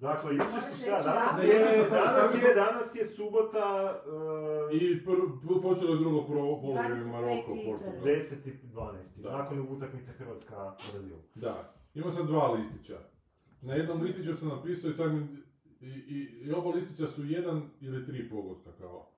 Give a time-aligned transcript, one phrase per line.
[0.00, 1.58] Dakle, jučer su šta, danas je,
[1.90, 7.06] danas je, danas je subota, uh, I prvo, počelo je drugo polovreme 25.
[7.06, 8.04] Maroko, i Portugal.
[8.04, 9.22] 10 i 12.
[9.22, 9.38] Da.
[9.38, 11.16] Nakon utakmice Hrvatska-Brazil.
[11.34, 12.98] Da, imao sam dva listića.
[13.60, 15.26] Na jednom listiću sam napisao i, taj mi,
[15.80, 19.17] i, i, i oba listića su jedan ili tri pogotka kao.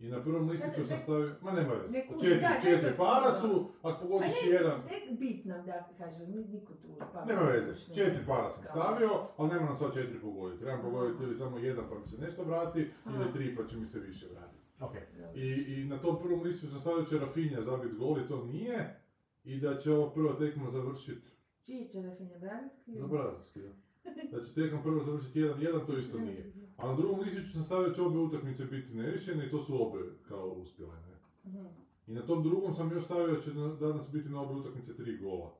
[0.00, 3.32] I na prvom listiću sam stavio, ma nema veze, ne kuži, četiri, da, četiri para
[3.32, 6.88] su, ako A pogodiš ne, jedan, ne, bitno da kažem, ni- niko tu.
[7.12, 10.62] Pa, nema veze, četiri para sam stavio, ali ne moram sad četiri pogoditi.
[10.62, 13.16] Trebam pogoditi ili samo jedan pa mi se nešto vrati, Aha.
[13.22, 14.60] ili tri pa će mi se više vratiti.
[14.80, 14.94] Ok.
[15.34, 19.00] I, I na tom prvom listu sam stavio će Rafinha zabiti gol i to nije.
[19.44, 21.28] I da će ovo prva tekma završiti
[21.62, 22.92] Čiji će Rafinha Brazilski?
[22.98, 23.60] za Brazilski.
[23.60, 23.68] da.
[24.32, 26.52] Da će tekma prvo završiti 1-1, to isto nije.
[26.80, 29.86] A na drugom listiću sam stavio da će obje utakmice biti neriješene i to su
[29.86, 30.94] obje kao uspjele.
[30.94, 31.14] Ne?
[31.50, 31.66] Mhm.
[32.06, 34.96] I na tom drugom sam još stavio da će na- danas biti na obje utakmice
[34.96, 35.50] tri gola.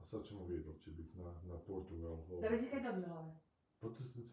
[0.00, 2.12] A sad ćemo vidjeti da će biti na, na Portugal.
[2.12, 2.40] ovo.
[2.42, 3.32] Da bi si kaj dobio ove?
[3.80, 3.88] Pa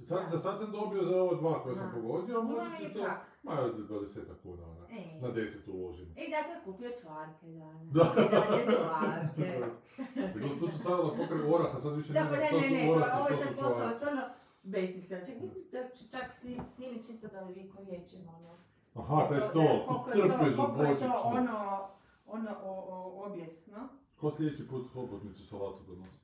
[0.06, 1.96] sad, za sad sam dobio za ova dva koje sam Da.
[1.96, 3.00] pogodio, a možda će je to...
[3.44, 4.86] Ma, 20 kuna, ona.
[4.92, 5.20] E.
[5.22, 6.06] Na 10 uložim.
[6.08, 7.88] I zato je kupio čvarke danas.
[7.90, 8.14] Da.
[8.18, 9.62] I dalje čvarke.
[10.60, 12.86] Tu su stavila pokraj oraha, sad više Da, ne pa ne, što ne, su ne,
[12.86, 13.98] to, orasi, ovo je što sad su postalo čvarci.
[13.98, 14.22] stvarno
[14.64, 15.26] besmisleno.
[15.26, 18.58] Čak mislim čak, čak snim, snimit čisto da li vi ko ječemo, ono.
[18.96, 21.10] Aha, taj To- stol, trpezu božićnu.
[21.26, 21.88] ono,
[22.26, 23.90] ono o, o, objesno.
[24.16, 26.18] Ko sljedeći put hobotnicu salatu donosi?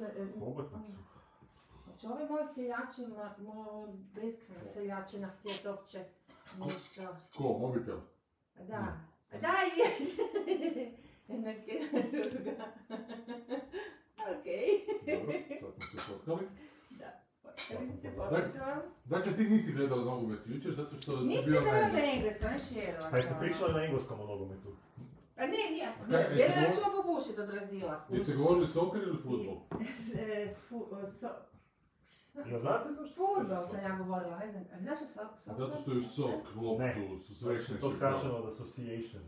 [0.00, 1.02] E, Hobotnicu.
[1.84, 6.04] Znači, ove moje seljačina, moja beskrena seljačina htjeti uopće
[6.58, 7.02] nešto.
[7.38, 7.98] Ko, mobitel?
[8.58, 8.96] Da.
[9.40, 9.88] Da, je.
[11.28, 12.64] Jednak jedna druga.
[14.32, 14.66] Okej.
[15.06, 16.48] Dobro, sad smo se fotkali.
[16.90, 17.22] Da.
[18.18, 18.82] Vam.
[19.04, 22.48] Dakle, ti nisi gledala nogomet jučer zato što si se na na engleskom.
[22.74, 22.98] ne.
[23.10, 24.68] Pa jeste pričali na engleskom o nogometu?
[25.36, 26.18] Pa ne, ja sam, da
[26.74, 28.04] ćemo popušiti od Brazila.
[28.10, 29.56] Jeste govorili soccer ili futbol?
[30.14, 30.86] E, fu,
[31.20, 31.28] so,
[32.46, 33.36] Jel znate zašto?
[33.36, 37.24] Fudbal sam ja govorila, ne znam, a zašto so, so, Zato što je sok, loptu,
[37.26, 39.22] su sve To skraćeno od association.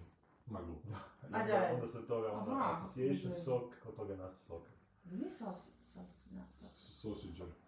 [0.47, 0.89] Ma glupo.
[1.33, 1.71] A da.
[1.75, 2.79] Onda se toga, onda Aha.
[2.79, 4.63] association, sok, od toga nas sok.
[5.11, 5.57] Nije sos,
[5.93, 7.64] sos, na, sos.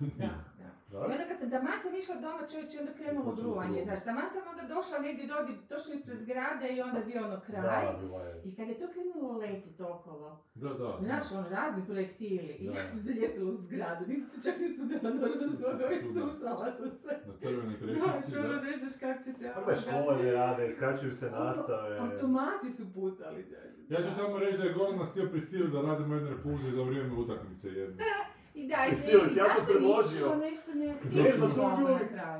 [0.00, 0.70] Da, da.
[0.88, 0.98] I Da?
[1.00, 4.74] onda kad sam, taman sam išla doma čovječe, onda krenulo gruvanje, znaš, taman sam onda
[4.74, 7.62] došla negdje dodi, točno ispred zgrade i onda bio ono kraj.
[7.62, 8.42] Da, je.
[8.44, 10.98] I kad je to krenulo letit okolo, Da, da.
[11.00, 12.72] znaš, ono, razni projektili, i Da.
[12.72, 16.72] ja sam zalijepila u zgradu, nisam se čak ni sudjela došla do svoga i susala
[16.72, 17.12] sam se.
[17.26, 17.40] Na Znaš,
[17.80, 18.60] trešnjici, ono, da.
[18.60, 19.52] ne znaš kako će se...
[19.58, 21.98] Onda škole ne rade, skraćuju se Auto- nastave.
[21.98, 23.84] Automati su pucali, čovječe.
[23.88, 26.82] Ja ću samo reći da je Goran nas htio prisiliti da radimo jedne repulze za
[26.82, 28.04] vrijeme utakmice jedne.
[28.54, 30.34] I da, i Prisilit, ja sam predložio.
[30.36, 30.86] nešto ne...
[31.24, 31.98] Ne znam, to bilo-.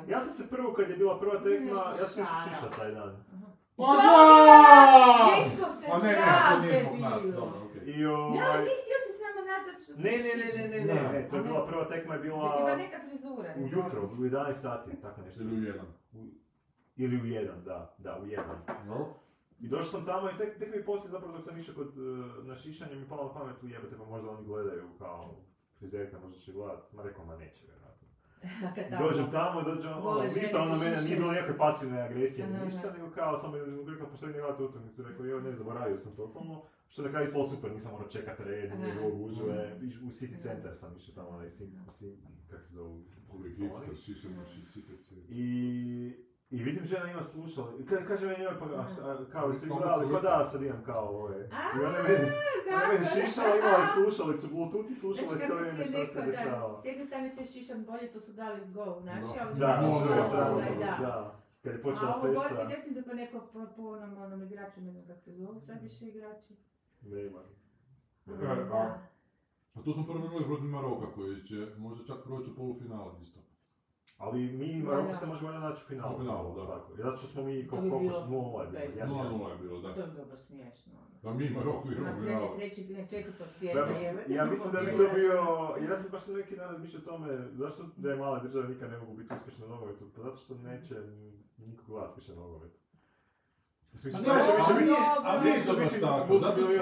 [0.08, 3.08] Ja sam se prvo, kad je bila prva tekma, ja sam išao šišat taj dan.
[3.34, 3.46] Aha.
[3.76, 4.12] To za!
[5.26, 7.86] bi Isuse, A ne, ne, to sram te bilo.
[7.86, 8.62] I Ne, ovaj...
[8.76, 11.36] htio se s nama naći zato što Ne, ne, ne, ne, ne, ne, ne, to
[11.36, 11.48] je ne.
[11.48, 13.48] bila prva tekma je Da ti bila neka frizura.
[13.48, 14.16] ne, ujutro, dobro.
[14.16, 15.42] u 11 sati, tako nešto.
[15.42, 15.86] Ili u jedan.
[16.14, 16.34] U-
[16.96, 18.58] Ili u jedan, da, da, u jedan.
[18.86, 19.08] No?
[19.60, 22.04] I došao sam tamo i tek, tek mi poslije zapravo dok sam išao kod, uh,
[22.44, 25.34] na šišanje mi palo na pamet, ujebate pa možda oni gledaju kao
[25.80, 28.08] frizerka, možda će gledat, ma rekao ma neće vjerojatno.
[29.04, 32.92] Dođem tamo, dođem ono, žene ništa ono mene, nije bilo nikakve pasivne agresije, Aha, ništa,
[32.92, 36.62] nego kao samo je rekla, pošto ne gledate utakmicu, rekao, joj ne, zaboravio sam totalno,
[36.88, 39.00] što je na kraju ispalo super, nisam morao čekat red, nije Aha.
[39.00, 40.08] bilo gužve, Mhm.
[40.08, 42.16] u City Center sam išao tamo, onaj, sim, sim,
[42.50, 42.66] kak
[43.96, 44.92] se šišamo šicite.
[45.28, 46.14] I,
[46.50, 49.48] I vidim žena ima slušala, i ka, kaže meni, joj, pa a, šta, a, kao,
[49.50, 51.48] jeste vi gledali, pa da, sad imam kao ove.
[51.76, 52.30] I ona je meni,
[52.74, 56.80] ona je meni šišala, imala je slušalicu, bluetooth i slušalicu, vrijeme je šta se dešava.
[56.82, 59.44] s jedne strane se šišam bolje, to su dali go naši, Da.
[59.44, 61.40] a ovdje Da, se no, s druge da, strane, da, da.
[61.62, 64.80] Kad je počela A ovo gore ti definitivno po neko, po, po onom, onom igraču,
[64.80, 66.52] ne znam kako se zovu, sad više igrači.
[67.02, 67.40] nema.
[68.26, 68.98] E, da.
[69.74, 73.40] A tu smo prvo imali protiv Maroka koji će možda čak proći u polufinale isto.
[74.20, 76.16] Ali mi Maroko se možemo valjda naći u finalu.
[76.16, 76.66] U finalu, da.
[76.66, 76.96] Tako.
[76.96, 79.00] Zato što smo mi koliko bi koliko bilo 0 je bilo.
[79.00, 79.94] Ja 0-0 je bilo, da.
[79.94, 80.92] To je dobro smiješno.
[80.98, 81.10] ono.
[81.22, 82.56] Da mi i Maroko igramo u zemlje finalu.
[82.58, 84.24] trećeg, ne, četvrtog Ja svijeta je.
[84.28, 85.34] ja mislim da bi to bio,
[85.88, 88.98] ja sam baš neki dan razmišljao o tome, zašto da je male države nikad ne
[88.98, 90.04] mogu biti uspješne u nogometu?
[90.16, 90.94] Pa zato što neće
[91.58, 92.72] niko gledat više nogomet.
[93.94, 94.92] Pa neće više ali biti,
[95.24, 96.32] ali neće to baš biti tako,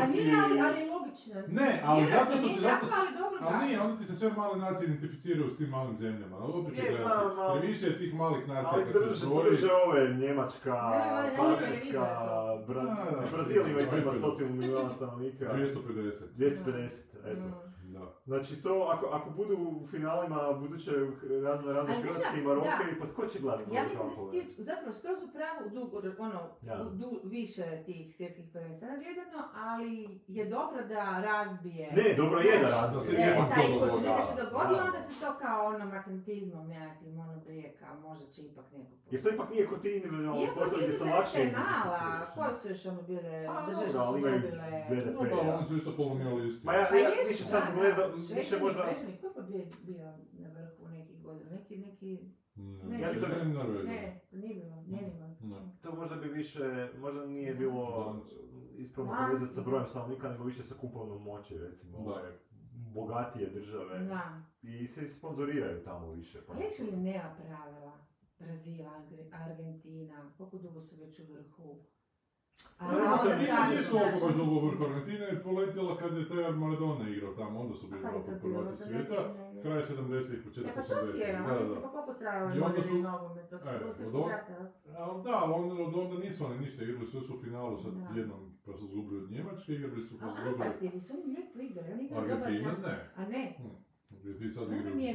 [0.09, 1.35] nije, ali, ali logično.
[1.49, 2.87] Ne, ali zato što ti, zato
[3.41, 6.53] ali Ali nije, onda ti se sve male nacije identificiraju s tim malim zemljama, ali
[6.55, 7.11] opet Je, gledati.
[7.39, 9.45] ali- Previše je tih malih nacija Ali kad se drže, zbroji.
[9.47, 12.07] drže ove, Njemačka, ali Francuska.
[13.33, 15.45] Brazil ima isto ima stotinu milijuna stanovnika.
[15.47, 16.13] 250.
[16.37, 16.91] 250,
[17.25, 17.68] eto.
[18.29, 18.37] Da.
[18.37, 20.91] Znači to, ako, ako budu u finalima buduće
[21.45, 23.01] razne razne Ali Hrvatske i Maroke, da.
[23.01, 26.41] pa tko će gledati Ja mislim da si ti zapravo skroz u pravu dugo, ono,
[26.63, 26.85] Ja.
[26.93, 31.93] du, više tih svjetskih prvenstvena gledano, ali je dobro da razbije.
[31.97, 33.21] Ne, dobro je da razbije.
[33.25, 34.85] e, ipak taj to kontinuitet se dogodi, naravno.
[34.87, 39.23] onda se to kao ono magnetizmom nekakvim ono prije kao možda će ipak neko Jer
[39.23, 42.01] to ipak nije kod ti individualni Iako sportovi gdje se lakše je mala,
[42.35, 44.39] koje su još ono bile, A, države dobro, su dobile...
[44.91, 45.15] BDP.
[45.15, 46.67] No da, oni su isto kolonijalisti.
[46.67, 48.17] Ma ja, Pa ja jesu, više sad da, gledam, da.
[48.19, 48.83] Više možda...
[48.83, 51.51] Šveđani, ko je bio, bio na vrhu nekih godina?
[51.51, 52.19] Neki, neki,
[52.55, 55.29] Ne, Ne, ja nisam- sam ne ne, to nije bilo, nije bilo.
[55.41, 55.73] Ne.
[55.83, 58.17] To možda bi više, možda nije bilo
[58.77, 62.33] ispravno povezati sa brojem stanovnika, nego više sa kupovnom moći, recimo, Da.
[62.95, 63.99] bogatije države.
[63.99, 64.43] Da.
[64.63, 66.39] I se sponzoriraju tamo više.
[66.47, 66.53] Pa.
[66.53, 67.93] Više li nema pravila?
[68.39, 68.85] Brazil,
[69.33, 71.85] Argentina, koliko dugo su već u vrhu?
[72.79, 72.93] A
[73.71, 77.75] Ne znam, baš dugo vrh Argentina je poletjela kad je taj Maradona igrao tamo, onda
[77.75, 78.39] su bili je bilo?
[78.41, 79.35] prvaci 80 svijeta.
[79.63, 81.13] Kraj 70-ih, početak E pa 80-ih.
[81.13, 85.53] to je, ali pa koliko trajao I onda moderni nogomet od da, ali
[85.83, 89.23] od onda nisu oni ništa igrali, sve su u finalu sad jednom pa su izgubili
[89.25, 92.73] od Njemačke, igrali su pa A atraktivni su, oni lijepo igraju, oni igraju dobar Argentina,
[92.83, 93.11] ne.
[93.17, 93.57] A ne?
[94.23, 94.67] Ti sad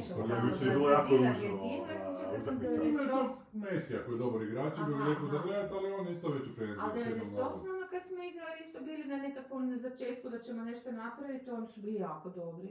[0.04, 2.84] stalno jučer za je bilo jako ružno, Argentinu, ja se ova sjećam kad sam utakmica.
[2.84, 3.10] Ima je 98.
[3.10, 3.20] to
[3.52, 5.46] Mesija koji je dobar igrač, i bio je lijepo za aha.
[5.46, 6.80] gledat, ali on isto već u penziji.
[6.82, 7.36] Ali s jednom 98.
[7.36, 7.60] nogom.
[7.76, 11.80] ono kad smo igrali isto bili na nekakvom začetku da ćemo nešto napraviti, oni su
[11.80, 12.70] bili jako dobri.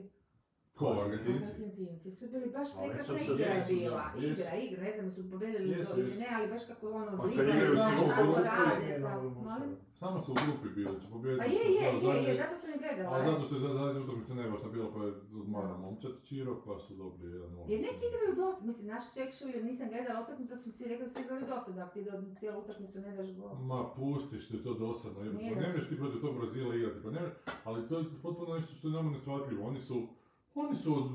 [0.78, 1.52] Ko, Argentinci?
[1.52, 4.04] Argentinci su bili baš prekrasna igra je bila.
[4.16, 4.42] da, jesu.
[4.42, 7.38] Igra, igra, ne znam su pobedili Jesu, ili ne, ali baš kako ono Pa svi
[7.38, 9.22] kako grupi, rade ne, sa...
[9.22, 9.76] ne, ne?
[9.94, 11.42] Samo su u grupi bili, će pobijediti.
[11.42, 13.16] Pa je, je, je, je, zato sam i gledala.
[13.16, 13.32] Ali e.
[13.32, 15.12] zato se za zadnje utakmice ne baš bilo pa je
[15.42, 17.70] odmara momčad Čiro, pa su dobili jedan moment.
[17.72, 21.06] Jer neki igraju dosta, mislim, naši su actually, jer nisam gledala utakmicu, su si rekli
[21.08, 23.52] da su igrali dosta, da ako ti do cijelu utakmicu ne daš gol.
[23.72, 27.22] Ma pustiš ti to dosadno, pa ne možeš ti protiv tog Brazila igrati, pa ne
[27.64, 29.68] ali to je potpuno nešto što je nama neshvatljivo.
[29.68, 30.08] Oni su,
[30.56, 31.12] oni su od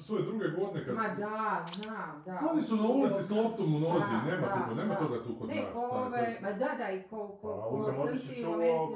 [0.00, 0.94] svoje druge godine kad...
[0.94, 2.48] Ma da, znam, da.
[2.52, 5.00] Oni su na ulici s loptom u nozi, Da, nema, da, tipo, nema da.
[5.00, 5.74] toga tu kod Ne, nas.
[5.76, 8.44] ove, ma da, da, i ko, ko, Pa ko je u Americi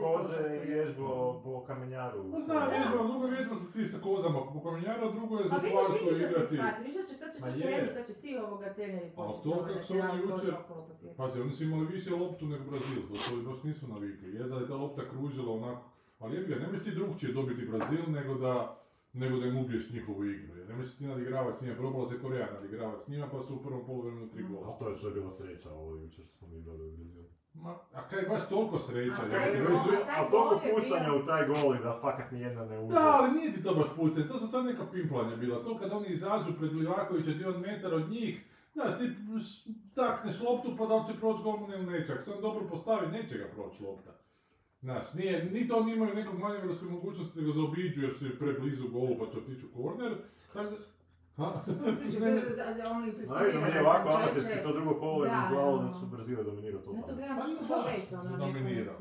[0.01, 1.07] koze i vježbo
[1.45, 2.21] po kamenjaru.
[2.33, 5.51] Pa znam, vježba, drugo je vježba ti sa kozama po kamenjaru, a drugo je za
[5.51, 6.57] Pa vidiš, kvartu vidiš da se igrati.
[6.57, 9.43] shvati, vidiš da će, sad će to krenuti, sad će svi ovoga treneri A početi.
[9.45, 10.55] to ono, kako su oni jučer-.
[11.17, 14.35] Pazi, oni su imali više loptu nego Brazil, to su baš nisu navikli.
[14.35, 15.83] Je da je ta lopta kružila onako,
[16.19, 18.84] ali jebi ga, ne možeš ti drugčije dobiti Brazil nego da
[19.15, 20.57] nego da im ubiješ njihovu igru.
[20.57, 23.55] Jer ne možeš ti nadigravati s njima, probala se Koreja nadigravati s njima, pa su
[23.55, 24.69] u prvom poluvremenu tri gola.
[24.69, 27.25] A to je što je bila sreća ovo jučer što smo mi dobili u.
[27.55, 29.29] Ma, a kaj je baš toliko sreća, A
[29.61, 32.95] gol- su- A toliko gol pucanja u taj gol i da fakat nijedna ne uđe.
[32.95, 35.65] Da, ali nije ti to baš pucanje, to su sad neka pimplanja bila.
[35.65, 39.05] To kad oni izađu pred Livakovića, ti on metar od njih, znaš, ti
[39.95, 42.13] takneš loptu pa da li će proći golman ili neće.
[42.13, 44.11] Ako se on dobro postavi, neće ga proći lopta.
[44.85, 48.89] Znaš, nije, ni to oni imaju nekog manevarske mogućnosti da ga zaobiđu jer su preblizu
[48.89, 50.13] golu pa će otići u korner.
[50.53, 50.75] Tako.
[51.37, 51.61] Ha?
[52.01, 53.07] Priča Ne, za, ono
[53.75, 55.93] da ovako amaterski to drugo polo je Da, izgledalo da.
[56.01, 57.17] su Brazile dominirao Ja to totalno.
[57.17, 58.97] gledam Pa kao znaš, balet, ono, dominirao.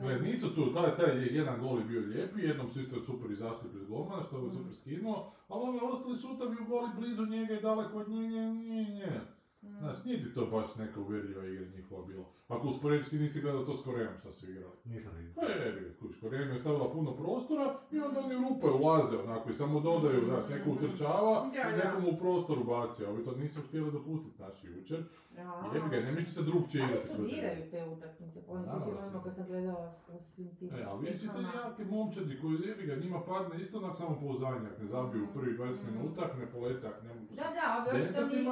[0.00, 3.68] Gle, nisu tu, taj, taj jedan gol je bio lijepi, jednom su isto super izašli
[3.72, 7.60] pred golmana, što je super skinuo, ali ovi ostali šutavi u goli blizu njega i
[7.62, 9.20] daleko od nje, nje, nje, nje.
[9.62, 9.78] Mm.
[9.78, 12.24] Znaš, nije ti to baš neka uvjerljiva igra njihova bila.
[12.48, 14.72] Ako usporediš ti nisi gledao to s Korejom što su igrali.
[14.84, 15.32] Nisam vidio.
[15.34, 19.54] Pa je, kuš, im je stavila puno prostora i onda oni rupe ulaze onako i
[19.54, 21.84] samo dodaju, znaš, neko utrčava i da.
[21.84, 25.02] nekomu u prostoru baci, a ovi to nisu htjeli dopustiti naši jučer.
[25.36, 25.70] Ja.
[25.74, 27.08] Jebi ga, ne ti se drugčije Oni igrati.
[27.12, 27.16] njih.
[27.18, 28.64] studiraju te utakmice, po onim
[29.12, 29.20] su.
[29.24, 31.48] kad sam gledala s svim tim E, ali vidite tekmama.
[31.54, 35.58] jake momčadi koji jebi ga, njima padne isto onak samo pouzdanje, ne zabiju u prvih
[35.58, 35.92] 20 Mhm.
[35.92, 38.50] minuta, ne polete, ak ne mogu Da, da, ovi očito Dencati nisu...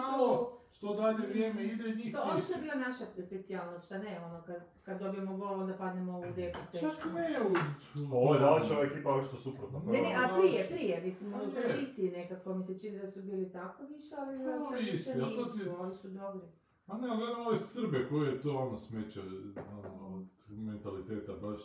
[0.76, 4.42] što dalje vrijeme ide njih To ono što je bila naša specijalnost, šta ne, ono,
[4.42, 7.09] kad, kad dobijemo gol, onda padnemo u deku Čak teško.
[7.09, 7.52] ne u...
[8.16, 9.83] Ovo je daleko ova ekipa očito suprotno.
[9.87, 13.52] Ne, ne, a prije, prije, mislim, u tradiciji nekako mi se čini da su bili
[13.52, 16.49] tako više, ali da sad više nisu, oni su dobri.
[16.87, 19.21] A ne, ali gledam ove Srbe koji je to ono smeće
[19.78, 21.61] ono, od mentaliteta baš.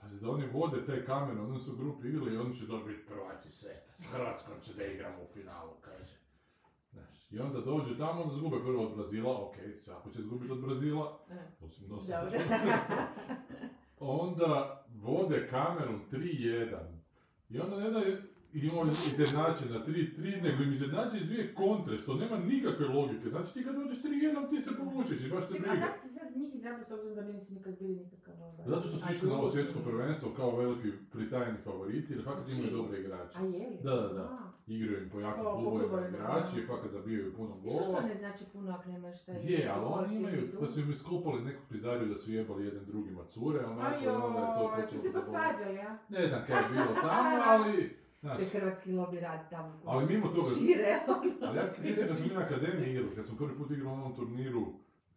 [0.00, 3.06] Pazi, da oni vode te kamere, oni su u grupi igrali i oni će dobiti
[3.06, 3.92] prvaci sveta.
[3.98, 6.15] S Hrvatskom će da igramo u finalu, kaže.
[6.96, 10.60] Znaš, I onda dođu tamo, onda zgube prvo od Brazila, ok, svako će izgubiti od
[10.60, 12.24] Brazila, E, osim do sad.
[12.24, 12.38] Dobro.
[14.22, 14.50] onda
[14.96, 16.76] vode kamerom 3-1.
[17.48, 18.00] I onda ne da
[18.54, 23.28] imamo izjednačena 3-3, nego im izjednače iz dvije kontre, što nema nikakve logike.
[23.28, 25.86] Znači ti kad dođeš 3-1 ti se povučeš i baš te Čekaj, a briga.
[25.86, 28.66] zašto se sad njih izabrao s obzirom da mi nisu nikad bili nikakav ovaj...
[28.66, 32.62] Zato što su išli na ovo svjetsko prvenstvo kao veliki pritajni favoriti, jer fakat imaju
[32.62, 33.38] Znači- dobre igrače.
[33.38, 33.78] A je?
[33.82, 34.45] Da, da, da.
[34.68, 36.66] Igraju im po jakim O, klubovima igrači, da.
[36.68, 38.00] fakat zabijaju puno Što golova.
[38.00, 39.36] to ne znači puno ako nemaš taj...
[39.44, 43.24] Je, ali oni imaju, da su im iskopali neku pizdariju da su jebali jedan drugima
[43.24, 45.24] cure, onako, Ajoj, onda je to počelo se da boli.
[45.24, 45.98] posvađali, ja?
[46.08, 47.96] Ne znam kaj je bilo tamo, ali...
[48.20, 49.80] Znaš, To je hrvatski lobby radi tamo.
[49.84, 51.32] Ali mimo toga- Šire, ono.
[51.42, 53.86] ali ja se sjećam kad smo mi na akademiji igrali, kad smo prvi put igrali
[53.88, 54.66] na onom turniru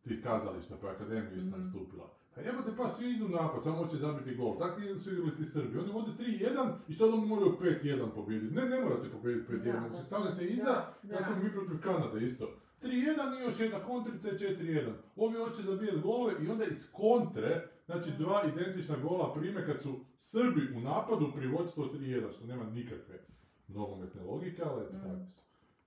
[0.02, 1.58] tih kazališta, pa je akademija isto Mhm.
[1.58, 2.10] nastupila.
[2.40, 4.58] Pa A jebote pa svi idu napad, samo hoće zabiti gol.
[4.58, 5.78] Tako su igrali ti Srbi.
[5.80, 8.56] Oni vode 3-1 i sad oni moraju 5-1 pobijediti.
[8.56, 11.24] Ne, ne morate pobijediti 5-1, Da, nego se stanete iza, da.
[11.26, 12.50] smo mi protiv Kanade isto.
[12.82, 14.92] 3-1 i još jedna kontrica i 4-1.
[15.16, 20.00] Ovi hoće zabijeti golove i onda iz kontre, znači dva identična gola prime kad su
[20.20, 23.20] Srbi u napadu pri vodstvu od 3-1, što nema nikakve
[23.68, 25.02] nogometne logike, ali eto Mm.
[25.02, 25.42] tako su.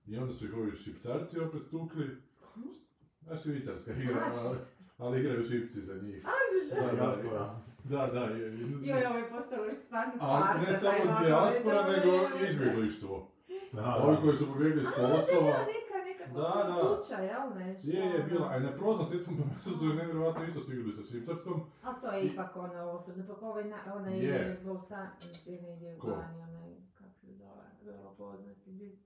[0.05, 2.17] I onda su ih ovi šipcarci opet tukli.
[3.31, 4.57] A švicarska igra, A, ali,
[4.97, 6.23] ali igraju šipci za njih.
[6.69, 7.15] Da, da,
[7.85, 8.19] da, da.
[8.25, 10.71] je- Joj, ovo je postalo još stvarno A farsa.
[10.71, 13.27] ne samo dijaspora, je- nego je- izbjeglištvo.
[13.73, 14.21] Da, Ovi da.
[14.21, 15.55] koji su pobjegli iz A, Kosova.
[16.27, 16.81] Da, Da, da, da.
[16.95, 17.87] tuča, jel, nešto.
[17.87, 18.41] Je, je, bila.
[18.43, 18.57] A ono.
[18.57, 21.61] i na proznom svjetskom prvenstvu su nevjerojatno isto svi igrali sa Švicarskom.
[21.83, 24.23] A to je ipak ono osobno, pa ovaj, na, onaj Je.
[24.25, 24.61] je.
[24.63, 25.07] Bolsa,
[25.45, 26.07] je negdje u Ko?
[26.07, 28.97] Gani, onaj, kako se zove, vrlo poznati.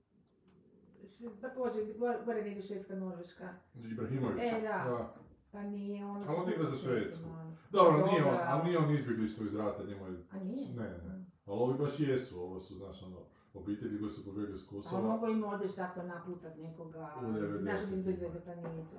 [1.40, 1.82] Također,
[2.24, 3.48] gore, negdje Švedska, Norveška.
[3.84, 4.42] Ibrahimović.
[4.42, 5.14] E, da.
[5.52, 6.24] Pa nije ono...
[6.28, 7.24] Ali on igra za Švedsku.
[7.70, 10.24] Dobro, nije on, ali nije on izbjeglištvo iz rata, njemu je...
[10.30, 10.68] A nije?
[10.74, 11.24] Ne, ne.
[11.46, 13.16] Ali ovi baš jesu, ovo su, znaš, ono,
[13.54, 15.02] obitelji koji su pobjegli iz A Kosova.
[15.02, 17.60] mogu im odeš tako napucat nekoga, U 90.
[17.62, 18.96] znaš bez veze pa nisu to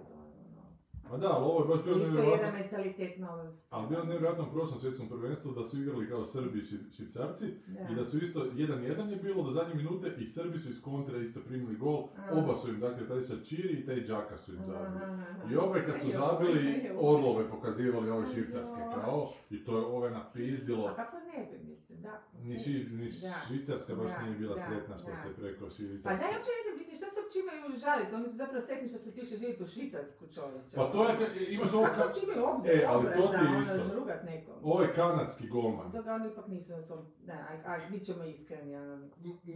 [1.10, 1.16] ono.
[1.16, 2.46] A da, ali ovo je baš bilo Isto nevjerojatno.
[2.46, 3.22] jedan mentalitet s-
[3.70, 6.92] Ali bilo je nevjerojatno u prošlom svjetskom prvenstvu da su igrali kao Srbi i Šip-
[6.92, 7.46] Šipcarci
[7.92, 11.18] i da su isto 1-1 je bilo do zadnje minute i Srbi su iz kontra
[11.18, 12.00] isto primili gol.
[12.20, 12.34] A.
[12.34, 14.96] Oba su im, dakle, taj Šačiri i taj Džaka su im zabili.
[14.96, 15.54] Aha, aha.
[15.54, 16.62] I opet kad su zabili,
[17.00, 20.86] orlove pokazivali ove šiptarske kao, i to je ove napizdilo.
[20.86, 22.14] A kako ne bi, mislim, da.
[22.48, 23.34] Ni, ši, ni Da.
[23.48, 25.22] Švicarska baš Da, nije bila da, sretna što da.
[25.24, 26.18] se preko Pa Švicarske...
[26.20, 28.16] da, ja uopće ne znam, mislim, što se uopće imaju žaliti?
[28.16, 30.74] Oni su zapravo sretni što su otišli živjeti u Švicarsku čovječe.
[30.76, 31.14] Pa to je,
[31.56, 33.80] imaš ovo, Kako uopće imaju obzir, E, ali to ti je ono, isto.
[33.90, 34.56] žrugat nekom?
[34.64, 35.92] ovo je kanadski golman.
[35.92, 38.96] Toga oni ipak nisu na svom, ne, aj, aj, bit ćemo iskreni, ono.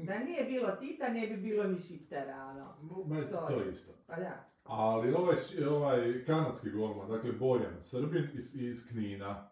[0.08, 2.66] Da nije bilo Tita, ne bi bilo ni Šiptera, ono.
[3.08, 3.92] ma, To je isto.
[4.08, 4.34] Pa da.
[4.64, 5.38] Ali ovaj,
[5.70, 9.50] ovaj kanadski golman, dakle Borjan, Srbin iz, iz Knina.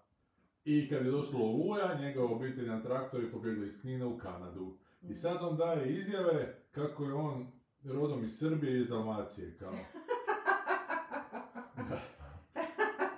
[0.65, 4.77] I kad je došlo Oluja, njegova obitelj na traktori pobjegli iz Knina u Kanadu.
[5.01, 7.47] I sad on daje izjave kako je on
[7.83, 9.73] rodom iz Srbije i iz Dalmacije, kao.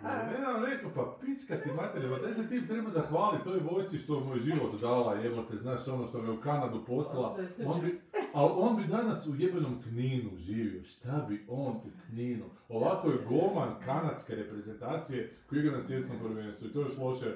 [0.04, 3.60] Ja ne znam, rekao, pa pička ti materija, pa taj se tim treba zahvaliti toj
[3.60, 7.38] vojsci što je moj život dala, jebote, znaš ono što me u Kanadu poslala.
[7.66, 8.02] On bi,
[8.34, 12.46] ali on bi danas u jebenom Kninu živio, šta bi on u Kninu?
[12.70, 17.36] Ovako je golman kanadske reprezentacije koji igra na svjetskom prvenstvu i to još loše,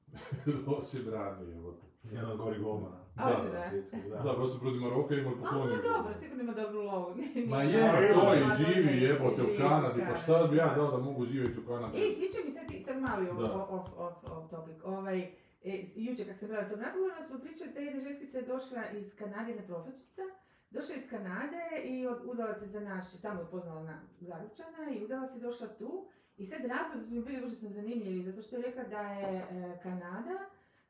[0.66, 1.86] loše brani, jebote.
[2.12, 2.96] Jedan od gori golmana.
[3.16, 4.32] A, Da, da.
[4.36, 4.48] Da.
[4.48, 5.68] Su protiv Maroka imali A, poklonje.
[5.68, 7.14] to je dobro, sigurno ima dobru lovu.
[7.50, 10.74] Ma je, Ali to i Ma, živi jebote u Kanadi, pa šta bi ja da.
[10.74, 11.98] dao da mogu živjeti u Kanadi?
[11.98, 14.76] E, sviđa mi sad, sad mali off, off, off topic.
[14.84, 15.30] Ovaj,
[15.64, 18.90] e, jučer kak sam bila u tom razgovoru, smo pričali, ta jedna ženskica je došla
[18.90, 20.22] iz Kanade, jedna profečica,
[20.70, 25.04] došla iz Kanade i od, udala se za naš, tamo je upoznala na Zaručana i
[25.04, 26.06] udala se došla tu.
[26.36, 29.44] I sad razlozi su mi bili užasno zanimljivi, zato što je rekla da je e,
[29.82, 30.38] Kanada,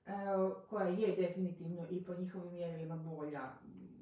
[0.06, 0.10] e,
[0.70, 3.40] koja je definitivno i po njihovim mjerilima bolja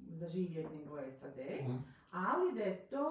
[0.08, 1.76] za živjeti nego SAD, Mhm.
[2.10, 3.10] ali da je to,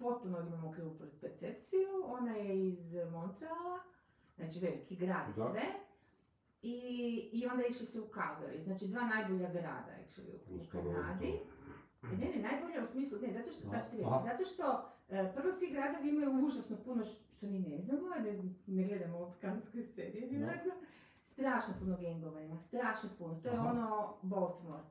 [0.00, 3.78] potpuno imamo krivu percepciju, ona je iz Montreala,
[4.36, 5.50] znači veliki grad i Da.
[5.50, 5.62] sve,
[6.62, 6.74] i,
[7.32, 10.60] i onda išli se u Calgary, znači dva najbolja grada actually, u, u.
[10.72, 11.32] Kanadi.
[12.02, 15.52] Ne, ne, najbolja u smislu, ne, zato što, sad ću reći, zato što e, prvo
[15.52, 20.28] svi gradovi imaju užasno puno što mi ne znamo, ne, ne gledamo ove kanadske serije,
[20.28, 20.72] vjerojatno.
[21.26, 23.34] Strašno puno gengova ima, strašno puno.
[23.34, 23.68] To je Aha.
[23.70, 24.82] ono Baltimore.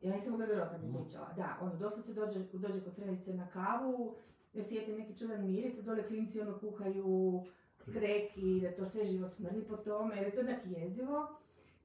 [0.00, 1.02] Ja nisam mogla vjerovati kad mi Mhm.
[1.02, 1.32] pričala.
[1.36, 4.14] Da, ono, doslovce dođe, dođe kod Fredice na kavu,
[4.54, 7.42] osjeti neki čudan miris, dole klinci ono kuhaju
[7.84, 11.28] krek i da to sve živo smrdi po tome, jer je to onak jezivo.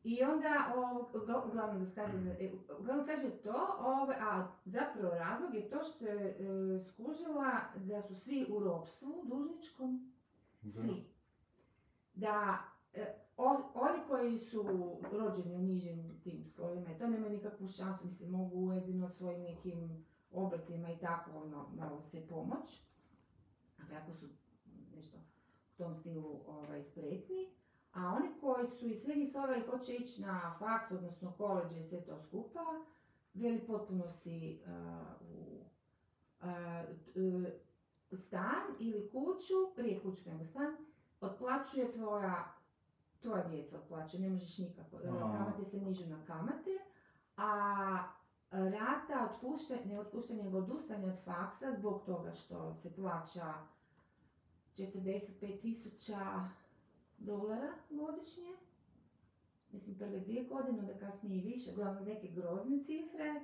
[0.04, 0.74] I onda,
[1.48, 2.02] uglavnom da
[2.40, 6.36] e, uglavnom kaže to, ove, a zapravo razlog je to što je e,
[6.84, 10.14] skužila da su svi u ropstvu dužničkom,
[10.68, 11.04] svi.
[12.14, 12.60] Da
[12.94, 13.06] e,
[13.38, 14.64] o- oni koji su
[15.12, 20.92] rođeni u nižim tim slovima, to nemaju nikakvu šansu, mislim, mogu jedino svojim nekim obrtima
[20.92, 22.82] i tako ono, malo se pomoć.
[23.78, 24.28] Dakle, ako su
[24.96, 25.18] nešto
[25.78, 27.52] tom stilu ovaj, spretni.
[27.94, 31.84] A oni koji su iz srednjih slova i hoće ići na faks, odnosno koleđe i
[31.84, 32.60] sve to skupa,
[33.34, 34.72] veli potpuno si uh,
[35.26, 35.64] u
[36.42, 37.48] uh,
[38.18, 40.76] stan ili kuću, prije kuću nego stan,
[41.22, 42.54] otplaćuje tvoja,
[43.22, 44.98] tvoja djeca otplaćuje, ne možeš nikako.
[44.98, 45.38] A.
[45.38, 46.72] Kamate se nižu na kamate,
[47.38, 48.04] a
[48.52, 53.54] rata otpuštanja, ne otpuštanja, nego odustanja od faksa zbog toga što se plaća
[54.78, 56.50] 45 tisuća
[57.18, 58.56] dolara godišnje.
[59.72, 63.42] Mislim, prve dvije godine, onda kasnije i više, uglavnom neke grozne cifre.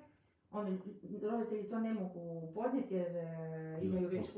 [0.52, 0.78] ono,
[1.22, 2.20] roditelji to ne mogu
[2.54, 4.34] podnijeti jer e, imaju već, e,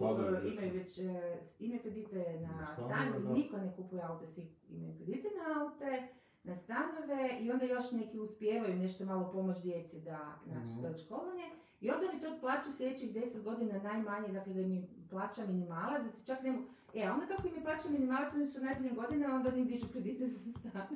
[0.47, 1.11] imaju već e,
[1.43, 2.89] s- imaju kredite na stan,
[3.29, 6.07] niko ne kupuje aute, svi imaju kredite na aute,
[6.43, 11.43] na stanove i onda još neki uspijevaju nešto malo pomoći djeci da znači, za školovanje.
[11.81, 16.03] I onda oni to plaću sljedećih 10 godina najmanje, dakle da im je plaća minimalac,
[16.03, 16.63] da se čak ne mogu...
[16.95, 20.27] E, onda kako im je plaća minimalac, oni su najbolje godine, onda oni dižu kredite
[20.27, 20.87] za stan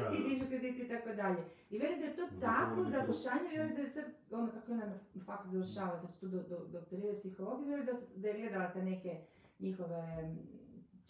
[0.00, 1.44] Da, i dižu kredite i tako dalje.
[1.70, 3.82] I veli da je to tako zagušanje, veli da.
[3.82, 7.68] je sad, ono kako je ona na faksu završava, sad tu do, do, doktorirati psihologiju,
[7.68, 9.20] veli da, su- da je gledala te neke
[9.58, 10.34] njihove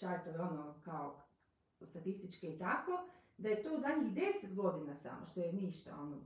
[0.01, 1.23] čartove, ono, kao
[1.83, 2.93] statističke i tako,
[3.39, 6.17] da je to u zadnjih 10 godina samo, što je ništa, ono,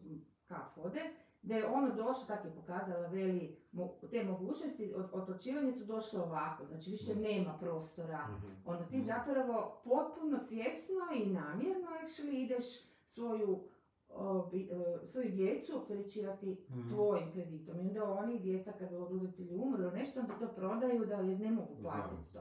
[0.47, 1.01] kap vode,
[1.43, 3.57] da je ono došlo, tako je pokazala, veli,
[4.03, 8.47] te mogućnosti, od, otplaćivanja su došle ovako, znači više nema prostora Mhm.
[8.65, 9.07] Onda ti Mhm.
[9.07, 9.55] zapravo
[9.85, 12.65] potpuno svjesno i namjerno actually ideš
[13.05, 13.61] svoju,
[14.09, 16.89] obi- e, svoju djecu opterećivati Mhm.
[16.89, 17.77] tvojim kreditom.
[17.77, 22.33] I onda oni, djeca kada roditelji umru nešto, onda to prodaju da ne mogu platiti
[22.33, 22.39] to.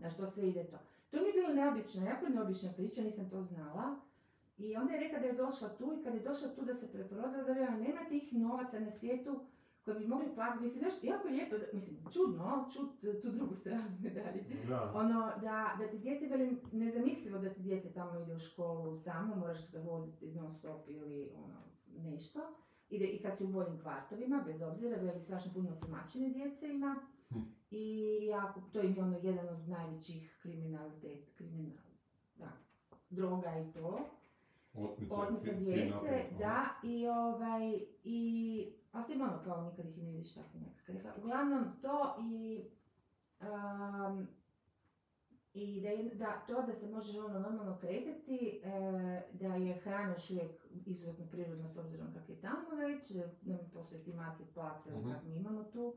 [0.00, 0.76] Na što sve ide to.
[1.10, 3.96] To mi je bilo neobično, jako neobična priča, nisam to znala.
[4.58, 6.92] I onda je rekla da je došla tu i kad je došla tu da se
[6.92, 9.40] preprodala, da je nema tih novaca na svijetu
[9.84, 10.64] koji bi mogli platiti.
[10.64, 14.44] Mislim, znaš, jako je lijepo, mislim, čudno, čut tu drugu stranu medalje.
[14.68, 14.92] Da.
[14.94, 19.36] Ono, da, da ti dijete, veli, nezamislivo da ti dijete tamo ide u školu samo,
[19.36, 22.40] moraš ga voziti non stop ili ono, nešto.
[22.88, 26.96] Ide i kad si u boljim kvartovima, bez obzira, veli strašno puno tumačene djece ima.
[27.28, 27.38] Hm.
[27.70, 31.84] I jako, to je ono jedan od najvećih kriminalitet, kriminal,
[32.34, 32.52] da,
[33.10, 34.08] droga i to.
[34.74, 35.14] Otmica
[35.44, 37.60] ki- djece, da, i ovaj,
[38.02, 40.58] i, ali sam ono kao nikad ih ne vidiš tako.
[41.14, 42.62] Uglavnom to i,
[43.40, 44.28] um,
[45.54, 48.68] i da, je- da to da se može ono normalno kretati, e,
[49.30, 50.50] da je hrana još uvijek
[50.84, 55.08] izuzetno prirodna s obzirom kak je tamo već, da ne postoje ti market placa Mhm.
[55.08, 55.94] kak mi imamo tu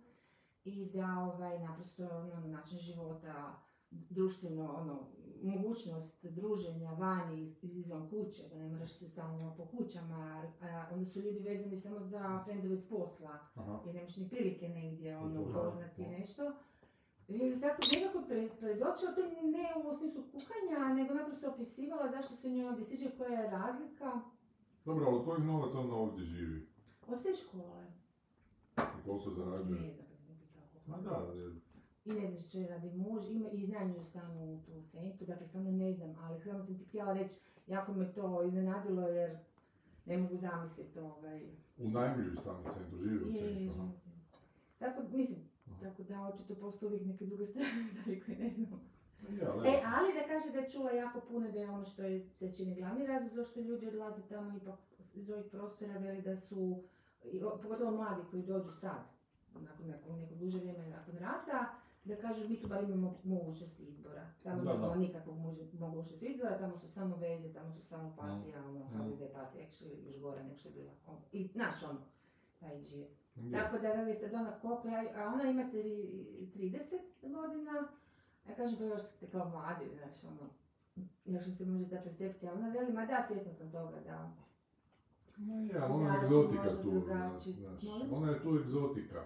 [0.63, 5.07] i da ovaj, naprosto ono, način života, društveno, ono,
[5.43, 10.15] mogućnost druženja vani iz- izvan kuće, da ne moraš se stalno po kućama,
[10.61, 13.79] a onda su ljudi vezani samo za frendove s posla, Aha.
[13.85, 16.09] jer nemaš ni prilike negdje ono, Da, upoznati da.
[16.09, 16.53] nešto.
[17.27, 22.49] I tako nekako pre, predočila to ne u smislu kuhanja, nego naprosto opisivala zašto se
[22.49, 24.21] njoj ovdje sviđa, koja je razlika
[24.85, 26.67] Dobro, ali od kojih novaca ona ovdje živi?
[27.07, 27.85] od te škole.
[28.77, 29.81] I koliko zarađuje?
[29.81, 30.91] Ne znam, pitala koliko.
[30.91, 31.33] Ma da,
[32.05, 35.71] I ne znam što radi muž, ima i iznajmljuju stan u tu centru, dakle stvarno
[35.71, 39.37] ne znam, ali samo sam ti htjela reći, jako me to iznenadilo jer
[40.05, 41.41] ne mogu zamisliti ovaj...
[41.77, 43.83] unajmljuju stan u centru, žive u Je, je, centru.
[43.83, 43.91] je.
[44.79, 45.79] Tako, mislim, Aha.
[45.83, 48.81] tako da očito postoje uvijek neke druge strane dalje koje ne znam.
[49.41, 52.03] Ja, ali E, ali da kaže da je čula jako puno da je ono što
[52.03, 54.79] je se čini glavni razlog zašto ljudi odlaze tamo ipak
[55.13, 56.83] iz ovih prostora veli da su,
[57.61, 59.03] pogotovo mladi koji dođu sad,
[59.53, 64.27] nakon nekog, neko duže vrijeme nakon rata, da kažu mi tu bar imamo mogućnosti izbora.
[64.43, 68.59] Tamo Da, nemamo nikakvog moguć- mogućnosti izbora, tamo su samo veze, tamo su samo partija,
[68.61, 68.87] ono, Mm.
[68.93, 70.91] HDZ partija, actually još gore nego što je bila.
[71.07, 71.99] ono, I naš ono,
[72.59, 73.09] taj je.
[73.53, 77.71] Tako da veli ste ona koliko ja, a ona ima tri- 30 godina,
[78.45, 80.49] ja kažem pa još ste kao mladi, znaš ono,
[81.25, 84.31] još se može ta percepcija, ona veli, ma da, svjesna sam toga da,
[85.37, 87.41] Ma ali ona je egzotika tu, znaš,
[88.11, 89.23] ona je tu egzotika.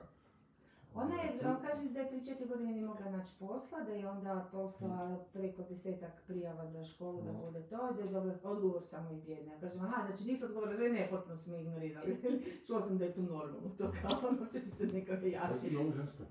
[0.95, 4.47] Ona je, on kaže da je 3-4 godine nije mogla naći posla, da je onda
[4.52, 7.41] poslala preko desetak prijava za školu da Mhm.
[7.41, 9.54] bude to, i da je dobila odgovor samo iz jedne.
[9.54, 12.17] Ja kažem, aha, znači nisu odgovorili, ne, potpuno su me ignorirali.
[12.67, 15.69] Čula sam da je tu normalno to kao, ono će ti se neko Kako javiti.
[15.69, 16.23] zove ženska?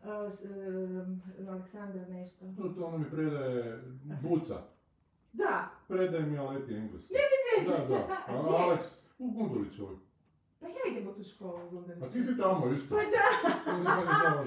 [0.00, 2.44] Uh, um, Aleksandar nešto.
[2.54, 3.82] To, to ona mi predaje
[4.22, 4.54] buca.
[5.32, 7.14] Da, Predaje mi Aleti engleski.
[7.66, 7.94] Da, da.
[8.28, 8.58] A Gdje?
[8.58, 8.80] Alex,
[9.18, 9.96] u Gundulićevoj.
[10.60, 12.04] Pa ja idem u tu školu u Gundoviću.
[12.04, 12.94] A ti si tamo isto.
[12.94, 13.24] Pa da,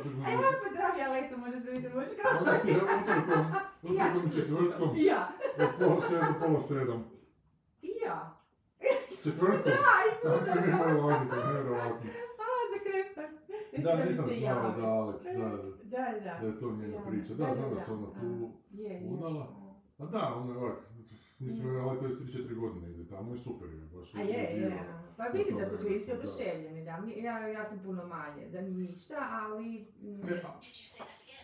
[0.04, 2.40] se a ja pozdravi Aletu, može se vidjeti moći kao.
[2.40, 3.46] Onda ti je utorkom,
[3.84, 5.28] I ja utorkom četvrtkom, I ja,
[5.60, 7.04] od pola sedam do pola sedam.
[7.82, 8.36] i ja.
[9.24, 12.10] Četvrtkom, Aj, tam se mi moju laziti, nevjerovatno.
[12.42, 13.26] A, za krepar.
[13.78, 15.50] Da, nisam znao da Alex, da,
[15.84, 16.38] Da, da.
[16.42, 17.34] da je to njena priča.
[17.34, 19.10] Da, znam da se ona tu Je, je.
[19.10, 19.48] udala.
[19.98, 20.78] A da, ona je ovak,
[21.40, 24.50] mislim da je to već 3-4 godine ide tamo i super je, baš je, je.
[24.56, 24.99] uživala.
[25.20, 25.78] Pa vidi da su
[26.08, 26.14] da.
[26.14, 26.98] oduševljeni, da.
[26.98, 29.88] Mi- Ja, ja sam puno manje, da ništa, ali...
[30.02, 30.60] mm, a,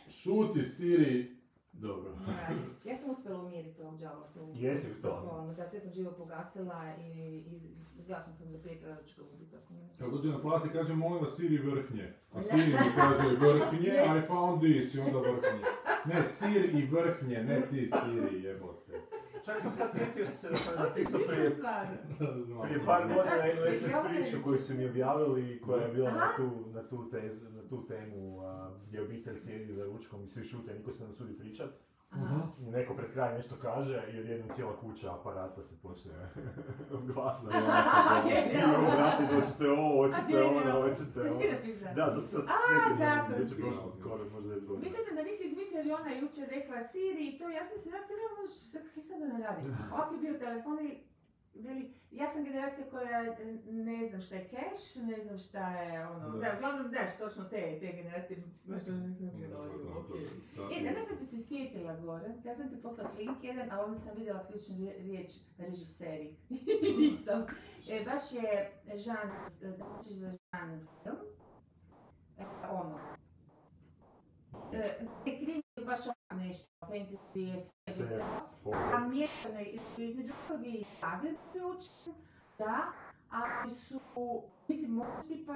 [0.10, 1.38] Šuti, Siri,
[1.74, 2.12] dobro.
[2.26, 2.90] da.
[2.90, 4.38] Ja sam uspjela umiriti ovog džalost.
[4.54, 5.32] Jesi uspjela?
[5.32, 7.62] Ono, da sve sam živo pogasila i, i
[8.08, 9.90] glasno sam zaprijetila da ću ga ubiti ako ne.
[10.00, 12.14] Kad dođe na plas i kaže, molim vas Siri vrhnje.
[12.34, 14.24] A Siri mi kaže vrhnje, Je.
[14.24, 15.62] I found this i onda vrhnje.
[16.06, 19.02] Ne, Sir i vrhnje, ne ti Siri, jebote.
[19.46, 21.58] Čak sam sad sjetio se da sam napisao prije,
[22.86, 26.72] par godina jednu SF priču koju su mi objavili i koja je bila na tu,
[26.74, 30.74] na tu, tez, na tu temu a, gdje obitelj sjedi za ručkom i svi šute,
[30.74, 31.70] niko se ne sudi pričat.
[32.24, 32.42] Aha.
[32.60, 36.14] I neko pred kraj nešto kaže i odjednom cijela kuća aparata se počne
[37.14, 37.50] glasno
[38.30, 38.88] Genijalno.
[38.88, 41.42] I vrati, hoćete ovo, hoćete ono, je hoćete ovo.
[41.96, 44.84] Da, to se sad zato već je prošlo skoro, možda 10 godina.
[44.84, 47.90] Mislila sam da nisi izmislio je ona jučer rekla Siri i to, ja sam se
[47.94, 48.50] da trebala ono,
[48.94, 49.62] kaj sad ona radi.
[50.16, 50.92] Je bio telefon i
[51.56, 56.08] bili, ja sam generacija koja e, ne znam šta je cash, ne znam šta je
[56.08, 56.38] ono, Da.
[56.40, 60.24] da, uglavnom daš točno te, te generacije, baš ono nisam gledala, okej.
[60.72, 64.00] E, danas sam ti se sjetila gore, ja sam ti poslala link jedan, ali onda
[64.00, 66.36] sam vidjela ključnu rije- riječ režiseri.
[67.00, 67.46] Nisam.
[67.90, 69.30] E, baš je Jean,
[69.76, 71.18] znači za Jean film.
[72.38, 73.00] E, ono.
[74.74, 76.00] E, ne krimi je baš
[76.36, 78.26] nešto fantasy estetika.
[78.94, 79.08] A
[79.98, 82.14] između toga i Zagreb ključan,
[82.58, 82.92] da,
[83.30, 84.00] ali su,
[84.68, 85.56] mislim, možda pa,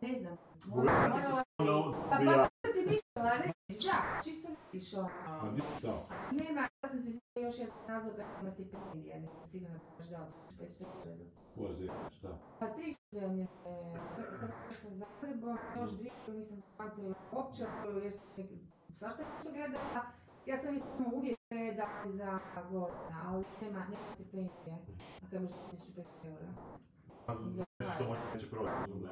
[0.00, 2.16] ne znam, morala Pa
[2.62, 3.00] pa ti
[3.84, 5.08] da, čisto mišljala.
[5.42, 6.06] Ono.
[6.32, 8.50] Nema, ja sam se još jedan nazvao na
[9.50, 10.28] sigurno baš da
[10.60, 10.84] 500
[11.56, 12.10] to.
[12.10, 12.38] Šta?
[12.58, 12.66] Pa
[13.20, 17.64] se sa Zagrebom, još dvije nisam shvatila uopće,
[18.02, 18.44] jer sam
[18.98, 20.02] svašta nešto gledala.
[20.46, 21.38] Ja sam mislila uvijek
[21.76, 22.38] da za
[22.70, 24.74] godina, ali nema, nema stipendije,
[25.22, 25.54] a kada može
[25.96, 26.48] 1500 eura.
[27.26, 27.34] Pa,
[27.94, 28.70] što neće proći,
[29.04, 29.10] ne.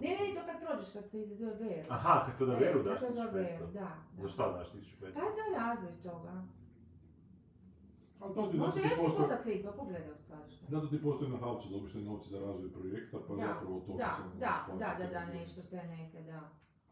[0.00, 1.92] Ne, ne, to kad prođeš, kad se izazove BR.
[1.92, 3.58] Aha, kad to da veru e, daš 1500?
[3.58, 3.88] Da, da.
[4.22, 5.14] Za šta daš 1500?
[5.14, 6.32] Pa za razvoj toga.
[8.20, 10.66] Ali to ti Možda ja ću postoji, poslat pa pogledaj u stvari što.
[10.68, 13.92] zato ti postoji na havcu dobiš te novci za razvoj projekta, pa Da, zapravo to
[13.94, 15.38] Da, se da, da, da, da, spojiti.
[15.38, 16.40] nešto te neke, da.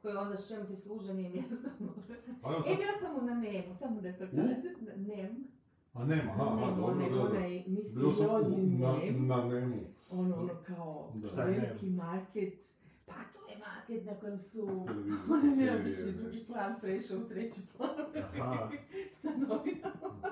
[0.02, 1.54] Koje onda s čemu ti služe nije mjesto.
[1.54, 4.46] E, sad- bila sam u na Nemu, samo da to kažem.
[4.80, 5.44] Na Nem.
[5.94, 7.22] a nema, aha, aha, Nem, dobro, onaj, da, da.
[7.22, 9.26] onaj Bio sam u, misteriozni na, Nem.
[9.26, 9.80] na Nemu.
[10.12, 11.44] Ono, ono kao Da.
[11.44, 12.54] Veliki market.
[13.06, 14.86] Pa to je market na kojem su
[15.46, 17.90] serije, neobični drugi plan prešao u treći plan.
[18.40, 18.68] Aha.
[19.22, 20.30] Sa novinama.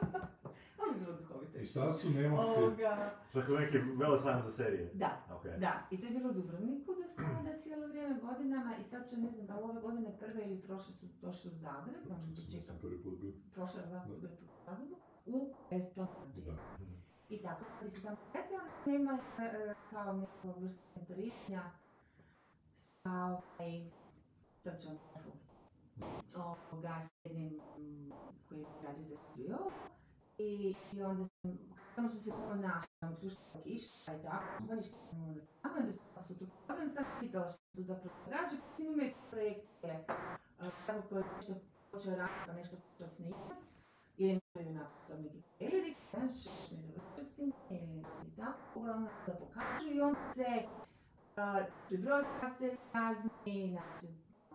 [0.93, 1.59] Ali je bilo duhovito.
[1.59, 2.61] I šta su Nemovci?
[2.63, 4.91] Ovoga, Čak neki vele sajam za serije.
[4.95, 5.45] Da, Ok.
[5.59, 9.17] Da, i to je bilo u Dubrovniku do sada cijelo vrijeme godinama i sad su,
[9.17, 11.97] ne znam, da li ove godine prve ili prošle su došli u Zagreb,
[12.29, 13.33] mi Sam sam prvi put bio.
[13.55, 14.29] prošle dva put u
[14.67, 16.41] Zagrebu, u Esplanadi.
[16.47, 16.53] Da.
[17.29, 21.63] I tako, kad se tamo rekla, nema e, kao neko vrstu mentoriranja
[23.03, 23.91] sa ovaj,
[24.63, 24.89] sad ću
[26.35, 28.11] ovoga s jednim mm,
[28.49, 29.59] koji radi za studio.
[30.43, 31.59] I, I onda sam,
[31.95, 35.69] samo smo se tamo našli, tamo slušala kiša i tako, pa ništa ne mogu A
[35.79, 35.93] onda
[36.29, 40.05] su tu pozvani, sam pitala što tu zapravo događa, pa imaju projekcije,
[40.87, 41.55] tako koje nešto
[41.91, 43.55] počeo raditi, pa nešto počeo snimati.
[44.19, 48.79] I imaju na to neki traileri, znaš, još ne završio s tim, ili i tako,
[48.81, 50.45] uglavnom da pokažu i onda se
[51.89, 54.07] tu je broadcaster razni, znači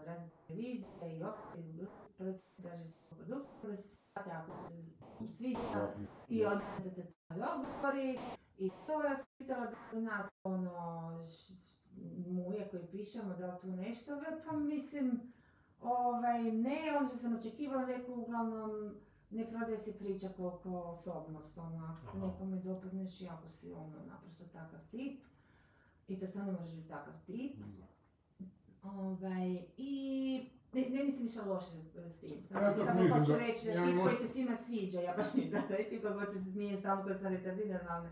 [0.06, 4.52] razne televizije i ostali drugi producenti traže se produkcije, da se shvate ako
[5.18, 5.94] se sviđa
[6.30, 6.44] i
[6.96, 8.20] se odgovori
[8.58, 10.72] i to ja sam pitala da za nas ono
[11.24, 11.54] š-
[12.28, 14.12] muje koji pišemo da li tu nešto,
[14.46, 15.34] pa mislim
[15.82, 18.96] ovaj ne, onda što sam očekivala neku uglavnom
[19.30, 24.06] ne prodaje se priča koliko osobnost, ono, ako se nekome dopadneš i ako si ono
[24.08, 25.22] naprosto takav tip
[26.08, 27.56] i to stvarno moraš biti takav tip.
[28.84, 30.42] Ovaj, i
[30.74, 31.72] ne, ne mislim ništa loše
[32.08, 34.56] s tim, samo, Ja samo mislim hoću da- reći, ja tip možda- koji se svima
[34.58, 38.08] sviđa, ja baš nisam tip, kako god se smijem stalno koji sam retardirana, ali,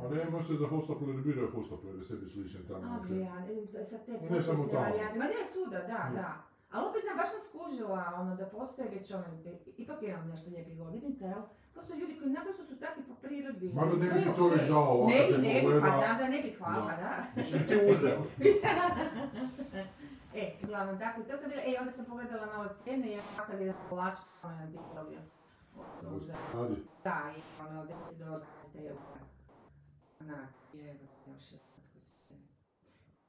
[0.00, 2.84] ali ja mislim da hostapleri ne biraju hostapleri, sebi slični tamo.
[2.94, 3.36] A, gle, ja,
[3.74, 4.64] e, sa te Ne tamo.
[4.74, 6.14] varijante, ma ne svuda, da, Ne.
[6.14, 6.30] da.
[6.70, 10.50] Ali opet sam baš sam skužila, ono, da postoje već ono, da- ipak imam nešto
[10.50, 11.42] lijepih godinica, jel?
[11.74, 13.72] Postoje ljudi koji naprosto su takvi po prirodi.
[13.74, 16.42] Mada ne To bi čovjek dao ovako Ne bi, ne bi, pa znam da ne
[16.42, 17.24] bi, hvala, da.
[17.34, 18.18] Znači bi ti uzeo.
[20.34, 23.74] e, uglavnom, tako, to sam bila, e, onda sam pogledala malo cijene, jer kakav je
[23.88, 24.18] kolač,
[24.94, 25.18] dobio.
[26.06, 26.76] Ovo za- Radi.
[27.04, 28.40] Da, i ono, 10 do 20
[28.80, 29.20] eura.
[30.20, 32.34] Onak, jebo, još je tako se.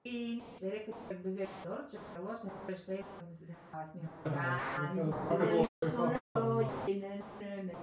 [0.03, 3.03] I što je rekao čovjek bez jednog doručaka, je loš, ne što je se
[3.37, 4.07] se kasnije.
[4.25, 5.37] A, nisam Kako
[6.33, 6.67] to je?
[6.87, 7.73] ne, ne, ne, ne,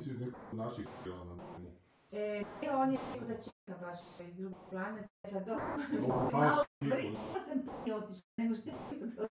[0.00, 1.68] Si neko od naših htjela na Nemu.
[1.68, 1.81] E,
[2.12, 3.98] e, on je rekao da čeka baš
[4.28, 5.54] iz drugog plana, sveža do...
[6.38, 6.64] Malo
[7.46, 9.26] sam prije otišla nego što je bilo.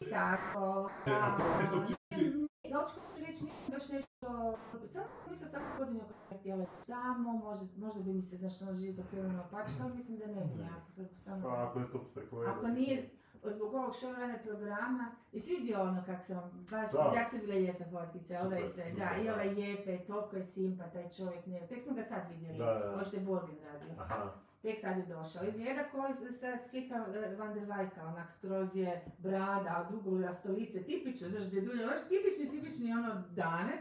[0.00, 0.90] I tako.
[1.06, 4.58] E, a to isto a, čini- ne, hoću reći, nisam baš nešto to,
[4.92, 7.32] samo sam mislila svake godine ako bih htjela tamo,
[7.76, 10.90] možda, bi mi se, znaš, ono život okrenuo pačka, ali mislim da ne bi nekako
[10.96, 11.42] sad stvarno.
[11.44, 12.50] Pa ako je to preko veze.
[12.50, 13.10] Ako nije,
[13.44, 18.38] zbog ovog showrunner programa, i svidio ono kak sam, baš, jak su bile lijepe fotkice,
[18.38, 21.94] ovaj se, super, da, i ovaj Jepe, toliko je simpa taj čovjek, ne, tek smo
[21.94, 23.88] ga sad vidjeli, ovo što je Borgen radio.
[23.98, 24.30] Aha.
[24.62, 25.44] Tek sad je došao.
[25.44, 31.28] Izgleda koji sa slika e, Van der Vajka, onak skroz je brada, dugo rastolice, tipično,
[31.28, 33.80] znaš, djedulje, baš tipični, tipični ono danec.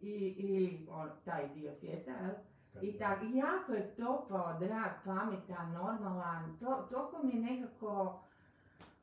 [0.00, 2.34] I, ili on, taj dio svijeta, jel?
[2.80, 8.20] I tak, i jako je topao, drag, pametan, normalan, to, toliko mi je nekako,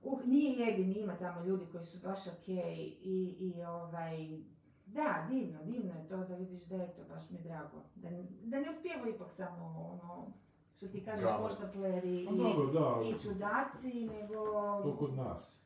[0.01, 4.39] uh, nije jedini, ima tamo ljudi koji su baš okej i, i ovaj,
[4.85, 7.83] da, divno, divno je to da vidiš da je to, baš mi drago.
[7.95, 8.09] Da,
[8.43, 10.33] da ne uspijeva ipak samo ono,
[10.77, 14.35] što ti kažeš, poštapleri Pa i, dobro, da, i čudaci, nego...
[14.83, 15.63] to kod nas.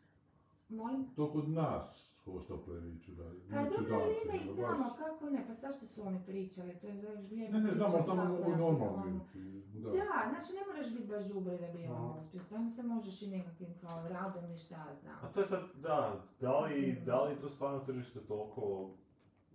[0.69, 1.05] Molim?
[1.15, 3.49] To kod nas, hoštapleri i čudaci.
[3.51, 6.87] Pa dobro, ima i nego baš- tamo, kako ne, pa svašta su oni pričali, to
[6.87, 7.59] je za vrijeme...
[7.59, 9.19] Ne, ne znam, ali tamo mogu i normalno ono.
[9.19, 9.63] biti.
[9.73, 9.89] Da.
[9.89, 13.27] Da, znači ne moraš biti baš džubre da bi ono uspio, stvarno se možeš i
[13.27, 15.15] nekakvim kao radom i šta ja znam.
[15.21, 18.89] A to je sad, da, da li, da li to stvarno tržište toliko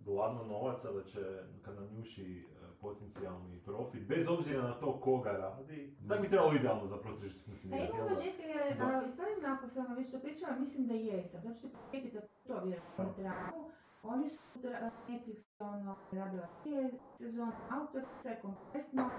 [0.05, 2.47] gladno novaca da će, kad nam njuši
[2.81, 7.45] potencijalni profit, bez obzira na to koga radi, tak bi trebalo idealno zapravo tržište Pa
[7.45, 7.89] funkcionirati.
[7.89, 8.15] ima jel da?
[8.15, 8.43] ženske,
[8.77, 9.03] Da.
[9.07, 12.21] ispravi me ako sam vam već to pričala, mislim da jesam, zato što prijeti da
[12.21, 13.69] to vjerojatno na tragu.
[14.03, 15.27] Oni su Netflix
[15.59, 19.09] ono radila prije sezon, autorica je kompletno,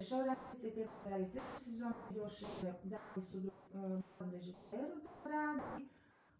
[0.00, 2.46] šoranice i treba raditi treću sezon, još je
[2.84, 3.38] dali su
[3.72, 4.88] drugom režiseru
[5.24, 5.88] da radi,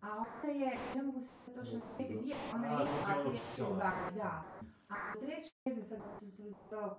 [0.01, 4.43] a onda je, ne mogu se točno sjetiti ona je ono je da, da.
[4.91, 6.97] A treći, ne znam sad su se zapravo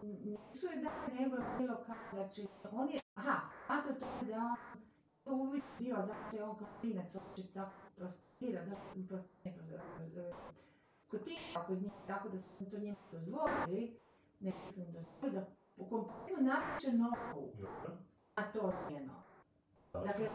[0.00, 4.00] nisu je dali, nego je bilo kao da će, on je, aha, a to je
[4.00, 4.56] to da on
[5.24, 10.36] to uvijek bio, zašto je on kao klinac uopće tako prosperira, zašto sam ne prosperira,
[11.66, 14.00] kod njih, tako da su to njemu dozvolili,
[14.40, 17.52] ne mislim dozvolili, da u kompletno napiše novu
[18.36, 19.12] na to njeno.
[19.92, 20.06] Zašto?
[20.06, 20.28] Dakle,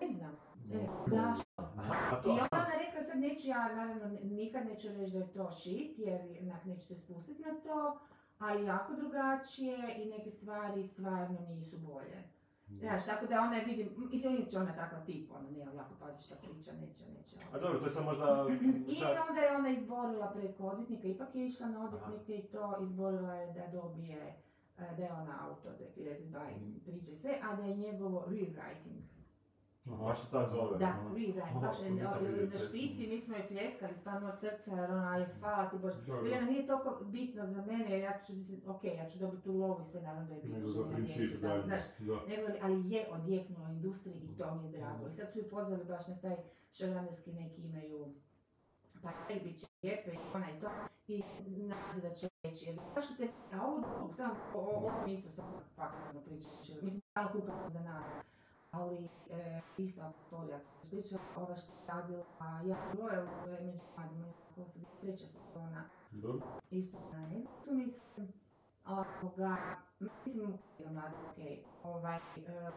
[0.00, 0.36] ne znam,
[0.72, 1.48] e, zašto?
[1.56, 5.32] Aha, a I onda ona rekla, sad neću ja, naravno, nikad neću reći da je
[5.32, 7.98] to shit, jer jednak neću se spustiti na to,
[8.38, 12.22] ali jako drugačije i neke stvari stvarno nisu bolje.
[12.76, 16.22] Znaš, tako da ona je vidim, mislim, će ona takav tip, ono, ne, jako pazi
[16.22, 17.36] šta priča, neće, neće.
[17.52, 18.46] a dobro, to je sad možda...
[18.94, 18.96] I
[19.28, 23.52] onda je ona izborila preko odvjetnika, ipak je išla na odvjetnike i to izborila je
[23.52, 24.42] da dobije,
[24.78, 25.90] e, da je ona autor, da je
[26.84, 29.17] priče i sve, a da je njegovo rewriting.
[29.96, 30.78] Baš se tako zove.
[30.78, 31.00] Da, Aha.
[31.08, 34.74] rewrite, baš je Nisam o- vidio na špici, mi smo je pljeskali stvarno od srca
[34.74, 35.96] jer ona je hvala ti Bože.
[36.22, 39.52] Biljana nije toliko bitno za mene jer ja ću, mislim, ok, ja ću dobiti tu
[39.52, 40.56] lovu i sve naravno da je bitno.
[40.58, 42.14] Nego za princip, da, Znaš, da.
[42.28, 45.08] nego, ali je odjeknulo industriji i to mi je drago.
[45.08, 46.36] I sad su ju pozvali baš na taj
[46.72, 48.14] šogranerski neki imaju
[49.02, 49.10] pa
[49.44, 50.68] bit će lijepe i ona i to.
[51.06, 54.76] I nadam se da će reći, jer baš te, a ovo drugog sam, o, o,
[54.76, 55.44] ovo mi isto sam
[55.76, 56.48] fakultno priča,
[56.82, 58.04] mislim, stalno kukamo za nas.
[58.70, 59.60] Ali e,
[60.00, 64.66] aktorija se pričala, ova što je radila, a ja Royal, to je među mladima, koja
[64.68, 66.46] se treća sezona, Dobro.
[66.70, 68.32] isto na Netflixu, mislim,
[68.86, 69.56] ovoga,
[70.00, 72.70] mislim, za mlade, okej, ovaj, e,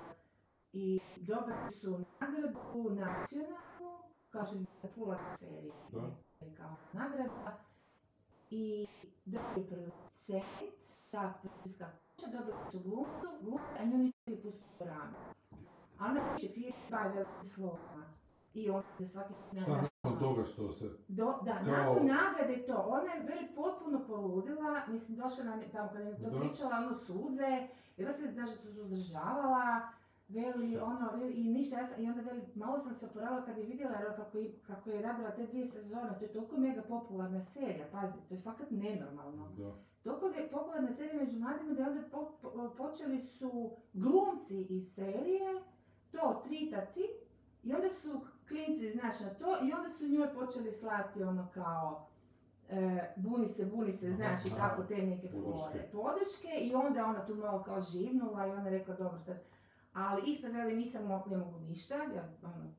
[0.74, 6.00] i dobili su nagradu nacionalnu, kao što je Pula serija, Da.
[6.46, 7.58] je kao nagrada,
[8.50, 8.88] i
[9.26, 10.80] dobili producent,
[11.12, 14.84] ta producentska kuća, dobili su glumcu, glumca, a nju nisu htjeli pustiti
[16.02, 18.02] ona piše prije dva velike slova.
[18.54, 19.72] I on se svaki Šta
[20.04, 20.90] nakon toga što se...
[21.08, 25.90] do, da, Kao- nakon nagrade to, ona je veli potpuno poludila, mislim došla nam tamo
[25.90, 26.40] kada je to Da.
[26.40, 29.82] pričala, ono suze, vela se da se suzdržavala,
[30.30, 33.58] veli ono, veli, i ništa, ja sam, i onda veli, malo sam se oporavila kad
[33.58, 36.82] je vidjela jer kako, je- kako je radila te dvije sezone, to je toliko mega
[36.84, 39.50] popularna serija, pazi, to je fakat nenormalno.
[39.50, 39.72] Da.
[40.04, 44.94] Toliko je popularna serija među mladima da je onda po- po- počeli su glumci iz
[44.94, 45.62] serije
[46.12, 47.10] to tritati
[47.63, 52.08] i onda su klinci, znaš, na to i onda su njoj počeli slati ono kao
[52.69, 55.89] e, buni se, buni se, znaš, i tako te neke fore.
[55.91, 59.38] Podrške i onda ona tu malo kao živnula i ona rekla dobro sad,
[59.93, 62.71] ali isto veli nisam ne mogu ništa, ja ono,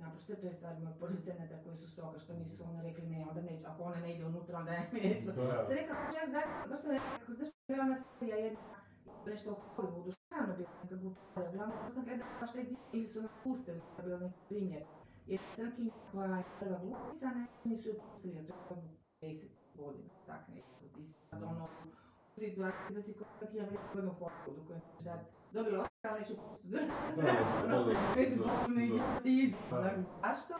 [0.00, 3.42] naprosto to je stvar mojeg producenata koji su stoga što nisu ono rekli ne, onda
[3.42, 5.26] neću, ako ona ne ide unutra onda ja neću.
[6.14, 7.96] Čak da, baš sam rekao, zašto je ona
[8.36, 8.60] jedna,
[9.26, 10.19] nešto u Hollywoodu,
[10.66, 12.30] šta je ono bilo neka glupada, uglavnom sam gledala
[12.92, 14.82] ili su nas pustili, to je bio neki primjer.
[15.26, 18.92] Jer Crkinja koja je prva glupica, ne, nisu je pustili, jer to je bilo
[19.22, 21.68] 10 godina, tak nekako, ti si sad ono,
[22.36, 24.14] u situaciji da si Crkinja već godinu
[25.00, 26.74] dati, dobila ali neću pustiti.
[28.16, 30.54] Mislim, potpuno idiotizam, zašto?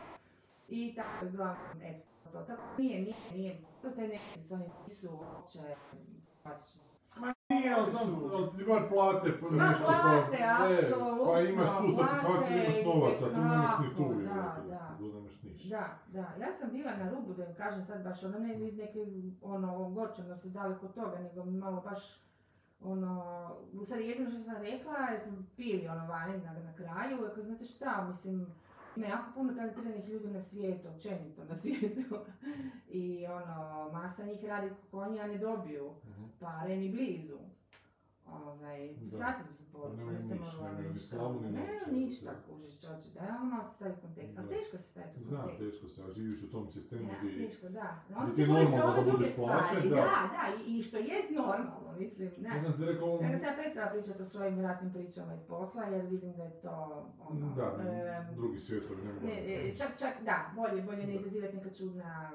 [0.68, 4.64] I tako je bila, eto, to, tako nije, nije, nije, to te neki su oni
[4.88, 5.58] nisu uopće
[5.90, 6.89] simpatični.
[7.50, 7.90] Nije, ali,
[8.58, 10.90] ti bar plate pa nešto plate, pa, e,
[11.26, 14.94] pa imaš tu satisfakciju, imaš novaca, tu nemaš ni tu, da, da.
[14.98, 15.68] tu nemaš ništa.
[15.68, 18.76] Da, da, ja sam bila na rubu, da im kažem sad baš ono, ne iz
[18.76, 19.06] neke
[19.42, 22.20] ono ogorčenosti daleko od toga, nego malo baš
[22.80, 23.22] ono,
[23.72, 27.42] u stvari jedino što sam rekla, jer smo pili ono vani na, na kraju, rekao,
[27.44, 28.46] znate šta, mislim,
[28.96, 32.16] ima jako puno talentiranih ljudi na svijetu, općenito na svijetu.
[32.88, 33.54] I ono,
[33.92, 36.24] masa njih radi ko konji, a ne dobiju Mhm.
[36.40, 37.38] pare ni blizu.
[38.32, 39.34] Ovaj, Da.
[39.72, 41.16] poruku, nemaju ne sam nemaju ni ništa.
[41.50, 42.36] Ne, ništa, da.
[42.46, 44.54] kužiš čoče, da, ono malo se stavi kontekst, ali Da.
[44.54, 45.60] teško se staviti u Znam, kontekst.
[45.62, 47.38] teško se, a živiš u tom sistemu Da, gdje...
[47.38, 47.88] teško, da.
[48.16, 49.88] Onda ti se je boriš za ove da druge stvari.
[49.90, 49.96] da.
[49.96, 52.64] Da, da, i, što jest normalno, mislim, Ja znaš.
[52.64, 56.06] sam ti rekao, Ja sam ja prestala pričati o svojim ratnim pričama iz posla, jer
[56.06, 56.74] vidim da je to,
[57.20, 57.66] ono, da,
[58.36, 59.26] drugi svijetovi ne mogu.
[59.26, 62.32] ne, čak, čak, da, bolje, bolje ne izazivati neka čudna...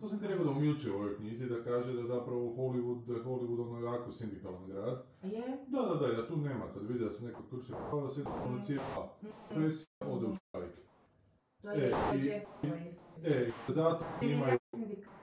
[0.00, 3.14] To sam ti rekao da umilče u ovoj knjizi, da kaže da zapravo Hollywood, da
[3.14, 5.04] je Hollywood ono jako sindikalan grad.
[5.22, 5.58] A je?
[5.68, 8.10] Da, da, da, i da tu nema, kad vidi da se neko krši pravo, da
[8.10, 9.16] se ono cijela
[9.48, 10.72] profesija ode u štrajk.
[11.62, 13.28] To je E, to i-.
[13.28, 14.58] E, zato imaju,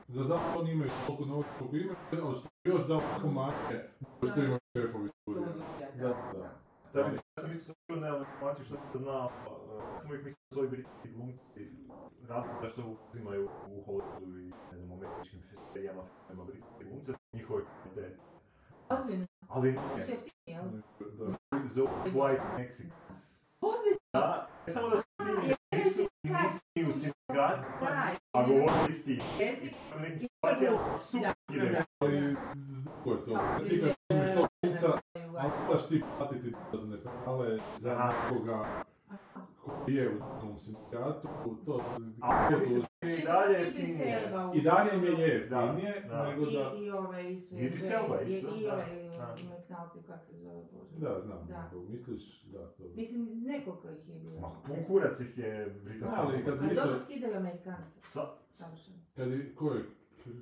[0.08, 3.84] da zato oni imaju toliko novca koliko imaju, ali što još daleko manje,
[4.32, 5.47] što imaju šefovi studija.
[5.97, 6.65] Da, da.
[6.93, 9.32] Da, ja sam isto sam čuo nemam informaciju što sam znao,
[9.93, 11.71] ja sam uvijek mislio da su ovi britanski glumci
[12.29, 12.81] razlog zašto
[13.13, 15.41] uzimaju u Hollywoodu i ne znam, američkim
[15.73, 18.19] serijama, filmima britanske glumce, njihove kvalitete.
[18.89, 20.63] Ozbiljno, Ali su ne, jel?
[20.99, 21.59] Da.
[21.73, 23.35] zovu white Mexicans.
[23.61, 28.85] Ozbiljno, Da, ne samo da su ti nisu, nisu ni u sindikatima, da, a govore
[28.89, 29.73] isti jezik,
[30.19, 31.33] situacijama su da.
[31.99, 32.35] Ali,
[33.03, 33.39] ko je to?
[33.69, 33.95] Ti kad
[34.35, 34.99] to glumca,
[35.38, 36.55] ali moraš ti platiti
[37.77, 38.94] za nekoga koji
[39.88, 41.28] je u tom sindikatu,
[41.65, 41.82] to...
[42.21, 42.49] A
[43.04, 44.21] i dalje jeftinije.
[44.56, 46.30] I dalje mi je jeftinije, Da, da.
[46.30, 46.71] nego da...
[46.75, 47.56] I, i ovaj isto.
[47.56, 48.73] I Idris Elba i- isto, I, da.
[48.73, 48.86] ovaj
[49.17, 49.36] Da.
[49.36, 50.95] McNulty, kak se zove, bože.
[50.99, 51.69] Da, znam, Da.
[51.89, 52.84] misliš, da, to...
[52.95, 54.39] Mislim, nekoliko ih je bilo.
[54.39, 56.19] Ma, pun kurac ih je britanski.
[56.19, 57.99] Ali kad isto- dobro skidaju Amerikanci.
[58.04, 58.97] Sa, Savršeno.
[59.15, 59.84] Kad je, ko je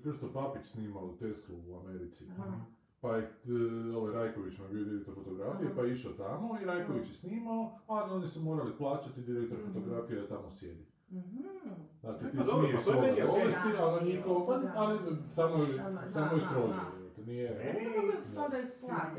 [0.04, 2.56] Krsto Papić snimao Teslu u Americi, Aha.
[3.04, 3.28] Pa je e,
[3.94, 8.04] ovaj Rajković je bio direktor fotografije, pa je išao tamo i Rajković je snimao, a
[8.06, 9.68] oni su morali plaćati direktor Mhm.
[9.68, 10.86] fotografije da tamo sjedi.
[11.12, 11.44] Mhm.
[12.02, 13.22] Dakle, ti Pa smiješ pa okej.
[13.22, 15.66] dovesti, Da, ali niko, pa, ali samo,
[16.10, 16.30] Samo-
[17.16, 17.74] to nije...
[17.74, 17.86] Meni,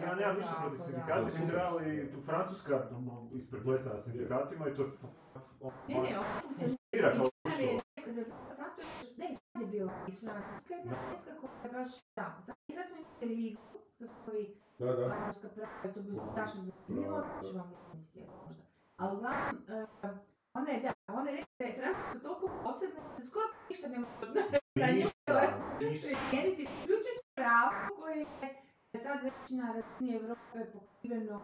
[0.00, 2.88] ja nemam ništa protiv sindikata, mi trebali, Francuska
[3.32, 4.88] isprepletena s sindikatima i to je
[5.88, 7.30] Ne, ne, ovo
[8.50, 10.96] zato je, ne, sad je bilo iz Francuske, jedna
[11.40, 13.56] koja je baš, i sad smo imali
[14.24, 15.08] koji Da, da.
[15.54, 18.62] Prava, to bi strašno zanimljivo, ću vam možda.
[18.96, 19.86] Ali uglavnom, eh,
[20.54, 23.98] ona je, da, ona je rekla da je Francuska toliko posebna, da skoro ništa ne
[23.98, 24.14] može
[24.88, 25.08] nju
[25.80, 28.26] Ništa, primijeniti, uključujući pravo koje
[28.92, 31.40] je sad već na razini Evrope pokriveno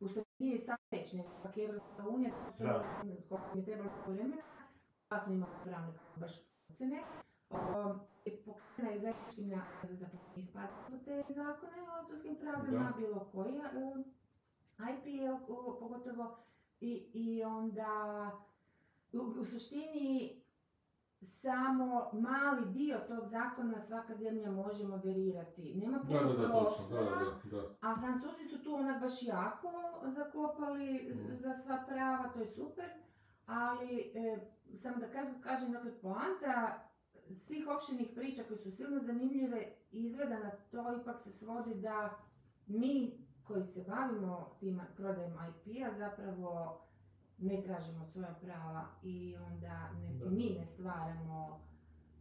[0.00, 0.08] u
[0.38, 1.14] nije sad već,
[1.56, 2.84] je Evropska unija, to su Da.
[3.28, 4.42] koliko je trebalo vremena,
[5.08, 6.32] pa smo imali pravne baš
[6.70, 7.02] ocjene.
[7.52, 9.14] Um, je pokrivena je
[9.90, 14.04] zapravo isplatimo te zakone o autorskim pravima, bilo koji um,
[15.06, 16.36] je o- pogotovo
[16.80, 18.30] i, i onda
[19.12, 20.42] u, u suštini
[21.20, 25.74] samo mali dio tog zakona svaka zemlja može moderirati.
[25.76, 27.04] Nema puno da, da, da, prostora,
[27.44, 27.62] da, da.
[27.80, 29.68] a Francuzi su tu onak baš jako
[30.06, 31.34] zakopali Mhm.
[31.34, 32.90] za sva prava, to je super,
[33.46, 34.38] ali e,
[34.76, 36.78] samo da kažem, kažem, dakle, poanta
[37.34, 42.10] svih opštenih priča koje su silno zanimljive izgleda na to ipak se svodi da
[42.66, 43.12] mi
[43.44, 46.80] koji se bavimo tim prodajem IP-a zapravo
[47.38, 50.30] ne tražimo svoja prava i onda ne, Da.
[50.30, 51.60] mi ne stvaramo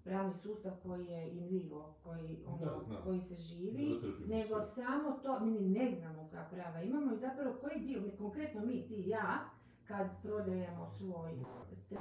[0.04, 4.67] pravni sustav koji je in vivo, koji, ono, Da, koji se živi, nego se.
[4.76, 8.93] samo to, mi ne znamo koja prava imamo i zapravo koji dio, konkretno mi, ti
[8.95, 9.39] i ja,
[9.88, 11.97] kad prodajemo svoj odnosno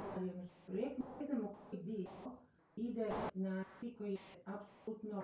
[0.67, 2.09] projekt, ne znamo koji dio
[2.81, 5.21] ide na ti koji je apsolutno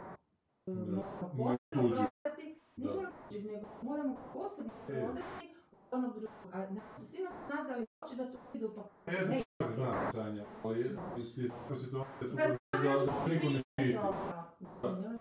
[0.68, 1.04] e, moramo
[1.38, 2.94] posebno prodati, Da.
[2.94, 4.94] tuđi, nego moramo posebno E.
[4.94, 5.56] prodati
[5.92, 6.30] od onog drugog.
[6.54, 9.12] A na, su svima nazvali hoće da to ide u paketu.
[9.12, 9.44] Ja Ne,
[9.76, 10.96] znam, Sanja, ali je
[11.36, 13.64] situacija Bez super da niko ne.
[13.78, 15.18] Ne,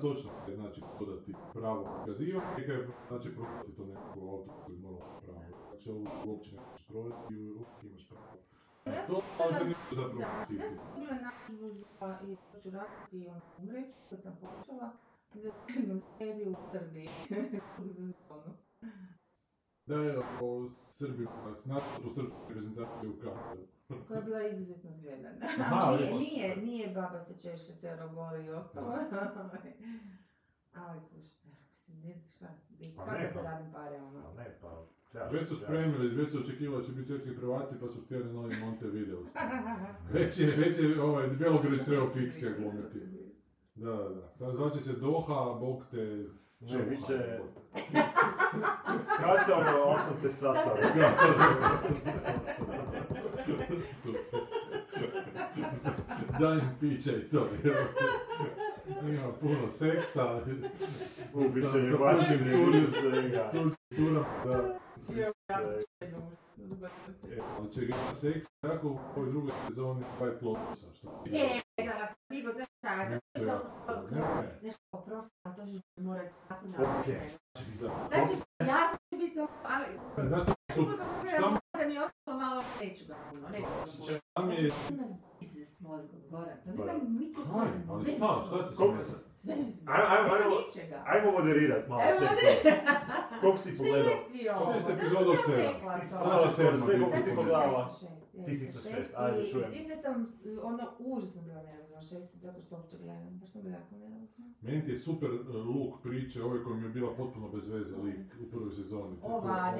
[0.00, 5.04] Točno, je znači dodati pravo pokazivanje, neka je znači prodati to nekako auto koji mora
[5.22, 5.40] pravo.
[5.70, 8.38] Znači ovo uopće ne možeš prodati i uvijek imaš pravo.
[8.86, 9.16] Ja sam
[9.86, 10.12] bila-
[11.16, 14.92] nađu za, i to ću raditi i ono umreći, kad sam počela,
[15.34, 17.36] za jednu seriju u Srbiji, za
[17.76, 18.14] sezonu.
[19.86, 21.30] Da je o Srbima,
[21.64, 23.56] nastupu srpsku reprezentaciju u.
[24.08, 25.36] Koja je bila izuzetno zgledana.
[25.60, 28.92] Aha, nije, nije, nije baba se češe Crnogori i ostalo.
[30.74, 32.46] Ali pušta, mislim, ne znam šta,
[32.96, 34.22] Pa kako da pa- zaradim pare, ono.
[34.24, 34.86] Pa ne, pa...
[35.32, 38.56] Već su spremili, već su očekivali da će biti svjetski prvaci, pa su htjeli novi
[38.60, 39.18] Monte Video.
[40.12, 43.00] Već je, već je ovaj, Belograd trebao fiksija glumiti.
[43.74, 44.28] Da, da, da.
[44.38, 46.24] Sad zvaće se Doha, Bog te...
[46.60, 47.80] Ne, bit će- Bog te.
[49.16, 50.76] Katar, osam te sata.
[54.02, 54.40] Super.
[56.40, 57.48] Daj im pića i to.
[58.86, 60.40] Ima puno seksa.
[61.32, 61.66] Curim
[62.52, 63.50] curim- svega.
[63.90, 64.78] curama, da.
[67.20, 67.38] Sve.
[67.58, 71.92] Ali će ga ima seks kako u ovoj drugoj sezoni White Lotusa, što E, da
[71.94, 73.46] vas Igo, znaš šta, ja sam Ne,
[73.86, 74.58] to, ne.
[74.62, 76.70] nešto oprosti, a to će morati tako Ok.
[76.70, 77.12] napraviti.
[77.72, 79.86] Za- Znači, ja sam će biti, ovo, ali,
[80.28, 83.64] Znaš što su, kako ga pogledam, da mi je ostalo malo, neću ga puno, neću
[83.66, 84.18] ga puno.
[84.20, 84.72] šta mi je...
[85.84, 87.52] Mozgom, Goran, to nema nikakve
[87.88, 88.76] ali šta, šta ti?
[89.36, 89.66] Sve mi.
[89.86, 90.56] Ajmo, ajmo, Nema ajmo.
[90.58, 90.96] ničega.
[91.06, 92.34] Ajmo moderirat malo, Ajmo čekaj.
[92.34, 93.40] moderirat.
[93.40, 94.10] Koliko si pogledao?
[94.10, 94.58] jest vi ovo?
[94.64, 95.60] Šest Zašto epizoda od sam sedam.
[95.66, 96.18] rekla Ti si to?
[96.18, 97.88] Sad će Sad sedma sve koliko si pogledala?
[97.88, 99.64] sam šest, Ti si jeste, sa šest šest, ajde, i- čujem.
[99.64, 100.14] I s tim da sam
[100.62, 104.44] ono užasno bila nervozna šest, zato što uopće gledam, baš sam bila jako nervozna.
[104.60, 107.96] Meni ti je super uh, luk priče, ove koja mi je bila potpuno bez veze
[107.96, 109.16] lik u prvoj sezoni.
[109.22, 109.74] Ova.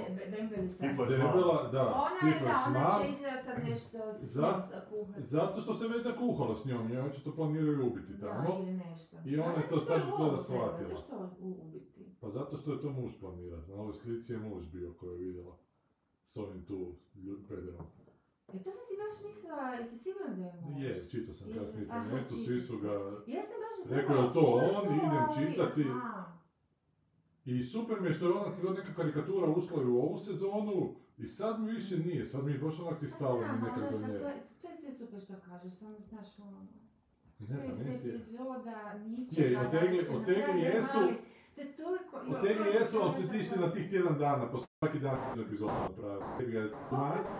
[0.69, 3.03] Stifler da, Ona je, da, ona Smart.
[3.03, 4.63] će izgleda sad nešto s Za-
[4.93, 5.07] njom.
[5.19, 8.59] Zato što se već zakuhalo s njom, njoj očito planiraju ubiti Da, tamo.
[8.59, 9.17] ili nešto.
[9.27, 10.39] I ona je to sad izgleda treba?
[10.39, 10.89] shvatila.
[10.91, 12.05] Zašto ubiti?
[12.21, 13.57] Pa zato što je to muž planira.
[13.59, 15.57] Na ovoj slici je muž bio koju je vidjela.
[16.27, 16.95] S ovim tu
[17.49, 17.87] pederom.
[18.49, 20.83] E to sam si baš mislila, jesi siguran da je muž?
[20.83, 22.93] Je, čitao sam Je, kasnije aha, netu, svi su ga...
[23.27, 24.85] Ja sam baš Rekao, je to je on?
[24.85, 25.47] to Idem ovaj?
[25.47, 25.83] čitati.
[25.83, 26.25] Aha.
[27.45, 31.29] I super mi je što je ona neka karikatura ušla i u ovu sezonu i
[31.29, 34.19] sad mi više nije, sad mi je baš onak ti stalo Pa mi nekako nje.
[34.19, 36.67] to, je, to je sve super što kažeš, samo znaš ono...
[37.41, 40.99] Ne znam, meni ti je- epizoda, ničega, Je, otegli- otegli jesu,
[41.55, 42.17] To je toliko...
[42.31, 46.53] Otegli jesu, ali su ti išli na tih tjedan dana, pa svaki dan epizodu napravili.
[46.53, 46.71] Ga je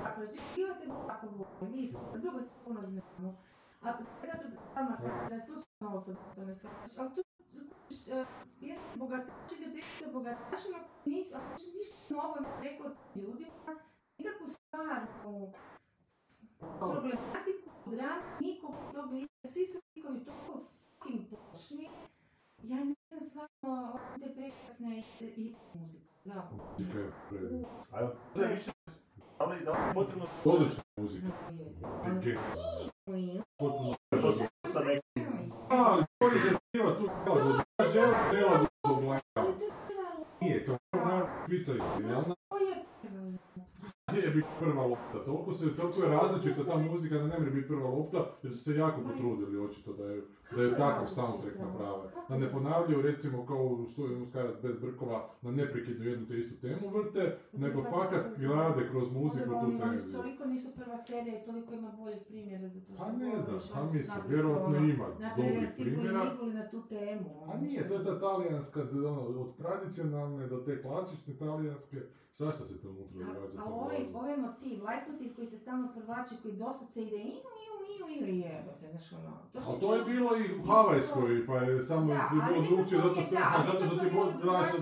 [0.05, 0.21] Ako
[0.57, 3.37] život je tako voli, mi dugo se puno znamo.
[3.83, 3.93] A
[4.27, 4.97] zato da vama
[5.31, 7.23] da slučajno osoba to ne shvatiš, ali tu
[7.53, 8.27] kužiš, uh,
[8.61, 13.73] jer bogataši da pričaju o bogatašima koji nisu, ali ništa ništa novo ne rekao ljudima,
[14.19, 15.53] nikakvu stvarnu
[16.79, 20.61] problematiku, dramu, nikog tog lika, svi su likovi toliko
[21.05, 21.21] fucking
[21.53, 21.91] pošni.
[22.63, 26.75] Ja ne znam stvarno ove te prekrasne i, i muzika, zapravo.
[26.79, 27.65] je
[28.35, 28.71] da više,
[29.39, 30.27] da li, da li je potrebno...
[30.45, 31.27] Odlična muzika.
[32.23, 32.39] Ge-
[33.59, 33.95] Potpuno.
[34.11, 35.53] To su sa nekim...
[35.69, 37.09] Ali to je zaziva tu
[38.31, 39.21] prilagodbu gleda.
[39.35, 40.09] Ali to je prva
[40.41, 40.67] Nije,
[41.73, 42.35] je genijalna.
[42.61, 42.85] Je
[44.13, 44.49] Nije biti
[44.83, 45.25] lopta.
[45.25, 48.65] Toliko, se, toliko je različita ta muzika da ne može biti prva lopta, jer su
[48.65, 50.23] se jako potrudili očito da je,
[50.57, 52.09] da je takav soundtrack naprave.
[52.29, 56.39] Da ne ponavljaju recimo kao u što je muškarac bez brkova na neprekidnu jednu te
[56.39, 60.21] istu temu vrte, nego fakat grade kroz muziku tu Oni, oni tenziju.
[60.21, 63.93] toliko nisu prva serija i toliko ima boljih primjera zato što Pa ne znam, pa
[63.93, 66.25] mislim, vjerojatno ono, ima napravili dobrih ciklu i primjera.
[66.55, 67.31] Na tu temu.
[67.41, 71.97] A ono, nije, to je ta talijanska, ono, od tradicionalne do te klasične talijanske,
[72.33, 76.35] svašta se to unutra događa A, ovaj, ovaj motiv, light motiv koji se stalno provlači,
[76.43, 77.23] koji dosad se ide iu,
[77.65, 77.75] iu,
[78.19, 79.39] iu, iu, jebote, znaš ono.
[79.53, 82.35] To što A to je stalno- bilo i u Havajskoj, pa je samo Da, ti
[82.35, 83.97] ali bilo drugčije zato je- što, da, ali zato što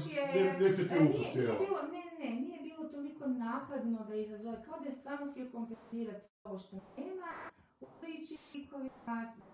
[0.02, 1.56] ti je de- defiti E, ukus, nije jel?
[1.58, 6.20] bilo, ne, ne, nije bilo toliko napadno da izazove, kao da je stvarno htio kompenzirati
[6.22, 7.30] sve ovo što nema
[7.80, 8.90] u priči likovima,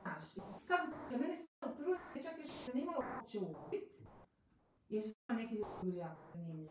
[0.02, 0.26] znaš.
[0.66, 3.84] Kako da mene stvarno prvo je čak još zanimalo uopće ubit,
[4.88, 6.68] jer su stvarno neki ljudi bili jako zanimljivi.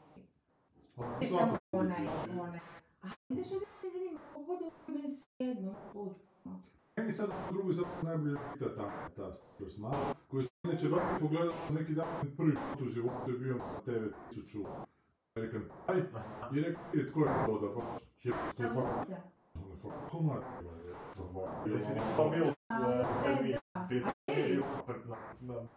[0.98, 2.08] A, Ne samo onaj,
[2.40, 2.60] onaj.
[3.04, 5.74] A znaš, uvijek me zanima, kogod ubit, meni svejedno.
[6.98, 11.02] Meni sad u drugoj zapravo najbolje pita ta, ta Stars Mara, koju sam neće baš
[11.22, 14.66] pogledao neki dan prvi put u životu je bio na TV 1000
[15.36, 16.04] American Pie
[16.58, 19.10] i rekao, je tko je to da baš, je, to je fakt,
[19.54, 20.42] to je fakt komad,
[20.86, 22.54] je, to je Milf, e, toga je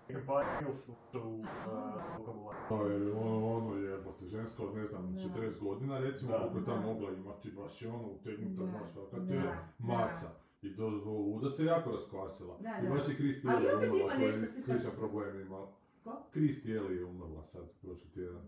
[0.09, 2.57] nekom pa Milf ušao u eh, vokabular.
[2.68, 5.21] To je ono, ono jebote, ženska od ne znam, Da.
[5.41, 9.23] 40 godina recimo, koliko je ta mogla imati, baš je ono utegnuta, Da, znaš, kad
[9.23, 9.68] da, je da.
[9.79, 10.50] maca.
[10.63, 12.57] I do, do luda se jako raskvasila.
[12.59, 12.95] Da, I da.
[12.95, 15.69] baš je Kristi Ali Eli opet umrla, ima koja je nešto, sličan problem imala.
[16.05, 16.23] Ko?
[16.33, 18.43] Kristi Eli je umrla sad, prošli tjedan.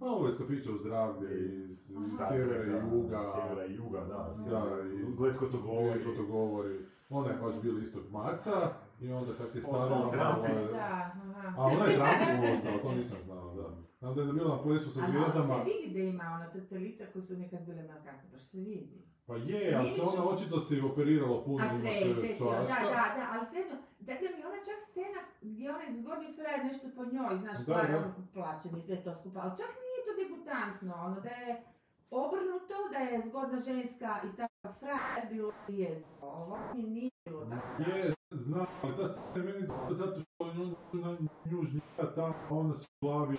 [0.00, 1.96] Pa ovo je iz kafića u zdravlje, iz, iz
[2.28, 3.20] sjevera i juga.
[3.34, 4.34] Sjevera i juga, da.
[4.50, 6.04] Da, i Gled ko to govori.
[6.04, 6.78] Ko to govori.
[7.10, 9.72] Ona je baš bila istog maca i onda kad je Trumpist.
[9.72, 10.78] malo je- Da,
[11.14, 11.54] aha.
[11.58, 13.68] A ona je Trumpist ostala, to nisam znao, da.
[13.98, 15.54] Znam da je bila na plesu sa Ali zvijezdama.
[15.56, 19.02] se vidi da ima ona crte lica koje su nekad bile markantne, baš se vidi.
[19.28, 21.64] Pa je, ali se ona očito se operirala puno.
[21.64, 25.70] A sve, sve, sve, da, da, da, ali svejedno, dakle mi ona čak scena gdje
[25.70, 27.96] onaj zgodni frajer nešto po njoj, znaš, Da, da.
[27.98, 31.62] ono plaće mi sve to skupa, ali čak nije to debutantno, ono da je
[32.10, 37.90] obrnuto, da je zgodna ženska i takav frajer bilo je ovo, i nije bilo tako.
[37.90, 41.16] Je, znam, ali ta se meni zato što nju, na
[41.50, 43.36] nju žnjera tamo, ona se u glavi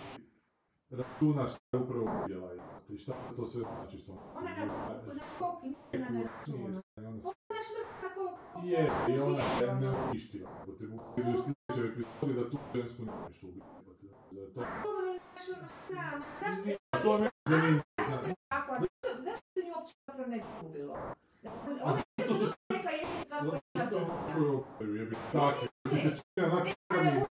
[0.90, 6.08] računa šta je upravo jebote, i šta to sve znači što Ona na koki, na
[7.24, 8.68] ona šmrka koku.
[8.68, 10.96] Je, i ona je neuništiva, jebote, u
[11.32, 13.12] u sljedećoj epizodi da tu žensku ne
[13.44, 14.08] ubiti,
[14.54, 14.60] to...
[14.60, 18.34] Dobro, znaš, ono, da, zašto Nije, to zanimljivo, znaš.
[18.50, 20.94] Tako, a zašto, se nju uopće zapravo ne bi ubilo?
[21.84, 22.26] A Ona je
[22.70, 23.42] rekla jednu stvar
[24.78, 25.68] koja je bila dobra.
[25.90, 27.28] ti se čini onak koja je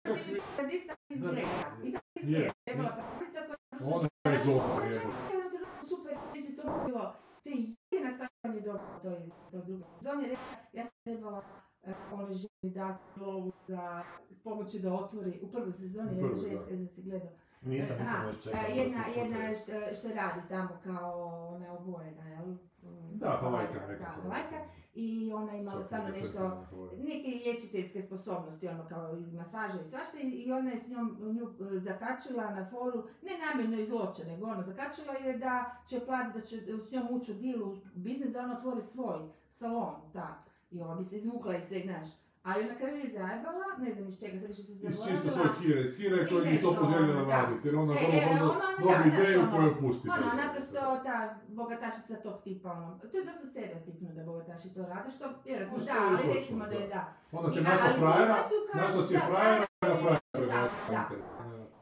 [3.84, 5.32] Ona je žoga, Ona čak jebote.
[5.32, 8.58] je u jednom trenutku super, reći to bi bilo, to je jedina stvar koja mi
[8.58, 10.22] je dobra u toj, toj drugoj sezoni.
[10.22, 11.42] Rekla, ja sam trebala
[11.82, 14.04] eh, onoj ženi dati lovu za
[14.44, 16.36] pomoći da otvori, u prvoj sezoni, jedna da.
[16.36, 17.30] ženska, ja si gledao.
[17.62, 18.60] Nisam, nisam još čekao.
[18.60, 22.46] e, jedna, jedna što, što radi tamo kao ona je obojena, jel?
[22.46, 24.04] Mm, Da, Havajka neka.
[24.04, 24.56] Da, Havajka.
[24.94, 26.66] I ona je imala Čak stvarno i nešto,
[26.98, 31.18] neke liječiteljske sposobnosti, ono kao i masaže i svašta i i ona je s njom
[31.20, 36.00] nju e, zakačila na foru, ne namjerno iz zloče, nego ono, zakačila je da će
[36.00, 36.56] platiti, da će
[36.88, 39.18] s njom ući u deal u biznis, da ona otvori svoj
[39.50, 40.44] salon, da.
[40.70, 42.06] I ova bi se izvukla iz sveg, znaš.
[42.42, 45.06] Ali na kraju je zajebala, ne znam iz čega, sad više se Iz zaboravila.
[45.08, 45.96] čisto svoj hire, iz
[46.28, 49.14] koji bi to poželjela ono, raditi, jer ona E, vrlo e, brzo ono, dobije znaš,
[49.14, 50.08] ideju ono, koju pusti.
[50.08, 51.16] Ono, bez naprosto ta
[51.48, 55.84] bogatašica tog tipa, ono, to je dosta stereotipno da bogataši to rade, što vjerojatno Ono
[55.84, 56.94] da, ali recimo da je da.
[56.94, 57.38] da.
[57.38, 58.36] Onda se našla frajera,
[58.74, 61.02] našla si frajera, na frajera da.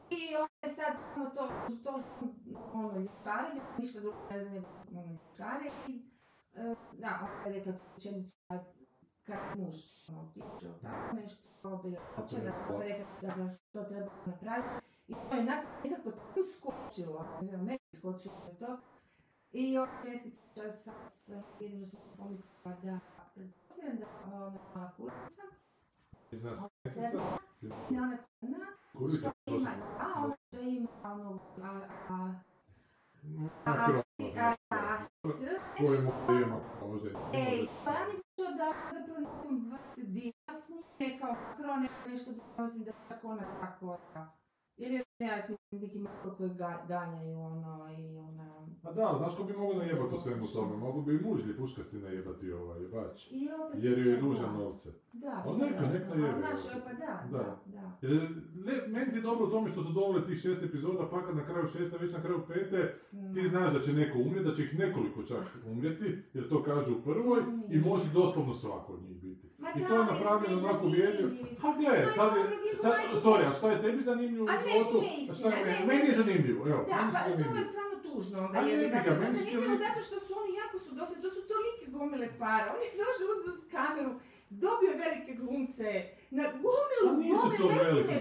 [0.09, 1.43] I onda je sad ono to,
[1.83, 1.91] to,
[2.73, 3.07] ono,
[3.77, 5.17] ništa drugo ne nego ono,
[5.87, 6.01] i,
[6.55, 7.71] e, da, ona je rekla
[8.49, 8.80] da
[9.31, 9.75] kad muž,
[10.09, 11.41] od tako nešto,
[12.15, 14.69] hoće da rekla da bi to treba napraviti.
[15.07, 18.77] I to je nekako tako skočilo, ne znam, meni skočilo to.
[19.51, 20.91] I ova ženskica sa,
[21.25, 22.99] sa jedino sam pomislila da,
[23.35, 24.05] pretpostavljam da
[24.35, 25.41] ona mala kurica,
[26.31, 27.37] Iz nas crna, sjetica,
[27.89, 28.65] i ona crna,
[29.17, 29.69] što to ima,
[29.99, 32.33] a ona što ima ono, a, a,
[33.23, 35.39] Na a, krov, si- a, a, s,
[35.77, 37.67] koji možda ima, možda i ne Ej, može.
[37.85, 38.05] pa ja
[38.51, 40.01] mislim da zapravo nekom vrsti
[40.99, 44.40] njime kao krone nešto dolazi da čak ona tako da.
[44.77, 48.51] Ili ja sam neki malo koji ga, ganjaju ono i ona...
[48.83, 50.77] A da, ali znaš ko bi mogao najebati u svemu tome?
[50.77, 53.31] Mogu bi i mužlji puškasti najebati ovaj jebač.
[53.31, 53.83] I opet...
[53.83, 54.89] Jer joj je dužan novce.
[55.13, 56.81] Da, Ali neka, nek najebe, Ali Naš, evo.
[56.85, 57.37] pa da, Da.
[57.37, 58.07] da, da.
[58.07, 61.35] Jer, ne, meni ti je dobro u tome što su doveli tih šest epizoda, fakat
[61.35, 62.95] na kraju šeste, već na kraju pete,
[63.33, 63.47] ti Mm.
[63.49, 67.01] znaš da će neko umrijeti, da će ih nekoliko čak umrijeti, jer to kažu u
[67.01, 69.10] prvoj, i može doslovno svako od njih
[69.75, 71.29] I da, to je napravljeno onako su.
[71.61, 72.43] Ha gle, sad je,
[72.81, 72.93] sad,
[73.23, 74.97] sorry, a šta je tebi zanimljivo u životu?
[75.31, 75.85] A šta je meni?
[75.87, 79.45] Meni je zanimljivo, evo, Da, pa to je stvarno tužno onda je ga, to su
[79.45, 82.89] zanimljivo zato što su oni jako su dosadni, to su tolike gomile para, on je
[83.03, 84.11] došao uzeo kameru,
[84.51, 85.89] dobio velike glumce,
[86.31, 87.67] na gomilu, Pa nisu to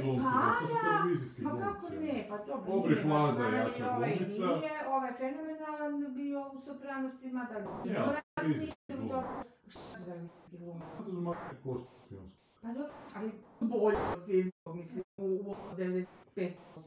[0.03, 0.57] glumci, para.
[0.61, 1.97] to su televizijski Ma kako glumci.
[1.99, 4.47] ne, pa dobro, Aubrey nije baš Plaza je jača ovaj glumica.
[4.47, 9.23] nije, ovaj fenomenalan bio u Sopranosima, da li Ja, raditi dobro.
[9.67, 10.83] Šta je veliki glumac?
[10.99, 12.41] Zato su malo košta filmski.
[12.63, 16.07] Pa dobro, ali bolje od filmskog, mislim, u, u 95%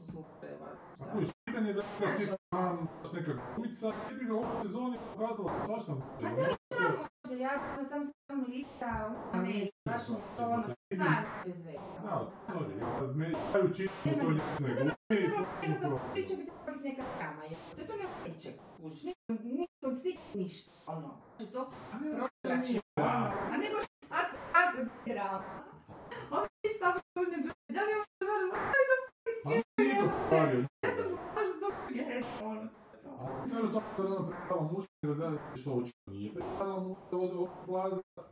[0.04, 0.66] slučajeva.
[0.66, 1.12] A šta?
[1.12, 4.98] kojiš, pitanje je da da si tam baš neka glumica, jebi ga u ovoj sezoni
[5.14, 5.92] pokazala svašta.
[6.20, 6.88] Pa ono, da, sve.
[7.24, 7.50] Može, ja
[7.90, 11.78] sam sam lika, ono, ne, baš mi to ono, stvarno bez veze.
[12.02, 15.42] Da, sorry, ja me daju čitam to nekakav
[15.76, 16.00] upravo.
[16.12, 17.42] priča bi trebala biti neka drama,
[17.76, 19.02] jer to ne neće kužiš,
[19.44, 21.10] nikom snik ništa, ono.
[21.36, 21.70] Znači to
[22.16, 24.16] protrači, ono, a nego šta,
[24.52, 25.42] kako drama.
[26.30, 28.94] Ovo je stava koji ne gleda, da li je on stvarno, ajde,
[29.44, 29.48] A
[29.82, 32.68] nije to pravi, ja sam baš dobro gledala, ono.
[33.20, 35.14] A sve to kada ona muška, da
[35.56, 36.32] što očito nije.
[36.32, 37.48] Muška od ovog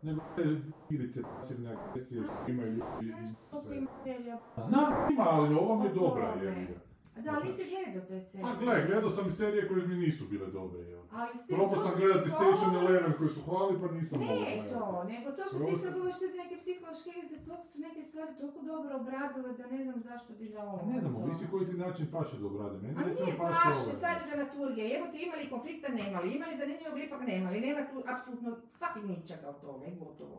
[0.02, 0.42] nego te
[0.90, 3.34] igrice pasivne agresije što imaju ljudi iz
[4.56, 6.34] Znam ima, ali ova mi je Pa dobra,
[6.66, 6.91] ga.
[7.16, 8.44] Da, ali nisi gledao te serije.
[8.50, 11.02] A gle, gledao sam i serije koje mi nisu bile dobre, jel.
[11.10, 14.70] Ali ste, Probao sam gledati ti Station Eleven koji su hvali, pa nisam Ne gledati.
[14.74, 18.32] to, nego to što ti sad govoriš te neke psihološke igrice, to su neke stvari
[18.40, 20.76] toliko dobro obradile da ne znam zašto bi ga ovo.
[20.82, 22.76] A ne znam, ovisi koji ti način paše da obrade.
[22.82, 27.20] Meni recimo nije paše sad je dramaturgija, evo ti imali konflikta, nemali, imali zanimljivog ipak
[27.32, 28.50] nemali, nema tu apsolutno
[28.80, 30.38] fucking ničega od toga i gotovo.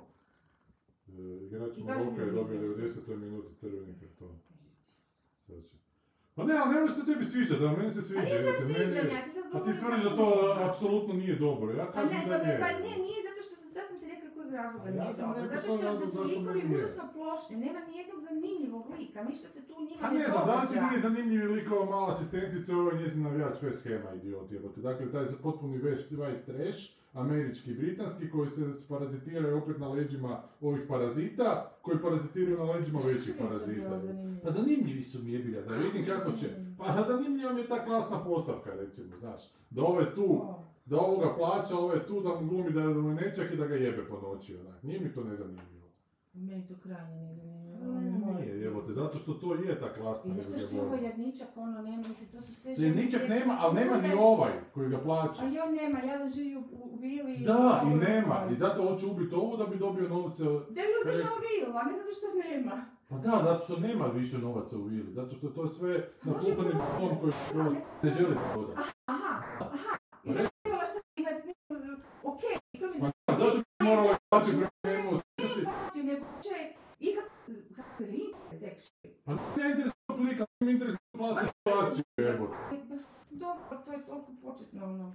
[1.07, 3.01] E, Igrač Maroka je dobio nešto.
[3.01, 3.15] 90.
[3.25, 4.35] minuti crveni karton.
[5.47, 5.77] Sad će.
[6.35, 8.21] Pa ne, ali nemoj se tebi sviđati, a meni se sviđa.
[8.23, 10.27] nisam jebote, meni je- sviđanja, ti sad A ti govoriš tvrdiš da to
[10.61, 12.59] apsolutno nije dobro, ja Pa kažem ne, da pa, je.
[12.59, 15.45] pa ne, nije zato što sam, sad sam ti rekla kojeg razloga ja nije dobro.
[15.47, 20.01] Zato što da su likovi užasno plošni, nema nijednog zanimljivog lika, ništa se tu njima
[20.01, 20.85] Pa ne ne znam, da li ti događa.
[20.85, 24.79] nije zanimljiv lik ova mala asistentica, ovo je njezin navijač West Hama, idiot jebote.
[24.81, 26.81] Dakle, taj potpuni veš, white trash,
[27.13, 32.99] američki i britanski, koji se parazitiraju opet na leđima ovih parazita, koji parazitiraju na leđima
[33.05, 34.01] većih je parazita.
[34.43, 36.47] Pa zanimljivi su mi jebilja, da vidim kako će.
[36.77, 39.41] Pa zanimljiva mi je ta klasna postavka, recimo, znaš.
[39.69, 43.15] Da ovaj tu, O, da ovoga plaća, ovaj tu, da mu glumi da mu je
[43.15, 44.83] nečak i da ga jebe po noći, onak.
[44.83, 45.83] Nije mi to nezanimljivo.
[46.33, 47.99] Meni to krajnje nije zanimljivo.
[47.99, 48.02] Nije,
[48.73, 51.97] jebote, zato što to je ta klasna I zato što je ovo jedničak, ono nema,
[51.97, 53.33] mislim, to su sve žene ničak svijeta.
[53.35, 55.41] nema, ali nema ni ovaj koji ga plaća.
[55.43, 56.63] A i on nema, ja da živi u,
[56.97, 57.37] vili.
[57.37, 58.47] Da, i ono, nema.
[58.51, 60.43] I zato hoću ubiti ovu da bi dobio novce.
[60.43, 62.85] Da bi održao vilu, a ne zato što nema.
[63.09, 65.13] Pa da, zato što nema više novaca u vili.
[65.13, 67.03] Zato što je to sve Može napuhani prodati.
[67.03, 67.33] on koji
[68.03, 68.79] ne- želi prodati.
[69.05, 69.97] Aha, aha.
[70.23, 70.99] I zato je bilo što
[72.23, 75.61] okej, to mi Pa zašto bi moralo plaći prema njemu osjećati?
[75.61, 76.55] zapamtio, nego će
[76.99, 77.25] ikak,
[77.75, 79.11] kako je interes, actually.
[79.25, 82.53] Pa ne interesuje klika, ne interesuje klasnu situaciju, jebote.
[83.31, 85.13] Dobro, to je toliko početno, ono.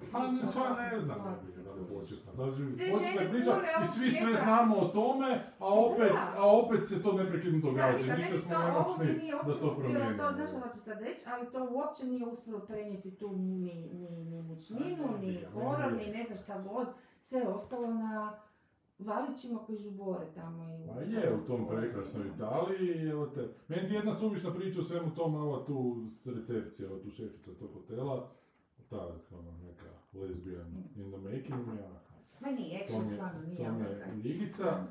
[0.68, 1.18] Pa ne, znam
[1.64, 2.32] da li početna.
[2.34, 2.62] Znači,
[2.92, 3.52] početna priča
[3.82, 8.06] i svi sve znamo o tome, a opet, a opet se to neprekidno događa.
[8.06, 10.22] da Ništa smo nemoćni nije da to promijenimo.
[10.22, 14.24] to znaš što hoću sad reći, ali to uopće nije uspjelo prenijeti tu ni, ni,
[14.24, 16.86] ni mučninu, ni horor, ni ne znam šta god.
[17.20, 18.38] Sve je ostalo na
[18.98, 20.86] valićima koji žubore tamo i...
[20.86, 23.48] Ma je, u tom prekrasnoj Italiji, evo te.
[23.68, 27.50] Meni ti jedna suvišna priča o svemu tome, ova tu s recepcije, ova tu šefica
[27.58, 28.30] tog hotela,
[28.90, 29.52] ta ono,
[30.08, 31.90] neka lesbian in the making, ja.
[32.40, 34.84] Ma nije, action stvarno nije to mi je kad- ljigica,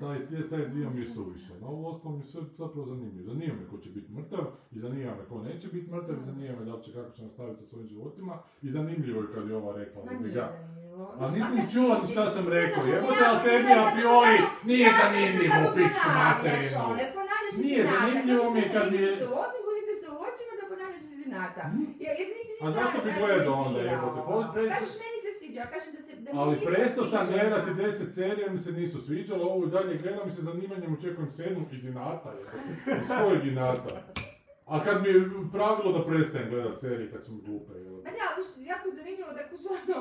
[0.00, 3.24] Taj, taj, taj dio mi je suviše, no ovo ostalo mi je sve zapravo zanimljivo.
[3.24, 6.58] Zanima me ko će biti mrtav, i zanima me ko neće biti mrtav, i zanima
[6.58, 9.56] me da li će kako će nastaviti sa svojim životima, i zanimljivo je kad je
[9.56, 10.46] ova rekla Ma da bi nije ga.
[11.18, 14.36] A nisam ni čula ni šta sam rekao, jebote, ali tebi zato a što priori
[14.38, 16.84] samo- nije zanimljivo, pičku materinu.
[17.62, 20.16] Nije zanimljivo mi je kad je- se u očima, budite se u
[20.96, 21.62] očima da ponavljaš iz inata.
[21.74, 21.84] Hm?
[22.04, 24.20] Jer, jer nisi ništa A zašto bi gledao onda, jebote?
[24.54, 27.70] Pre- Kažeš meni se sviđa, kažem da se da mi Ali nisu prestao sam gledati
[27.70, 31.64] 10 serija, mi se nisu sviđalo, ovo i dalje gledam i se zanimanjem očekujem sedmu
[31.72, 33.02] iz inata, jebote.
[33.02, 33.94] Iz kojeg inata?
[34.66, 38.04] A kad mi je pravilo da prestajem gledat serije kad su mi glupe, jebote.
[38.06, 40.00] Ma da, ali što je jako zanimljivo da kuš ono,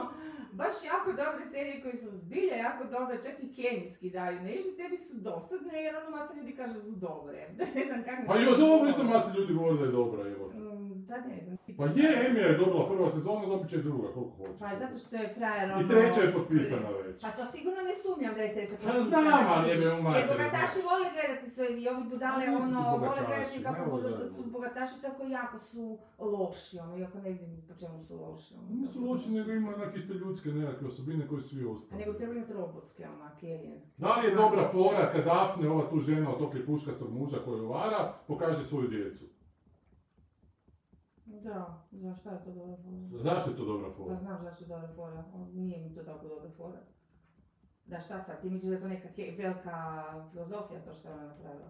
[0.51, 4.97] baš jako dobre serije koje su zbilje jako dobre, čak i kemijski daju nešto, tebi
[4.97, 7.37] su dosadne jer ono masa ljudi kaže da su dobre.
[7.75, 8.21] ne znam kako...
[8.27, 10.57] Pa i ovo isto masa ljudi govore da je dobra, jebote.
[10.57, 11.57] Mm, Pa ne znam.
[11.81, 14.59] Pa je, Emija je dobila prva sezona, dobit će druga, koliko hoćeš.
[14.59, 15.81] Pa zato što je frajer ono...
[15.81, 17.17] I treća je potpisana već.
[17.21, 19.21] Pa to sigurno ne sumnjam da je treća Pa potpisana.
[19.23, 20.87] znam, ali jebe u Jer materinu, bogataši znaš.
[20.87, 25.21] vole gledati svoje i ovi budale, Pa ono, vole gledati kako budu- su bogataši tako
[25.29, 25.81] jako su
[26.33, 28.49] loši, ono, iako ne vidim po čemu su loši.
[28.53, 31.99] Ono, Nisu loši, nego imaju onak iste ljudske nekakve osobine koje svi A ostali.
[32.01, 33.89] nego treba imati robotske, onak, alienske.
[33.97, 37.67] Da li je dobra fora kad Dafne, ova tu žena od tog lipuškastog muža koju
[37.69, 39.25] vara, pokaže svoju djecu?
[41.43, 43.23] Da, znaš šta je to dobra fora?
[43.23, 44.15] Zašto je to dobra Da fora?
[44.15, 45.23] znam zašto je dobra fora,
[45.53, 46.79] nije mi to tako dobra fora.
[47.85, 51.25] Da šta sad, ti misliš da je to neka velika filozofija to što je ona
[51.25, 51.69] napravila?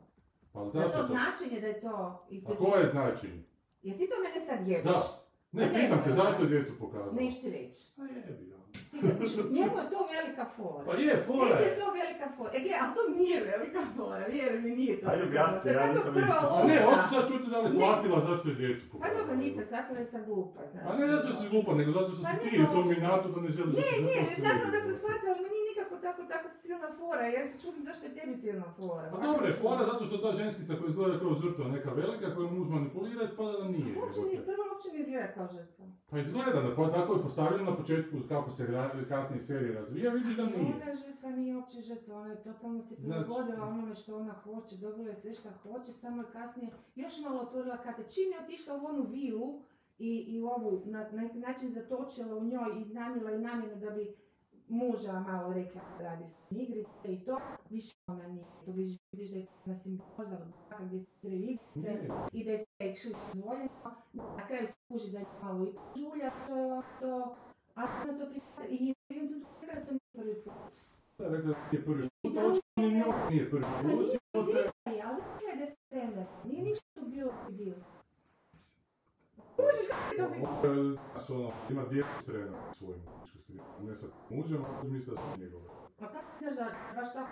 [0.54, 1.08] Pa Da zašto to je to?
[1.08, 2.26] značenje da je to...
[2.30, 3.44] I A koje je značenje?
[3.82, 4.84] Jer ti to mene sad jebeš?
[4.94, 5.22] Da.
[5.52, 6.14] Ne, Pa pitam te, nemoj.
[6.16, 7.12] zašto je djecu pokazala?
[7.14, 7.92] Neću ti reći.
[7.96, 8.56] Pa jebi ga.
[9.56, 10.84] Njemu je to velika fora.
[10.86, 12.50] Pa je, fora Njemu je to velika fora.
[12.56, 15.06] E, gle, ali to nije velika fora, vjeruj mi, nije to.
[15.10, 17.76] Ajde, je ja nisam prva ne, hoću sad čuti da li Ne.
[17.76, 20.84] shvatila zašto je djecu Pa dobro, nisam shvatila jer sam glupa, znaš.
[20.88, 23.00] A ne zato što si glupa, nego zato što Pa si ti u tom hoću.
[23.00, 25.61] inatu da ne želiš Ne, da ne, naravno da sam shvatila, ali nikako
[26.02, 27.22] tako, tako silna fora.
[27.28, 29.08] Ja se čudim zašto je tebi silna fora.
[29.12, 32.50] Pa dobro je fora zato što ta ženskica koja izgleda kao žrtva neka velika koju
[32.52, 33.92] muž manipulira ispada da nije.
[34.00, 35.86] Uopće nije, prvo uopće ne izgleda kao žrtva.
[36.10, 38.64] Pa izgleda, da, pa tako je postavljeno na početku kako se
[39.10, 40.74] kasnije serija razvija, vidiš da nije.
[40.84, 44.76] Ona žrtva nije uopće žrtva, ona je totalno se Znači- prilagodila onome što ona hoće,
[44.78, 48.04] dobila je sve što hoće, samo je kasnije još malo otvorila karte.
[48.14, 49.60] Čim je otišla u onu vilu
[49.98, 53.90] i, i ovu na, na neki način zatočila u njoj i iznamila i namjenu da
[53.90, 54.16] bi
[54.72, 58.46] muža malo rekla radi se igrice i to, više ona nije.
[58.66, 62.00] To vidiš, vidiš da je na simbioza od braka gdje se igrice
[62.32, 63.70] i da je actually dozvoljeno.
[64.14, 67.36] Na kraju se kuži da je malo i žulja, to je ono to,
[67.76, 70.74] a ona to prihvata i jednom trenutku rekla da to nije prvi put.
[71.18, 72.90] Da, rekla da nije prvi put, Da, očito njoj
[73.30, 74.20] nije prvi Pa put.
[75.04, 76.16] ali gleda se stand
[76.46, 77.76] Nije ništa tu bilo i bilo.
[80.22, 82.10] Je, znaš, ono, ima djecu
[82.74, 85.64] svojim muškosti, ne sa mužem, a misle da su njegove.
[86.00, 87.32] Pa kako znaš da baš svako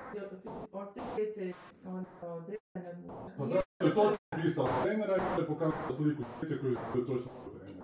[0.71, 1.53] od te djece,
[1.85, 3.33] odmuča.
[3.37, 7.83] Pa zato je točno pisao trenera i je pokazao sliku djece koji je točno trener.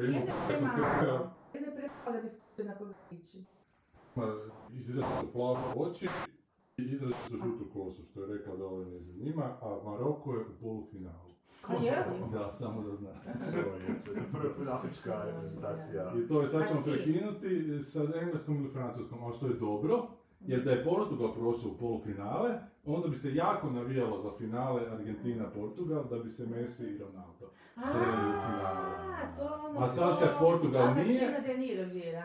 [0.00, 3.44] Jedne trenera, Jedne premalo da bi se na koga ići.
[5.32, 6.08] plave oči
[6.76, 10.60] i izrazito žutu kosu, što je rekla da ovo ne zanima, a Maroko je u
[10.60, 11.33] polufinalu.
[11.68, 12.30] A je li?
[12.32, 13.32] Da, samo da znate.
[13.52, 16.12] Čovječe, prva reprezentacija.
[16.18, 20.06] I to je, sad ćemo prekinuti sa engleskom ili francuskom, ali što je dobro,
[20.40, 26.08] jer da je Portugal prošao u polufinale, onda bi se jako navijalo za finale Argentina-Portugal,
[26.10, 27.43] da bi se Messi i Ronaldo
[27.76, 31.30] A, to ono A sad kad Portugal nije-.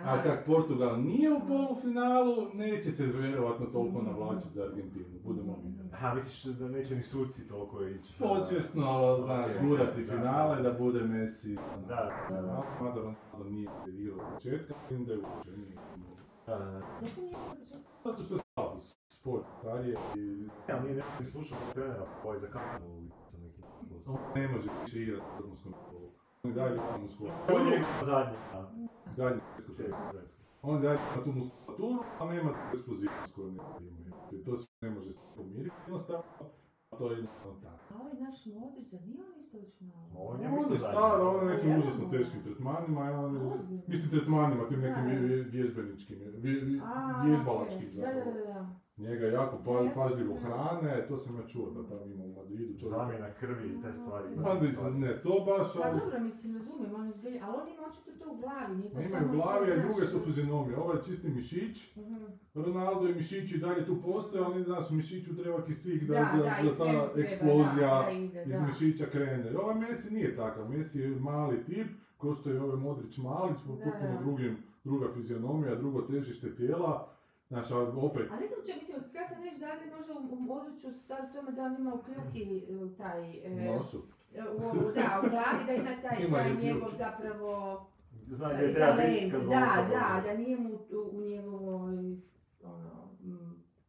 [0.06, 5.90] A kak Portugal nije u polufinalu, neće se vjerovatno toliko navlačiti za Argentinu, budemo vidjeli.
[5.94, 8.14] Aha, misliš da neće ni suci toliko ići?
[8.20, 9.62] Podsvjesno, znaš, Ok.
[9.62, 10.62] gurati Da, finale, da.
[10.70, 11.56] da bude Messi.
[11.88, 12.64] Da, da, da.
[12.82, 15.76] Mada Ronaldo nije igrao od početka, vidim da je uopće nije.
[16.48, 16.82] Da, da, da.
[17.02, 17.36] Zašto nije?
[18.04, 22.48] Zato što je slabo, sport, starije i Ja, nije neko ni slušao trenera koji za
[22.48, 23.10] kamenu sam neki on
[24.36, 26.10] ne može više igrati u vrhunskom kolu.
[26.44, 27.84] On i dalje ima muskulaturu, On je
[29.16, 29.76] prvenstvo.
[29.76, 30.20] prvenstvo.
[30.62, 34.14] On dalje ima tu muskulaturu, a nema tu eksplozivnost koju ne imaju.
[34.46, 36.24] To se ne može pomiriti jednostavno,
[36.92, 37.80] a to je jednostavno tako.
[37.92, 40.08] A ovaj naš Modrić, zar nije on isto već malo?
[40.16, 43.32] On je On je star, on je nekim užasno teškim tretmanima, on,
[43.88, 45.10] mislim tretmanima, tim nekim Da.
[45.10, 46.18] vje- vje- vježbeničkim,
[47.24, 47.90] vježbalačkim.
[47.96, 48.70] Da, da, da, da.
[49.00, 52.98] Njega jako pa, se- hrane, to sam ja čuo da tamo ima u Madridu čovjek.
[52.98, 54.28] Zamjena krvi i te stvari.
[54.44, 54.54] Pa
[54.90, 58.12] ne to baš, Pa ali dobro, mislim, razumijem, on je zbilja, ali on ima očito
[58.20, 60.78] to u glavi, nije to ima samo u glavi, a druge tu fizionomije.
[60.78, 62.16] Ovo je čisti mišić, mhm.
[62.54, 66.38] Ronaldo i mišići i dalje tu postoje, ali znaš, mišiću treba kisik da, Da, da,
[66.38, 68.66] da, da, i ta eksplozija da, da ide, iz da.
[68.68, 69.58] mišića krene.
[69.58, 71.88] Ovaj Messi nije takav, Messi je mali tip,
[72.18, 77.19] ko što je ovaj Modrić mali, potpuno drugim, druga fizionomija, drugo težište tijela.
[77.50, 80.48] Znači, opet, A ne znam če, mislim, kada sam reći da li možda u, u
[80.48, 83.98] području stvar u tome da on ima u kljuki e, taj, e, nosu.
[84.36, 87.52] e, u da, u glavi da ima taj, Ima taj njegov zapravo
[88.28, 92.18] Zna e, gdje treba biti kad da, da, da nije mu u, u njegovoj,
[92.64, 93.10] ono,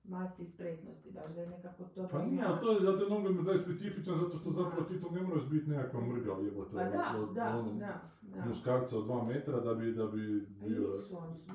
[0.04, 3.52] masi spretnosti, baš da je nekako to Pa nije, ali to je zato nogomet da
[3.52, 7.14] je specifičan, zato što zapravo ti to ne moraš biti nekakva mrga, jebote, Pa da,
[7.18, 8.44] od, da, ono, da, da.
[8.44, 10.88] muškarca od dva metra da bi, da bi A i bio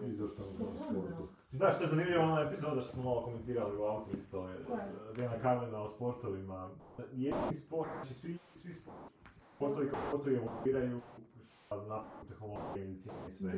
[0.07, 1.27] izvrstan u sportu.
[1.59, 4.85] Da, što je zanimljivo ona epizoda što smo malo komentirali u autu isto, je Koja?
[5.15, 6.69] Dena Karlina o sportovima.
[7.13, 9.09] Jedni sport, znači svi, svi sport-
[9.55, 11.01] sportovi kao sportovi evoluiraju
[11.69, 13.53] a napred tehnologije, i sve.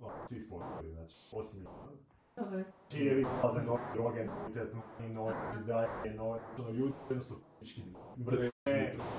[0.00, 2.62] No, svi sportovi, znači, osim Dobro.
[2.88, 7.82] Znači jer izlaze nove droge, novi tretmani, nove izdaje, nove, ono, ljudi jednostavno fizički
[8.26, 8.50] mrtve,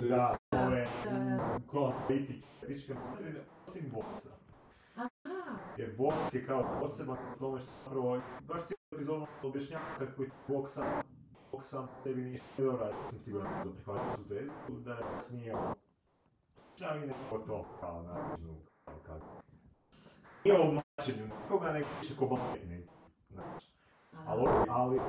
[0.09, 1.59] da, nove, Da, da.
[1.67, 2.93] ko politike, fizičke
[3.67, 4.38] osim boksa.
[5.80, 10.73] Jer boks je kao poseban tome što zapravo, baš cijelu epizodu objašnjava kako je boks
[10.73, 10.86] sam,
[11.63, 15.30] sam sebi ništa ne dobro, ja sam siguran da prihvatim tu tezu, da je boks
[15.30, 15.75] nije ono,
[16.75, 18.55] čak i neko to kao načinu,
[19.05, 19.25] kako.
[20.45, 22.88] Nije oblačenju nikoga, nego više ko baletni.
[23.30, 23.67] Znači,
[24.25, 24.99] ali, ali,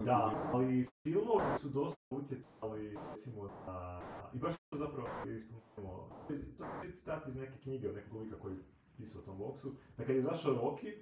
[0.00, 4.00] da, ali filmovi su dosta utjecali, recimo, na,
[4.34, 8.52] i baš to zapravo ispomenemo, to je citat iz neke knjige od nekog lika koji
[8.52, 10.92] je pisao o tom boksu, da kad je izašao Rocky,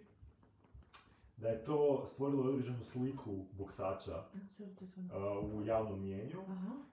[1.36, 6.42] da je to stvorilo određenu sliku boksača uh, u javnom mjenju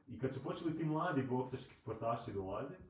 [0.07, 2.83] i kad su počeli ti mladi boksački sportaši dolaziti,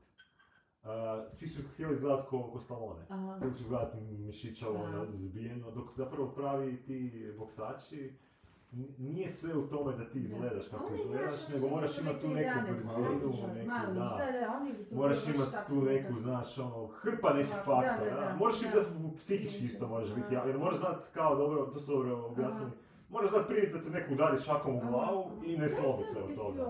[0.82, 0.88] uh,
[1.32, 3.04] svi su htjeli izgledati ko, ko Stallone.
[3.36, 8.14] Htjeli su izgledati mišića ono, zbijeno, dok zapravo pravi ti boksači
[8.98, 12.58] nije sve u tome da ti izgledaš kako Oni, izgledaš, nego moraš imati tu neku
[12.64, 14.18] brzinu, neku, da.
[14.56, 18.68] oni Moraš imati tu neku, znaš, ono, hrpa nekih faktora, moraš da.
[18.68, 18.80] i da
[19.16, 22.70] psihički isto moraš biti, jer moraš znat kao, dobro, to su dobro objasnili,
[23.10, 26.18] moraš znat primiti da te neko udari šakom u glavu i ne Kaj slomit se
[26.20, 26.62] od toga.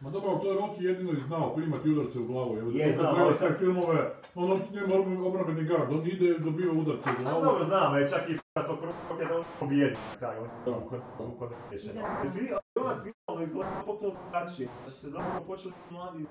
[0.00, 2.58] Ma dobro, to je Rocky jedino i znao, primati udarce u glavu.
[2.58, 3.98] Evo, Je, treba ali sve sad- filmove,
[4.34, 7.44] on uopće nema obra- obrambeni gard, on ide, dobiva udarce u A glavu.
[7.44, 10.70] dobro znam, je čak i f***a tog roka da on pobijedi na kraju, on Da.
[10.70, 11.94] je ukon, ukon riješen.
[11.94, 12.22] Da.
[12.30, 16.28] Vi, onak vizualno izgleda potpuno drugačije, da su se zapravo počeli mladi uh,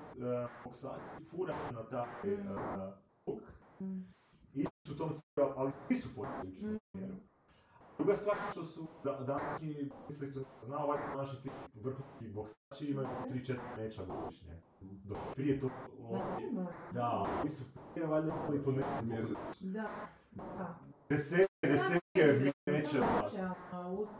[0.64, 1.00] boksači
[1.30, 2.50] furati na taj Mm.
[2.50, 2.92] uh,
[3.26, 3.40] huk.
[3.80, 4.00] Mm.
[4.54, 6.78] I su tom smjeru, ali nisu počeli ići u tom Mm.
[6.90, 7.14] smjeru.
[7.98, 9.76] Druga stvar što su da, današnji,
[10.08, 14.56] mislim se zna ovaj naši ti vrhunski boksači imaju 3-4 meča godišnje.
[14.80, 15.70] Dok prije to,
[16.92, 17.08] da,
[17.40, 19.36] oni su prije valjda imali po nekom Mjesec.
[19.60, 19.90] Da.
[20.32, 20.74] Da.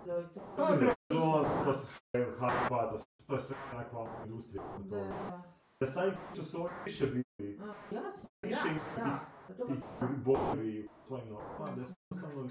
[0.03, 0.40] Ono, i to.
[0.57, 0.95] Pa to,
[1.64, 4.62] to su sve hypa, to, to je sve nekakva industrija.
[4.78, 5.05] Da, To.
[5.05, 5.43] da.
[5.80, 7.59] Da sami što su oni više bili,
[8.43, 8.59] više.
[9.49, 9.76] Pa to tih
[10.24, 12.49] bodovi u svojim normama, da su jednostavno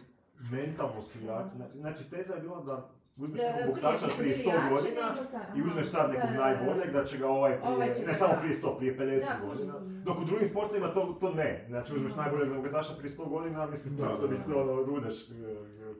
[0.51, 1.55] mentalno su jači.
[1.55, 4.55] Znači, Znači, teza je bila da uzmeš Da, nekog boksača prije prije su 100 bili
[4.55, 5.07] jači godina
[5.55, 8.77] i uzmeš sad nekog najboljeg da će ga ovaj prije, Ovaj ne samo prije 100,
[8.77, 10.03] prije 50 Da, može, godina.
[10.05, 11.65] Dok u drugim sportovima to, to ne.
[11.67, 14.43] Znači uzmeš najboljeg boksača prije 100 godina, mislim Da, da, bi da.
[14.43, 15.33] to ono, rudeš e,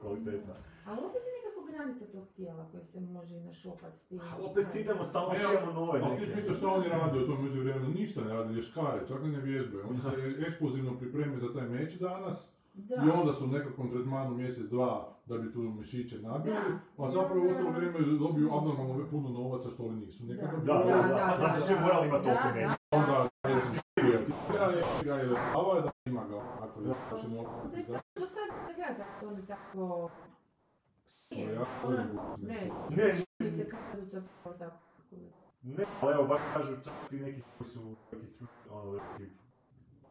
[0.01, 0.53] kvaliteta.
[0.86, 4.20] Ali opet je nekako granica tog tijela koje se može i našopat s tim.
[4.20, 6.41] A opet idemo, stalno Evo, trebamo nove Ali ti neke.
[6.41, 9.86] pitaš šta oni rade u tom međuvremenu, ništa ne rade, lješkare, čak i ne vježbaju.
[9.89, 10.09] Oni se
[10.47, 12.95] eksplozivno pripreme za taj meč danas Da.
[12.95, 16.56] i onda su u nekakvom tretmanu mjesec, dva da bi tu mišiće nabili,
[16.98, 20.26] a zapravo u ostalo vrijeme dobiju abnormalno puno novaca što oni nisu.
[20.26, 20.74] Nekad Da.
[20.74, 22.76] Da, da, pa zato su morali imati toliko da.
[22.92, 23.30] Onda
[24.50, 26.36] igra je igra ili ava da ima ga.
[26.36, 27.28] Onako da će
[27.72, 30.10] To je sad, do sad ne gleda tako, oni tako...
[31.84, 31.98] Ono,
[32.38, 34.78] ne, Ne, mi se kako to tako tako.
[35.62, 37.80] ne, ali evo, baš kažu čak i neki koji su
[38.12, 39.32] neki ono, neki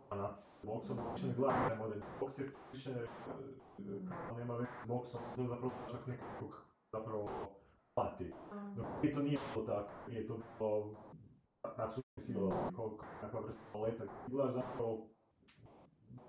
[0.09, 2.91] fanaci s boksom, više ne gledaju taj moderni boks jer više
[4.39, 7.29] nema veze s boksom, to zapravo čak nekog zapravo
[7.95, 8.33] pati.
[8.77, 10.95] Dok prije to nije bilo tako, prije to bilo,
[11.63, 12.51] kako su mislili,
[13.21, 15.09] kakva vrsta paleta, gledaš zapravo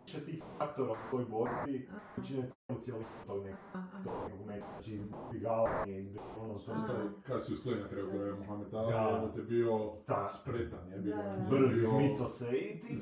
[0.03, 3.59] više tih faktora u toj borbi, čine cijelu cijelu tog nekog
[4.03, 9.31] tog argumenta, znači izbjegavanje, izbjegavanje, ono, Kad si usklenja treba da je Mohamed Ali, Da.
[9.35, 10.29] te bio Da.
[10.31, 11.15] spretan, je bio.
[11.49, 12.93] Brz, izmicao se i, ti,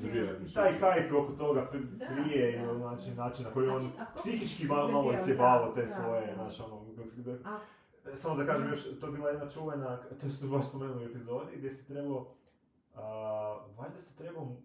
[0.42, 2.74] i taj hype oko toga prije, da, da.
[2.74, 6.84] znači, način na koji on Znači, ako- psihički malo, sjebavao da, te svoje, znaš, ono,
[6.96, 7.58] kako se- da- A-
[8.06, 11.08] E, Samo da kažem još, to je bila jedna čuvena, to su baš spomenuli u
[11.08, 12.26] epizodi, gdje se trebao,
[13.76, 14.56] valjda se trebao,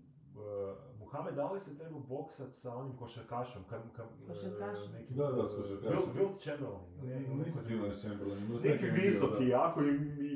[1.16, 4.92] uh, Muhammed Ali se trebao boksat sa onim košarkašom, kad, kad, e, Košarkašom?
[4.94, 6.14] neki, Da, da, s e, košarkašom.
[6.14, 9.52] Will, Will Chamberlain, Nisam siguran s s Neki visoki, da.
[9.52, 9.90] jako i,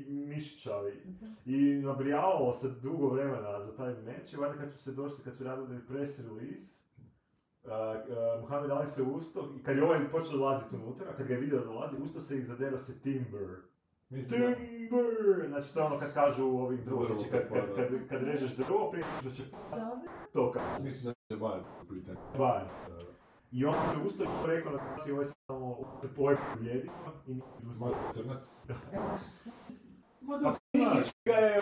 [0.07, 0.93] i mišićavi.
[1.45, 5.37] I nabrijavalo se dugo vremena za taj meč i valjda kad su se došli, kad
[5.37, 6.75] su radili press release,
[7.63, 11.33] uh, uh, Muhammed Ali se usto i kad je ovaj počeo dolaziti unutra, kad ga
[11.33, 13.49] je vidio da dolazi, usto se i zaderao se Timber.
[14.09, 14.47] Mislim da...
[14.89, 15.47] Timber!
[15.49, 18.55] Znači to je ono kad kažu u ovim Drvo drvoseći, kad, kad, kad, kad režeš
[18.55, 19.43] drvo prije što će
[20.33, 20.83] to kaže.
[20.83, 21.59] Mislim da je bar
[21.89, 22.17] pitanju.
[22.37, 22.61] Bar.
[23.51, 26.85] I on se usto i rekao da si ovaj samo se ovaj pobjedi i nije
[27.69, 27.87] ustao.
[27.87, 28.43] Malo crnac.
[29.23, 29.51] Što
[30.21, 31.61] Ma da znaš, psihički ga je je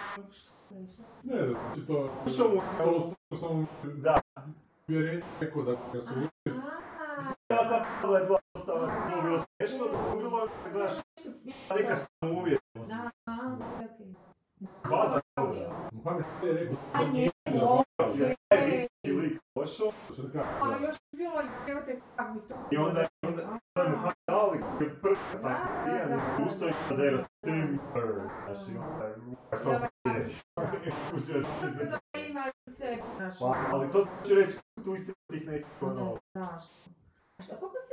[1.24, 2.10] ne, znači to...
[2.26, 3.66] ušao mu To, to samo
[3.96, 4.22] Da.
[4.88, 6.14] vjerenje rekao da ga su...
[6.50, 8.40] Aha, Ja ta pazla
[8.74, 10.92] je bila dosta, bilo smiješno, dok bilo, znaš,
[11.76, 11.96] neka
[13.26, 13.58] aha,
[13.94, 14.14] okej.
[14.90, 15.22] Baza
[15.92, 16.78] Muhammed Ali je rekao...
[16.94, 17.32] A da nije.
[17.52, 20.86] Boga, Taj viski lik došao što da A da.
[20.86, 22.56] još bi bilo, evo te, kako bi to...
[22.72, 26.18] i onda je onda je Muhammed Ali koji je prvi tako Da, pijan da, i
[26.18, 26.46] da.
[26.46, 28.22] ustao i zadero s Timber.
[28.46, 29.16] Znači, onda je
[31.92, 36.18] da ima se, znaš, Pa, ali to ću reći tu isti tih nekih ono...
[36.36, 36.64] Znaš.
[37.52, 37.87] A koliko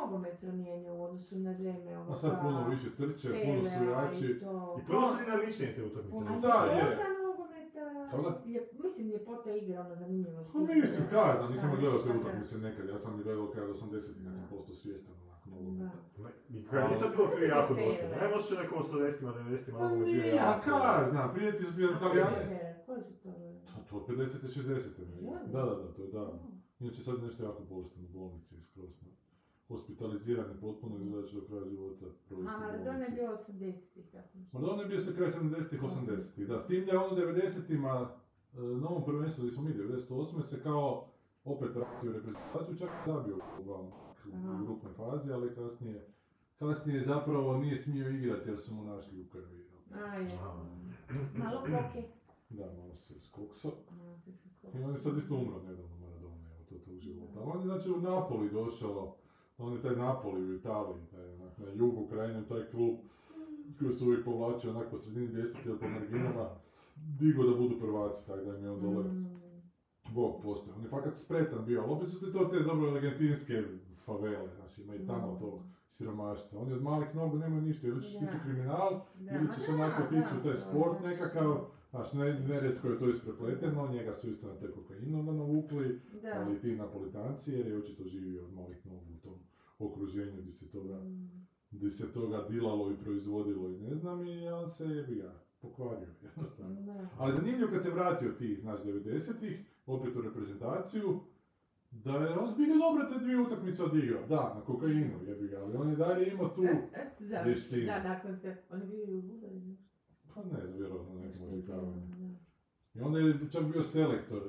[0.00, 2.12] nogomet promijenio u odnosu na vrijeme ovoga?
[2.12, 4.26] A sad puno više trče, puno su Pelea jači.
[4.26, 4.78] i to.
[4.82, 6.24] I puno su dinamičnije te utakmice.
[6.30, 6.98] Ne Da, je.
[8.44, 10.52] je, mislim ljepota igre, ono zanimljivost.
[10.52, 13.90] Pa mislim, kaj znam, nisam Da, gledao te utakmice nekad, ja sam gledao kada 80
[14.24, 15.98] kad sam postao svjestan onako nogometa.
[16.48, 18.16] I kad je to bilo prije jako dosadno.
[18.20, 20.70] Nema osjećaj neko u 80-ima, 90-ima, Pa nogomet bio a jako...
[20.70, 22.36] kaj znam, prijatelji su bili italijani.
[22.86, 23.30] Koji su to?
[23.90, 24.80] To, to 50 i 60
[25.22, 25.38] Ja?
[25.52, 26.40] Da, da, da, to je davno.
[26.80, 28.90] Inače sad je nešto jako bolestan u bolnici je skroz.
[29.70, 33.30] Hospitaliziran je potpuno i gleda će do kraja života provesti A u Maradona je bio
[33.30, 34.38] 80-ih, tako.
[34.52, 36.60] Maradona je bio sa kraj 70-ih, 80-ih, da.
[36.60, 38.10] S tim da je on u 90-ima,
[38.54, 40.42] e, na ovom prvenstvu gdje smo mi 98.
[40.42, 41.06] se kao
[41.44, 46.06] opet vratio reprezentaciju, čak i zabio u grupnoj fazi, ali kasnije,
[46.58, 49.70] kasnije zapravo nije smio igrati jer su mu našli u krvi.
[49.94, 50.94] A, jesam.
[51.34, 52.02] Malo koke.
[52.50, 53.70] Da, malo se skokso.
[54.24, 57.40] Se se I on je sad isto umro nedavno Maradona, evo to tog života.
[57.40, 59.16] Ali on je znači u Napoli došao,
[59.60, 62.94] on je taj Napoli u Italiji, taj onak na jugu Ukrajine, taj klub
[63.78, 66.48] koji se uvijek povlačio onak po sredini ljestvice ili po marginama,
[67.18, 69.40] digo da budu prvaci, tako da im je on dole Mm.
[70.14, 70.74] Bog postoji.
[70.76, 73.62] On je fakat spretan bio, ali opet su ti to te dobro argentinske
[74.04, 76.60] favele, znači ima i tamo tog siromaštva.
[76.60, 80.08] Oni od malih nogu nemaju ništa, ili ćeš tići kriminal, Da, ili ćeš onako da,
[80.08, 84.54] tići u taj sport nekakav, Znaš, ne, nerijetko je to isprepleteno, njega su isto na
[84.54, 86.28] te kokainom navukli, Da.
[86.36, 89.34] ali i ti napolitanci, jer je očito živio od malih nogu u tom
[89.80, 91.46] okruženju gdje se toga, Mm.
[91.70, 96.08] gdje se toga dilalo i proizvodilo i ne znam, i on se je ga pokvario,
[96.22, 96.80] jednostavno.
[96.82, 97.08] Da.
[97.18, 101.20] Ali zanimljivo kad se vratio tih, znaš, 90-ih, opet u reprezentaciju,
[101.90, 104.26] da je on zbilja dobro te dvije utakmice odigrao.
[104.26, 106.62] Da, na kokainu, jebi ga, ali on je dalje imao tu,
[107.44, 107.86] vještine.
[107.86, 109.76] Da, nakon se, oni bili u Bugarinu.
[110.34, 112.36] pa ne znam, vjerojatno nekom je odvikavanju.
[112.94, 114.42] I onda je čak bio selektor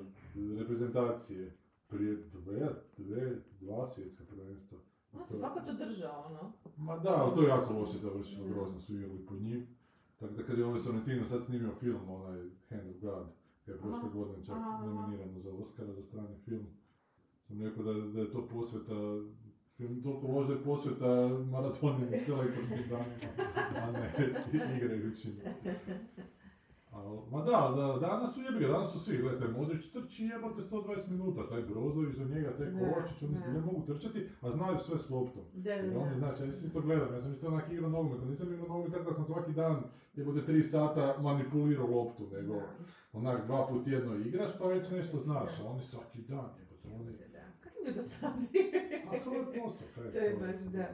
[0.57, 1.51] reprezentacije
[1.87, 2.67] prije dve,
[2.97, 4.77] dve, dva svjetska prvenstva.
[5.13, 6.53] On se fakat održao, ono.
[6.77, 9.67] Ma da, ali to je jako loše završilo, grozno su igrali po njim.
[10.19, 12.39] Tako da kad je ovaj Sorrentino sad snimio film, onaj
[12.69, 13.27] Hand of God,
[13.67, 16.67] je prošle godine čak nominirano za Oscara za strani film.
[17.47, 18.93] Sam rekao da, da je to posveta,
[19.77, 23.31] film toliko loš da je posveta maratonim i selektorskim danima,
[23.75, 24.13] a ne
[24.77, 25.31] igrajućim.
[26.91, 30.61] Al, ma da, da, danas su jebi ga, danas su svi, gledajte, Modrić trči jebate
[30.61, 34.99] 120 minuta, taj Brozović do njega, taj Kovačić, oni zbilja mogu trčati, a znaju sve
[34.99, 35.43] s loptom.
[35.53, 36.17] Da, da, oni, da.
[36.17, 39.13] znaš, ja isto gledam, ja sam isto onak igrao nogomet, nisam igrao nogomet tako da
[39.13, 39.83] sam svaki dan,
[40.13, 42.61] jebote, tri sata manipulirao loptu, nego
[43.13, 47.11] onak dva put tjedno igraš pa već nešto znaš, a oni svaki dan, jebote, oni...
[47.11, 47.45] Da, da.
[47.59, 48.33] Kako je do sad?
[49.07, 50.87] A to je posao, kaj To je baš, da.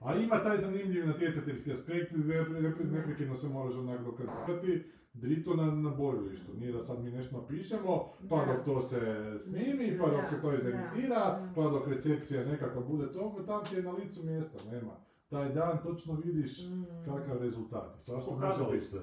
[0.00, 4.84] A ima taj zanimljiv natjecateljski aspekt, ne- ne- neprekidno se moraš onak dokazivati,
[5.20, 6.52] drito na, na borilištu.
[6.54, 8.52] Nije da sad mi nešto napišemo, pa Da.
[8.52, 9.00] dok to se
[9.40, 11.22] snimi, pa dok se to izemitira,
[11.54, 14.92] pa dok recepcija nekako bude toga, tam ti je na licu mjesta, nema.
[15.28, 16.84] Taj dan točno vidiš Mm.
[17.04, 17.96] kakav rezultat.
[17.98, 18.42] Svašta može
[18.72, 18.96] biti.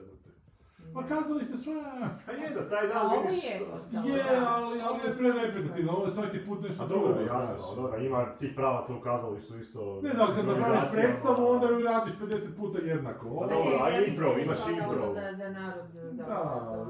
[0.93, 1.73] Pa kazalište sve,
[2.27, 3.43] A je da taj dan ovo vidiš...
[3.43, 7.75] je ali, ali je prerepetitivno, ovo je svaki put nešto A dobro, drugo, jasno, znaš.
[7.75, 9.99] dobro, ima tih pravaca u kazalištu isto...
[10.03, 13.23] Ne znam, kad napraviš improvizacija, predstavu, ono, onda ju radiš 50 puta jednako.
[13.39, 15.03] Pa dobro, a improv, imaš valjda improv.
[15.03, 16.25] ono Za, za narod, za Da,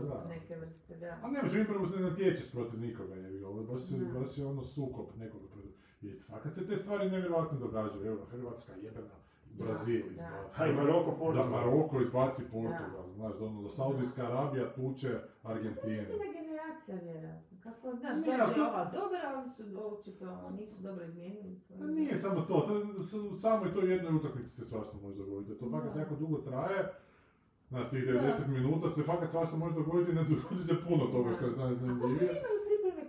[0.10, 0.26] da.
[0.30, 1.18] neke vrste, da.
[1.24, 3.82] A ne može improvu se ne natječeš protiv nikoga, je ovo je baš,
[4.20, 5.72] baš je ono sukob nekoga protiv.
[6.02, 9.16] I fakat se te stvari nevjerojatno događaju, evo Hrvatska jebena,
[9.58, 10.70] Brazil Da, izbaci.
[10.70, 11.50] I Maroko, Da Portugal.
[11.50, 15.12] Maroko izbaci Portugal, znaš, da ono, da Saudijska Arabija tuče
[15.44, 15.92] Argentinu.
[15.94, 17.58] Mislim da generacija vjerojatno.
[17.60, 21.80] Kako, znaš, Nije, dođe to- ova dobra, ali su očito nisu dobro izmijenili svoje.
[21.80, 25.60] Pa nije samo to, to s- u samoj toj jednoj utakmici se svašta može dogoditi,
[25.60, 26.00] to fakat Da.
[26.00, 26.92] jako dugo traje.
[27.70, 31.46] Znaš, tih 90 minuta se fakat svašta može dogoditi, ne dogodi se puno toga što
[31.46, 31.70] je A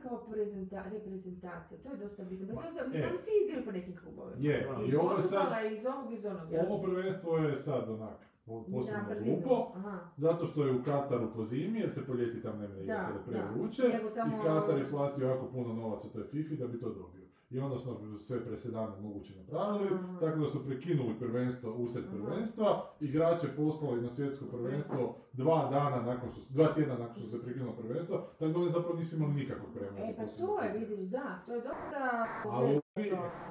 [0.09, 1.78] kao prezenta, reprezentacija?
[1.82, 2.46] To je dosta bitno.
[2.46, 2.56] Bez
[2.86, 3.16] obzira, e.
[3.16, 4.36] svi igraju po nekim klubovima.
[4.38, 6.48] Je, I ovo je sad, iz ovog, iz onog.
[6.62, 9.36] ovo prvenstvo je sad onak, po- Na posebno brzinu.
[9.36, 9.72] glupo,
[10.16, 13.09] zato što je u Kataru po zimi, jer se po ljeti tam ne da.
[13.26, 13.82] prevruće,
[14.28, 17.17] i Katar je platio jako puno novaca toj FIFA da bi to dobio.
[17.51, 20.18] I onda smo sve presedane moguće napravili, Aha.
[20.20, 22.16] tako da su prekinuli prvenstvo usred Aha.
[22.16, 22.66] prvenstva,
[23.01, 27.42] igrače poslali na svjetsko prvenstvo dva dana nakon što, su- dva tjedna nakon što se
[27.42, 31.07] prekinulo prvenstvo, tako da oni zapravo nisu imali nikakvog vremena E, pa to je, vidiš,
[31.07, 32.80] da, to je dosta A ovi,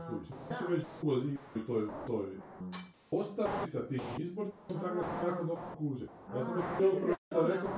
[0.10, 1.14] kuć, naši već dugo
[1.56, 2.26] u toj, toj
[3.10, 6.06] postavi sa tim izborima, tako da jako dobro kuže.
[6.36, 6.66] Ja sam već
[7.30, 7.70] to rekao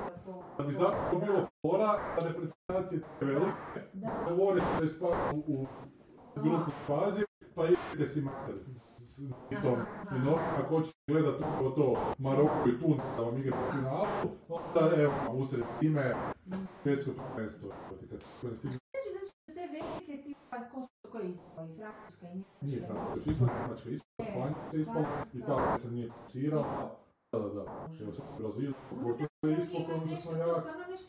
[0.58, 4.08] da bi zapravo bilo fora da reprezentacije velike Da.
[4.28, 5.66] govorite da ispadnu u
[6.34, 7.22] grupnoj fazi,
[7.54, 8.90] pa idete si mater i.
[9.56, 9.84] Aha,
[10.16, 14.06] I no, ako hoćete gledat upravo to Maroko i Tunis da vam igra u finalu,
[14.48, 16.14] onda evo, usred time
[16.82, 17.68] svjetsko prvenstvo.
[18.10, 18.78] Kad se stigne
[19.10, 22.56] Znači, te velike tipa, ko su koji ispali, Francuska i Njemačka.
[22.60, 26.96] nije Francuska, ispala Njemačka, ispala Španjolska, ispala Italija se nije pasirala.
[27.32, 27.64] Da, da, da.
[28.02, 30.64] Evo sad Brazil, Portugal je ispao kao užasno To jak.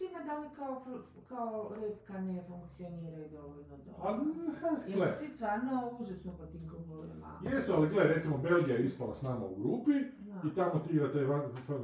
[0.09, 0.82] Ima da li kao,
[1.27, 4.25] kao repka ne funkcioniraju dovoljno dobro.
[4.88, 6.71] Jer gle, su svi stvarno užasno po tim
[7.51, 9.91] jesu, ali gle, recimo Belgija je ispala s nama u grupi.
[10.43, 11.79] I tamo igra taj Van, kako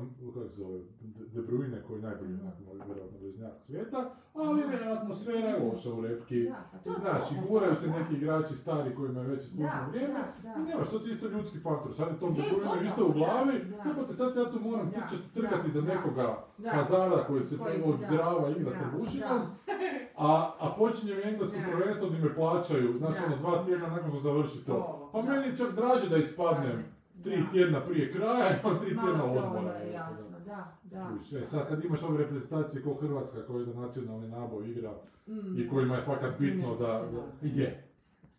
[0.47, 5.47] se zove, De De Bruyne koji je najbolji moj vjerojatno bliznjak svijeta, ali je atmosfera
[5.47, 6.43] je loša u repki.
[6.43, 9.29] Da, pa to I je znaš, i pa guraju se neki igrači stari koji imaju
[9.29, 10.19] već iskustvo Da, vrijeme.
[10.39, 10.55] I da.
[10.57, 11.93] nemaš, to ti isto ljudski faktor.
[11.93, 13.89] Sad je to De Je, Bruyne isto u glavi, da.
[13.89, 16.43] jebote sad se ja tu moram trčati, trgati za nekoga.
[16.65, 19.41] Hazara koji se Koji- od da, zdrava igra s trbušinom,
[20.29, 24.19] a, a počinje mi englesko prvenstvo gdje me plaćaju, znaš ono dva tjedna nakon što
[24.19, 25.09] završi to.
[25.13, 27.51] Pa meni je čak draže da ispadnem tri Da.
[27.51, 29.73] tjedna prije kraja, imam tri Malo tjedna odmora.
[29.73, 29.79] da.
[29.79, 31.09] jasno, da, da.
[31.09, 34.93] Kužiš, e, sad kad imaš ove reprezentacije kao Hrvatska koja je nacionalni naboj igra
[35.27, 35.59] Mm.
[35.59, 37.47] i kojima je fakat bitno da, Ne, da da.
[37.61, 37.87] je.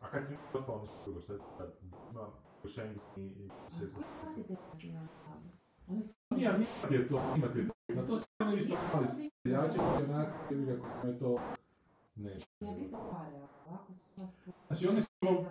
[0.01, 1.73] A kad ti nije ostalo ništa drugo, šta je tad?
[2.11, 2.21] Ima
[2.65, 3.49] Schengen i...
[6.31, 7.75] Nije, nije je to, ima ti je to.
[7.89, 11.39] Na to se oni isto mali seljači koji onako ga kojima je to
[12.17, 12.31] ne.
[12.61, 14.31] Ja bi za pare, ovako sam...
[14.67, 15.45] Znači oni su, Ne.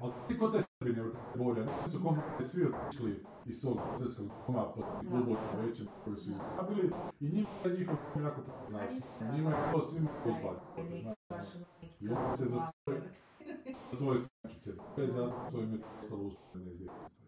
[0.00, 4.26] Ali ti ko te Srbine u Borja, oni su kome svi otišli iz svog hotelskog
[4.46, 6.90] doma po klubu većem koji su izgrabili
[7.20, 8.40] i njima je njihov jako
[8.70, 8.96] znači.
[9.34, 11.08] Njima je to svima neki
[12.00, 13.02] I on se za svoje-
[13.92, 17.26] svoje strankice, bez zato što im je to ostalo uspjeno iz djetinjstva.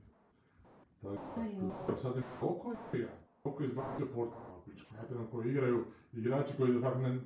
[1.02, 1.40] Tako,
[1.88, 3.08] evo sad im koliko igra,
[3.42, 4.60] koliko je izbacio Portugal,
[4.90, 7.20] znate nam koji igraju, igrači koji fakt ne...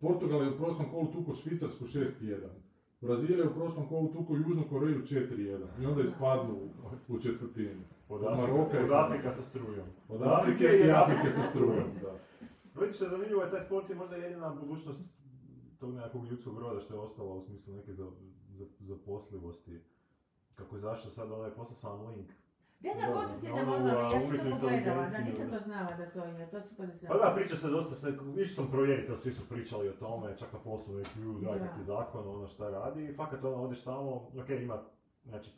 [0.00, 2.36] Portugal je u prošlom kolu tuko Švicarsku 6-1.
[3.00, 6.70] Brazil je u prošlom kolu tuko Južnu Koreju 4-1 i onda ispadnu u,
[7.08, 7.84] u četvrtini.
[8.08, 9.86] Od Od Afrika, Maroka i od Afrika sa strujom.
[10.08, 12.18] Od Afrike i Afrike sa strujom, da.
[12.80, 15.00] Vidiš, što je zanimljivo je taj sport je možda jedina budućnost
[15.78, 18.06] tog nekakvog ljudskog roda što je ostala u smislu neke za,
[18.52, 19.80] za, zaposlivosti.
[20.54, 22.30] kako je zašto sad ovaj, poslao sam link.
[22.80, 25.58] Da, da, poslije si na nam onu, ono, ja sam to pogledala, da nisam da.
[25.58, 27.08] to znala da to je, to su podesali.
[27.08, 30.52] Pa da, priča se dosta se, više sam provjeriti, svi su pričali o tome, čak
[30.52, 31.82] na poslu ljudi, daj Da.
[31.82, 34.82] zakon, ono šta radi, i fakat ono, odeš tamo, ok, ima,
[35.24, 35.50] znači,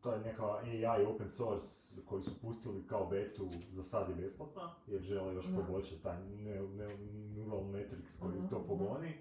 [0.00, 4.74] to je neka AI open source koji su pustili kao betu, za sad je besplatna,
[4.86, 5.56] jer žele još Da.
[5.60, 6.96] poboljšati taj ne, ne,
[7.36, 9.12] neural matrix koji to pogoni.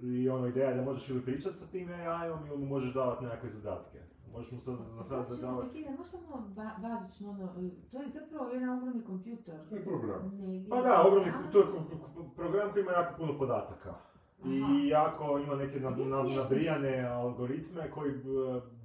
[0.00, 3.24] I ono, ideja je da možeš ili pričati sa tim AI-om ili mu možeš davati
[3.24, 3.98] nekakve zadatke.
[4.32, 5.72] Možeš mu sad, za sad zadavati...
[5.72, 7.48] Kida, možda malo ba, bazično, ono,
[7.90, 9.68] to je zapravo jedan ogromni kompjuter.
[9.68, 10.32] To je program.
[10.38, 10.70] Negdje.
[10.70, 11.66] Pa da, ogromni, to je
[12.36, 13.90] program koji ima jako puno podataka.
[13.90, 14.50] Aha.
[14.52, 18.16] I jako ima neke nabrijane algoritme koji e,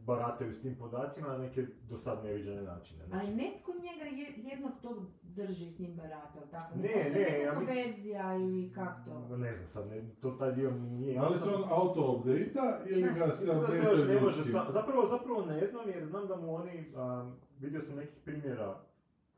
[0.05, 3.05] barataju s tim podacima na neke do sad neviđene načine.
[3.05, 6.75] Znači, Ali netko njega je, jednog tog drži s njim barata, tako?
[6.75, 9.37] Ne, ne, neka ja mislim- konverzija ili kak to?
[9.37, 13.01] ne znam sad, ne, to taj dio mi nije Da li se on auto-update-a ili
[13.03, 16.27] ga se da se još ne može, update sa- zapravo, zapravo ne znam jer znam
[16.27, 18.79] da mu oni, a, vidio sam nekih primjera,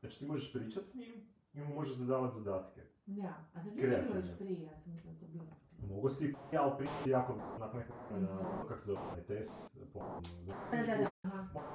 [0.00, 1.14] znači ti možeš pričat s njim
[1.54, 2.80] i mu možeš zadavati zadatke.
[3.06, 5.44] Ja, a za ljudi je bilo prije, ja sam mislila to bilo.
[5.88, 8.68] Mogu si, ja, ali prije jako, nakon nekog vremena, Mhm.
[8.68, 9.52] kak se zove, test,
[9.92, 10.00] po,
[10.70, 11.08] Da, da, da.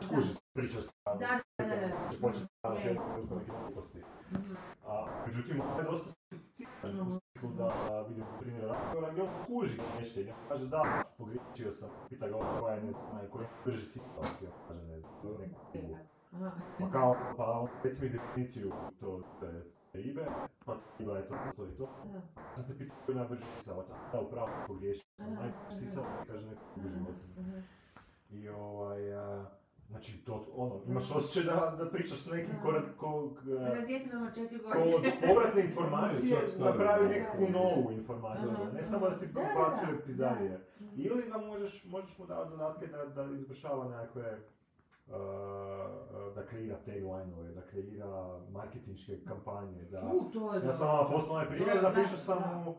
[0.02, 1.14] Skužiš, pričaš s Da,
[1.58, 1.88] da, da, da.
[2.12, 2.94] će početi Mhm, neke je.
[2.94, 4.00] neke gluposti.
[4.32, 4.54] Mhm.
[4.88, 7.68] A međutim, je dosta sofisticiran u smislu da
[8.02, 8.66] vidim primjer
[9.12, 10.82] gdje on kuži nešto i on kaže da,
[11.18, 15.00] pogriješio sam, pita ga ovo koja je ne znam, koji drži situacija, on kaže ne
[15.00, 15.12] znam,
[15.72, 15.96] neku.
[16.80, 19.22] Pa kao, pa on reci mi definiciju to,
[19.94, 20.26] ribe,
[20.66, 21.90] pa riba je to, to i to.
[22.14, 22.22] Da.
[22.56, 26.62] Sam te pitao koji je najbrži sisavac, da, upravo pogriješio sam, najbrži sisavac, kaže neko
[26.78, 27.34] životinje.
[27.40, 27.62] aha.
[28.32, 29.46] I ovaj, a,
[29.90, 34.32] znači to, ono, imaš osjećaj da, da pričaš s nekim ko, ko, e, Razjetinjeno na
[34.32, 34.96] četiri ko godine.
[34.96, 40.02] od povratne informacije napravi nekakvu novu informaciju, ne samo da ti izbacuje da.
[40.06, 40.66] pizdarije.
[40.96, 44.40] Ili da možeš, možeš mu davati zadatke da, da izvršava nekakve,
[46.36, 50.12] da kreira tagline-ove, da kreira marketinške kampanje, da...
[50.14, 52.04] U, to je Ja sam vam poslao ovaj primjer, To da.
[52.04, 52.72] Šta bi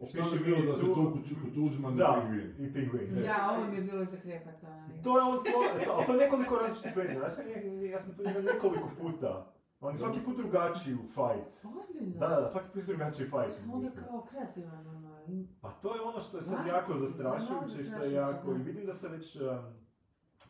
[0.00, 2.22] Opiši bilo mi da se tuku Čuku Tuđman i Da,
[2.58, 3.22] i pingvin.
[3.22, 4.88] Da, ovo mi je bilo za krepata.
[5.04, 8.14] To je on svoj, to, ali to je nekoliko različitih verzija, znaš, ja, ja sam
[8.16, 9.52] to vidio nekoliko puta.
[9.80, 11.64] On je svaki put drugačiji u fight.
[11.80, 12.18] Ozbiljno?
[12.18, 13.54] Da, da, da, svaki put drugačiji fight.
[13.60, 15.10] Samo on je kao kreativan, ono.
[15.60, 18.94] Pa to je ono što je sad jako zastrašujuće, što je jako, i vidim da
[18.94, 19.42] se već, um,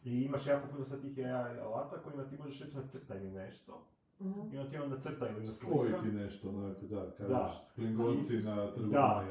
[0.04, 3.86] i imaš jako puno sad tih AI alata kojima ti možeš reći nacrtaj mi nešto,
[4.20, 4.40] Mhm.
[4.52, 5.66] i on ti onda crta ili naslika.
[5.66, 9.24] Spoji ti nešto, onak, da, kažeš, klingonci na trgu Da.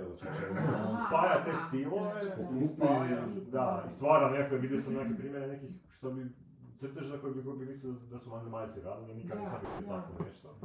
[1.08, 2.68] Spaja te stilove znači, i da.
[2.68, 6.32] spaja, da, i stvara nekakve, vidio sam neke primjere nekih što bi
[6.78, 10.56] crteža koji bi, koji bi mislio da su vanzemaljci radili, nikad nisam vidio tako nešto.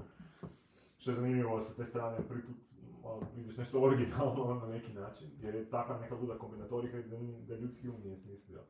[0.98, 2.56] Što je zanimljivo sa te strane, prvi put
[3.02, 7.16] malo vidiš nešto originalno na neki način, jer je takva neka luda kombinatorika da,
[7.48, 8.60] da ljudski um nije smislio.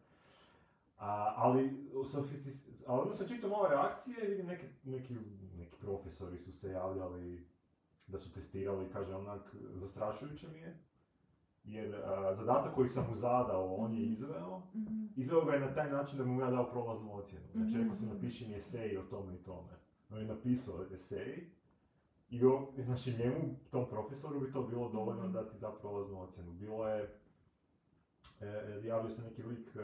[0.97, 1.71] A, ali,
[2.87, 5.15] ali onda sam čitao malo reakcije vidim neki, neki,
[5.55, 7.47] neki profesori su se javljali
[8.07, 9.41] da su testirali, kaže onak,
[9.73, 10.79] zastrašujuće mi je.
[11.65, 14.13] Jer a, zadatak koji sam mu zadao, on je Mhm.
[14.13, 14.63] izveo.
[14.75, 15.05] Mhm.
[15.17, 17.45] Izveo ga je na taj način da mu ja dao prolaznu ocjenu.
[17.53, 18.15] Znači rekao sam Mhm.
[18.15, 19.73] napiši mi esej o tome i tome.
[20.11, 21.51] On je napisao esej
[22.31, 23.41] i o, znači njemu,
[23.71, 25.33] tom profesoru bi to bilo dovoljno Mhm.
[25.33, 26.53] da ti da prolaznu ocjenu.
[26.53, 27.15] Bilo je,
[28.85, 29.81] javio se neki lik, e,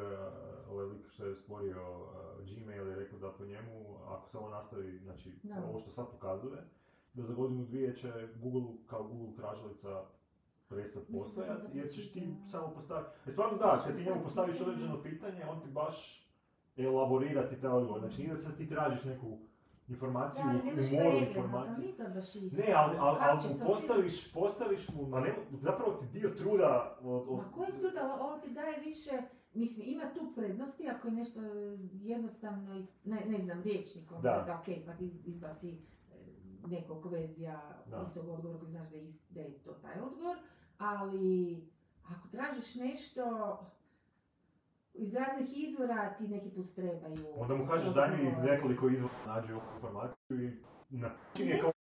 [0.70, 4.48] ovaj lik što je stvorio e, Gmail i rekao da po njemu, ako se ovo
[4.48, 5.64] nastavi, znači Da.
[5.70, 6.59] ovo što sad pokazuje,
[7.14, 10.05] da za godinu dvije će Google kao Google tražilica
[10.68, 13.11] prestati postojati, to jer ćeš ti samo postaviti...
[13.26, 16.26] E stvarno da, kad ti njemu postaviš određeno pitanje, on ti baš
[16.76, 18.01] elaborirati taj odgovor.
[18.01, 19.38] Znači nije da sad ti tražiš neku
[19.91, 21.41] informaciju Da, ali u moru isto.
[22.57, 26.99] Ne, ali, ali, ali mu to postaviš, postaviš mu, ma ne, zapravo ti dio truda
[27.03, 29.11] od, od, Ma koji trud, ali ovo ti daje više,
[29.55, 31.41] mislim, ima tu prednosti ako je nešto
[31.93, 34.45] jednostavno, ne, ne znam, riječnikom, Da.
[34.47, 35.78] da, ok, pa ti izbaci e,
[36.66, 38.03] nekoliko verzija Da.
[38.03, 40.36] istog odgovora koji znaš da je, da je to taj odgovor,
[40.78, 41.57] ali
[42.04, 43.25] ako tražiš nešto
[45.01, 47.27] iz raznih izvora ti neki put trebaju.
[47.37, 50.53] onda mu kažeš daj mi iz nekoliko izvora ovu informaciju i
[50.91, 51.72] napiši mi je kao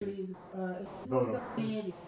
[0.00, 1.40] iz, uh, Dobro.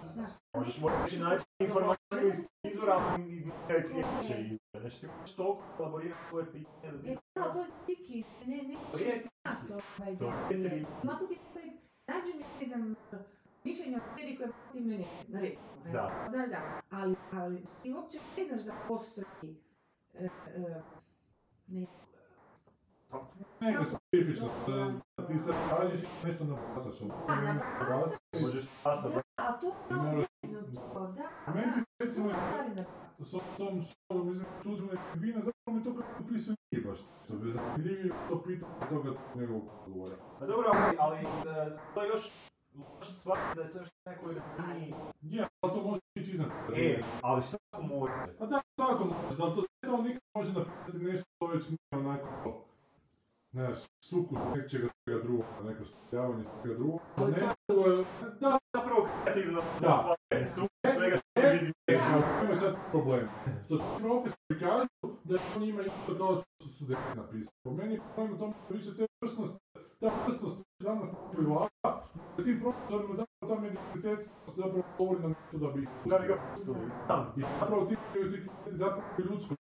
[0.04, 2.38] znaš, Možeš moći naći informaciju iz
[2.72, 4.80] izvora i nekaj sljedeće izvore.
[4.80, 8.56] Znači ti možeš toliko elaborirati svoje pitanje da ti E, da, to je triki, ne,
[8.56, 9.22] ne, ne, je
[9.68, 10.86] to, ovaj, To je tri.
[10.90, 11.06] Ti
[12.08, 12.94] nađi mi, ne znam,
[13.64, 15.40] mišljenje o tebi koje protivno ne, na.
[15.92, 16.26] Da.
[16.30, 19.56] Znaš da, ali, ali ti uopće ne znaš da postoji
[20.14, 20.82] e, e,
[21.68, 21.86] ne,
[23.60, 27.02] Neka specifično, da, da ti sad tražiš nešto nabasaš.
[27.02, 28.18] ono, A, ne nabasaš?
[28.42, 29.14] možeš pasati.
[29.14, 32.34] da, a to je zeznuto, da, A meni ti se recimo da,
[32.68, 32.84] da, da,
[33.24, 37.34] s tom školom između Tuđmana i Pingvina, zapravo mi to kao napisao nije baš što
[37.36, 40.16] bi zanimljivije to pitao od toga njegovog odgovora.
[40.38, 41.24] Pa dobro, ali, ali e,
[41.94, 44.94] to je još, Може сватбата е някой дни.
[45.22, 48.12] Не, а то може да ти Е, е, е але ще ако може.
[48.40, 52.64] А да, ако може, да, то стал никак може да писати нещо повече няма някакво.
[53.54, 53.74] Не,
[54.04, 57.00] суку, нека че сега друго, нека стояване сега друго.
[57.16, 58.04] А не, това е...
[58.40, 59.62] Да, да, провокативно.
[59.80, 60.16] Да.
[60.46, 61.72] Суку, е, сега ще види.
[61.88, 63.28] Е, имаме сега проблем.
[63.70, 64.86] Защото ти офис прикажа
[65.24, 67.52] да има някакво такова студент написано.
[67.64, 69.46] По мен е проблем на том, че те връщна
[70.02, 71.90] je ta vrsnost danas privlača,
[72.36, 76.36] da tim profesorima zapravo ta medialitet zapravo govori na nešto da bi Da ga.
[77.08, 77.34] Da.
[77.36, 79.54] I zapravo ti, ti, ti zapravo i ljudsko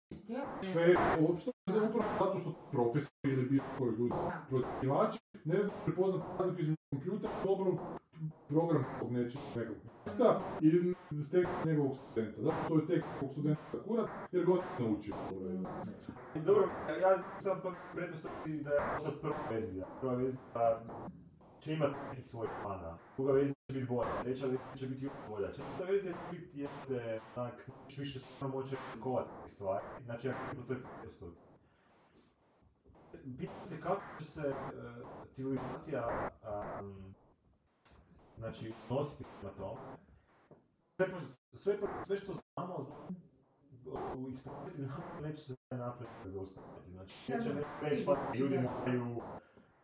[0.72, 4.16] sve uopšte za upravo zato što profesori ili bilo koji ljudi
[4.50, 7.80] protivači ne znam prepoznat razliku između kompjutera i dobrog
[8.50, 10.94] programskog nečeg nekog mjesta i
[11.32, 12.42] tek njegovog studenta.
[12.42, 15.16] Zato to je tek njegovog studenta kurat jer god je naučio.
[15.30, 16.22] dobro je.
[16.46, 16.70] Dobro,
[17.02, 19.86] ja sam pa pretpostaviti da je sad prva verzija.
[20.02, 20.82] Prva verzija
[21.60, 22.98] će imati nekih svojih mana.
[23.18, 25.48] Druga će biti bolja, treća će biti još bolja.
[25.48, 29.86] Četvrta verzija će biti jeste, onak, još više stvarno moći razlikovati neke stvari.
[30.06, 31.52] Znači, ja po toj pretpostavci.
[33.38, 34.54] Pitam se kako će se e,
[35.36, 36.30] civilizacija
[36.82, 37.14] um,
[38.38, 39.78] znači, nositi na tom.
[41.54, 42.88] Sve, sve, što znamo,
[44.18, 46.92] u ispovijesti znamo neće se taj napredak zaustaviti.
[46.92, 49.22] Znači, neće sigurno, neće pa ljudi moraju...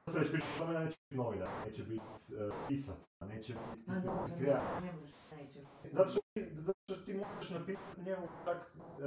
[0.07, 2.35] Se već priča, o tome da neće biti novinar, neće biti uh,
[2.67, 3.91] pisac, neće biti
[4.37, 4.83] kreator.
[4.83, 5.59] ne može, neće.
[5.93, 9.03] Zato što, ti- zato što ti možeš napisati njemu čak uh, uh,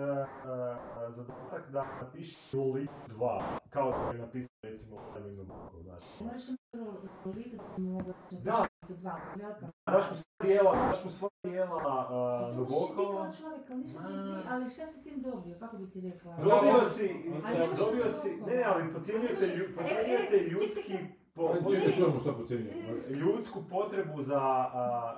[1.08, 3.40] zadatak da napiši lik 2,
[3.70, 6.02] kao da je napisao recimo Kaminu Boko, znaš.
[6.20, 6.59] Moraš vidjeti
[8.34, 8.66] da.
[9.86, 11.76] Daš mu sva dijela, daš mu sva dijela
[12.56, 15.22] uh, To možeš ti kao čovjek, ali ništa ti zna- ali šta si s tim
[15.22, 16.36] dobio, kako bi ti rekla?
[16.36, 20.44] Dobio si, možeš dobio si, ne, ne, ali podcjenjujete, Ne lju- možeš- podcjenjujete e, e,
[20.44, 20.94] ljudski,
[21.34, 22.92] po, čekaj, čujemo šta podcjenjujemo.
[23.10, 24.72] ljudsku potrebu za a,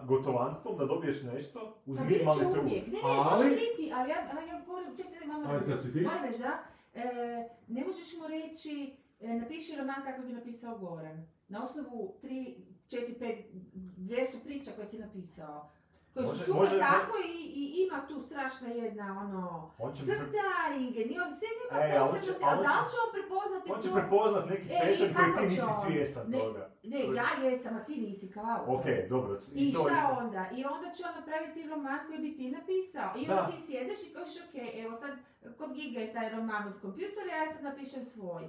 [0.04, 2.58] gotovanstvom, da dobiješ nešto uz Pa minimalni trud.
[2.60, 5.12] uvijek, ne, ne, to Ali- će biti, ali ja, ali ja govorim, čekaj,
[5.78, 6.00] si ti.
[6.00, 6.58] Moram reći da,
[6.94, 7.04] e,
[7.68, 11.26] ne možeš mu reći, e, napiši roman kako bi napisao Goran.
[11.52, 12.54] Na osnovu 3,
[12.88, 13.36] 4, 5,
[13.98, 15.70] 200 priča koje si napisao.
[16.14, 20.04] Koje su Može- super može- tako i, i ima tu strašna jedna ono, On će,
[20.04, 20.48] crta,
[20.78, 23.66] ingenio, sve ima E, on će- posebnosti, ali on da li će- će on prepoznati
[23.72, 23.94] on će to?
[23.94, 25.82] prepoznat neki E, i pattern koji ti će nisi on?
[25.84, 26.62] svjestan Ne, toga.
[26.84, 28.58] Ne, ja jesam, a ti nisi kao.
[28.68, 29.32] Ok, dobro.
[29.54, 30.16] I to šta isto.
[30.20, 30.42] onda?
[30.52, 33.10] I onda će on napraviti roman koji bi ti napisao.
[33.16, 33.32] I Da.
[33.32, 35.12] onda ti sjedeš i kažeš, ok, evo sad,
[35.58, 38.44] kod Giga je taj roman od kompjutera, ja sad napišem svoj.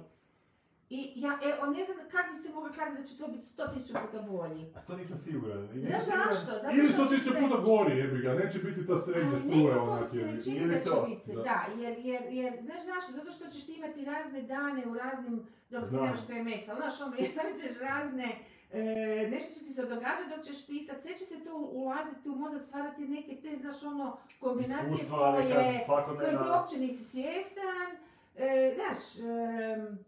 [0.90, 3.66] I ja, evo, ne znam kako bi se mogla kladiti da će to biti sto
[3.66, 4.72] tisuća puta bolji.
[4.76, 5.68] A to nisam siguran.
[5.74, 6.52] Znaš zašto?
[6.62, 8.98] Zato Ili što što će ti se se- puta gori, jebi ga, neće biti ta
[8.98, 11.42] srednja Ali struja nekako mi onak se ne čini da će to, biti, da.
[11.42, 13.12] da, jer, jer, jer, znaš zašto?
[13.12, 17.00] Zato što ćeš ti imati razne dane u raznim, dobro ti nemaš PMS, ali znaš
[17.00, 18.28] ono, imat ćeš razne,
[18.72, 22.34] e, nešto će ti se događati dok ćeš pisat, sve će se tu ulaziti u
[22.36, 25.84] mozak, stvarati neke te, znaš ono, kombinacije Iskustva koje,
[26.16, 27.88] koje ti uopće nisi svjestan,
[28.36, 29.98] e, znaš, em,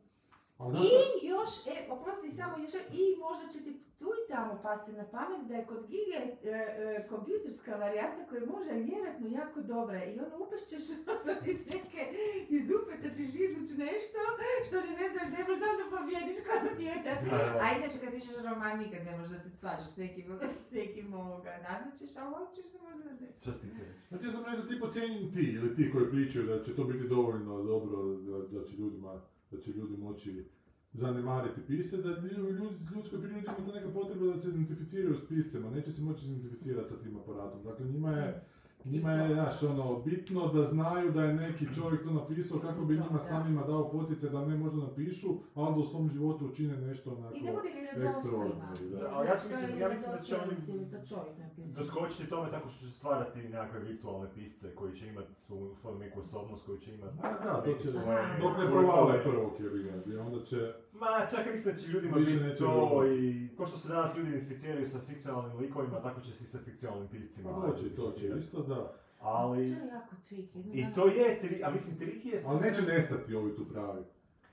[0.58, 0.86] Znaš
[1.22, 5.04] i još, e, oprosti samo još, i možda će ti tu i tamo pasti na
[5.14, 9.60] pamet da je kod Giga e, e, kompjuterska varijanta koja je možda i vjerojatno jako
[9.60, 10.84] dobra i onda upešćeš
[11.52, 12.02] iz neke,
[12.48, 14.20] iz dupeta ćeš izvući nešto
[14.66, 16.36] što ni ne znaš, ne možeš samo da pobjediš.
[17.30, 17.60] Da, da.
[17.64, 20.26] A inače kad pišeš roman nikad ne možeš da se svađaš s nekim,
[20.68, 23.28] s nekim ovoga, nadmećeš, ali hoćeš se možda da ne.
[23.42, 24.00] Šta ti reći?
[24.08, 26.84] Znači ja sam reći da ti pocijenjeni ti ili ti koji pričaju da će to
[26.84, 27.96] biti dovoljno dobro,
[28.28, 29.12] da, da će ljudima,
[29.51, 30.44] da će ljudi moći
[30.93, 32.52] zanemariti pise, da ljudi,
[32.94, 36.89] ljudskoj prirodi ima ta neka potreba da se identificiraju s piscema, neće se moći identificirati
[36.89, 37.62] sa tim aparatom.
[37.62, 38.44] Dakle, njima je,
[38.90, 42.94] njima je, znaš, ono, bitno da znaju da je neki čovjek to napisao kako bi
[42.94, 47.10] njima samima dao potice da ne možda napišu, ali da u svom životu učine nešto
[47.10, 47.34] onako...
[49.12, 51.80] Ali ja to je mislim- ja mislim da će oni- to.
[51.80, 56.66] Doskočiti tome tako što će stvarati nekakve virtualne pisce koji će imati svoju, neku osobnost,
[56.66, 57.16] koji će imati...
[57.22, 59.52] Da, da, to će, svoje- dok ne provale prvog
[60.06, 60.72] i onda će...
[60.92, 63.48] Ma, čak i mislim da će ljudima Više biti to i...
[63.56, 67.08] Ko što se danas ljudi identificiraju sa fikcionalnim likovima, tako će se i sa fikcionalnim
[67.08, 67.50] piscima.
[67.50, 68.40] Pa hoće, to će identificirati.
[68.40, 68.76] isto, da.
[69.20, 69.74] Ali...
[69.74, 70.61] To je jako tricky.
[70.73, 72.43] I to je tri, a mislim triki je...
[72.47, 74.03] Ali neće nestati ovi tu pravi.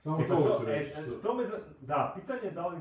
[0.02, 0.90] Samo E, pa to to, hoću e, reći.
[0.90, 1.58] e, to me za...
[1.80, 2.78] Da, pitanje je da li,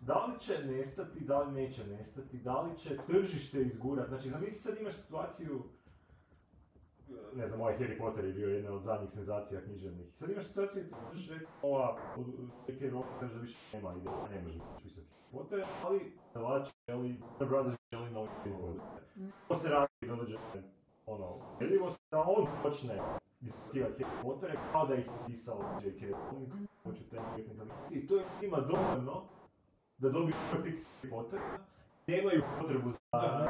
[0.00, 4.08] da li će nestati, da li neće nestati, da li će tržište izgurat.
[4.08, 5.62] Znači, zamisli sad imaš situaciju,
[7.34, 10.06] ne znam, ovaj Harry Potter je bio jedna od zadnjih senzacija književnih.
[10.16, 12.26] Sad imaš situaciju gdje možeš reći ova, od
[12.68, 17.16] neke roke kaže da više nema ide, ne može pisati Harry Potter, ali Zalač želi,
[17.38, 18.80] Warner Brothers želi novi film.
[19.48, 20.36] To se radi da dođe
[21.06, 22.98] ono, vidljivost da on počne
[23.40, 26.00] izbacivati Harry Pottera kao da ih je pisao J.K.
[26.06, 27.16] Rowling, hoću te
[27.90, 29.22] I to ima dovoljno
[29.98, 30.34] da dobiju
[30.64, 31.58] fiks Harry Pottera,
[32.06, 33.48] nemaju potrebu za Da.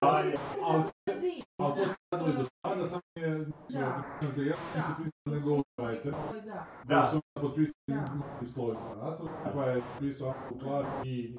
[0.00, 0.32] ali-
[1.20, 4.02] Zi- Ali to se radilo i do sada, samo je Da.
[4.36, 4.96] da ja Da.
[4.96, 6.10] pisao nego writer.
[6.10, 6.40] Da.
[6.42, 6.66] Da.
[6.84, 7.20] Da, su
[7.86, 8.08] Da.
[8.46, 11.36] slovima na naslov, pa je pisao Clark i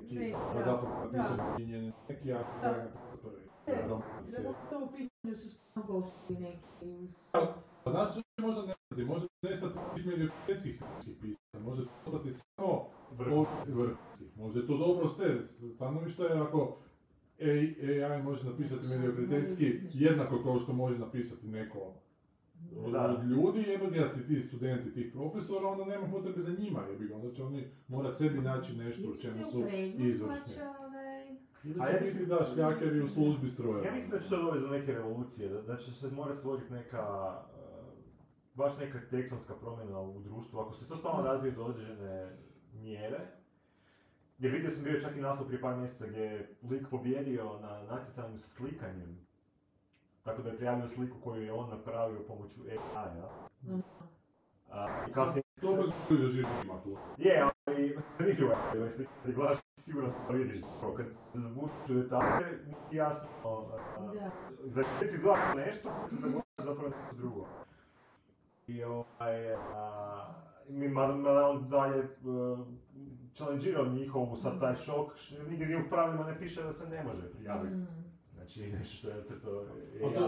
[0.00, 0.38] da.
[0.54, 1.18] pa zapravo Da.
[1.18, 2.68] napisao i njen neki, a Da.
[2.68, 2.92] je
[3.22, 4.52] prvi E, Da serije.
[4.70, 7.08] to u pisanju su stvarno gostovi neki.
[7.84, 9.04] Pa znaš što će možda nestati?
[9.04, 9.74] Možda će nestati
[12.32, 13.28] samo vrh.
[13.28, 14.36] vrhunskih.
[14.36, 15.40] Možda je to dobro ste,
[15.74, 16.76] stanovište jer ako
[17.40, 21.94] AI, AI može napisati mediokritetski jednako kao što može napisati neko od,
[22.92, 23.04] Da.
[23.04, 27.14] od ljudi, jebati ti, ti studenti, tih profesora, onda nema potrebe za njima, jebi ga,
[27.16, 29.64] onda će oni morat sebi naći nešto u čemu su
[29.98, 30.54] izvrsni.
[31.64, 33.86] Ili A će ja mislim- da šljakeri u službi strojeva.
[33.86, 36.72] Ja mislim da će to dovesti do neke revolucije, da, da će se morati stvoriti
[36.72, 37.88] neka, uh,
[38.54, 40.60] baš neka tektonska promjena u društvu.
[40.60, 42.36] Ako se to stvarno razvije do određene
[42.74, 43.18] mjere,
[44.38, 47.82] jer vidio sam bio čak i naslov prije par mjeseca gdje je lik pobjedio na
[47.82, 49.18] nacrtanju sa slikanjem.
[50.22, 53.28] Tako da je prijavio sliku koju je on napravio pomoću AI-a.
[54.72, 56.96] A, I kasnije To bi ljudi živi ima tu.
[57.16, 61.90] je, ali zanimljivo je, ali slika, kad gledaš sigurno to vidiš, zapravo, kad se zabučiš
[61.90, 63.28] u detalje, nije jasno,
[64.14, 64.30] Da.
[64.64, 67.46] za ti izgleda nešto, se zabučiš zapravo nešto drugo.
[68.66, 69.56] I ovaj,
[70.68, 72.08] mi, mada, mada on dalje
[73.38, 77.02] challengeirao njihovu sad taj šok, š- nigdje nije u pravilima ne piše da se ne
[77.02, 77.74] može prijaviti.
[77.74, 77.86] Mm.
[78.34, 79.64] Znači, nešto što je to,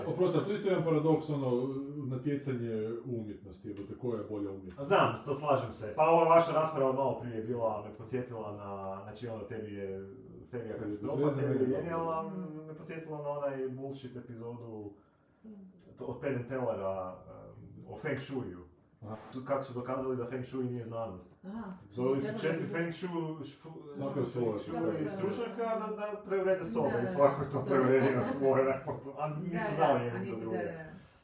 [0.06, 1.68] oprosti, a to isto je jedan paradoks, ono,
[2.06, 2.74] natjecanje
[3.04, 4.80] u umjetnosti, jebote, koja je bolja umjetnost?
[4.82, 5.92] Znam, to slažem se.
[5.96, 8.70] Pa ova vaša rasprava malo prije bila, me podsjetila na,
[9.02, 10.08] znači ono tebi je
[10.42, 12.66] serija katastrofa, tebi je genijalna, Mm.
[12.66, 14.90] me podsjetila na onaj bullshit epizodu
[15.98, 17.14] to, od Penn Tellera
[17.86, 18.58] um, o Feng Shuiju.
[19.02, 19.16] Aha.
[19.32, 21.44] Su- Kako su dokazali da Feng Shui nije znanost.
[21.44, 21.72] Aha.
[21.96, 23.46] Doveli su četiri Feng Shui,
[23.96, 24.58] Svako svoje.
[25.16, 27.64] Stručnjaka da, da preurede sobe i svako to da.
[27.64, 28.84] preuredi na svoje,
[29.18, 30.58] a nisu znali jedni za druge.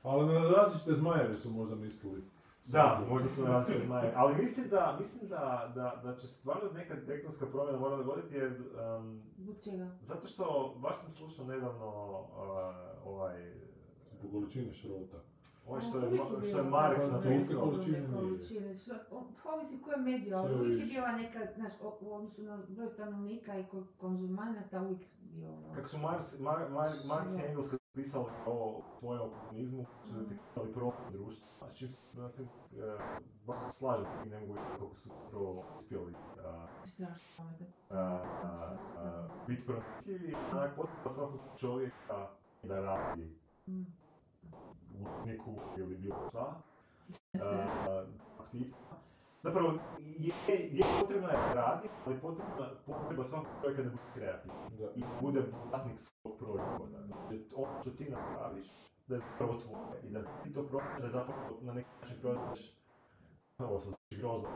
[0.02, 2.22] Ali na različite zmajeve su možda mislili.
[2.66, 4.12] Da, možda su različite znaje.
[4.16, 8.52] Ali mislim da, mislim da, da, da će stvarno neka tektonska promjena mora dogoditi jer,
[8.98, 9.88] um, Zbog čega?
[10.02, 11.86] zato što, baš sam slušao nedavno
[12.20, 13.52] uh, ovaj,
[14.22, 15.16] Po količini šrota.
[15.68, 17.60] A, što je, bio što je Marx napisao.
[17.60, 18.74] količine
[19.46, 23.64] Ovisi koje medije, ali uvijek je bila neka, znaš, u odnosu na broj stanovnika i
[23.64, 25.74] ko- konzumanata uvijek bio ono...
[25.74, 30.20] Kako su Marx, Mar, Mar, i Engels pisali o svojem komunizmu, su Mhm.
[30.20, 31.46] detektirali problem društva.
[31.58, 32.48] Znači, znate, uh,
[33.46, 36.14] baš se slažem i ne mogu vidjeti koliko su prvo uspjeli
[36.44, 36.66] a,
[37.90, 38.20] a,
[38.98, 40.70] a, biti pronicljivi, onak
[41.06, 42.28] svakog čovjeka
[42.62, 43.36] da radi
[43.68, 43.82] Mm.
[45.00, 46.54] U neku ili bilo šta.
[47.42, 48.04] a,
[48.36, 48.76] tog tipa.
[49.42, 55.00] Zapravo, je, je potrebno je radi, ali potrebna potreba svakog čovjeka da bude kreativan i
[55.00, 55.40] da bude
[55.70, 57.06] vlasnik svog proizvoda.
[57.06, 58.66] Znači, ono što ti napraviš,
[59.06, 62.16] da je zapravo tvoje i da ti to prodaš, da je zapravo na neki način
[62.20, 62.76] prodaš
[63.58, 64.48] ovo sam znači grozno.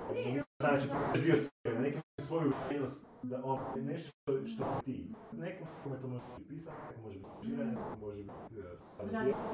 [0.60, 4.64] Znači, prodaš dio sebe, na neki način svoju vrijednost, da on je nešto što, što
[4.64, 5.06] je ti.
[5.32, 8.58] Nekom kome to može biti pisati, nekom može biti življenje, nekom može biti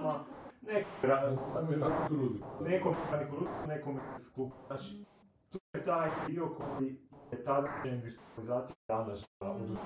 [0.05, 2.41] uh, nekom ra- Tamo je jako trudi.
[2.65, 4.53] nekom radi korupciju, nekom skup.
[4.67, 5.05] Znači,
[5.51, 6.97] to je taj dio koji
[7.33, 9.79] je tadašnja industrializacija danas od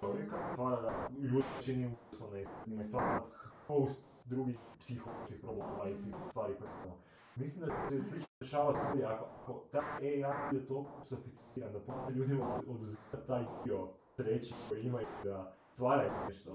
[0.00, 3.22] čovjeka, stvara ljudi čini uslo neistinima i stvara
[3.66, 6.96] host drugih psiholoških problema i svih stvari koje imamo.
[7.36, 12.54] Mislim da se slično dešavati ovdje ako, ta AI bude toliko sofisticiran da počne ljudima
[12.68, 16.50] oduzimati taj dio sreće koji imaju da stvaraju nešto.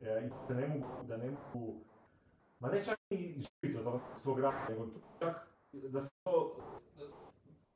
[0.00, 1.74] E, I da ne mogu, da ne mogu
[2.60, 4.86] Ma ne čak i živjeti od svog rada, nego
[5.18, 6.56] čak da se to,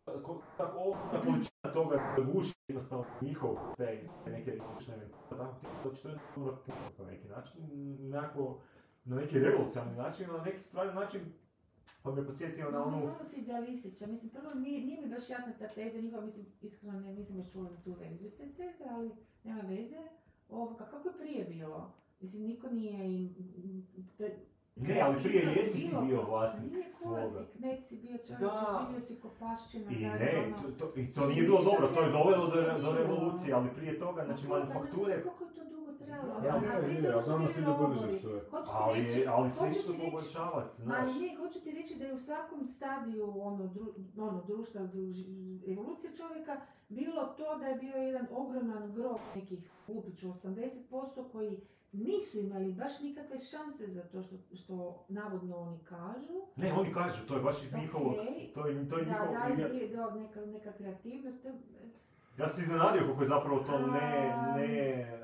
[0.05, 4.95] tako ogromna količina toga da guši jednostavno njihov te neke rizične
[5.31, 6.59] tako to će to puno
[6.99, 7.61] na neki način,
[8.11, 8.59] nekako,
[9.05, 11.21] na neki revolucionarni način, na neki stvarni način,
[12.03, 15.53] pa me podsjetio na onu, Malo si idealističan, mislim, prvo nije, nije mi baš jasna
[15.59, 19.11] ta teza njihova, mislim, iskreno ne, nisam još čula za tu verziju te teze, ali
[19.45, 19.97] nema veze.
[20.49, 21.93] Ovoga, kako je prije bilo?
[22.21, 23.35] Mislim, niko nije im...
[24.19, 24.39] To, je-
[24.77, 27.41] ne, ali prije jesi ti bio vlasnik Nije svoga.
[27.41, 28.45] i kmet si bio čovječe,
[28.81, 30.57] živio si ko paščina, I ne, ono.
[30.59, 33.69] to, to, i to nije bilo dobro, to je dovelo do, nije do revolucije, ali
[33.71, 36.35] prije toga, znači manufakture, znaš Koliko je to dugo trajalo?
[36.45, 37.61] Ja, a, a je, prije je, toga a su bili ti
[38.75, 40.99] ali, reći, ali išlo reći- poboljšavati, znaš.
[41.11, 43.87] Ali ne, hoću ti reći da je u svakom stadiju ono, dru,
[44.19, 45.27] ono, društva, druži-
[45.67, 50.71] evolucije čovjeka bilo to da je bio jedan ogroman grob nekih, upit ću, 80%
[51.33, 51.61] koji
[51.93, 56.35] nisu imali baš nikakve šanse za to što, što navodno oni kažu.
[56.57, 58.15] Ne, oni kažu, to je baš njihovo,
[58.55, 61.43] to je, to je Da, njihovo, da, je, da, neka, neka kreativnost.
[61.43, 61.49] to-
[62.39, 65.21] ja sam se iznenadio koliko je zapravo to ne, A, ne, je,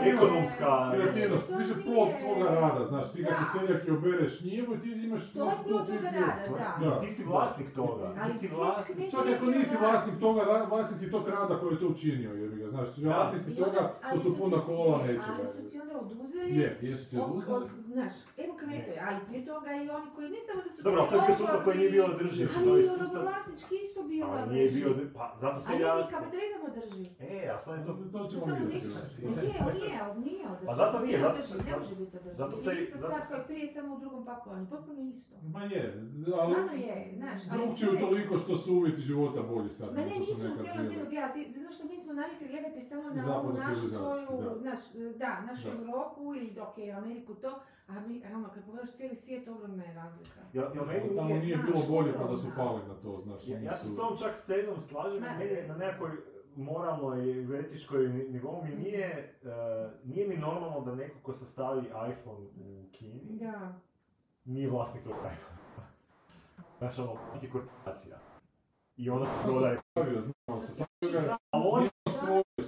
[0.00, 3.44] uh, ekonomska, Kreativnost, više plod toga rada, znaš, ti kad Da.
[3.44, 5.32] si seljak i obereš njivu i ti imaš...
[5.32, 6.86] To je plod toga rada, da.
[6.86, 6.96] Da.
[6.96, 9.10] I ti si vlasnik toga, Ali ti si vlasnik.
[9.10, 12.88] Čak ako nisi vlasnik toga, vlasnik si tog rada koji je to učinio, ga, znaš,
[12.98, 15.34] vlasnik si toga ali što su puna kola je, nečega.
[15.38, 17.56] Ali su ti onda oduzeli Je, jesu ti od- oduzeli?
[17.56, 21.00] od- Znaš, evo kmetuje, ali prije toga i oni koji ne samo da su Dobro,
[21.00, 23.06] ali to je bio sustav koji nije bio održiv, Ali to je i sustav...
[23.06, 24.54] robovlasnički isto bio Ali održiv.
[24.54, 25.94] nije bio, pa zato se Ali ja...
[25.94, 27.06] nije kapitalizam održiv.
[27.20, 27.92] E, a sad je to...
[28.04, 28.74] To To ćemo vidjeti.
[28.74, 28.92] misliš.
[28.94, 29.14] znači.
[29.18, 29.36] Nije,
[29.74, 30.66] nije, nije održiv.
[30.68, 32.36] Pa zato nije, zato održiv, se- ne zato- može biti održiv.
[32.36, 34.66] zato Zato se- se, ista zato stvar se- kao i prije, samo u drugom pakovanju.
[34.66, 35.34] Potpuno isto.
[35.46, 35.80] Ma je,
[36.22, 39.88] Stvarno ali je, znaš, ali drugčije to je- toliko što su uvjeti života bolji sad.
[39.88, 40.88] Ma ne, nisu u nekad cijelom bili.
[40.88, 44.70] svijetu gledati, zato što mi smo navikli gledati samo na ovu našu svoju, da.
[44.70, 44.80] naš,
[45.16, 45.74] da, našu Da.
[45.74, 50.40] Europu ili ok, Ameriku to, a mi, ono, kad pogledaš cijeli svijet, ogromna je razlika.
[50.52, 51.40] Ja, ja meni Tamo nije...
[51.40, 53.48] nije bilo bolje pa da su pali na to, znaš.
[53.48, 56.10] Ja, ja se su- s tom čak s tezom slažem, Ma, meni je na nekakvoj
[56.56, 59.08] moralnoj i etičkoj ni- nivou mi nije,
[59.42, 63.72] eh, nije mi normalno da neko ko sastavi iPhone u Kini Da.
[64.44, 65.86] nije vlasnik tog iPhone.
[66.78, 67.16] Znaš, ono,
[67.52, 68.18] korporacija.
[68.96, 69.76] I ona On prodaje...
[69.76, 71.36] se stavio, znao se, stavio ga, nije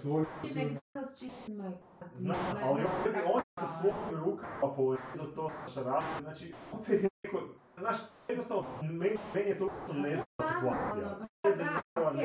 [0.03, 0.61] stvorio, stvorio I se.
[0.61, 1.73] McDonald's chicken my...
[2.15, 7.39] zna, ali opet on sa svojim rukama porezao to šarape, znači, opet je neko,
[7.79, 7.97] znaš,
[8.29, 11.17] jednostavno, meni, meni je to nezdrava situacija.
[11.97, 12.21] Ono,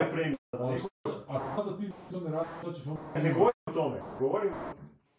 [0.00, 0.88] je premisa za Ali neko.
[1.28, 2.96] A sada ti to ne radiš, to ćeš on...
[3.14, 4.52] Ne govorim o tome, govorim,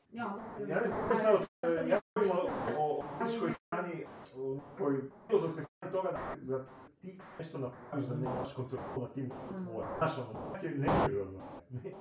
[0.10, 0.26] Ja,
[0.68, 2.32] ja ne govorim sad, o- ja govorim
[2.78, 4.06] o, o etičkoj strani,
[4.38, 4.58] o
[5.28, 6.66] filozofskoj strani toga da, da
[7.08, 9.90] ti nešto napraviš da nemaš kontrolu nad tim tvojim.
[9.98, 11.40] Znaš ono, je neprirodno.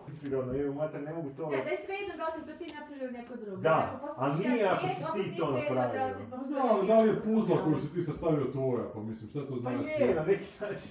[0.08, 1.42] Neprirodno, jer mater ne mogu to...
[1.42, 3.62] Da, da je svejedno da li si to ti napravio neko drugi.
[3.62, 3.78] Da,
[4.16, 6.54] a nije ako si ti to svejedno da li napravio.
[6.54, 9.54] Da, ali da li je puzla koju si ti sastavio tvoja, pa mislim, šta to
[9.54, 10.02] Pa znači?
[10.02, 10.90] je, na neki način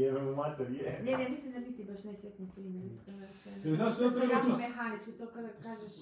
[0.00, 1.00] je, mu mater, je.
[1.06, 3.56] Ne, ne, mislim da niti baš najsretniji primjer, iskreno rečeno.
[3.64, 5.92] Jer znaš, To je da treba jako tu- mehanički, to kada kažeš...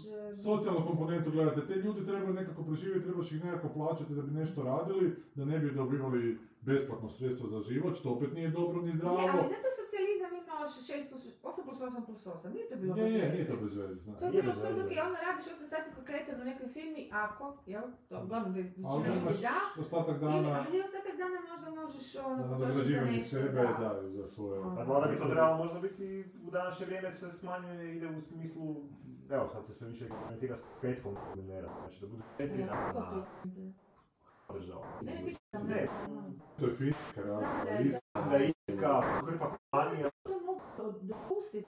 [0.49, 4.63] Socijalnu komponentu gledate, te ljudi trebaju nekako preživjeti, trebaš ih nekako plaćati da bi nešto
[4.63, 9.19] radili, da ne bi dobivali besplatno sredstvo za život, što opet nije dobro ni zdravo.
[9.19, 12.97] Je, ali zato socijalizam imao 6 plus, 8 plus 8 plus 8, nije to bilo
[12.97, 13.33] Je, bez je, veze.
[13.35, 14.19] nije to bez veze, znaš.
[14.19, 17.45] To je bilo bez skroz ok, onda radiš 8 sati konkretan u nekoj firmi, ako,
[17.67, 21.39] jel, to uglavnom bi Ali većina imaš ljudi da, ostatak ili, dana ali ostatak dana
[21.51, 23.63] možda možeš ono, potrošiti za nešto, sebe, da.
[23.83, 24.61] da, za svoje...
[24.61, 24.77] Ono.
[24.77, 26.07] Pa valjda bi to trebalo možda biti
[26.47, 28.65] u današnje vrijeme se smanjuje, ide u smislu,
[29.31, 33.27] evo sad se sve više implementira s petkom minera, znači da budu četiri dana.
[35.03, 35.89] Ne, ne, Ne.
[36.59, 40.41] To je Finska, Znam da rada, je- list, mislim da je Irska, hrpa kompanija, To
[40.47, 40.61] mogu
[41.41, 41.63] se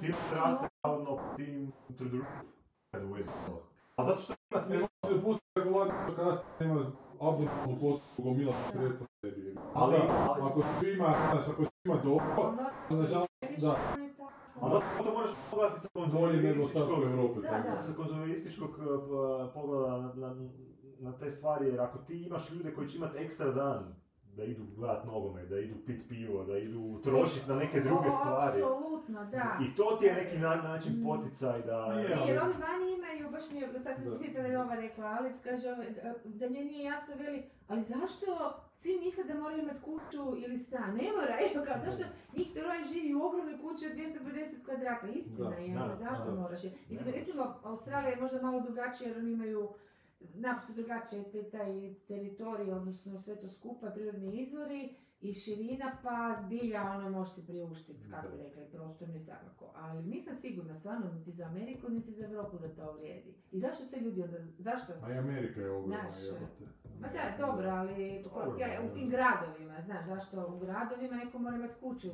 [0.00, 1.72] tim to raste navodno tim.
[3.96, 6.80] A zato što ima Ne smisla, može se dopustiti regulator kasnije nema
[7.20, 9.54] abnormalnu potrebu gomila sredstva sebi.
[9.74, 9.96] Ali-
[10.42, 12.54] ako svima, znaš, ako svima dobro,
[12.90, 13.30] nažalost,
[13.60, 13.76] da.
[14.60, 16.68] a zato to moraš pogledati sa bolje nego
[17.12, 17.40] Europe.
[17.40, 17.82] Da, da.
[17.86, 20.34] sa konzumerističkog uh, pogleda na,
[20.98, 23.94] na, te stvari, jer ako ti imaš ljude koji će imati ekstra dan,
[24.28, 28.62] da idu gledat nogomet, da idu pit pivo, da idu trošit na neke druge stvari.
[28.62, 29.58] Apsolutno, da.
[29.62, 31.04] I to ti je neki na, način Mm.
[31.04, 31.76] poticaj da...
[31.76, 34.56] Je, Ne, ali- jer oni vani imaju, baš mi je, sad sam se sjetila jer
[34.56, 35.66] ova rekla, Alex kaže
[36.24, 37.38] da njoj nije jasno veli,
[37.68, 38.26] ali zašto
[38.74, 40.90] svi misle da moraju imati kuću ili stan?
[40.92, 42.04] Ne mora, evo kao, zašto
[42.34, 46.24] njih troje živi u ogromnoj kući od 250 kvadrata, istina Da, je, da, onda zašto
[46.26, 46.34] da.
[46.34, 46.70] moraš je?
[46.70, 47.14] Mislim, moraš.
[47.16, 49.68] recimo, Australija je možda malo drugačija jer oni imaju
[50.34, 56.82] naprosto drugačije te, taj teritorij, odnosno sve to skupa, prirodni izvori i širina, pa zbilja
[56.82, 59.72] ono može si priuštiti, kako bi rekla, i prostorno i svakako.
[59.74, 63.34] Ali nisam sigurna stvarno niti za Ameriku, niti za Europu da to vrijedi.
[63.52, 64.92] I zašto se ljudi onda, zašto?
[65.02, 66.10] A i Amerika je ogromna.
[67.00, 68.24] Ma da, dobro, ali
[68.90, 72.10] u tim gradovima, znaš, zašto u gradovima neko mora imati kuću?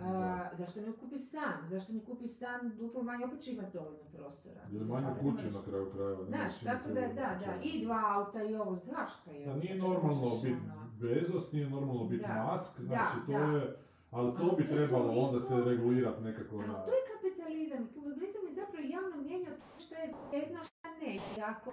[0.00, 1.68] A, zašto ne kupi stan?
[1.70, 4.60] Zašto ne kupi stan duplo manje, opet će imati dovoljno prostora.
[4.70, 6.24] Jer manje kuće na kraju krajeva.
[6.24, 9.46] Znaš, tako da, da, da, i dva auta i ovo, zašto je?
[9.46, 13.38] Da, nije normalno biti ono- Bezos, nije normalno biti Musk, da, znači to da.
[13.38, 13.76] je...
[14.10, 16.74] Ali to Ali bi to trebalo onda se regulirati nekako Ali na...
[16.84, 17.86] to je kapitalizam.
[17.86, 21.14] Kapitalizam je zapravo javno mjenja šta je vrijedno, šta ne.
[21.14, 21.72] I ako,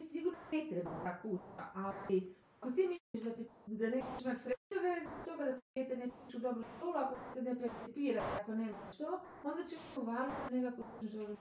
[0.00, 4.92] sigurno ne treba ta kuća, ali ako ti misliš da, ti, da nećeš imati fredove,
[5.00, 8.52] zbog toga da to dijete neće ići u dobru školu, ako se ne percipira, ako
[8.54, 9.06] nema što,
[9.44, 11.36] onda će uvaliti nekako je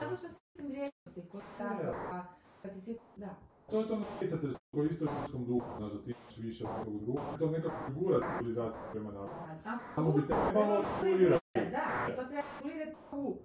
[0.00, 2.22] Zato što sistem vrijednosti koji je takav, a
[2.62, 3.34] kad se sjeti, da.
[3.70, 6.70] To je to natjecateljstvo koje je isto ljudskom duhu, znaš, da ti imaš više od
[6.78, 9.58] nekog drugog, to nekako figura civilizaciju prema naprijed.
[9.66, 11.40] A, Samo bi trebalo regulirati.
[11.54, 13.36] Da, i to treba regulirati u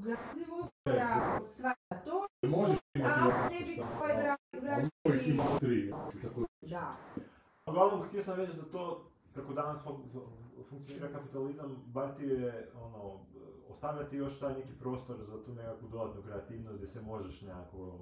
[0.00, 1.74] grazivost, koja stvara
[2.04, 4.88] to, Možeš imati a ovako ne bi šta, ovaj ali- vra- ali vraždi...
[5.06, 5.92] uvijek ima tri,
[6.22, 6.96] za koje Da,
[7.66, 9.04] Uglavnom, htio sam reći da to,
[9.34, 13.20] kako danas fun- fun- funkcionira kapitalizam, bar ti je, ono,
[13.68, 17.98] ostavljati još taj neki prostor za tu nekakvu dodatnu kreativnost gdje se možeš nekako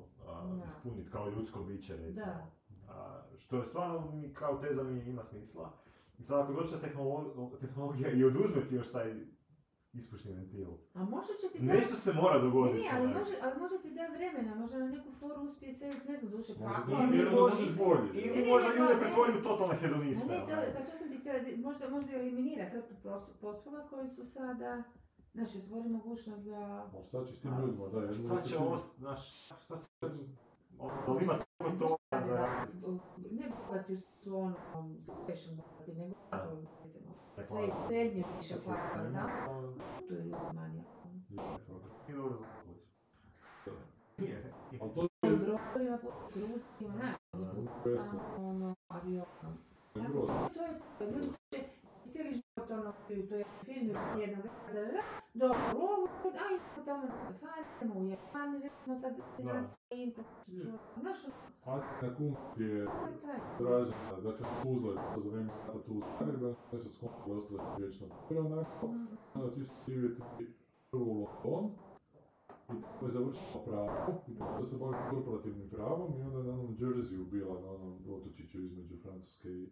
[0.68, 2.26] ispuniti kao ljudsko biće, recimo.
[2.26, 2.47] Da.
[2.89, 5.70] A, što je stvarno kao teza mi ima smisla.
[6.18, 9.14] I sad ako dođe tehnolo- tehnologija i oduzme ti još taj
[9.93, 11.73] ispušni ventil, a možda će ti da...
[11.74, 12.78] nešto se mora dogoditi.
[12.85, 13.19] ne, ali onaj.
[13.19, 16.52] može, ali možda ti da vremena, možda na neku foru uspije se, ne znam duše
[16.52, 16.90] Možda kako.
[16.90, 18.09] da ali- vjerujem da može bolje.
[18.24, 20.27] Ili možda ljude pretvori u totalne Ma hedoniste.
[20.27, 22.94] ne, to, pa to sam ti htjela, možda, možda eliminira hrpu
[23.40, 24.82] poslova koji su sada,
[25.35, 26.60] znaš, otvori mogućnost za...
[26.94, 29.89] Ali šta će s tim A, ljudima, da, jedno Šta će ost, znaš, šta se...
[30.78, 32.48] Ono, ima toliko toga za
[33.31, 34.56] ne bogati su ono,
[35.27, 36.14] fashion bogati, nego
[37.43, 37.89] Ne, sve, hvala.
[37.89, 39.28] srednje više plata, da?
[39.51, 39.73] ono,
[40.09, 40.24] To je
[40.55, 40.85] manje.
[41.28, 42.47] Nije dobro.
[44.19, 44.52] Nije.
[44.81, 45.98] Ali to I brodovima,
[46.81, 47.14] znaš,
[47.82, 49.59] to je samo ono, avionom.
[49.93, 50.27] Tako,
[50.98, 51.41] to je, ljudi
[52.73, 53.44] ono, u toj
[54.20, 54.47] jednog
[55.78, 60.12] lovu, aj, idemo tamo na u Japan, recimo sad financije, im,
[61.01, 61.19] znaš,
[61.65, 63.39] Astina Kun ti je to je taj.
[63.59, 66.90] tražena, dakle Tuzla je to za vrijeme rata tu u Zagrebu, nešto
[67.57, 68.07] je vječno.
[68.31, 68.86] Dobro onako,
[69.35, 70.23] onda ti su živjeti
[70.90, 71.70] prvo u London,
[72.69, 73.89] i tamo je završila pravo,
[74.28, 77.99] i onda se bavila korporativnim pravom i onda je na onom Jerseyu bila, na onom
[78.09, 79.69] otočiću između Francuske i,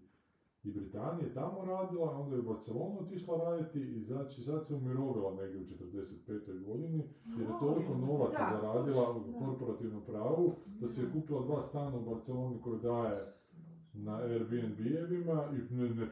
[0.65, 5.35] i Britanije, tamo radila, onda je u Barcelonu otišla raditi i znači sad se umirovila
[5.35, 6.65] negdje u 45.
[6.65, 11.97] godini, jer je toliko novaca zaradila u korporativnom pravu, da si je kupila dva stana
[11.97, 13.16] u Barceloni koje daje
[13.95, 16.07] na Airbnb-evima i ne, ne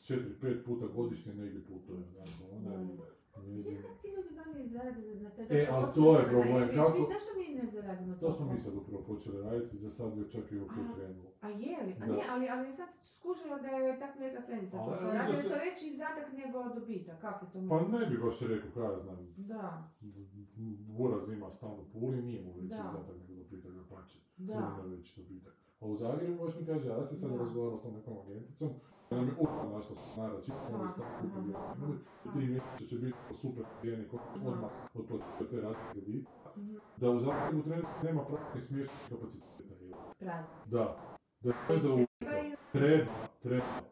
[0.00, 1.98] četiri, pet puta godišnje negdje putuje.
[2.08, 2.86] Dakle, ona je
[3.32, 7.66] kako ti ljudi zarade za- na te E, ali to je problem, kako- Zašto ne
[7.66, 10.94] zaradimo To smo mi sad upravo počeli raditi, za sad je čak i Aha.
[10.94, 11.30] krenulo.
[11.40, 11.94] A je li?
[11.94, 15.32] A ne, ali, ali sam skužila da je tak neka frendica Ali koja to radi,
[15.32, 18.70] je se- to veći izdatak nego dobitak, kako je to Pa ne bi baš rekao,
[18.72, 19.88] kaj ja znam, Da,
[20.88, 22.76] Buraz ima stan u Puli, nije mu veći Da.
[22.78, 24.18] izdatak nego dobitak da pače.
[24.38, 24.54] da.
[24.82, 25.54] Je veći dobitak.
[25.80, 28.68] A u Zagrebu baš mi kaže, ja sam sad razgovarao s tom nekom agenticom,
[29.10, 30.88] ona mi upravo našla stanara, čitamo
[31.24, 34.04] imali, i tri mjeseca će biti super cijeni
[34.36, 36.30] odmah otplatio te rate kredita.
[36.96, 37.62] Da u Zagrebu
[38.02, 39.74] nema pravnih smještenih kapaciteta.
[39.84, 39.92] je.
[40.18, 40.54] Prazni.
[40.66, 40.96] Da.
[41.40, 42.06] Da je za.
[42.72, 43.12] Treba
[43.42, 43.64] Treba.
[43.64, 43.82] Ja.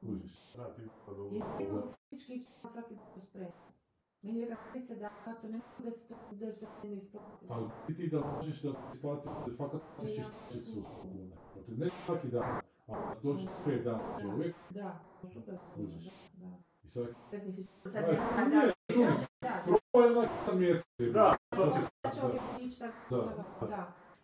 [0.00, 0.54] Kužiš.
[0.56, 1.38] Da, ti pa dobro.
[1.38, 2.96] Ne mogu fizički svaki
[3.28, 3.74] spremati.
[4.22, 5.10] Meni je kapica da
[5.40, 7.46] to ne mogu da se to to ne isplati.
[7.48, 11.36] Ali ti da možeš da isplati, da fakat ćeš isplatiti su kuna.
[11.54, 15.58] Dakle, ne svaki dan, a dođe pet dana čovjek Da, super.
[15.74, 16.04] Kužiš.
[16.36, 16.73] Da.
[16.84, 17.06] I sad...
[17.30, 18.44] Bez misli, sad Aj, ne, pa
[21.12, 22.38] da, da, da, to ti.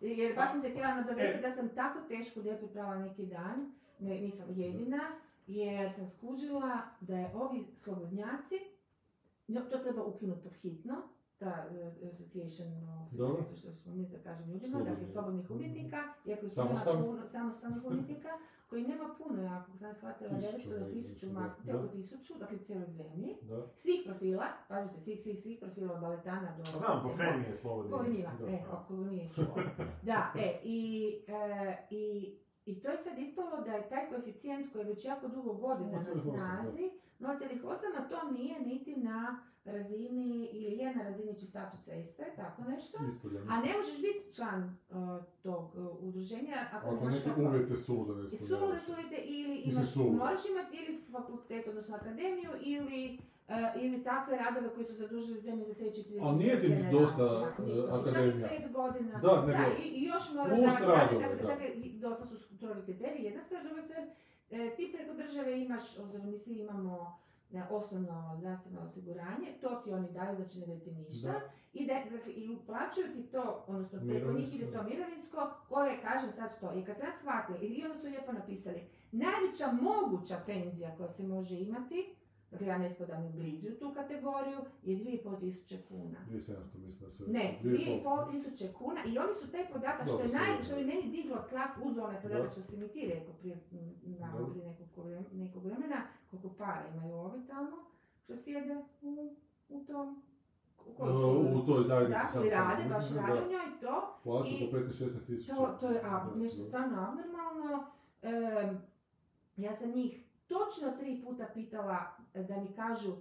[0.01, 1.41] Jer baš sam se htjela nadovezati E.
[1.41, 4.99] da sam tako tešku depu prava neki dan, ne, nisam jedina,
[5.47, 8.55] jer sam skužila da je ovi slobodnjaci,
[9.71, 10.95] to treba ukinuti pod hitno,
[11.37, 12.67] ta uh, association
[13.57, 15.11] što smo mi da kažem ljudima, dakle Slobodni.
[15.13, 16.41] slobodnih umjetnika, iako
[17.05, 18.29] puno, samostalnih umjetnika,
[18.71, 21.39] koji nema puno, ja ako sam shvatila, Tisuću 900 do negdje, 1000 da.
[21.39, 21.77] maks, Da.
[21.77, 23.67] oko 1000, dakle u cijeloj zemlji, Da.
[23.75, 26.63] svih profila, pazite, svih, svih, svih profila od baletana do...
[26.63, 27.91] Pa Znam, po Freni je slobodni.
[27.91, 28.47] Ko njima, Da.
[28.47, 29.55] e, ako nije čuo.
[30.01, 30.79] Da, e, i,
[31.27, 32.35] e, i,
[32.65, 35.91] i to je sad ispalo da je taj koeficijent koji je već jako dugo godina
[35.91, 36.91] na 0,8, snazi,
[37.21, 42.97] 0,8, a to nije niti na razini, ili je na razini čistača ceste, tako nešto.
[43.23, 47.77] Da A ne možeš biti član uh, tog uh, udruženja ako, Ako nemaš neke uvjete
[47.77, 53.73] suda ne sulude su uvjete ili imaš, moraš imati ili fakultet, odnosno akademiju, ili, e,
[53.81, 57.53] ili takve radove koji su zadužili zemlje za sljedećih 30 Ali nije ti dosta,
[57.91, 58.47] akademija.
[58.47, 59.19] Svakih pet godina.
[59.19, 61.47] Da, nego- i, i još moraš raditi, dakle, da.
[61.47, 64.03] dakle, dosta su strogi kriteriji, jedna stvar, druga stvar,
[64.51, 67.19] e, ti preko države imaš, obzirom mi svi imamo
[67.53, 71.31] e, osnovno zdravstveno osiguranje, to ti oni daju, znači ne daju ti ništa.
[71.31, 71.41] Da.
[71.73, 76.59] I, dakle, I uplaćuju ti to, odnosno preko njih ide to mirovinsko, koje, kažem sad
[76.59, 81.07] to, i kad sam ja shvatila, i onda su lijepo napisali, najveća moguća penzija koja
[81.07, 82.15] se može imati,
[82.51, 86.17] dakle ja ne spadam ni blizu u tu kategoriju, je 2500 tisuće kuna.
[86.29, 86.35] 2700
[86.77, 87.23] mislim da se...
[87.27, 88.03] Ne, 2,5.
[88.03, 91.37] 2500 tisuće kuna i oni su taj podatak što je naj, što je meni diglo
[91.49, 92.51] tlak uz onaj podatak Da.
[92.51, 93.57] što si mi ti rekao prije,
[94.01, 94.45] Dobro.
[94.45, 94.87] prije nekog,
[95.33, 95.97] nekog vremena,
[96.29, 97.77] koliko para imaju ovi tamo,
[98.23, 99.35] što sjede u,
[99.69, 100.23] u tom,
[100.87, 101.11] u E,
[101.53, 105.55] U toj zajednici sam rade, baš rade u njoj to, Plaću po 15-16 tisuća.
[105.55, 107.85] to, to je ab, nešto stvarno abnormalno.
[108.21, 108.77] Em,
[109.57, 113.11] ja sam njih točno tri puta pitala e, da mi kažu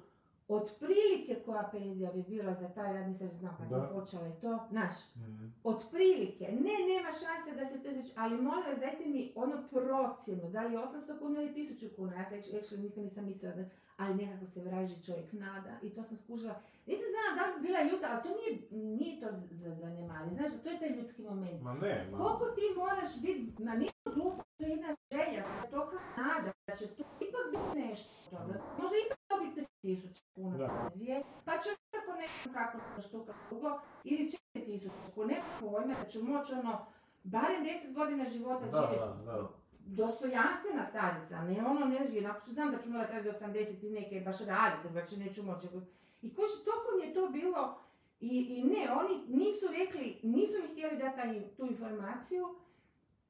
[0.48, 4.58] otprilike koja penzija bi bila za taj rad, nisam znao kad sam počela i to,
[4.70, 5.46] znaš, Mhm.
[5.64, 6.58] otprilike, ne,
[6.88, 10.72] nema šanse da se to izreći, ali molim vas dajte mi ono procjenu, da li
[10.72, 13.64] je 800 kuna ili 1000 kuna, ja se actually nikad nisam mislila da,
[13.96, 16.54] ali nekako se vraži čovjek nada i to sam skužila.
[16.86, 18.52] Nisam znala da bi bila ljuta, ali to nije,
[18.90, 21.62] nije to za zanemari, znaš, to je taj ljudski moment.
[21.62, 22.18] Ma ne, ma...
[22.18, 26.74] Koliko ti moraš biti, ma nije glupo, to je jedna želja, to je nada, da
[26.74, 27.04] će to
[27.74, 28.60] nešto, od toga.
[28.78, 30.88] možda ipak dobiti 3000 kuna Da.
[30.90, 36.18] penzije, pa će tako nekom kako štuka drugo, ili 4000 kuna, nema pojma da će
[36.18, 36.86] moći ono,
[37.22, 39.48] barem 10 godina života Da, živjeti da, da.
[39.78, 43.86] dostojanstvena starica, ne ono ne živi, onako ću znam da ću morati raditi do 80
[43.86, 45.66] i neke baš raditi, će neću moći.
[46.22, 47.78] I koji toliko mi je to bilo,
[48.20, 51.20] i, i ne, oni nisu rekli, nisu mi htjeli dati
[51.56, 52.54] tu informaciju,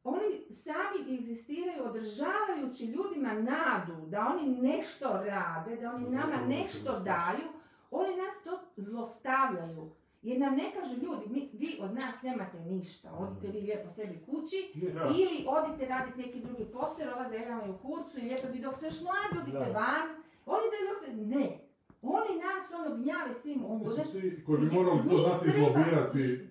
[0.05, 7.01] oni sami egzistiraju održavajući ljudima nadu da oni nešto rade, da oni nama nešto to
[7.01, 7.49] daju,
[7.91, 9.91] oni nas to zlostavljaju.
[10.23, 14.25] Jer nam ne kažu ljudi, mi, vi od nas nemate ništa, odite vi lijepo sebi
[14.27, 14.73] kući,
[15.19, 18.75] ili odite raditi neki drugi posao jer ova zemlja u kurcu i lijepo vi dok
[18.75, 20.09] ste još mladi odite van.
[20.47, 21.13] Odite dok ste...
[21.17, 21.70] Ne.
[22.03, 23.65] Oni nas ono gnjave s tim.
[23.65, 26.49] Oni su ti koji bi morali to znati izlobirati.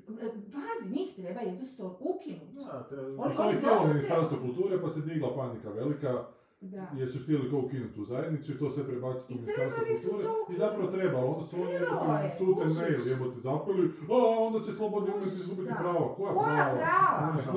[0.54, 2.56] Pazi, njih treba jednostavno ukinuti.
[2.56, 3.08] Da, treba...
[3.18, 6.26] Oni- to oni doslovce- Ministarstvo kulture pa se digla panika velika
[6.64, 6.88] Da.
[6.94, 10.24] jer su htjeli kao ukinuti tu zajednicu i to sve prebaciti u Ministarstvo kulture.
[10.24, 14.14] to I zapravo trebalo, onda su oni jebote je, tu te mail jebote zapeli, a
[14.40, 15.76] onda će slobodni umjetnici izgubiti Da.
[15.76, 16.16] prava.
[16.16, 17.34] Koja, Koja prava?
[17.36, 17.54] Mi smo,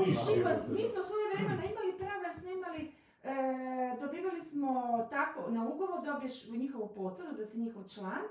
[0.77, 2.81] mi smo svoje vremena imali prava jer smo imali,
[3.25, 3.35] e,
[4.03, 4.73] dobivali smo
[5.11, 8.23] tako, na ugovor dobiješ njihovu potvrdu da si njihov član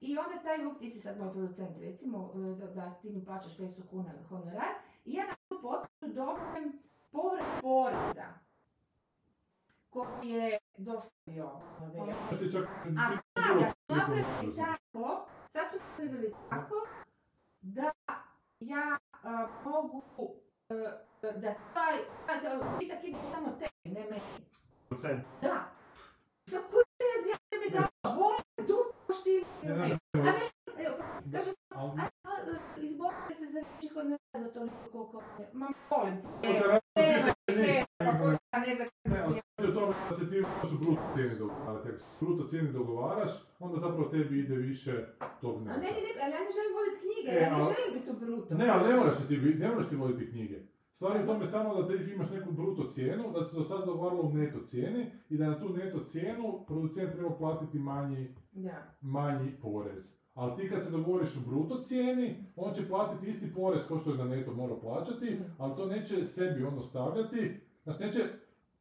[0.00, 3.56] i onda taj uk, ti si sad moj producent recimo, e, da, ti mi plaćaš
[3.56, 4.72] 500 kuna honorar
[5.04, 6.82] i ja na tu potvrdu dobijem
[7.12, 8.28] povrat poreza
[9.90, 11.50] koji je dostavio
[12.98, 16.74] a sada su napravili tako, sad su napravili tako
[17.60, 17.92] da
[18.60, 20.74] ja a, mogu a,
[21.22, 21.98] da taj
[22.78, 24.48] pitak ide samo tebi, ne meni.
[24.88, 25.20] Procent.
[25.42, 25.56] Da.
[26.46, 26.88] Sa kurac
[27.26, 27.88] ja tebi da.
[29.64, 29.90] Ne, znaš,
[30.78, 30.96] Evo,
[31.32, 31.50] kaže,
[32.78, 35.48] izborite se za veći honor za toliko koliko je.
[35.52, 40.78] Ma molim te, to evo, te se ne- znam u tome da se ti možeš
[40.78, 41.88] bruto cijeni dogovarati.
[41.88, 44.92] Ako bruto cijeni dogovaraš, onda zapravo tebi ide više
[45.40, 45.78] tog A neta.
[45.78, 48.54] meni ne, ali ja ne želim voditi knjige, E, ja ne želim biti u bruto.
[48.54, 50.58] Ne, ali ne moraš ti, ne moraš ti voditi knjige.
[50.98, 53.86] Stvar je u tome samo da ti imaš neku bruto cijenu, da se do sad
[53.86, 58.94] dogovaralo u neto cijeni i da na tu neto cijenu producent treba platiti manji, Da.
[59.02, 60.02] manji porez.
[60.34, 64.10] Ali ti kad se dogovoriš u bruto cijeni, on će platiti isti porez kao što
[64.10, 65.54] je na neto mora plaćati, Mm.
[65.58, 68.20] ali to neće sebi ono stavljati, znači neće,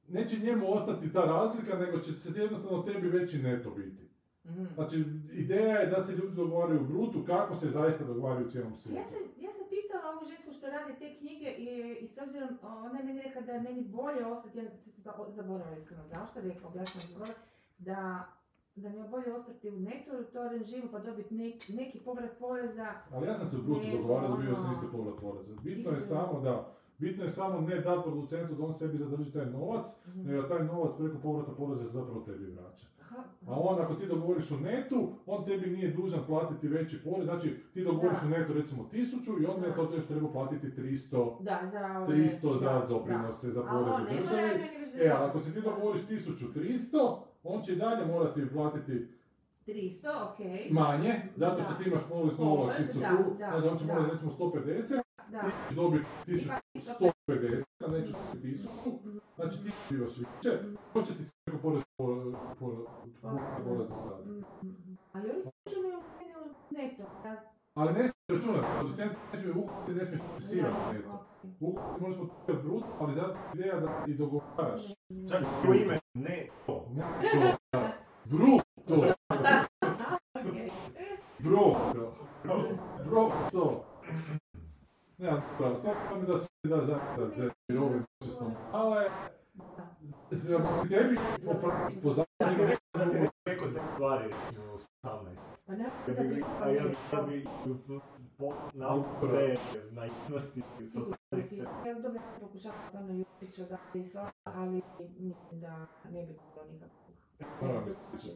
[0.07, 4.03] neće njemu ostati ta razlika, nego će se jednostavno tebi veći neto biti.
[4.45, 4.65] Mhm.
[4.75, 5.03] Znači,
[5.33, 8.77] ideja je da se ljudi dogovaraju u brutu, kako se zaista dogovaraju u cijelom Ja
[8.77, 9.09] svijetu.
[9.09, 10.25] sam, ja sam pitala ovu
[10.67, 11.65] što radi te knjige i,
[11.95, 14.91] i s obzirom, ona je meni rekla da je meni bolje ostati, ja sam se
[14.97, 17.37] za- zaboravila iskreno zašto, rekla, objasnila sam zaboravila,
[17.79, 18.25] da,
[18.75, 22.87] da mi je bolje ostati u neto to režimu pa dobiti nek- neki povrat poreza.
[23.11, 25.53] Ali ja sam se u brutu dogovarao, dobio sam ono, isto povrat poreza.
[25.55, 26.67] Bitno je sam- samo da,
[26.97, 30.21] bitno je samo ne dati producentu da on sebi zadrži taj novac, Mhm.
[30.21, 32.87] nego da taj novac preko povrata poreza zapravo tebi vraća.
[33.09, 33.23] Aha.
[33.47, 37.55] A on ako ti dogovoriš u netu, on tebi nije dužan platiti veći porez, znači
[37.73, 38.27] ti dogovoriš Da.
[38.27, 42.15] u netu recimo 1000 i on je to još treba platiti 300, Da, za ove...
[42.15, 44.29] 300 za doprinose, za poreze ne već
[45.01, 49.07] E, ali ako si ti dogovoriš 1300, on će i dalje morati platiti
[49.67, 50.67] 300, okej.
[50.71, 55.01] manje, zato što ti imaš poreznu olakšicu da, tu, znači on će morati recimo 150,
[55.31, 55.39] Da.
[55.39, 60.57] ti ćeš dobiti Ipak 1150, a nećeš dobiti 1000, znači ti bivaš više,
[60.93, 61.83] to će ti se preko porez
[62.59, 62.85] porez.
[64.63, 64.93] Mhm.
[65.13, 65.99] Ali oni se računaju
[66.71, 67.03] neto.
[67.73, 71.25] Ali ne smiješ računati, producent ne smije uhvatiti, ne smiješ pisirati neto.
[71.59, 74.81] Uhvatiti možeš potpisati brut, ali zato je ideja da ti dogovaraš.
[75.29, 76.87] Čak ime, ne to.
[78.25, 79.65] Bruto, da.
[79.75, 80.71] bruto, Okej.
[81.39, 82.17] bruto,
[83.05, 83.83] bruto.
[85.17, 86.76] Ne, dobro, svako mi da se da
[88.71, 89.09] ale
[90.89, 91.69] tebi po,
[92.03, 95.47] Ja zakonu ti rekao da ti rekao te stvari u 18.
[95.67, 96.83] Pa Ja
[98.73, 98.95] na
[102.01, 102.19] dobro
[103.13, 104.03] Jukića da i
[104.43, 104.81] ali
[105.19, 107.07] mislim da ne bi bilo nikakvog.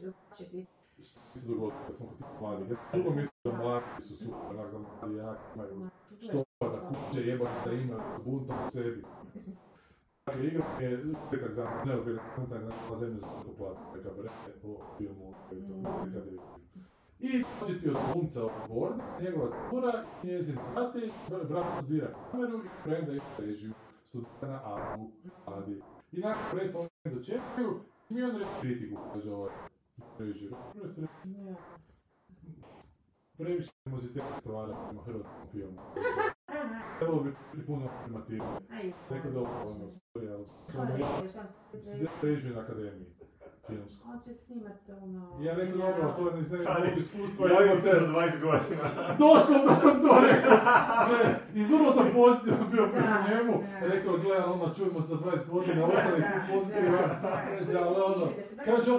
[0.02, 0.66] Drugačije.
[1.02, 4.68] se smo drugo mislim da mladi su super, da
[6.20, 7.68] što da kuće jebati
[8.24, 9.02] buntom u sebi.
[10.26, 14.10] Dakle, igra mi je petak za ne opet unutar na zemlju za to plati, neka
[14.18, 14.28] bre,
[14.62, 16.38] po filmu, kad je
[17.20, 22.68] I dođe ti od glumca Borda, njegova cura, njezin tati, br- brat studira kameru i
[22.84, 23.72] prenda i režiju,
[24.04, 25.10] studira na ABU,
[25.46, 25.82] radi.
[26.12, 29.50] I nakon predstava oni dočekaju, smije on reći kritiku, kaže ovaj
[30.18, 30.50] režiju.
[33.38, 35.78] Previše animoziteta stvara prema hrvatskom filmu.
[36.98, 38.52] Trebalo bi biti puno afirmativnije.
[38.70, 39.90] Aj, Rekao da ovo ono,
[40.24, 43.06] ja režiju na akademiji
[43.66, 44.04] filmsku.
[44.12, 45.38] On će snimat ono...
[45.40, 48.00] Ja rekao dobro, to je ne znam, Ali, mog iskustva, Javim se imate...
[48.00, 48.84] za 20 godina.
[49.18, 50.56] Doslovno sam to rekao!
[51.08, 53.54] Gle, I vrlo sam pozitivan bio prema njemu.
[53.80, 56.92] Rekao, gle, ono, čujemo se za 20 godina, ostane Da, tu da, pozitivan.
[56.92, 57.42] da, da.
[57.58, 58.90] Kaže, ali se ono, se kaže.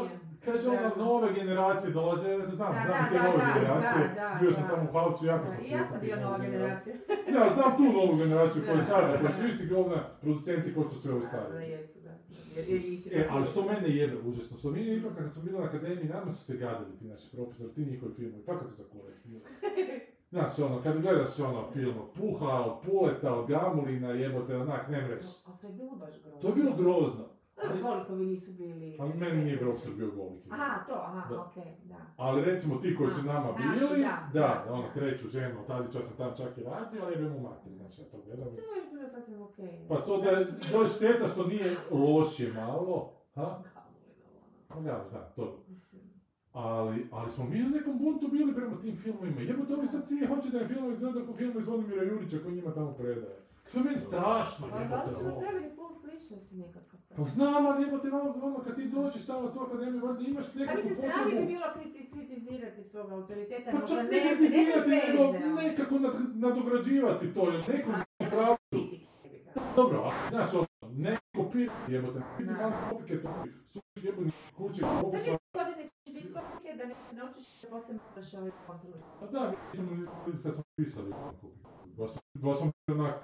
[0.46, 4.52] Kaže ona, nove generacije dolaze, ja znam, Da, znam te da, nove da, generacije, bio
[4.52, 6.96] sam tamo u Havcu, jako sam I ja sam bio nova generacija.
[7.36, 8.84] Ja znam tu novu generaciju koji Da.
[8.84, 11.70] sada, koji su isti govna producenti kao što su Da, stari.
[11.72, 12.14] jesu, da.
[12.56, 15.64] Je E, ali što mene jebe užasno, što mi je ipak kad smo bili na
[15.66, 18.84] akademiji, nama su se gadili ti naši profesori, ti njihovi filmovi, fakat su za.
[20.34, 25.02] Znaš, ono, kad gledaš ono film od Puha, od Puleta, od Gamulina, jebote, onak, ne
[25.02, 25.26] mreš.
[25.46, 26.40] A to je bilo baš grozno.
[26.42, 27.26] To je bilo grozno.
[27.56, 28.98] Dobro, koliko vi nisu bili...
[29.00, 30.50] Ali meni nije profesor bio goliki.
[30.52, 31.42] Aha, to, aha, Da.
[31.42, 31.96] okej, da.
[32.18, 36.02] Ali recimo ti koji su nama naši, bili, da, da, da, ono, treću ženu, Tadića
[36.02, 38.46] sam tam čak i radio, ali jebem u mater, znači ja to gledam.
[38.46, 39.86] To je još bilo sasvim okej.
[39.90, 43.60] Pa to da je, to je šteta što nije loše malo, ha?
[44.68, 45.60] Pa ja znam, to.
[46.54, 49.42] Ali, ali smo mi u nekom buntu bili prema tim filmovima.
[49.42, 52.56] Jebote, ovi sad svi hoće da je film izgleda kao film iz Zvonimira Jurića koji
[52.56, 53.36] njima tamo predaje.
[53.72, 55.10] To je meni strašno, Pa da jebote.
[55.10, 57.00] li su napravili kult ličnosti nekakav?
[57.16, 60.60] Pa znam, ali jebote, ono, kad ti dođeš tamo u tu akademiju, valjda imaš Pa
[60.60, 61.48] nekakvu mislim, strani bi potrebu.
[61.48, 65.04] bilo kriti, kritizirati svog autoriteta, Pa možda čak ne, ne kritizirati, ne
[65.40, 68.58] nego nekako nad, nadograđivati to, jer nekom Ne pravo.
[69.76, 72.58] Dobro, a znaš ono, ne kopirati jebote, biti Da.
[72.60, 73.30] malo kopike, to
[73.74, 75.28] su jebani kući, To profesor.
[75.28, 78.52] je godine si biti kopike da ne naučiš da poslije moraš ovaj.
[79.20, 79.52] Pa da,
[80.28, 81.14] ni kad smo pisali
[81.98, 83.16] baš sam bio onak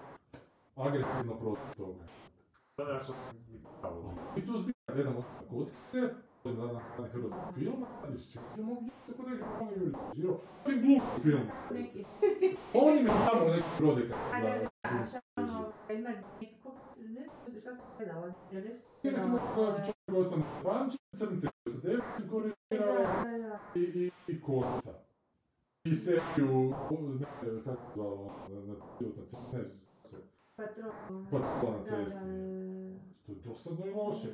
[0.78, 2.04] agresivno protiv toga.
[2.80, 3.14] Je nešto
[3.82, 4.14] pravo.
[4.38, 6.02] I tu zbija gledamo kockice,
[6.44, 8.40] na, hrvatskog filma, i svi
[9.08, 10.40] tako da je ono Jurić žiro.
[10.64, 11.42] To je glup film.
[11.72, 12.06] Neki.
[12.74, 13.68] On je tamo neki
[14.34, 18.62] A da, da, ono, ima neki, kako se, ne znam šta se gledala, Ja
[20.64, 22.10] Pančić, Crnice da.
[23.76, 24.94] i, i, i Koca.
[25.84, 26.74] I seriju,
[27.20, 27.26] ne,
[27.64, 28.76] kako se zvalo, na, na
[29.54, 29.89] ne.
[31.32, 32.20] Patrona Da, cesti.
[32.20, 33.00] da, da.
[33.16, 34.28] Što je dosadno i loše.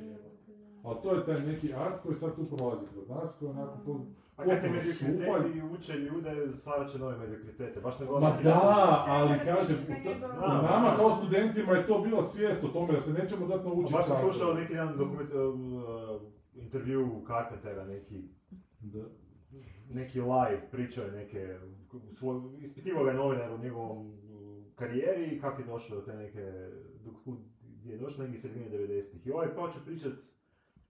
[0.82, 3.78] Ali to je taj neki art koji sad tu prolazi kod nas, koji je onako
[3.86, 4.00] po...
[4.36, 7.80] A kad te mediokriteti uče ljude, stvarat će nove mediokritete.
[7.80, 8.60] Baš ne Ma da,
[9.06, 13.12] ali kažem, to- bilo- nama kao studentima je to bila svijest o tome da se
[13.12, 13.92] nećemo dati naučiti.
[13.92, 16.22] Baš sam slušao neki dan dokument, uh,
[16.54, 18.22] intervju Carpentera, neki,
[18.80, 19.04] Da.
[19.90, 21.58] neki live, pričao je neke,
[22.12, 24.12] svoj, ispitivao ga je novinar o njegovom
[24.76, 26.42] karijeri i kako je došao do te neke,
[26.96, 29.26] do kud gdje je došao negdje sredine 90-ih.
[29.26, 30.12] I ovaj počeo pričat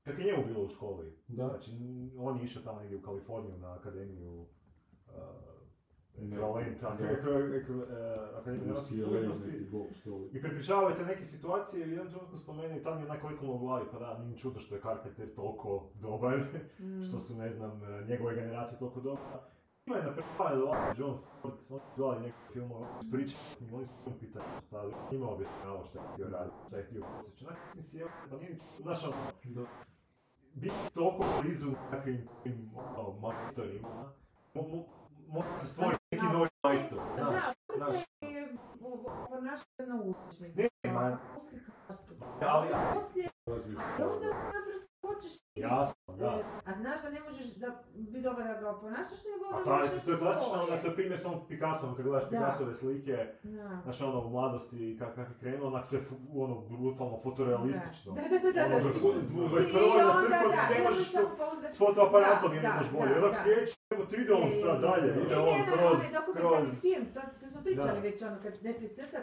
[0.03, 1.13] kako je njemu bilo u školi.
[1.29, 1.49] Da.
[1.49, 1.71] Znači,
[2.19, 4.47] on je išao tamo negdje u Kaliforniju na akademiju
[5.07, 5.13] uh,
[6.19, 6.87] Ne, ekvivalent, da.
[6.89, 8.45] ak- ekvi- ekvi- uh.
[10.33, 13.59] I prepričavaju te neke situacije i u jednom trenutku spomeni, tam je onak kliknulo u
[13.59, 16.39] glavi, pa da, nije ni čudo što je Carpenter toliko dobar,
[16.81, 17.03] Mm.
[17.03, 19.49] što su, ne znam, njegove generacije toliko dobra.
[19.87, 23.75] Ima je na predavanje dolazi John Ford, on su gledali njegove filmove, on s njim,
[23.75, 27.45] oni su puno pitanja postavili, njima objašnjavao što je htio raditi, što je htio postići.
[27.47, 29.67] Onak, mislim si, evo, pa nije ni čudo, znaš, ono,
[30.55, 32.29] biti toliko blizu nekakvim
[32.77, 34.13] ono, majstorima,
[35.61, 37.45] se stvoriti neki novi majstor, znaš,
[37.77, 37.97] znaš.
[38.21, 38.57] je
[39.29, 40.69] ponašanje na ulici, Ne.
[42.41, 46.27] Ali- Poslije, onda naprosto hoćeš ti, Jasno, da.
[46.27, 49.71] e, a znaš da ne možeš da biti dobar da ga ponašaš, nego da to
[49.73, 52.29] možeš to je klasično, ono, to je primjer samo Picassom, kad gledaš Da.
[52.31, 53.81] Picassove slike, Da.
[53.85, 55.99] znaš ono, u mladosti, kak, kak je krenuo, onak sve
[56.37, 58.13] ono, brutalno, fotorealistično.
[58.13, 59.95] Da, da, da, da, da, Ono, si- u si- 21.
[59.95, 61.09] I na onda, crkvu da, ne možeš
[61.39, 63.15] pouzdaš- S fotoaparatom Da, je da, bolje.
[63.15, 63.43] da, Onak da.
[63.43, 65.99] sljedeći, evo ti ide on sad dalje, ide on kroz,
[66.35, 66.81] kroz...
[66.81, 68.01] film, to, to smo pričali Da.
[68.01, 68.73] već ono, kad ne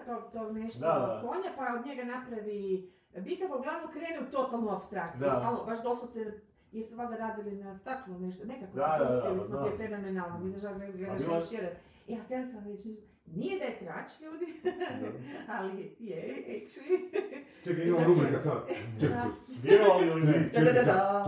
[0.05, 1.21] tog, tog nešto Da, da.
[1.21, 2.89] konja, pa od njega napravi
[3.21, 5.27] bika, pa uglavnom krene u totalnu abstrakciju.
[5.29, 6.31] Ali baš doslovce,
[6.71, 9.63] jesu valjda radili na staklu nešto, nekako Da, su to uspjeli smo, da.
[9.63, 11.69] to je fenomenalno, mi zažal gledaš jedan.
[12.07, 14.61] Ja, htjela sam reći nešto, nije da je trač ljudi,
[15.57, 17.23] ali je, actually.
[17.63, 18.67] Čekaj, imamo rubrika sad.
[18.99, 19.17] Čekaj.
[19.17, 19.63] Trač.
[19.63, 20.49] Vjerovali ili ne?
[20.53, 21.25] Čekaj sad.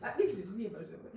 [0.00, 1.10] Pa mislim, nije baš dobro.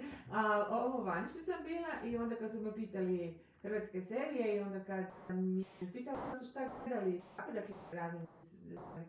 [0.69, 5.05] Ovo vanište sam bila i onda kad su me pitali hrvatske serije i onda kad
[5.29, 7.75] mi pitala su šta gledali, kako dakle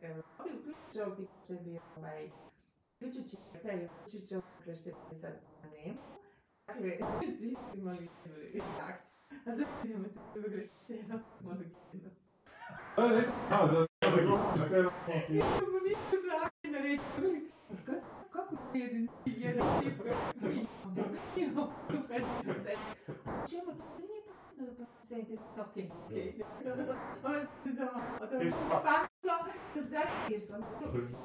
[0.02, 2.31] Evropi, uključujući ovog tipa što je bio ovaj
[3.10, 3.89] će taj
[4.28, 5.35] će opet što je sad
[5.72, 5.98] nema.
[6.66, 6.98] Dakle,
[7.39, 8.09] svi su imali
[8.55, 9.16] reakciju.
[9.31, 12.10] A sad imamo te druge šera s monogenu.
[12.97, 14.90] Da, rekao, a, za da gledaš sve na
[15.28, 17.51] Ja sam mu ništa zakljena reći.
[18.31, 18.55] Kako,
[19.27, 21.09] jedan, tip koji imamo?
[21.36, 22.22] Imamo super.
[23.51, 24.10] Čemu to
[24.61, 25.95] nije potrebno da procente?
[26.07, 26.43] Okej, okej.
[27.24, 30.61] Ona se zama, o tome pa da zdravi jer sam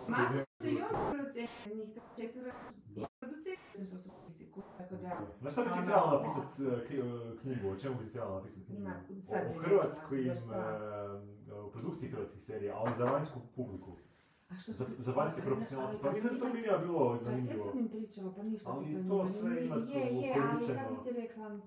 [0.08, 1.88] Masa su i oni producenti, njih
[2.18, 2.52] četvora
[2.92, 5.10] i producenti što su fiziku, tako da...
[5.52, 7.04] Šta bi ti trebala napisat e, e,
[7.38, 8.90] knjigu, o čemu bi ti trebala napisat knjigu?
[9.30, 10.80] O, o hrvatskim, šta?
[11.48, 13.92] e, o produkciji hrvatskih serija, ali za vanjsku publiku.
[14.50, 15.92] A što Za, za vanjske ali- profesionalce.
[15.92, 17.64] ali- Pa ali mislim to bi ja bilo Pa sve zanimljivo.
[17.64, 20.00] sam im pričala, pa ništa Ali ti to to njima sve nije- ima tu Je,
[20.18, 21.60] je, ali kako bi ti rekla,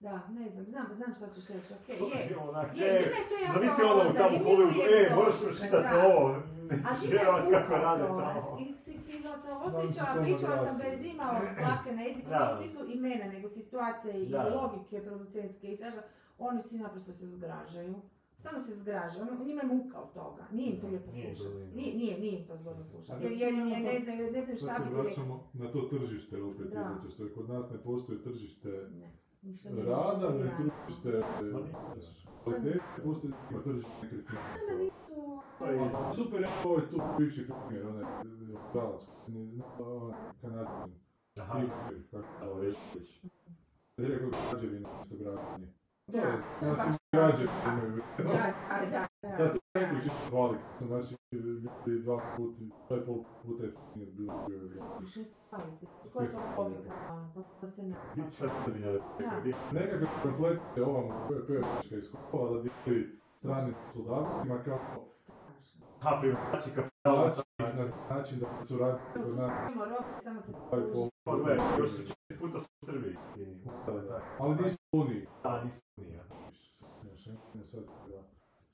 [0.00, 2.36] da, ne znam, znam, znam što ćeš reći, okej, To je.
[2.38, 5.34] onak, Je, e, ne, to je Zamisli ono tamo u zanimljivo Hollywoodu, i e, moraš
[5.40, 6.36] pročitati ovo, A
[6.70, 7.18] nećeš me
[7.52, 8.40] kako rade a tamo.
[8.74, 9.78] s- s- Kigla sam Da,
[10.22, 15.66] pričala, sam bez imalo dlake na jeziku, u smislu imena, nego situacije i logike producentske
[15.68, 15.90] i sve
[16.38, 17.94] oni svi naprosto se zgražaju.
[18.36, 21.54] Stvarno se zgražaju, ono, njima je muka od toga, nije im to lijepo slušati.
[21.74, 24.40] Nije, nije, nije im to zgodno slušati, jer, im je je, ono ne znaju, ne
[24.42, 25.02] znaju šta Sad se bi ti rekli.
[25.04, 26.96] vraćamo na to tržište opet, Da.
[27.10, 29.10] što je kod nas ne postoji tržište Ne,
[29.86, 31.22] rada, ne tržište e,
[32.44, 34.40] kvalitete, postoji ima tržište nekretnina.
[34.60, 36.48] Nama nisu, To je- A Super je
[36.90, 38.04] tu bivši primjer, onaj
[38.74, 39.02] Dalac,
[40.40, 40.94] kanadin,
[41.36, 41.52] Aha.
[41.52, 43.20] Krivir, kako se zove, Rešković.
[43.96, 45.66] Kad je rekao građevina, što građevine.
[46.06, 48.02] To Da, je, to je nas i građevine imaju.
[48.18, 48.30] da, da,
[48.80, 49.06] da, da.
[49.20, 52.56] Sad se neko će hvali, naši ljudi dva puta,
[52.88, 53.72] dva i pol puta je.
[55.02, 55.86] U šest dvanaesti.
[56.12, 56.32] Koja je
[57.60, 57.96] to se ne...
[60.86, 64.78] Ovam Pejovićka iskopala da dijeli stranim poslodavcima kao
[65.12, 65.86] Strašno.
[66.00, 66.20] Ha,
[66.74, 67.32] kapitala.
[68.10, 69.72] način da su radili kod nas
[70.22, 70.52] Samo se
[70.92, 73.16] pol Pa gledaj, još su četiri puta su u Srbiji.
[73.86, 74.20] Da, da.
[74.38, 75.26] Ali nisu puni.
[75.42, 76.24] Da, nisu nije.
[77.10, 78.22] Još ne, sad treba,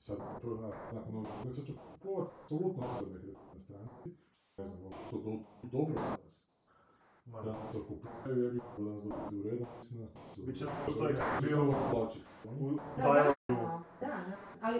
[0.07, 4.09] sad prvo na, nakon ovog, sad ću kupovati apsolutno neke na stranici,
[4.57, 5.31] ne znam, to do,
[5.63, 6.47] dobro danas.
[7.25, 10.91] Da to kupujaju, ja bih danas dođe u redu, mislim da nas Bit će to
[10.91, 12.19] što je bio plaći.
[12.97, 13.33] Da.
[13.47, 13.55] Da,
[14.01, 14.35] da, da.
[14.61, 14.79] Ali,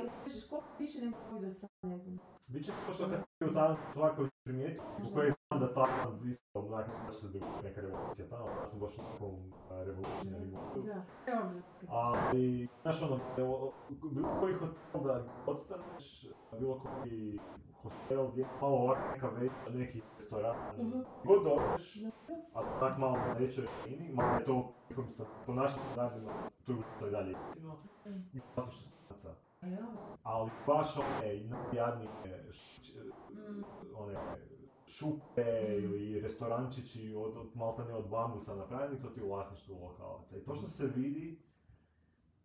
[0.50, 2.20] koliko više nego koji do sad, ne znam.
[2.48, 6.26] Bit će to što kad si bio tamo svako primijeti, u kojoj znam da Tajland
[6.26, 9.36] isto onak da će se dogoditi neka revolucija tamo, ja sam baš u nekom
[9.80, 10.82] revolucionarnim modu.
[10.84, 11.42] Da, evo,
[11.90, 13.74] Ali, znaš ono, evo,
[14.12, 17.40] bilo koji hotel da odstaneš, bilo koji
[17.84, 21.00] hotel gdje je malo ovako neka veća, neki restoran, Mhm.
[21.26, 22.04] god dođeš,
[22.56, 26.32] a tak malo na većoj razini, malo je to nekom sta- po našim standardima,
[26.66, 27.36] tu je to i dalje
[28.34, 29.36] i stranaca.
[29.62, 30.18] Evo.
[30.24, 32.10] Ali baš one najjadnije
[32.52, 32.94] š-
[33.30, 33.64] Mm.
[33.96, 34.16] one
[34.88, 35.44] šupe
[35.74, 40.38] ili restorančići od, od maltene od bambusa napravljeni, to ti u vlasništvu lokalaca.
[40.38, 41.40] I to što se vidi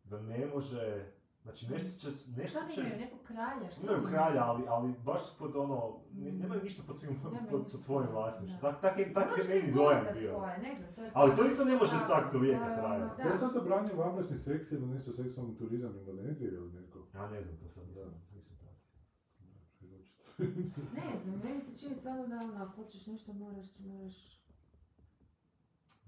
[0.05, 1.13] da ne može,
[1.43, 3.71] znači nešto će, nešto Šta će, imaju, nekog kralja?
[3.71, 5.77] Šta imaju kralja, ali, ali baš su pod ono,
[6.13, 6.39] ne- Mm.
[6.39, 8.61] nemaju ništa pod, svim, Nemaju pod, pod svojim vlasništvom.
[8.61, 10.31] Tak, tak, je, tak je meni dojam bio.
[10.31, 11.11] svoje, ne znam, to je...
[11.15, 13.23] Ali to isto ne može Da, tak do vijeka trajati.
[13.23, 16.99] Ja sam zabranio vanbračni seks ili nešto seksualni turizam Indonezije ili neko.
[17.15, 18.05] Ja ne znam to sad, Da.
[18.35, 18.73] nisam tako.
[20.95, 24.42] Ne znam, meni se čini stvarno da ono, ako hoćeš nešto moraš, moraš...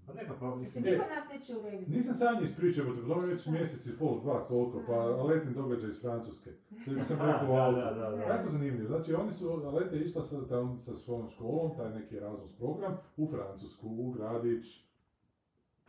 [0.06, 1.90] Pa ne, pa pa Mislim, niko nas neće urediti.
[1.90, 6.01] Nisam sanje ispričao, to bilo već mjesec i pol, dva, koliko, pa letim događaj iz
[6.01, 6.51] Francuske.
[6.85, 7.76] To sam rekao u Da, autu.
[7.76, 8.16] da, da, da.
[8.22, 8.89] Jako zanimljivo.
[8.89, 12.97] Znači, oni su, Aleta je išla sa, tam, sa svojom školom, taj neki Erasmus program,
[13.16, 14.66] u Francusku, u gradić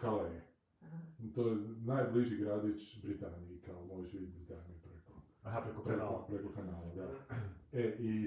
[0.02, 0.44] Calais.
[1.36, 1.56] To je
[1.86, 6.26] najbliži gradić Britaniji, kao možeš vidjeti Britaniju preko, aha, preko preko, kanala.
[6.28, 6.88] preko kanala.
[6.88, 6.95] E, i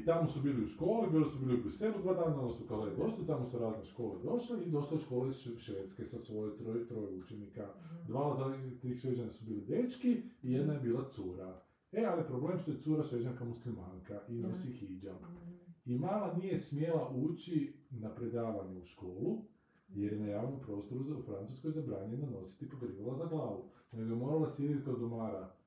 [0.08, 2.96] tamo su bili u školi, bili su bili u Briselu dva dana, onda su Calais
[2.96, 7.18] došli, tamo su razne škole došle i došle škole iz Švedske sa svoje troje, troje
[7.18, 7.66] učenika.
[8.06, 11.60] Dva od tih šveđana su bili dečki i jedna je bila cura.
[11.92, 15.16] E, ali problem što je cura šveđanka muslimanka i nosi hijab.
[15.16, 15.90] Mm.
[15.90, 19.44] I mala nije smjela ući na predavanje u školu,
[19.88, 23.70] jer je na javnom prostoru u Francuskoj zabranjeno nositi pokrivala za glavu.
[23.92, 25.57] Nego je morala sjediti kod domara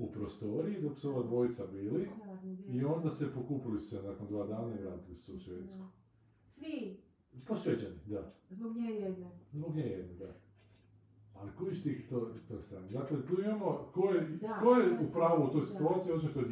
[0.00, 2.08] u prostoriji dok su ova dvojica bili
[2.68, 5.84] i onda se pokupili se nakon dva dana i vratili su se u Švedsku.
[6.48, 7.00] Svi,
[7.48, 8.32] Pa šveđani, da.
[8.50, 9.30] zbog nje jedne.
[9.52, 10.34] Zbog nje jedne, da.
[11.34, 12.88] Ali kojiš ti to, to strane?
[12.88, 14.58] Dakle, tu imamo, ko je, Da.
[14.62, 16.42] ko je u pravu u toj situaciji, osim što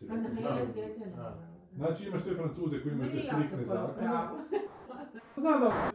[0.00, 0.08] je.
[0.08, 1.16] Pa na djete ne.
[1.16, 1.48] Da.
[1.76, 4.08] Znači imaš te francuze koji imaju te u zakone.
[5.36, 5.92] Znam da,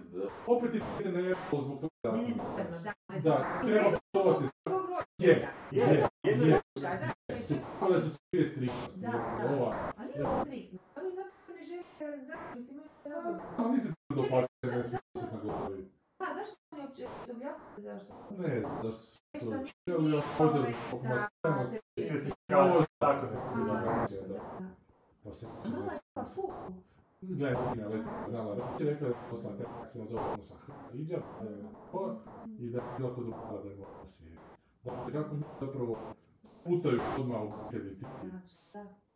[0.48, 2.34] opet je dijete najebalo zbog tog Ne, ne,
[2.84, 2.94] da.
[3.10, 4.57] ne Da, treba poštovati.
[5.19, 6.61] Je, je, je.
[7.81, 8.99] Ale su sve striktnosti.
[8.99, 9.94] Da, da.
[9.98, 10.80] Ali je striktno.
[10.95, 12.80] Ali ne žele zapisati.
[13.57, 14.23] Ali nisi do
[14.64, 15.27] se ne smije se.
[16.18, 17.07] Pa zašto oni uopće
[17.77, 18.14] zašto?
[18.38, 19.19] Ne, zašto su
[19.85, 21.80] to možda zbog masovnosti.
[21.95, 24.39] Identifikavno tako se identifikacija, da.
[25.23, 25.48] Pa se
[26.14, 26.52] pa fu.
[27.22, 27.89] Gle, Nina
[28.30, 31.18] znala reći, rekla je poslala tekst, ja zovem sam Hrvatska Iđa,
[32.60, 34.57] i da je bilo to dobro da je mogla.
[35.11, 35.97] Kako njih zapravo
[36.64, 37.95] putaju odmah u obitelji.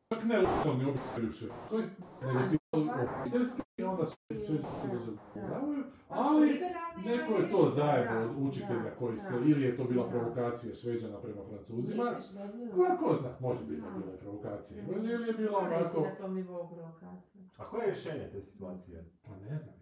[0.09, 1.83] Čak ne lokalni obitelji u Švedskoj,
[2.21, 6.47] nego ti obiteljski i onda sve sve doživljavaju, ali
[7.05, 11.17] neko ali- je to zajedno od učitelja koji se, ili je to bila provokacija Šveđana
[11.17, 12.03] prema Francuzima,
[12.75, 14.95] koja ko zna, može biti da je bila provokacija, Da.
[15.11, 17.43] ili je bila onako, na tom nivou provokacije.
[17.57, 19.05] A koje je rješenje te situacije?
[19.23, 19.75] pa ne znam,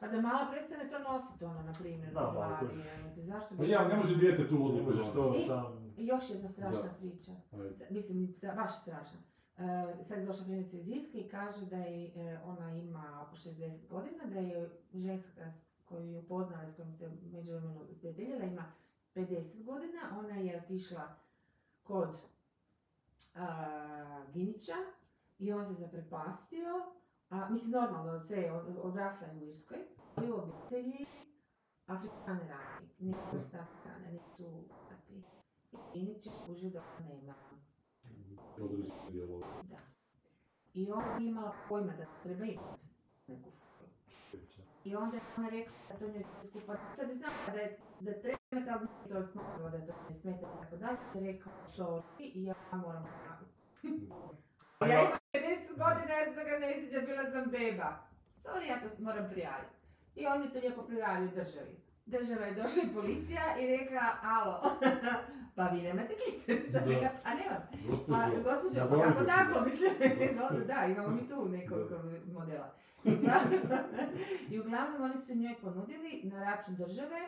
[0.00, 2.88] Pa da mala prestane to nositi ono, na primjer, Znam, u ali glavi.
[2.90, 5.46] evo, Zašto Pa bi- ja, ne može dijete tu odluku možeš to donesti.
[5.46, 5.94] sam...
[5.98, 6.88] Još jedna strašna Da.
[6.90, 7.32] priča.
[7.52, 7.86] Ajde.
[7.90, 9.18] Mislim, stra- baš strašna.
[9.58, 9.62] E,
[10.04, 13.88] sad je došla prijateljica iz Irske i kaže da je, e, ona ima oko 60
[13.88, 15.52] godina, da je ženska
[15.84, 18.64] koju je upoznala, s kojom se međuvremenu sprijateljila, ima
[19.14, 20.00] 50 godina.
[20.18, 21.14] Ona je otišla
[21.82, 22.16] kod
[23.34, 23.46] a,
[24.28, 24.74] Ginića
[25.38, 26.92] i on se zaprepastio.
[27.30, 29.78] A, mislim, normalno, sve je od- odrasla u Irskoj,
[30.16, 31.06] ali u obitelji
[31.86, 32.86] Afrikane radi.
[32.98, 34.44] Nije vrsta Afrikana, nisu
[34.88, 35.22] takvi.
[35.94, 37.34] I Ginić je kužio da nema.
[39.62, 39.78] Da.
[40.74, 42.82] I ona nije imala pojma da treba imati
[43.28, 43.90] neku furu.
[44.84, 47.78] I onda je ona rekla da to njoj sve skupa, sad je znala da je
[48.00, 48.38] da treba
[48.72, 50.98] ali nije to smatrala da to ne smeta i tako dalje.
[51.14, 54.14] I rekao, sorry, i ja moram prijaviti.
[54.84, 57.88] A Ja imam 50 godina, ja se toga ne sjećam, bila sam beba.
[58.42, 59.74] Sorry, ja to moram prijaviti.
[60.14, 61.74] I on je to lijepo prijavio državi.
[62.06, 64.76] Država je došla i policija i rekla, alo,
[65.56, 66.14] pa vi nemate.
[66.46, 66.78] Sad Da.
[66.90, 67.62] rekla, a nemam.
[68.08, 71.94] Pa, Gospođo, pa kako tako, mislim, da, imamo mi tu nekoliko
[72.32, 72.74] modela.
[74.50, 77.20] I uglavnom, oni su njoj ponudili na račun države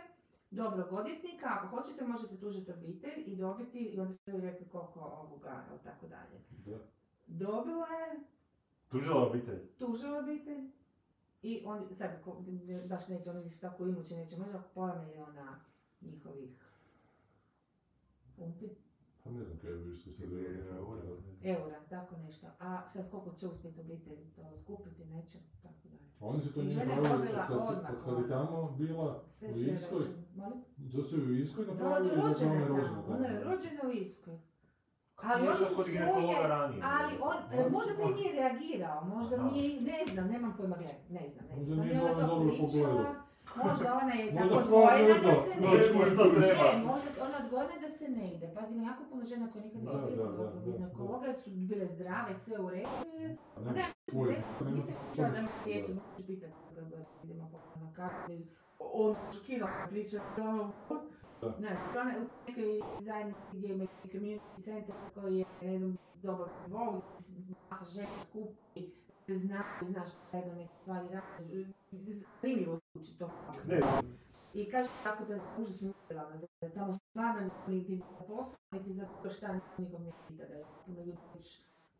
[0.50, 5.62] dobrog odvjetnika, ako hoćete možete tužiti obitelj i dobiti, i onda su rekli koliko ovoga,
[5.84, 6.40] tako dalje.
[7.26, 7.46] Da.
[7.46, 8.20] Dobila je,
[8.88, 9.60] Tužila obitelj.
[9.78, 10.70] tužila obitelj,
[11.42, 12.44] i oni, sad, ko-
[12.84, 15.60] baš neće, oni su tako imućni, neće, možda pola miliona
[16.00, 16.50] njihovih
[18.36, 18.70] funti,
[19.24, 21.02] Pa ne znam kaj je Irskoj sad eura.
[21.44, 22.46] eura, tako nešto.
[22.60, 26.06] A sad koliko će uspjeti obitelj to skupiti, neće, tako dalje.
[26.20, 28.28] A oni su to I njih žena je napravili dobila od kad, kad je ono.
[28.28, 30.22] tamo bila Sve u su je Irskoj, rođene.
[30.36, 30.58] Molim?
[30.92, 34.38] to su u Irskoj Da, napravili da ona je rođena ona je rođena u Irskoj.
[35.16, 36.82] Kako Ali išla su kod svoje, ranije?
[36.84, 37.68] ali on, e, Da.
[37.68, 41.76] možda taj nije reagirao, možda nije, ne znam, nemam pojma, gle, ne znam, ne znam,
[41.76, 43.14] sam nije je ona dobro pričala,
[43.64, 46.40] možda ona je tako odgojena da se ne ide.
[46.40, 48.50] Ne, možda ona odgojena da se ne ide.
[48.54, 52.70] Pazi, jako puno žena koje nikad nisu bile kod ginekologa, su bile zdrave, sve u
[52.70, 52.88] redu.
[53.56, 53.84] A ne,
[54.58, 55.64] pa nisam čula da pomoći.
[55.64, 57.58] djecu, možeš pitati kada idemo po
[57.96, 58.32] kafu.
[58.78, 60.72] On šokirao priča, ono,
[61.48, 61.60] Da.
[61.60, 66.48] ne, to ne, u nekoj zajednici gdje ima community center koji je na jednom dobrom
[66.66, 67.02] nivou,
[67.70, 68.90] masa žena skupi,
[69.26, 71.66] se zna, znaš, jedno neke stvari radi,
[72.42, 73.30] zanimljivo zvuči to.
[73.68, 73.80] Ne,
[74.54, 79.06] I kaže tako da je užasno uvjerala, da tamo stvarno niti za posao, niti za
[79.22, 81.18] bilo šta nikom ne pita da je puno ljudi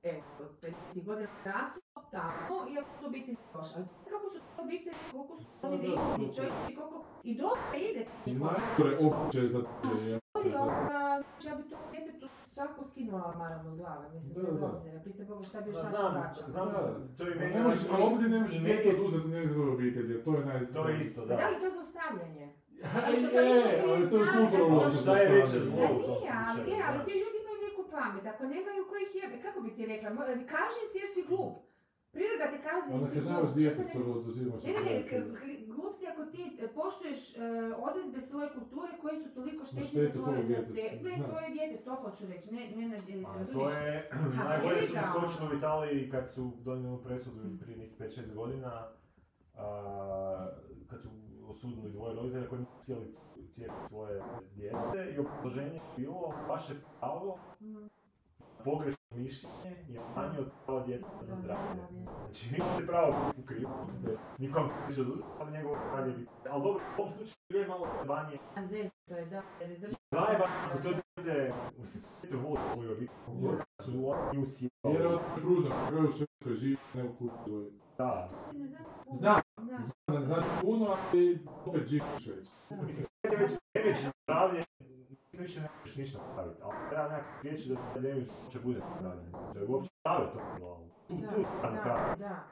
[0.09, 0.51] evo, od
[0.95, 1.81] 50 godina raslo
[2.11, 2.33] tamo,
[2.71, 3.73] iako su obitelji došli.
[3.77, 7.05] Ali kako su to obitelji, koliko su oni divni čovječi, koliko...
[7.25, 8.51] I dobro ide I njihovo.
[8.53, 9.59] najgore opće za
[10.01, 10.21] je.
[10.35, 10.99] Ali ovoga,
[11.45, 15.01] ja bi to djetetu svako skinula maram od glave, mislim, Da, bez obzira.
[15.01, 16.43] Pita Boga šta bi još Pa naša znam, plaća.
[16.47, 16.69] znam,
[17.17, 17.55] to je Pa meni...
[17.55, 20.67] Ne možeš, ono- a ovdje ne možeš meni- oduzeti njegove obitelji, to je naj...
[20.69, 21.37] To je isto, Pa da.
[21.37, 22.47] da li to zlostavljanje?
[22.77, 25.71] Je, ali to je kulturološko smo- Šta je veće zlostavljanje.
[25.71, 25.87] zlo?
[25.89, 27.36] Pa u tom ali, slučaju, ali ti ljudi
[27.97, 30.09] pamet, ako nemaju kojih jebe, kako bi ti rekla,
[30.55, 31.55] kaži si jer si glup.
[32.13, 33.21] Priroda te kazni jer Onda si
[33.99, 34.17] glup.
[34.17, 34.95] oduzimaš Ne, ne,
[35.69, 37.39] glup si ako ti e, poštuješ e,
[37.79, 41.49] odredbe svoje kulture koje su toliko štetne za tvoje, tvog za djeteta, te, ne, tvoje
[41.51, 43.73] dijete, to hoću reći, ne, ne, ne, A to razumiješ?
[43.77, 45.55] je, Ha, najbolje su skočili ono.
[45.55, 48.73] u Italiji kad su donijeli presudu prije nekih 5-6 godina,
[49.55, 49.67] a,
[50.91, 51.09] kad su
[51.51, 53.15] osudili dvoje roditelja koji nisu htjeli
[53.55, 54.23] cijepiti svoje
[54.55, 57.39] dijete i obrazloženje je bilo vaše pravo
[58.65, 61.83] pogrešno mišljenje je manje od prava djeteta na zdravlje.
[62.25, 63.71] Znači, vi imate pravo biti u krivu,
[64.39, 66.35] nikom neće oduzeti, ali njegovo zdravlje je bitno.
[66.51, 68.61] Ali dobro, u ovom slučaju je malo manje A
[69.09, 73.65] to je da, jer je država zajeba, ako to dijete, mislim, dijete voli svoju obitelj,
[73.85, 74.97] su oni nju sjebali.
[74.97, 77.71] Vjerojatno je pružno, kraju u Švedskoj živi, ne u Kurskoj.
[77.99, 79.17] Da, znam puno.
[79.19, 82.57] Znam, Da, znam da ne znači puno, ali opet živi u Švedskoj.
[82.71, 82.83] da.
[82.83, 84.65] mislim, sve je već damage zdravlje,
[85.33, 89.33] više ne možeš ništa napraviti, ali treba nekako prijeći da taj damage uopće bude napravljen.
[89.55, 90.91] Da je uopće stavio to u glavu.
[91.09, 92.45] Tu, Da, tu, da, da.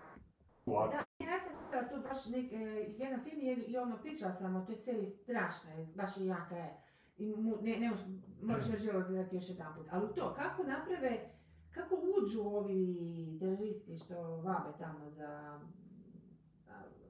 [0.64, 1.00] Tu akciju.
[1.18, 2.56] Da, ja sam htjela tu baš nek, e,
[2.98, 6.56] jedan film je, i ono, pričala sam o toj seriji, strašna je, baš je jaka
[6.56, 6.76] je.
[7.16, 8.04] I mu, ne, ne možeš,
[8.42, 9.86] moraš još želo gledati još jedan put.
[9.90, 11.30] Ali to, kako naprave,
[11.74, 15.60] kako uđu ovi teroristi što vabe tamo za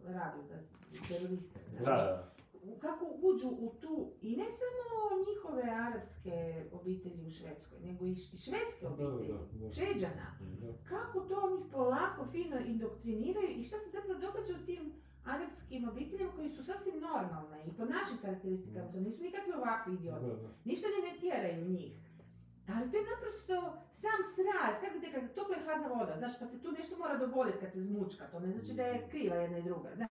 [0.07, 0.59] rabiju, da
[1.09, 1.61] teroriste.
[1.79, 2.31] Da, da.
[2.81, 4.95] Kako uđu u tu, i ne samo
[5.29, 9.71] njihove arapske obitelji u Švedskoj, nego i švedske Da, da, obitelji, da.
[9.71, 10.73] Šveđana Da.
[10.89, 14.93] kako to njih polako, fino indoktriniraju i šta se zapravo događa u tim
[15.25, 20.27] arapskim obiteljima koji su sasvim normalne i po našim karakteristikama su, nisu nikakvi ovakvi idioti.
[20.27, 20.49] da.
[20.65, 21.93] Ništa ni ne tjeraju njih.
[22.69, 23.55] Ali to je naprosto
[23.91, 27.17] sam sraz, kako te kad topla i hladna voda, znaš, pa se tu nešto mora
[27.17, 30.11] dogoditi kad se zmučka, to ne znači da je kriva jedna i druga, znaš.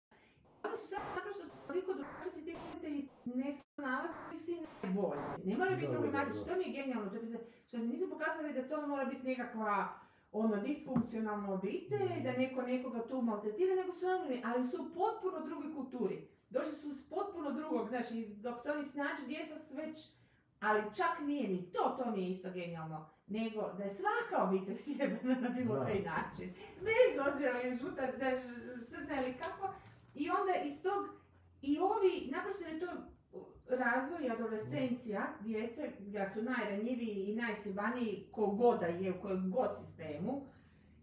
[0.65, 5.23] Oni su sad naprosto toliko drugačiji se ti roditelji ne snalaze i svi najbolji.
[5.45, 6.45] Ne moraju biti da.
[6.49, 10.03] to mi je genijalno, to se, što mi nisu pokazali da to mora biti nekakva
[10.33, 15.47] ono disfunkcionalna obitelj, da neko nekoga tu maltretira, nego su normalni, ali su u potpuno
[15.47, 16.29] drugoj kulturi.
[16.51, 20.09] Došli su s potpuno drugog, znaš, i dok se oni snađu, djeca su već,
[20.63, 24.75] ali čak nije ni to, to mi je isto genijalno, nego da je svaka obitelj
[24.75, 25.85] sjebana na bilo Da.
[25.85, 26.49] koji način.
[26.81, 28.43] Bez obzira je žuta, da je
[28.91, 29.75] crna ili kako.
[30.15, 31.03] I onda iz tog,
[31.63, 32.87] i ovi, naprosto je to
[33.69, 39.71] razvoj i adolescencija djece, kad su najranjiviji i najslibaniji, kogod da je, u kojem god
[39.81, 40.47] sistemu,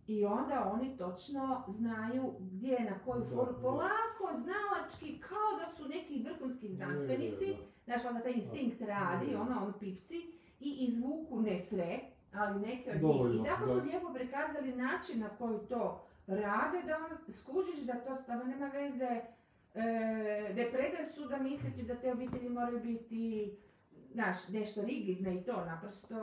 [0.08, 6.24] i onda oni točno znaju gdje, na koju foru, polako, znalački, kao da su neki
[6.30, 7.56] vrhunski znanstvenici,
[7.90, 10.16] znaš, onda taj instinkt radi, ono, on pipci,
[10.60, 12.00] i izvuku, ne sve,
[12.34, 13.42] ali neke od njih.
[13.42, 18.16] I tako su lijepo prikazali način na koji to rade, da ono skužiš da to
[18.16, 23.58] stvarno nema veze, e, da je predrasuda misliti da te obitelji moraju biti,
[24.10, 26.16] znaš, nešto rigidne i to, naprosto,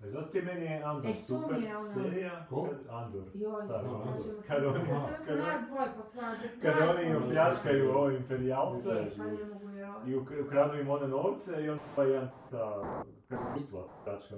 [0.00, 2.46] E, Zato ti meni je Andor E, super mi je ono- serija.
[2.48, 2.62] Ko?
[2.64, 3.22] kad- Andor.
[3.34, 4.14] joj, Stari, sad Andor.
[4.46, 6.60] Kad oni- sad ćemo se kad nas dvoje posvađati.
[6.62, 9.24] Kad oni opljačkaju ove imperijalce Pa
[10.06, 12.82] i uk- ukradu im one novce i onda pa jedan ta
[13.28, 14.36] kako uspjela pljačka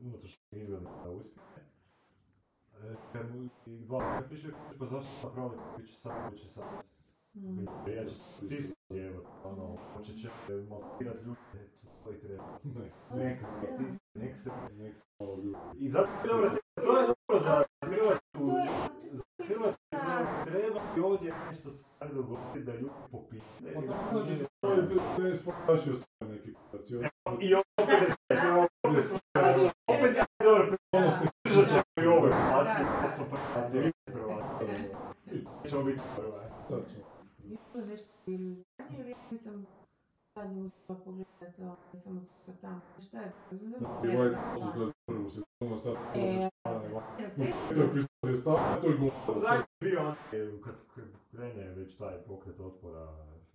[0.00, 1.42] unutrašnjeg izgleda da uspije.
[2.74, 4.48] E, Kad mu i dva kad piše
[4.78, 6.64] pa zašto napravili bit će sad, bit će sad.
[7.34, 7.66] Mm.
[7.88, 10.28] Ja ću stisnuti jebati, ono, hoće će
[10.70, 11.68] maltirat ljude,
[12.06, 12.44] koji treba.
[13.14, 14.50] Ne, Nek se stisne, nek se...
[14.74, 15.58] nek se malo ljudi.
[15.78, 18.44] I zato je dobro se, to je dobro za Hrvatsku,
[19.12, 19.82] za Hrvatsku
[20.46, 23.44] treba i ovdje nešto stvari dogoditi da ljudi popite.
[24.12, 24.76] Pa će se to
[25.18, 26.50] ne spodašio sve neki.
[27.40, 28.00] I opet
[28.30, 28.52] je
[28.84, 29.18] opet se
[29.88, 31.10] opet je dobro Ono
[31.44, 33.00] držat ćemo i ovoj relaciji, Da, da.
[33.00, 34.64] kako smo prvaci, vi ste prvaci.
[35.64, 36.48] Nećemo biti prvaci.
[36.68, 37.00] sad ću.
[37.44, 39.66] Bilo je nešto ili zadnje ili ja nisam
[40.36, 42.80] zadnje uspjela pogledati, nisam uspjela tamo.
[43.06, 43.32] Šta je?
[43.50, 47.02] Da, i ovaj pozit gleda prvu sezonu, sad E, ono šta ne va.
[47.18, 47.30] E,
[48.22, 48.42] To je je
[49.26, 49.40] to je.
[49.40, 50.14] Zadnji je bio
[50.64, 53.06] kad kad krene već taj pokret otpora,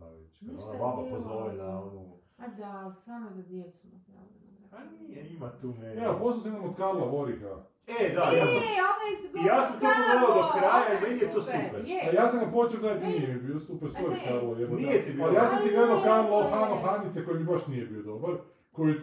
[0.09, 1.81] kad Ništa ona je baba bilo, pozove na ono.
[2.01, 2.17] onu...
[2.37, 4.67] A da, stvarno za djecu napravljeno.
[4.71, 5.93] A nije, ima tu ne...
[5.93, 7.55] Evo, poslao sam nam od Karla Voriha.
[7.87, 8.55] E, da, ja sam...
[8.55, 8.81] E,
[9.21, 11.79] s I ja sam to pogledao do kraja i meni je to super.
[11.85, 14.27] A Je, ja sam ga počeo gledati, nije mi bio super, A sorry.
[14.27, 14.55] Karlo.
[14.59, 14.81] jebote.
[14.81, 15.25] Nije ti bio.
[15.25, 18.31] Ali ja sam ti gledao Karlo je- Hano Hanice koji mi baš nije bio dobar.
[18.71, 18.95] Koji,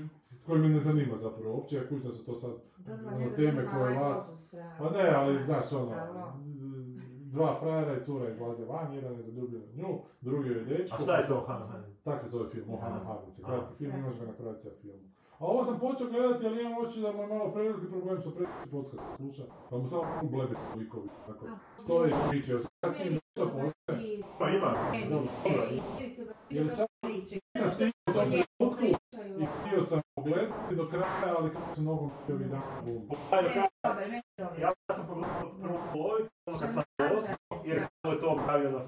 [0.47, 3.99] koji me ne zanima zapravo uopće, ja kućno su to sad Dobro, ono, teme koje
[3.99, 4.55] vas-.
[4.79, 5.93] Pa ne, ali znaš ono.
[7.29, 9.89] Dva frajera i cura izlaze van, jedan je zaljubljen u nju,
[10.21, 10.97] drugi je dečko.
[10.97, 11.83] A šta je to, Han Han?
[12.05, 13.15] Tak se zove film, Ohana Aha.
[13.15, 13.53] Hanice, Aha.
[13.53, 15.09] kratki film, imaš ga na kraća filmu.
[15.39, 18.31] A ovo sam počeo gledati, ali imam osjećaj da mu je malo preveliki problem sa
[18.31, 21.47] preveliki podcast sluša, pa mu samo blebe likovi, tako.
[21.47, 23.51] A, Stoji i priče, ja sam s tim nešto
[23.95, 24.75] i- Pa ima.
[25.11, 25.29] Dobro,
[26.51, 27.41] Jer sam- priče.
[27.57, 32.11] sam stigao u tom trenutku i htio sam pogledati do kraja, ali kako se nogom
[32.15, 34.61] htio Ne, dobro, meni je dobro.
[34.61, 37.89] Ja sam pogledao prvu polovicu, ono kad sam Šarmantna osam, je jer stvar.
[38.03, 38.85] kako je to objavio na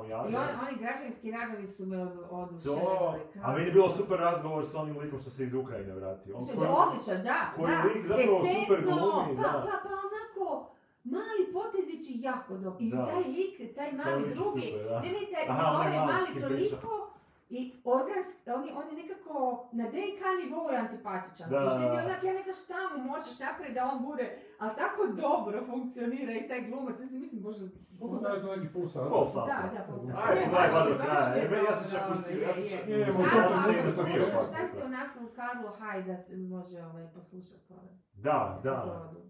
[0.00, 3.20] Facebooku pa sam I on, oni građanski radovi su me od, oduševili.
[3.42, 6.36] a meni je bilo super razgovor s onim likom što se iz Ukrajine vratio.
[6.36, 7.82] On koji- odličan, da, koji da.
[7.84, 9.52] lik zapravo decentno, super glumi, pa, da.
[9.66, 10.70] Pa, pa, onako,
[11.04, 12.76] mali potezići jako dobro.
[12.80, 13.06] I Da.
[13.06, 15.00] taj lik, taj mali je drugi, super, da.
[15.00, 17.10] ne, ne, taj, Aha, ovaj mali mali toliko
[17.50, 19.34] i organski, on je, on je nekako
[19.72, 21.50] na DNK nivou je antipatičan.
[21.50, 21.58] Da.
[21.58, 21.68] Da.
[21.70, 24.26] Što ti onak, ja ne znam šta mu možeš napraviti da on bude,
[24.58, 27.64] ali tako dobro funkcionira i taj glumac, ja si mislim, bože,
[28.00, 29.08] Koliko traje to neki pol sata?
[29.10, 29.46] Pol sata.
[29.46, 30.22] Da, da, pol sata.
[30.28, 31.28] Ajde, gledaj je- do kraja.
[31.28, 32.70] je E, ja sam dobro, čak ono, uspio, je, ja sam je.
[32.70, 34.40] čak Je, možda to sam se bio pa.
[34.42, 38.74] stavite u naslovu Karlo Haj da se može ovaj, poslušati ovaj Da, da,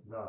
[0.05, 0.24] da.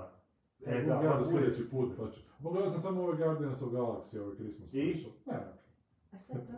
[0.65, 2.19] E, da, da, pa sljedeći put, pa ću.
[2.43, 4.93] Pogledao sam samo ove Guardians of Galaxy, ovaj Christmas I?
[4.93, 5.11] special.
[5.25, 5.37] Ne,
[6.11, 6.53] A šta je to?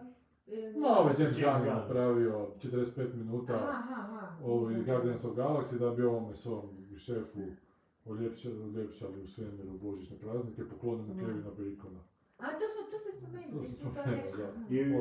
[0.48, 4.38] E, No, ovaj James James Gunn je napravio 45 minuta Aha, aha, aha.
[4.44, 6.62] ovi Nisam- Guardians of Galaxy da bi ovome svom
[6.98, 7.40] šefu
[8.06, 11.20] uljepšali, uljepšali u svemiru božićne praznike, poklonili Mhm.
[11.20, 12.00] Kevina Bacona.
[12.40, 14.38] A to smo, to ste spomenuli, To smo to spomenuli, rekli.
[14.38, 14.50] da.
[14.70, 14.86] I.
[14.86, 15.00] Nije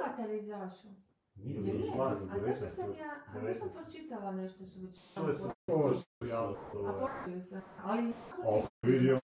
[0.00, 0.90] Avatar izašao.
[1.36, 1.84] Nije Je, Je, bilo.
[1.84, 2.68] izlazi, a zašto 19.
[2.68, 3.72] sam ja, a zašto sam 19.
[3.74, 4.98] pročitala nešto su već...
[5.14, 6.56] To je sve Ovo što javno.
[6.86, 8.12] A počeli sam, ali...
[8.44, 9.18] O, vidio.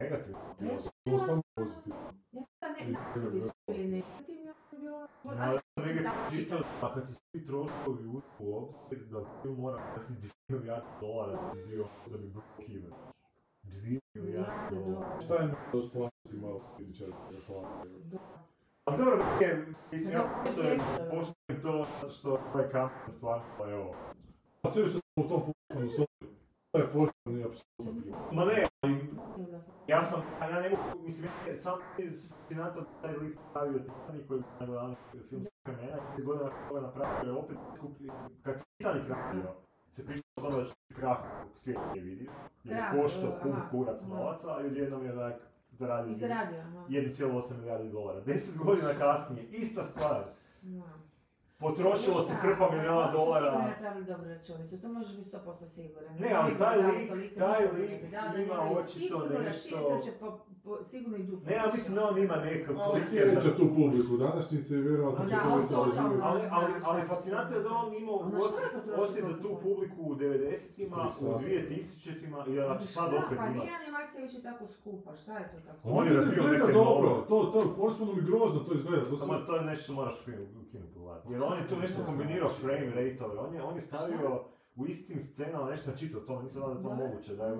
[0.00, 0.38] Negativno.
[0.60, 0.66] Ja
[1.04, 1.18] bilo.
[1.20, 1.96] sam pozitivno.
[2.32, 4.43] Ja sam ne, nazivi su bili negativni, ali je bilo...
[5.24, 9.78] Ja sam negdje čitao, a kad se svi troškovi uzmu u obzir, da film mora
[9.94, 12.92] platiti 2 milijarde dolara da bi bio, da bi blokivan.
[13.62, 15.20] 2 milijarde dolara.
[15.20, 17.08] Šta je mi platiti malo kritičar
[17.46, 17.84] hvala?
[18.84, 20.42] Ali dobro, nije, mislim, ja
[21.10, 23.94] poštujem, to zato što ovaj kamer stvarno, pa evo.
[24.62, 26.34] A sve što smo u tom sorry.
[26.74, 26.86] To je
[27.38, 28.16] je apsolutno.
[28.32, 28.94] Ma ne, ali
[29.86, 31.78] ja sam, a ja ne mogu, mislim, ja sam
[32.30, 34.96] fascinantno da taj lik stavio Titanic koji je najgledaniji
[35.28, 38.10] film s vremena, 10 godina je napravio je opet skuplji,
[38.42, 39.54] kad se Titanic radio,
[39.90, 41.18] se priča o tome da će krah
[41.54, 42.30] svijet je vidio,
[42.64, 45.34] jer je uh, pun kurac novaca i odjednom je onak
[45.70, 46.84] zaradio I zaradio, aha.
[46.88, 48.20] 1,8 milijardi dolara.
[48.24, 50.24] 10 godina kasnije, ista stvar.
[50.62, 50.82] Da.
[51.58, 53.58] Potrošilo se hrpa milijuna sigurno dolara.
[53.60, 56.16] napravili dobru računicu, to možeš biti 100% siguran.
[56.18, 57.90] Ne, ali taj lik- taj lik
[58.38, 58.90] ima očito
[59.20, 61.46] sigurno nešto- raširica će po, po, sigurno i duplo.
[61.46, 63.30] Ne, ja mislim da on ima nekog Ali klikera.
[63.30, 65.74] sjeća tu publiku današnjice i vjerojatno će to biti.
[65.74, 65.92] Ali,
[66.22, 68.36] ali, ali znači, fascinantno je da on imao je
[68.96, 71.38] osjećaj za tu publiku u 90-ima, Tri u sata.
[71.40, 73.54] 2000-ima i da će sad opet pa ima.
[73.54, 75.78] nije animacija više tako skupa, šta je to tako?
[75.84, 79.02] On je je razvio neke dobro, nove- to, to, Forsmanu mi grozno to izgleda.
[79.02, 79.16] To su...
[79.16, 80.24] Samo to je nešto što moraš u
[80.70, 81.32] kinu pogledati.
[81.32, 82.04] Jer on je tu nešto Da.
[82.04, 84.40] kombinirao frame rate-ove, on je, on je stavio
[84.76, 87.56] u istim scenama, nešto sam čitao o tome, nisam da je to moguće, da je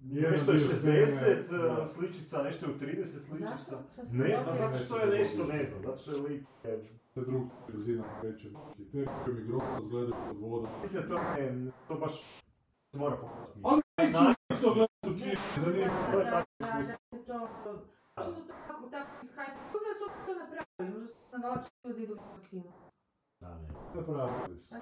[0.00, 1.88] nešto je dio 60 scene, uh, da.
[1.88, 3.82] sličica, nešto je u 30 sličica.
[4.12, 6.42] Ne, pa zato što je nešto, ne znam, zato što je lik,
[7.14, 8.04] se drug brzina.
[8.78, 10.70] I te koji mi grozno izgledaju pod vodom.
[10.82, 12.12] mislim da to ne, to baš
[12.90, 13.60] se mora pogledati.
[13.62, 16.12] Ali neću isto gledati u da, zanima.
[16.12, 17.82] To je da, tako da, da iskustvo.
[18.12, 19.66] Što su tako, tako ishajpali?
[19.72, 22.72] Možda su to napravili, možda su navalačili ljudi idu u kino.
[23.40, 23.68] Da, ne.
[23.94, 24.74] Napravili su.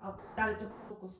[0.00, 1.10] Ali da li to?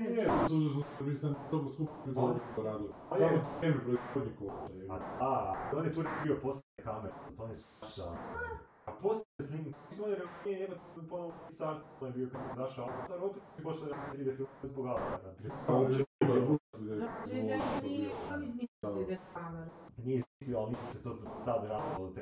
[0.00, 2.88] Ne sužno, nisam dobro skupio to On- radili.
[3.10, 4.74] on Samo je- vrijeme proizvodnji košta.
[4.74, 4.86] je.
[4.90, 8.02] A, a, on je tu bio poslije kamere, to on je svašta.
[8.86, 9.74] A poslije mislim
[10.44, 10.68] nije
[11.08, 12.40] ponovno start, on je bio kad
[13.12, 14.86] je opet počeo da 3D film zbog
[15.70, 16.56] uopće nije bilo.
[16.72, 17.58] Da, da, nije,
[18.08, 18.34] druga.
[18.34, 19.70] on izmislio ide kameru.
[19.96, 21.98] Nije izmislio, ali nije se to tad radilo.
[21.98, 22.12] Dobro,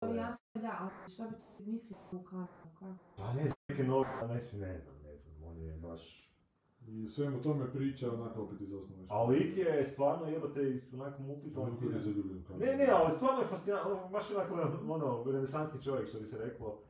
[0.00, 2.86] to je jasno, da, ali što bi ti izmislio u kameru, kako?
[3.16, 6.19] Pa ne znam, neke nove, pa ne znam, ne znam, ne znam, on je baš...
[6.90, 11.22] I svemu tome priča onako opet iz osnovne A lik je stvarno jebate iz onako
[11.22, 11.92] multitalentiran.
[11.92, 12.66] Kako je zadubljeno kameru.
[12.66, 14.54] Ne, ne, ali stvarno je fascinantno, baš onako
[14.94, 16.82] ono, renesansni čovjek što bi se reklo.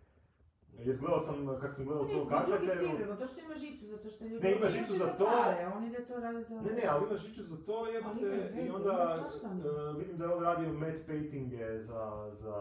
[0.78, 3.54] Jer gledao sam, kako sam gledao to je u drugi Carpenteru, stil, to što ima
[3.54, 5.24] žicu, zato što ljudi Ne, ima žicu za to.
[5.24, 6.60] pare, on ide to raditi za...
[6.60, 10.42] Ne, ne, ali ima žiču za to veze, i onda e, vidim da je on
[10.42, 12.56] radio matte paintinge za, za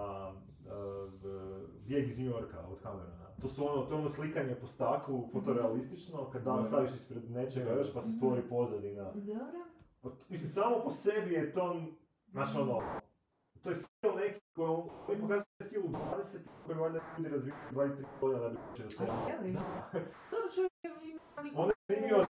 [0.66, 0.72] e,
[1.88, 3.29] bijeg iz New Yorka od Camerona.
[3.42, 6.68] To su ono, to je ono slikanje po staklu, fotorealistično, kad dan Da.
[6.68, 9.04] staviš ispred nečega još pa se stvori pozadina.
[9.04, 9.60] Dobro.
[10.02, 11.82] Pa, Mislim, samo po sebi je to,
[12.28, 12.82] znaš ono,
[13.64, 14.70] to je skill neki koji
[15.06, 15.96] koji pokazuje skill u 20
[16.66, 19.12] koji valjda ljudi razvijaju 23 godina da bi uopće do toga.
[19.12, 19.54] je?
[20.32, 20.72] Dobro čovjek.
[21.56, 22.26] On je snimio,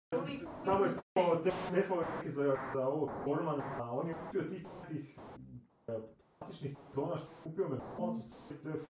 [0.65, 4.65] tamo je snimao te cefove neke za, za ovog Bormana, a on je kupio tih
[4.81, 5.17] nekih
[5.87, 5.99] e,
[6.39, 8.88] plastičnih tona što je kupio me koncu te fuck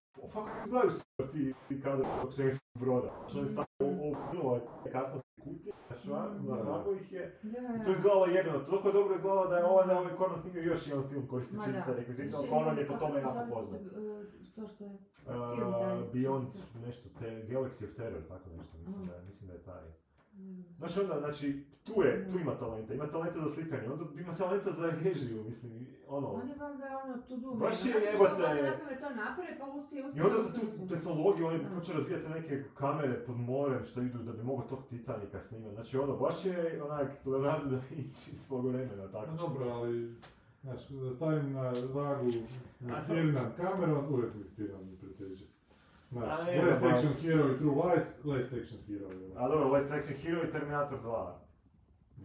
[0.59, 3.09] izgledaju super ti, ti kadar od švedskog broda.
[3.27, 3.67] Što je stavio
[4.09, 4.51] obrnuo
[4.83, 6.55] te kartonske kutije, na švar, Da.
[6.55, 7.39] na švarku ih je.
[7.43, 10.37] I to je izgledalo jebeno, toliko dobro izgledalo da je ovaj, da je ovaj Conan
[10.37, 11.27] snimio još jedan film
[11.67, 11.77] da.
[11.77, 13.81] iste rekvizite, ali Še- Conan je po tome se jako poznat.
[13.81, 13.85] e,
[14.55, 14.97] To što je...
[16.13, 17.09] Beyond što se- nešto,
[17.45, 19.05] Galaxy of Terror, tako nešto, mislim Aha.
[19.05, 19.83] da je, mislim da je taj.
[20.77, 24.71] Znaš onda, znači, tu je, tu ima talenta, ima talenta za slikanje, onda ima talenta
[24.71, 26.27] za režiju, mislim, ono.
[26.27, 29.65] On je valjda ono to do Baš je Znači, što valjda naprave to naprave, pa
[29.65, 30.21] uspije, uspije.
[30.21, 34.31] I onda za tu tehnologiju oni počeo razvijati neke kamere pod morem što idu da
[34.31, 35.75] bi mogao tog Titanika snimati.
[35.75, 39.31] Znači ono, baš je onak Leonardo da Vinci svog vremena, tako.
[39.31, 40.15] No dobro, ali...
[40.61, 40.81] Znaš,
[41.15, 42.31] stavim na vagu.
[43.07, 45.45] Ferdinand Cameron, uvijek mi Ferdinand mi preteže.
[46.11, 47.13] Znaš, A Last Action.
[47.13, 49.05] Hero i True Lies, Last Action Hero.
[49.35, 51.33] A dobro, Last Action Hero i Terminator 2.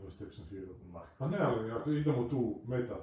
[0.04, 0.72] Last Action Hero.
[0.86, 2.96] Mah, Pa ne, ali ako idemo tu, meta.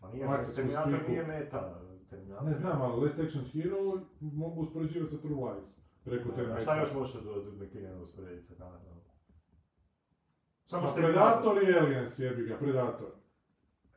[0.00, 1.10] pa nije, Terminator sliku.
[1.10, 1.74] nije meta.
[2.10, 2.46] Terminator.
[2.46, 5.78] Ne znam, ali Last Action Hero mogu uspoređivati sa True Lies.
[6.04, 6.60] Preko te A meta.
[6.60, 8.80] šta još može do, do McTiggana usporediti sa Kanadom?
[10.66, 13.10] Šta Pa Predator i Aliens jebi ga, Predator.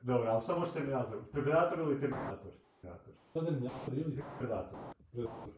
[0.01, 1.18] Dobro, ali šta može Terminator?
[1.31, 2.51] Predator ili Terminator?
[2.81, 3.13] Terminator.
[3.30, 4.23] Šta Terminator ili?
[4.39, 4.80] Predator.
[5.11, 5.49] Predator.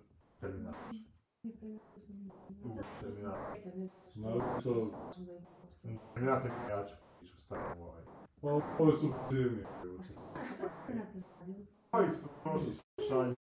[0.43, 0.95] Terminator.
[2.63, 3.57] U, Terminator.
[4.15, 4.91] Naravno što...
[6.13, 8.01] Terminator je jaču priču stavim ovaj.
[8.41, 8.47] Pa
[8.79, 9.63] ovo su zimni.
[10.35, 11.65] A šta je na to radi?
[11.91, 12.73] Pa ispod prošli
[13.09, 13.33] šalje.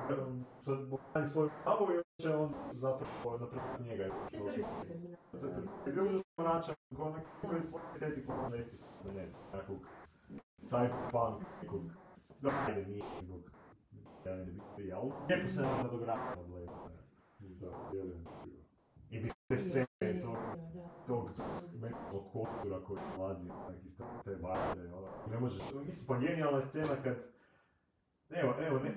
[1.12, 4.04] brani svoju mamu i on će on zapravo napraviti njega.
[4.30, 5.16] To je prvi terminal.
[5.30, 5.68] To je prvi.
[5.86, 9.76] Je bio užasno mračan, kao neko koji svoju estetiku ne stiče za ne, nekog
[10.70, 11.82] cyberpunk, nekog,
[12.40, 13.40] da ajde nije zbog
[14.26, 16.66] ja ne bi prije, ali lijepo se nadogradilo od Blade.
[17.38, 18.24] Da, vjerujem.
[19.10, 20.36] I bi te scene tog,
[21.06, 21.30] tog
[21.80, 26.62] nekog kostura koji dolazi, onak iz te vajde, ono, ne možeš, mislim, pa genijalna je
[26.62, 27.16] scena kad,
[28.30, 28.94] evo, evo, ne,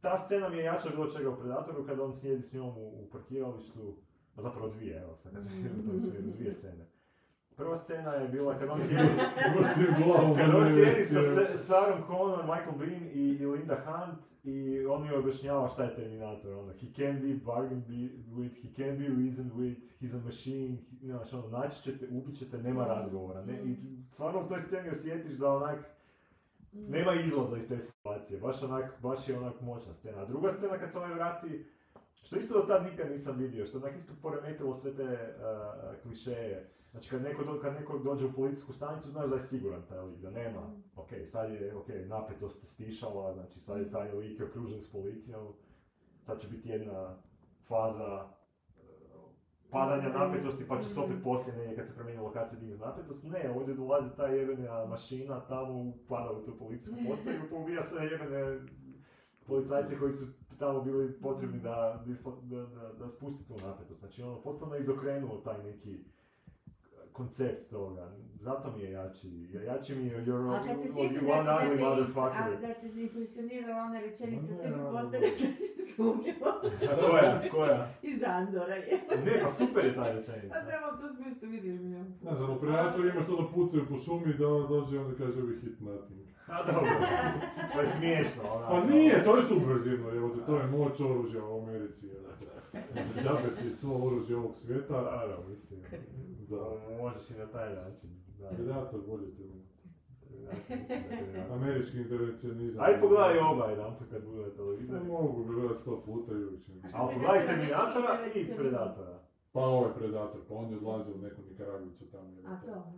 [0.00, 2.88] ta scena mi je jača bilo čega u Predatoru kad on sjedi s njom u,
[2.88, 3.96] u parkiralištu,
[4.36, 5.76] a zapravo dvije, evo sad tom smjeru,
[6.36, 6.86] dvije scene.
[7.56, 9.08] Prva scena je bila kad on sjedi,
[10.38, 11.20] kad on sjedi sa
[11.56, 16.52] Sarom Connor, Michael Bean i, i Linda Hunt i on mi objašnjava šta je Terminator,
[16.52, 17.86] ono, he can be bargained
[18.30, 22.38] with, he can be reasoned with, he's a machine, he, znaš, ono, naći ćete, ubit
[22.38, 23.76] ćete, nema razgovora, ne, i
[24.12, 25.78] stvarno u toj sceni osjetiš da onak,
[26.72, 30.22] nema izlaza iz te situacije, baš onak, baš je onak moćna scena.
[30.22, 31.66] A druga scena kad se ovaj vrati,
[32.22, 36.70] što isto do tad nikad nisam vidio, što onak isto poremetilo sve te uh, klišeje.
[36.90, 40.00] Znači kad neko, do, kad neko dođe u policijsku stanicu, znaš da je siguran taj
[40.00, 40.70] lik, da nema.
[40.96, 45.52] Ok, sad je, ok, napetost se stišala, znači sad je taj lik okružen s policijom,
[46.26, 47.16] sad će biti jedna
[47.68, 48.35] faza
[49.76, 53.24] padanja napetosti, pa će se opet poslije negdje kad se promijeni lokacija dignuti napetost.
[53.24, 58.58] Ne, ovdje dolazi ta jebena mašina, tamo pada u tu policijsku postaju, pobija sve jebene
[59.46, 60.26] policajce koji su
[60.58, 64.00] tamo bili potrebni da, da, da, da spusti tu napetost.
[64.00, 66.04] Znači ono, potpuno izokrenuo taj neki
[67.16, 68.12] koncept toga.
[68.36, 69.28] Zato mi je jači.
[69.66, 72.60] Jači mi je you're, A kad se you're sjetim one ugly te, a, motherfucker.
[72.60, 76.50] da te impresionirala ona rečenica, sve mi ali- postane sasvim sumnjivo.
[77.02, 77.42] Koja?
[77.50, 77.88] Koja?
[78.02, 79.00] Iz Andora je.
[79.24, 80.54] Ne, pa super je ta rečenica.
[80.56, 81.96] A samo to smo isto vidjeli mi.
[82.22, 85.40] Ne znam, u Predatoru imaš to da pucaju po šumi, da dođe i onda kaže
[85.40, 86.25] we hit nothing.
[86.52, 86.90] A dobro.
[87.72, 88.42] To je smiješno.
[88.44, 92.06] Ona, Pa nije, to je subverzivno, evo te, to je moć oružja u Americi.
[92.08, 92.46] evo te.
[93.22, 94.92] Džabe ti svo oružje ovog svijeta.
[94.94, 95.80] Da, da, mislim.
[96.48, 96.70] Da.
[96.98, 98.10] Možeš i na taj način.
[98.38, 98.48] Da.
[99.06, 101.54] Bolje te da je jako.
[101.54, 102.84] Američki intervencionizam.
[102.84, 105.00] Ajde pogledaj oba jedan put kad bude na Ne televiziji.
[105.06, 106.62] mogu bi gledati sto puta i uvijek.
[106.92, 109.18] Ali pogledaj Terminatora i Predatora.
[109.52, 112.30] Pa ovo je Predator, pa oni odlaze u neku Nikaragicu tamo.
[112.46, 112.92] A to,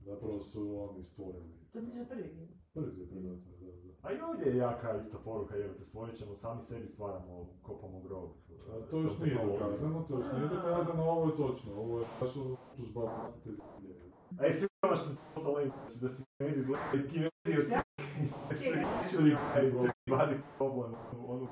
[0.00, 1.63] Zapravo su oni stvorili.
[1.74, 2.46] To ti je prvi bio.
[2.74, 4.08] Prvi je Predator, da, da.
[4.08, 8.00] A i ovdje je jaka isto poruka, jer te stvorit ćemo, sami sebi stvaramo, kopamo
[8.00, 8.30] grob.
[8.70, 12.30] A to još nije dokazano, to još nije dokazano, ovo je točno, ovo je baš
[12.76, 13.94] tužba vlastite zemlje.
[14.42, 18.58] Ej, sigurno što sam poslao link, znači da si kinezi izgledali kinezi od svih.
[18.58, 19.72] Se riješili taj
[20.06, 20.92] body problem,
[21.26, 21.48] onu,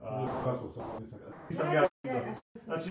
[0.00, 1.18] a, Kasno sam, nisam.
[1.50, 2.90] nisam ja, a što znači,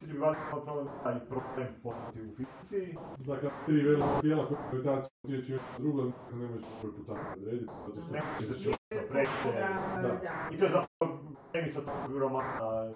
[0.00, 5.68] body problem, taj problem poznati u fizici, Dakle, tri velike tijela koje gravitacija utječu jedno
[5.78, 8.12] drugo, nikako ne možeš prvi put tako odrediti, zato što...
[8.12, 8.78] ne može se čuti,
[9.10, 9.58] preče.
[10.02, 10.20] Da.
[10.50, 11.18] I to je zapravo
[11.52, 12.92] premisa tog romana,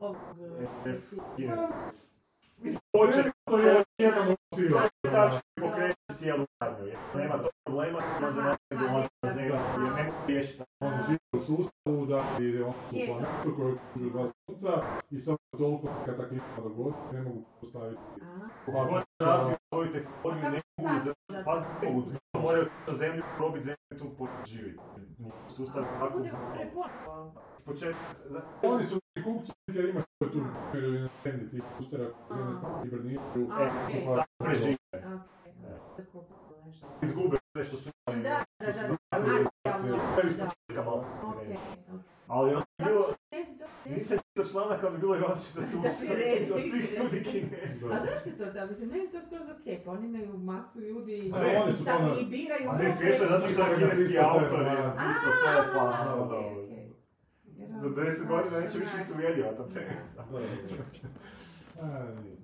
[0.00, 0.16] Ovog,
[0.86, 0.96] e, eh,
[1.36, 2.03] kineskog.
[2.62, 7.50] Mislim, hoće, To je jedan od To je tač koji pokreće cijelu radnju, nema tog
[7.64, 10.62] problema, on za nas ne dolazi na zemlju, jer ne može riješiti.
[10.80, 13.12] On živi u sustavu, da, i on su Je to.
[13.12, 18.00] planetu koji okružuju dva sunca i samo toliko kataklizma dogodi, ne mogu postaviti.
[18.66, 21.52] Kako god razviju svoju tehnologiju, ne mogu izdržati, pa
[21.82, 22.02] mogu,
[22.42, 24.78] moraju na zemlju probiti zemlju tu živjeti.
[25.48, 26.30] Sustav tako za-
[28.64, 30.50] Oni su kupci, jer imaš tu na
[31.24, 33.48] zemlji tih štera koji zemlje stavljaju hiberniraju.
[33.52, 34.76] E, da prežive.
[37.02, 38.22] Izgube sve što su imali.
[38.22, 38.96] Da, da, da.
[42.28, 43.06] Ali ono je bilo,
[43.86, 46.52] nisam čitao članak, ali bi bilo da su Da redi.
[46.52, 47.84] od svih ljudi kinezi.
[47.86, 48.66] A zašto je to tako?
[48.66, 51.82] Mislim, meni je to skroz okej, pa oni imaju masu ljudi ne, oni i su
[51.82, 52.70] stavi ono- i biraju.
[52.70, 56.06] A ne, smiješno je zato što je kineski autor je napisao to, pa A, okej,
[56.10, 56.38] dobro.
[56.38, 56.84] okej.
[57.50, 60.20] Jer Za ono, 10 godina neće više biti uvjerljiva ta premisa.
[60.22, 60.46] Da, da, da.
[61.82, 62.34] A, nije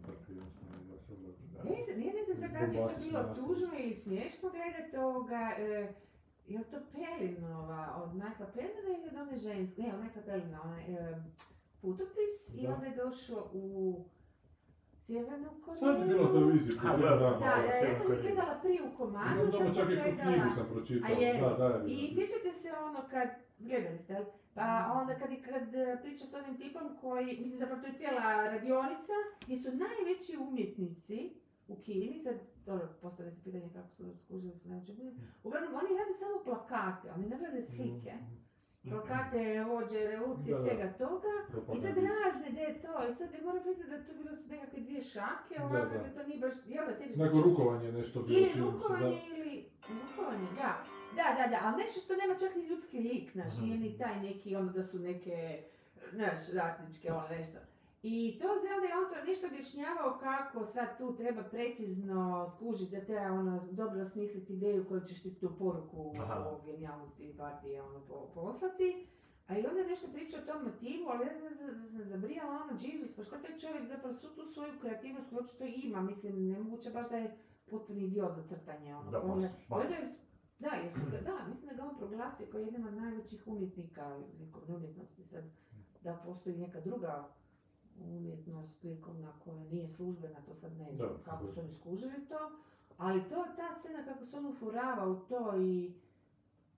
[2.06, 5.92] jednostavno, da sad da- je to bilo tužno ili smiješno gledati ovoga, e,
[6.46, 10.62] je li to Pelinova, od Michaela Pelina ili od one ženske, ne, od Michaela Pelina,
[10.62, 11.22] onaj e,
[11.82, 12.74] putopis i Da.
[12.74, 14.04] onda je došao u
[15.06, 15.80] Sjevernu Koreju.
[15.80, 17.00] Sad je bilo televizija A, sam.
[17.00, 20.32] Da, Malo ja, sam gledala prije u komadu, Imam sad sam čak i tu gledala...
[20.32, 21.10] knjigu sam pročitao.
[21.10, 21.40] A je?
[21.40, 23.28] Da, da, je I sjećate se ono kad,
[23.58, 24.24] gledali ste?
[24.54, 24.66] Pa
[25.00, 28.24] onda kad, kad e, priča s onim tipom koji, mislim zapravo to je cijela
[28.54, 31.18] radionica, gdje su najveći umjetnici
[31.68, 32.36] u Kini, sad,
[32.66, 35.12] dobro, postavlja se pitanje kako su skužili su najveće bili.
[35.44, 38.12] Uglavnom, oni rade samo plakate, oni ne rade slike.
[38.84, 40.64] Plakate, vođe, revolucije, Da, da.
[40.64, 41.34] svega toga.
[41.74, 44.48] I sad razne, da je to, i sad ja moram priznati da to bilo su
[44.48, 45.98] nekakve dvije šake, Da, ovako, da.
[46.00, 47.16] da to nije baš, jel da sjećaš?
[47.16, 49.64] Neko rukovanje je nešto bilo, Ili čini se, rukovanje, ili,
[50.02, 50.70] rukovanje, da.
[51.12, 53.64] Da, da, da, ali nešto što nema čak ni ljudski lik, znaš, Mhm.
[53.64, 55.62] nije ni taj neki, ono da su neke,
[56.12, 57.58] znaš, ratničke, ono nešto.
[58.02, 62.96] I to znam da je on to nešto objašnjavao kako sad tu treba precizno skužiti,
[62.96, 66.48] da treba ono, dobro osmisliti ideju koju ćeš ti tu poruku Aha.
[66.48, 69.06] o genijalnosti partije ono, po- poslati.
[69.46, 71.56] A i onda nešto pričao o tom motivu, ali ja sam
[71.88, 75.64] sam zabrijala ono, Jesus, pa šta taj čovjek zapravo svu tu svoju kreativnost koju očito
[75.84, 77.36] ima, mislim, nemoguće baš da je
[77.70, 79.10] potpuni idiot za crtanje, ono.
[79.10, 79.26] Da, pa,
[79.68, 79.76] pa.
[79.76, 79.96] onda
[80.58, 84.16] da, jer su ga- da, mislim da ga on proglasio kao jedan od najvećih umjetnika
[84.40, 85.24] likovne umjetnosti.
[85.24, 85.44] Sad,
[86.02, 87.28] da postoji neka druga
[87.98, 91.52] umjetnost likovna koja nije službena, to sad ne znam Da, kako da.
[91.52, 92.50] su oni skužili to,
[92.98, 95.92] ali to, ta scena kako se on ufurava u to i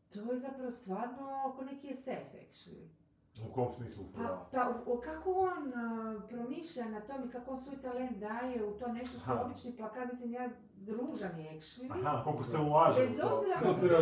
[0.09, 1.17] to je zapravo stvarno
[1.47, 2.87] oko neki SF, actually.
[3.43, 4.05] U kom smislu?
[4.17, 8.65] Pa, pa u- kako on a, promišlja na tom i kako on svoj talent daje
[8.65, 9.43] u to nešto što Aha.
[9.43, 10.51] obični plakat, mislim ja,
[10.89, 11.91] ružan je actually.
[11.93, 13.39] Aha, koliko se ulaže Bez u to.
[13.39, 13.93] obzira to, to je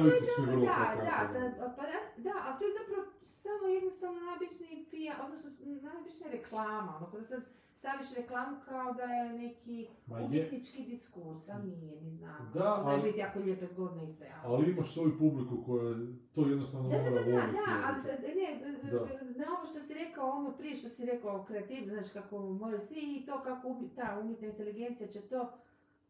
[0.47, 1.49] vrlo da, plakat, da, ono.
[1.51, 1.75] da,
[2.19, 3.03] da, ali to je zapravo
[3.51, 5.51] samo jednostavno najobičniji pija, odnosno
[5.89, 11.49] najobičnija reklama, ono kada sad staviš reklamu kao da je neki Ma je, umjetnički diskurs,
[11.49, 12.51] a nije, mi znamo.
[12.55, 14.71] Da, ali- biti jako lijepe, zgodne i sve, ali...
[14.71, 15.95] imaš svoju publiku koja
[16.35, 17.59] to jednostavno Da, da, mora da, da, da, ono.
[17.87, 18.49] ali sad, ne,
[18.91, 18.99] Da.
[19.45, 23.01] na ovo što si rekao, ono prije što si rekao kreativno, znaš kako moraju svi
[23.01, 25.53] i to kako ta umjetna inteligencija će to,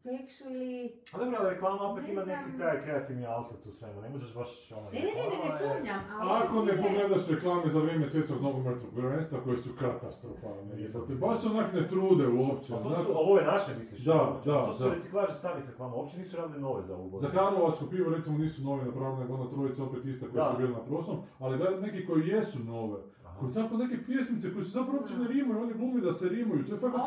[0.05, 0.89] actually...
[1.13, 2.37] A dobro, ali reklama opet Ne ima znam.
[2.39, 4.89] neki taj kreativni output u svemu, ne možeš baš ono...
[4.89, 6.29] Ne, ne, ne, ne, ne sumnjam, ali...
[6.43, 11.01] Ako ne pogledaš reklame za vrijeme svjetskog nogometnog prvenstva koje su katastrofalne, Nisam.
[11.01, 12.73] jebote, baš onak ne trude uopće.
[12.73, 14.01] A to su, ali ove naše misliš?
[14.01, 14.39] Da, ono?
[14.45, 14.93] da, To su da.
[14.93, 17.29] reciklaže starih reklama, uopće nisu radili nove za ovu Za.
[17.29, 20.51] Karlovačko pivo recimo nisu nove napravljene, nego ona trojica opet ista koja Da.
[20.51, 22.97] su bili na prošlom, ali gledaj neki koji jesu nove.
[23.41, 26.65] Koji tako neke pjesmice koji se zapravo uopće ne rimaju, oni glumi da se rimaju,
[26.65, 27.01] to je fakat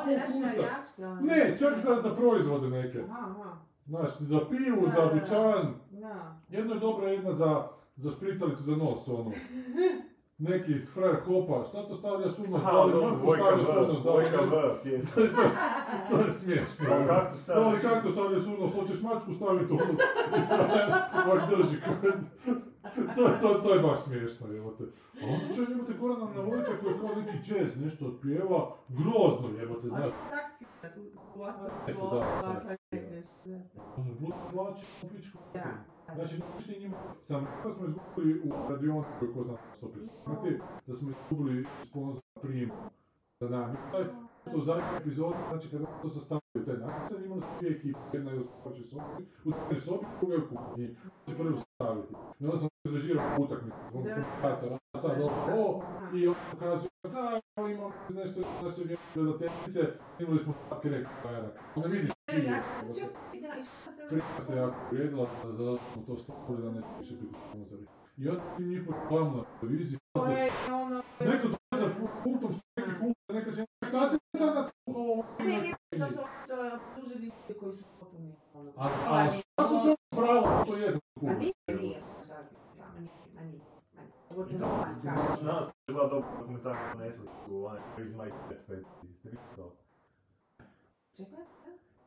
[0.99, 1.21] ono...
[1.21, 2.99] Ne, čak za, za proizvode neke.
[3.11, 3.57] Aha, aha,
[3.87, 6.37] Znaš, za pivu, za dućan, da.
[6.49, 7.67] Jedna je dobra, jedna za,
[7.97, 9.33] za špricalicu za nos, ono.
[10.39, 12.93] Neki frajer hopa, šta to stavljaš u nos, da li
[13.25, 14.25] Vojka stavljaš u nos, da li.
[16.11, 16.87] To je smiješno.
[17.07, 20.01] Kaktus Da li kako stavljaš u nos, hoćeš mačku staviti u nos
[20.37, 20.93] i frajer
[21.27, 21.77] ovak drži.
[23.17, 24.85] to, je- to, to je baš smiješno, jebote.
[25.23, 29.91] A onda čovjek jebote Gorana Navolića koji kao neki jazz nešto otpjeva, grozno jebote, Ali
[29.91, 30.13] znaš.
[30.31, 30.65] taksi,
[31.37, 33.57] u osnovu, Nešto da, da, da.
[33.97, 35.39] Ono, bud plaće, u pičku.
[35.55, 35.65] Da.
[36.15, 40.59] Znači, ništa njima, sam, kad smo izgubili u radionu, koji ko zna što opet snimati,
[40.87, 42.71] da smo izgubili sponsor prim
[43.41, 43.77] za nami.
[43.93, 44.05] Taj,
[44.41, 48.31] što u zadnjoj epizodi, znači kada to sastavljaju taj natjecaj, imali smo dvije ekipe, jedna
[48.31, 50.97] je u spavačoj sobi, u toj sobi, druga je u kuhinji,
[51.27, 52.15] će prvo staviti.
[52.41, 54.15] I onda sam izrežirao utakmicu, zbog Da.
[54.15, 55.83] komentatora, a sad ovo,
[56.15, 58.83] i on pokazuje, da, evo imam nešto naše
[59.15, 59.81] gledateljice,
[60.19, 61.07] imali smo pat krek,
[61.77, 62.51] onda vidiš čiji je.
[62.51, 62.63] Da,
[64.21, 67.87] šta se se jako uvrijedila da, da smo to stavili da neće više biti sponzori.
[68.17, 70.21] I onda ti njih reklamu na televiziji, To
[70.75, 71.03] ono...
[71.21, 71.87] neko to za
[72.25, 75.25] pultom što neki kupe, neka će šta će danas kuha ovo?
[75.39, 76.25] Ne, ne, to su to
[76.77, 78.33] optuženi ljudi koji su potpuni.
[78.55, 81.33] ono, A, šta to se pravo, to je za kupe.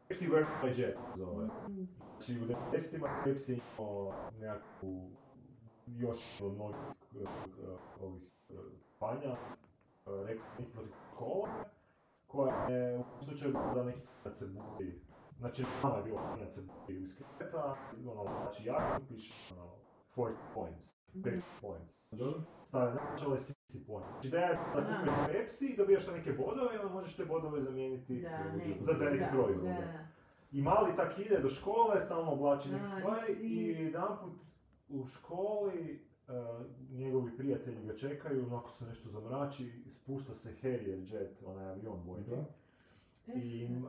[0.08, 1.48] Pepsi, Where my jet zove.
[2.18, 3.60] Znači u 90-ima Pepsi
[4.40, 5.10] nekakvu
[5.88, 8.22] još ovih
[10.06, 11.50] eh, reklamnih protiv kola,
[12.28, 13.54] koja je u slučaju
[14.36, 14.48] se
[15.40, 17.76] znači nama je bilo kad se budi iz kreta,
[18.08, 19.72] ono, znači jako piše ono,
[20.18, 21.24] 40 points, 5
[21.62, 21.94] points.
[22.12, 22.42] Dobro.
[22.60, 23.54] Stave načelo je 60
[23.88, 24.10] points.
[24.10, 27.62] Znači da je da kupuješ Pepsi i dobijaš neke bodove, i onda možeš te bodove
[27.62, 29.70] zamijeniti Za ne, za te neke da, proizvode.
[29.72, 30.08] da.
[30.52, 34.46] I mali tak ide do škole, stalno oblači neke stvari i- i jedanput
[34.90, 36.34] u školi uh,
[36.92, 42.26] njegovi prijatelji ga čekaju, onako se nešto zamrači, spušta se Harrier jet, onaj avion vojni.
[43.28, 43.34] Da.
[43.34, 43.82] I uh,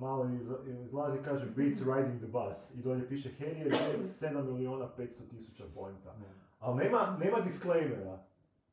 [0.00, 4.42] mali iz- izlazi i kaže Beats riding the bus i dolje piše Harrier jet 7
[4.44, 6.14] miliona 500 tisuća pointa.
[6.58, 8.18] Ali nema, nema disclaimera.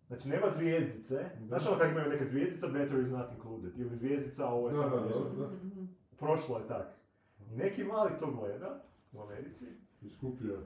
[0.07, 1.25] Znači nema zvijezdice.
[1.47, 3.79] Znaš ono kad imaju neka zvijezdica, battery is not included.
[3.79, 5.51] Ili zvijezdica, ovo je samo nešto.
[6.19, 6.87] Prošlo je tak.
[7.51, 9.65] I neki mali to gleda u Americi
[10.01, 10.59] I skupio.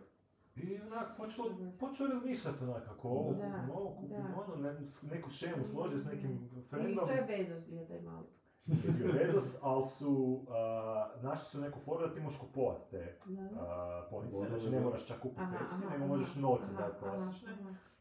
[0.55, 1.45] i onak počeo,
[1.79, 4.43] počeo razmišljati onak kako ovo kupim, ovo kupim, da.
[4.47, 7.09] ono, ne, neku šemu složio s nekim I to friendom.
[7.09, 8.25] je Bezos bio taj mali.
[8.67, 13.17] Je bio Bezos, ali su, a, našli su neku foru da ti možeš kupovat te
[13.57, 17.49] a, police, znači ne moraš čak kupiti Pepsi, nego možeš novce dati klasične.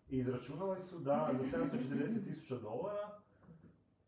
[0.09, 3.09] I izračunali su da za 740 tisuća dolara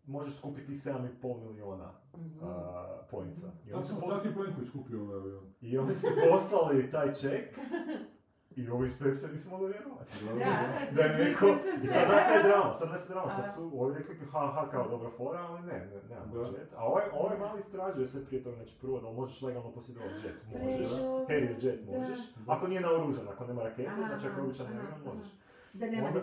[0.06, 1.02] možeš skupiti 7,5
[1.42, 2.38] miliona Mhm.
[2.42, 3.46] a, poinca.
[3.66, 5.44] I oni, Tako su sam, pos- tako je Plenković kupio ovaj avion.
[5.60, 7.58] I oni su poslali taj ček
[8.58, 10.12] i ovi iz Pepsi nisu mogli vjerovati.
[10.24, 12.14] Da, da, Da neko, da, da, i da, sad da.
[12.14, 13.36] nastaje drama, sad nastaje drama, A.
[13.36, 16.40] sad su ovi rekli ha ha kao dobra fora, ali ne, ne, Da.
[16.58, 16.70] jet.
[16.76, 20.36] A ovaj, ovaj mali istražuje sve prije toga, znači prvo da možeš legalno posjedovati jet,
[20.52, 20.90] možeš,
[21.28, 21.98] Harrier jet da.
[21.98, 24.66] možeš, ako nije naoružan, ako nema rakete, znači ako je običan
[25.06, 25.28] možeš.
[25.72, 26.20] Da nema Onda-.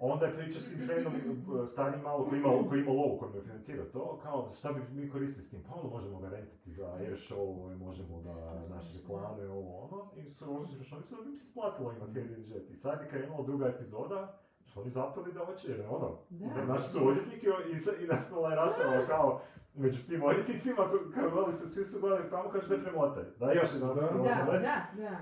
[0.00, 1.12] Onda je pričao s tim friendom,
[1.48, 4.72] uh, starim malo, koji ima, koji ima lovu, koji mu je financirao to, kao šta
[4.72, 7.44] bi mi koristili s tim, pa ono možemo ga rentiti za air show,
[7.78, 8.34] možemo ga,
[8.68, 12.70] naše reklame, ovo ono, i su oni su da bi se isplatilo imati Harrier jet.
[12.70, 16.64] I sad je krenula druga epizoda, su oni zapeli da hoće, jer ono, Da.
[16.64, 19.40] naši su odvjetniki i, i nastala je rasprava kao,
[19.74, 23.22] među tim odvjetnicima, ko- kao gledali su, svi su gledali tamo, kaže da je premotaj,
[23.38, 24.02] da još jedan Da.
[24.02, 25.16] Da, da, da.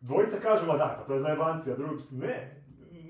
[0.00, 2.61] Dvojica kažu, ma da, pa to je zajebancija, drugi ne,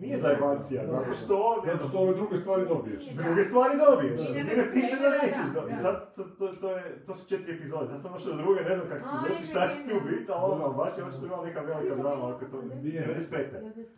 [0.03, 3.05] nije zajebancija, zato što, ne Zato znam, što ove druge stvari dobiješ.
[3.23, 5.81] Druge stvari dobiješ, I ti ne ne piše da nećeš dobiti.
[5.85, 8.75] Sad, sad to, to, je, to su četiri epizode, sad sam došao do druge, ne
[8.77, 11.45] znam kako se zove, šta će ti ne, ubiti, ali ono, baš je očito imala
[11.47, 12.75] neka velika drama, ako to, bilo?
[12.83, 12.93] 95.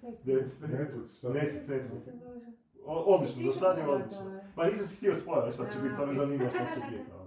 [0.04, 0.24] 95.
[0.24, 0.74] 95.
[0.78, 1.28] Netflix, šta?
[1.28, 1.94] Netflix, Netflix.
[2.86, 4.40] Odlično, do sad je odlično.
[4.56, 7.10] Pa nisam si htio spojati šta će biti, samo me zanima šta će biti.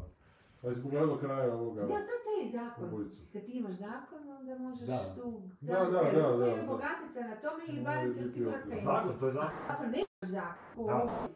[0.68, 0.70] ono.
[0.70, 2.84] Pa si pogledao do kraja ovoga Da, to je taj zakon.
[2.86, 3.20] ubojicu.
[3.34, 5.16] Kad ti imaš zakon, onda možeš Da.
[5.16, 5.42] tu...
[5.62, 6.68] Da, da, da, da, je da.
[6.68, 8.86] bogatica na tome i barem se osigurati penziju.
[8.86, 9.60] Zakon, to je zakon.
[9.68, 11.28] Ako nemaš zakon, Da.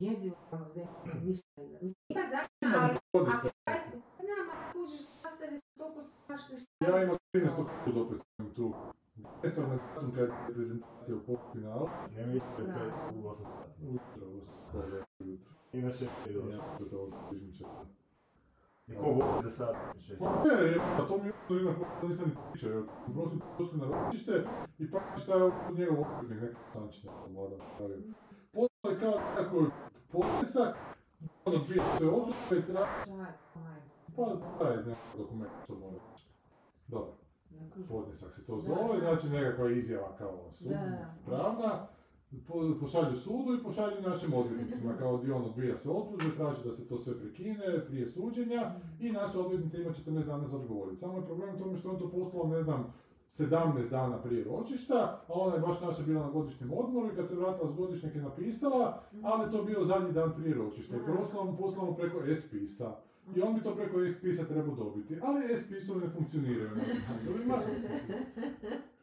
[0.00, 0.88] jezivo ono zemlje,
[1.24, 1.92] ništa ne znam.
[2.08, 3.50] Ima zakon, ali Vodi se.
[4.18, 6.84] znam, ako kužiš, sastari su toliko strašne što...
[6.84, 7.50] Ja imam 13.
[7.84, 8.74] put opet sam tu.
[9.42, 9.58] 13.
[9.60, 11.88] na datum kad je prezentacija u polufinalu.
[12.16, 12.66] Ne mi je pet
[13.14, 13.82] u 8 sati.
[13.82, 14.26] Se skoro
[15.20, 15.50] ujutro.
[15.72, 16.34] Inače, je.
[16.50, 16.58] Ja.
[18.88, 19.74] I ko voli za sad?
[19.92, 23.38] Znači, Pa ne, pa to mi je jednako da nisam ni pričao, jer sam prošli
[23.58, 24.44] pošli na ročište
[24.78, 27.98] i pa šta je od njegov okretnik, neka sančina vlada pravio.
[28.52, 29.66] Potom je kao nekako
[30.12, 30.76] potisak,
[31.44, 32.06] ono bio se
[32.78, 33.80] aj,
[34.16, 36.26] pa taj neki dokument što mora reći.
[36.86, 37.12] Dobro,
[37.88, 41.14] podnesak se to zove, znači nekakva izjava kao sud, Da, da.
[41.26, 41.86] pravna,
[42.80, 46.88] pošalju sudu i pošalju našim odvjetnicima, kao di on odbija se optužbe, traži da se
[46.88, 51.00] to sve prekine prije suđenja i naša odvjetnica ima 14 dana za odgovoriti.
[51.00, 52.92] Samo je problem u tome što on to poslao, ne znam,
[53.32, 57.28] 17 dana prije ročišta, a ona je baš naša bila na godišnjem odmoru i kad
[57.28, 61.00] se vratila s godišnjeg je napisala, ali to bio zadnji dan prije ročišta i
[61.86, 62.96] mu preko S-pisa.
[63.36, 66.82] I on bi to preko S-pisa trebao dobiti, ali S-pisovi ne funkcioniraju na.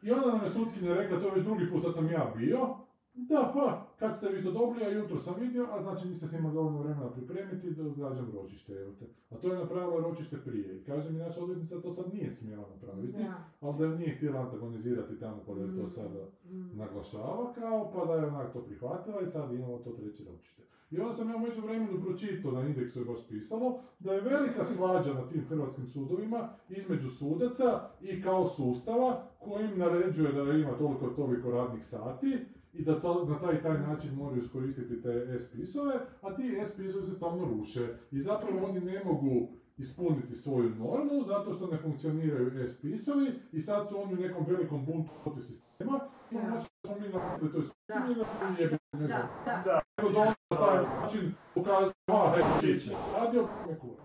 [0.01, 2.75] I onda nam je sutkinja rekla, to je već drugi put, sad sam ja bio.
[3.17, 6.37] Da, pa, kad ste vi to dobili, a jutro sam vidio, a znači niste se
[6.37, 9.05] imali dovoljno vremena pripremiti da odgađam ročište, evo te.
[9.29, 10.77] A to je napravila ročište prije.
[10.77, 13.43] I kaže mi naša odvjetnica to sad nije smjela napraviti, Da.
[13.61, 16.77] ali da je nije htjela antagonizirati tamo pa da je to sada Mm.
[16.77, 20.61] naglašava kao, pa da je onak to prihvatila i sad imamo to treće ročište.
[20.91, 24.63] I onda sam ja u međuvremenu pročitao, na indeksu je baš pisalo, da je velika
[24.63, 27.65] svađa na tim hrvatskim sudovima između sudaca
[28.01, 32.37] i kao sustava kojim naređuje da ima toliko toliko radnih sati
[32.75, 37.05] i da to, na taj i taj način moraju iskoristiti te S-pisove, a ti S-pisovi
[37.05, 37.87] se stalno ruše.
[38.11, 39.47] I zapravo oni ne mogu
[39.77, 44.85] ispuniti svoju normu zato što ne funkcioniraju S-pisovi i sad su oni u nekom velikom
[44.85, 45.99] buntu protiv sistema
[46.31, 46.41] i Da.
[46.41, 47.67] ono smo mi napravili toj Da.
[47.67, 49.21] skupini da jebe ne znam.
[49.45, 49.61] Da, da.
[49.65, 54.03] Da, Nego da on na taj način pokazuje, ha, hej, čisto, radio, me kura.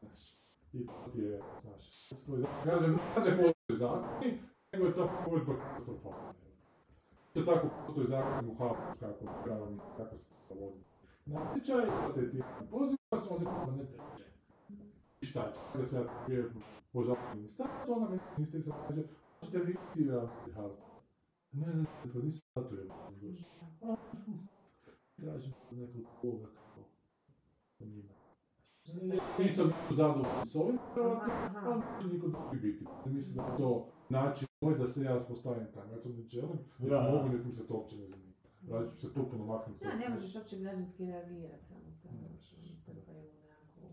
[0.00, 0.34] Znaš,
[0.72, 2.58] I to ti je, znaš, sudstvo je zakon.
[2.64, 2.98] Kažem, ne
[3.42, 4.38] postoje zakoni,
[4.72, 6.34] nego je ta provedba katastrofalna.
[7.34, 10.80] Isto tako postoji zakon u Hagu, kako pravilnik, kako se to vodi.
[11.26, 14.30] Natječaj, te ti pozivaš, oni pa ne teče.
[15.20, 15.78] I šta će?
[15.78, 16.50] Da se ja prije
[16.92, 19.02] požalim ministarstvo, onda mi ministrica kaže,
[19.40, 20.76] hoćete vi ti raditi Hagu?
[21.52, 22.84] Ne, ne, ne, pa nisam zato je
[23.20, 23.96] došao.
[25.16, 26.80] Tražim nekog koga kako
[27.78, 28.12] po njima.
[29.38, 32.84] Isto zadovoljni s ovim, ali neće niko drugi biti.
[33.06, 35.92] Mislim da to način moj da se ja postavim tamo.
[35.92, 37.00] Ja to ne želim, Da.
[37.02, 38.32] mogu, niti mi se to uopće ne zanima.
[38.68, 39.84] Radit ću se potpuno maknuti.
[39.84, 42.08] Da, ne možeš uopće građanski reagirati samo to.
[42.12, 43.04] Nekakvu...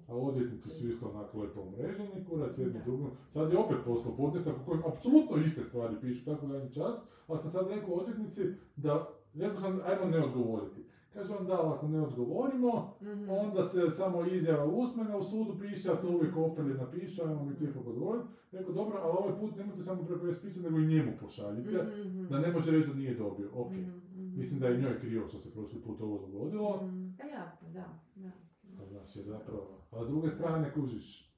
[0.07, 2.79] A odvjetnici su isto onako lepo umreženi, kurac jedni Da.
[2.79, 3.11] drugom.
[3.29, 6.95] Sad je opet poslao podnesak u kojem apsolutno iste stvari pišu tako danji čas,
[7.27, 8.41] ali sam sad rekao odvjetnici
[8.75, 10.81] da, rekao sam, ajmo ne odgovoriti.
[11.13, 13.29] Kaže on, da, ako ne odgovorimo, Mhm.
[13.31, 17.53] onda se samo izjava usmena u sudu piše, a to uvijek Ofelje napiše, ajmo mi
[17.61, 18.27] ipak odgovoriti.
[18.51, 22.39] Rekao, dobro, ali ovaj put nemojte samo preko S-pisa, nego i njemu pošaljite, Mhm, da
[22.39, 23.49] ne može reći da nije dobio.
[23.53, 24.39] Ok, mhm, mhm.
[24.39, 26.83] mislim da je njoj krivo što se prošli put ovo dogodilo.
[26.85, 27.09] Mhm.
[27.17, 27.99] Da, jasno, da.
[28.15, 28.31] da.
[28.77, 31.31] Pa, znaš, zapravo, a s druge strane kužiš,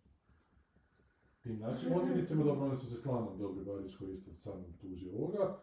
[1.44, 5.60] tim našim odvjetnicima, dobro, oni su se slanom dobri, Barić koji isto sam tuži ovoga,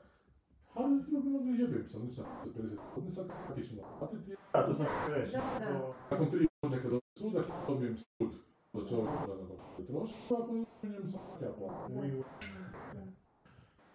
[0.75, 4.87] ali dobro, jebim sam, ništa, za 50 godina sad kako ću naplatiti, Da, to sam
[5.09, 5.33] reći.
[5.33, 10.53] Da, nakon tri godine kad dobijem suda, dobijem sud da čovjek da nadoknadi troškove, ako
[10.53, 11.97] ne njemu sam ja platim.
[12.11, 12.25] u-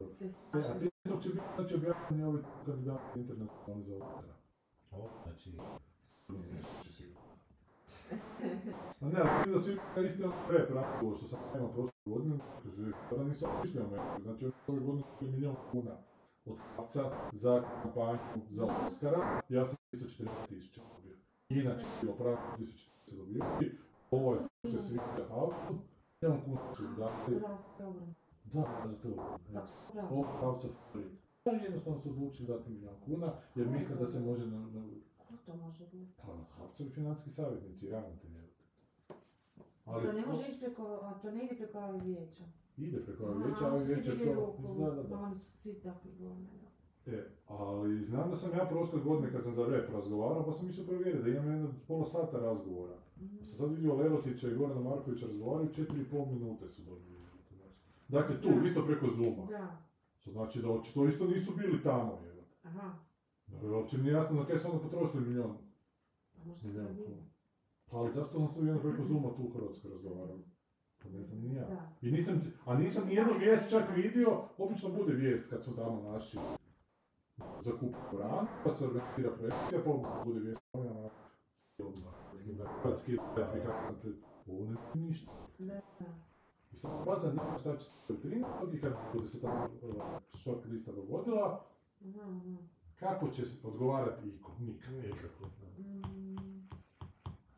[0.00, 0.80] E, A slažem.
[0.80, 4.34] ti isto će biti, znači, objavljeni ovi kandidati internet, oni za ovoga.
[4.92, 5.50] O, Znači,
[6.28, 7.20] Nije nešto će sigurno.
[9.02, 10.70] A ne, ali da su imali isti on rep
[11.14, 12.34] što sam imao prošle godine,
[12.64, 12.76] kaže,
[13.10, 15.96] tada nisu išli o meni, znači su ove godine kupili milijon kuna
[16.46, 18.18] od Havca za kampanju
[18.50, 21.16] za Oscara, ja sam 340 tisuća dobio.
[21.48, 23.44] Inače, bilo pravo 340 dobio,
[24.10, 24.40] ovo je
[24.70, 25.74] se sviđa Havcu,
[26.20, 27.40] jedan kuna su dobro.
[28.44, 29.08] da, za to,
[29.66, 30.08] su bravo.
[30.10, 30.68] ovo Havca.
[31.44, 34.82] Pa jednostavno su odlučili dati milijon kuna, jer misle da se može na, na
[35.18, 36.12] Kako to može biti?
[36.16, 38.36] pa, Havcovi financijski savjetnici, ravnatelji.
[39.84, 42.44] to ne može ići preko, to ne ide preko ovih vijeća.
[42.76, 44.24] Ide preko vijeća, svi vijeće to
[45.08, 45.16] da.
[45.16, 46.36] ma Oni su svi takvi da.
[47.12, 50.68] E, ali znam da sam ja prošle godine kad sam za rep razgovarao, pa sam
[50.68, 52.94] išao provjeriti da imam jedno pola sata razgovora.
[53.38, 57.16] Pa sam sad vidio Lerotića i Gorana Markovića razgovaraju, četiri i pol minute su dobili.
[58.08, 58.66] Dakle, tu, Da.
[58.66, 59.46] isto preko Zooma.
[59.50, 59.76] Da,
[60.20, 62.36] Što znači da očito isto nisu bili tamo, jel?
[62.62, 62.92] aha.
[63.46, 65.50] Dakle, uopće mi nije jasno na kaj su onda potrošili milijon.
[65.50, 67.16] A možda ne kuna.
[67.90, 70.42] Pa ali zašto nas jedno preko Zooma tu u Hrvatskoj razgovarali?
[71.12, 71.64] Pa ne znam ni ja.
[71.64, 71.92] Da.
[72.02, 76.38] I nisam, a nisam nijednu vijest čak vidio, obično bude vijest kad su tamo naši
[77.64, 80.60] za kup Koran, pa se organizira projekcija, pa bude vijest
[82.82, 83.46] hrvatski pred
[84.46, 85.32] ovo ne ništa.
[85.58, 85.80] Da.
[86.72, 88.76] I sad vas zanima šta će se u 13.
[88.76, 90.02] i kad bude se tamo uh,
[90.40, 91.64] short lista dogodila,
[92.98, 94.52] kako će se odgovarati iko?
[94.60, 94.94] Nikad.
[94.94, 95.44] nikako.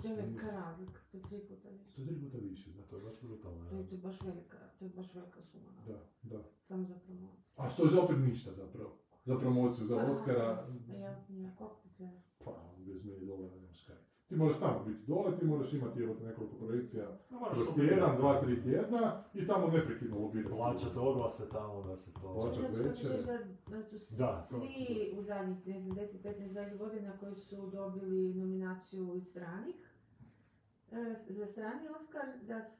[0.02, 0.08] Da.
[0.08, 1.94] Mm, To je velika razlika, to je tri puta više.
[1.94, 2.82] To je tri puta više, da.
[2.82, 3.68] To je baš brutalno.
[3.68, 3.80] To ja.
[3.80, 5.70] je, to je baš velika, to je baš velika suma.
[5.86, 6.08] Da, novca.
[6.22, 6.42] da.
[6.68, 7.44] Samo za promociju.
[7.56, 8.98] A što je za opet ništa zapravo.
[9.24, 9.96] Za promociju, za
[14.28, 14.38] Pa, ti?
[14.38, 18.40] Pa, moraš tamo biti dole, ti moraš imati evo, nekoliko projekcija moraš kroz tjedan, dva,
[18.40, 20.54] tri tjedna i tamo neprekidno lobirati.
[20.54, 22.34] Plaćati oglase tamo da se to...
[22.34, 23.16] Plaćat Zato što ćeš večere.
[23.16, 23.26] reći
[23.70, 27.34] da, da su Da, to- svi u zadnjih, ne znam, 10, 15, 20 godina koji
[27.34, 29.76] su dobili nominaciju iz stranih,
[30.92, 32.78] e, za strani Oscar, da su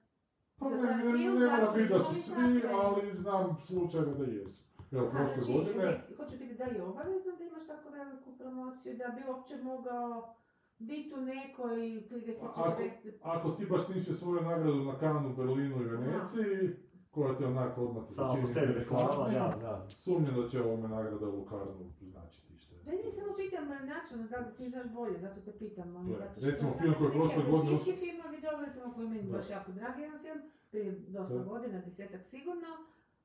[0.59, 4.15] Pa ne, ne, film ne da mora su biti da su svi, ali znam slučajeve
[4.15, 4.63] da jesu.
[4.93, 8.31] Evo, prošle znači, godine, ne, hoću biti da li je obavezno da imaš tako veliku
[8.39, 10.35] promociju, da bi uopće mogao
[10.79, 11.77] biti u nekoj
[12.11, 13.13] 30, Ako- 40...
[13.23, 16.71] ako ti baš nisi svoju nagradu na Kanu, Berlinu i Veneciji,
[17.11, 19.87] koja ti onako odmah ti Samo po čini sebi reklama, interesantnim, da, da.
[19.97, 24.51] Sumnjam da će ovome nagrada u Lokarnu značiti što Da ne samo pitam načelno, da
[24.57, 26.51] ti znaš bolje, zato te pitam, ali zato što...
[26.51, 29.73] recimo film koji je prošle godine agencijski filmovi dobili, recimo koji je meni baš jako
[29.73, 31.45] dragi jedan film, prije dosta Da.
[31.45, 32.71] godina, desetak sigurno,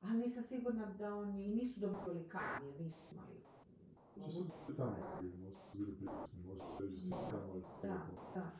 [0.00, 3.34] a nisam sigurna da oni nisu dobili kani, nisu imali...
[4.30, 5.96] Što su tamo bili, možda su bili
[6.58, 7.88] може да си само да,
[8.34, 8.52] да.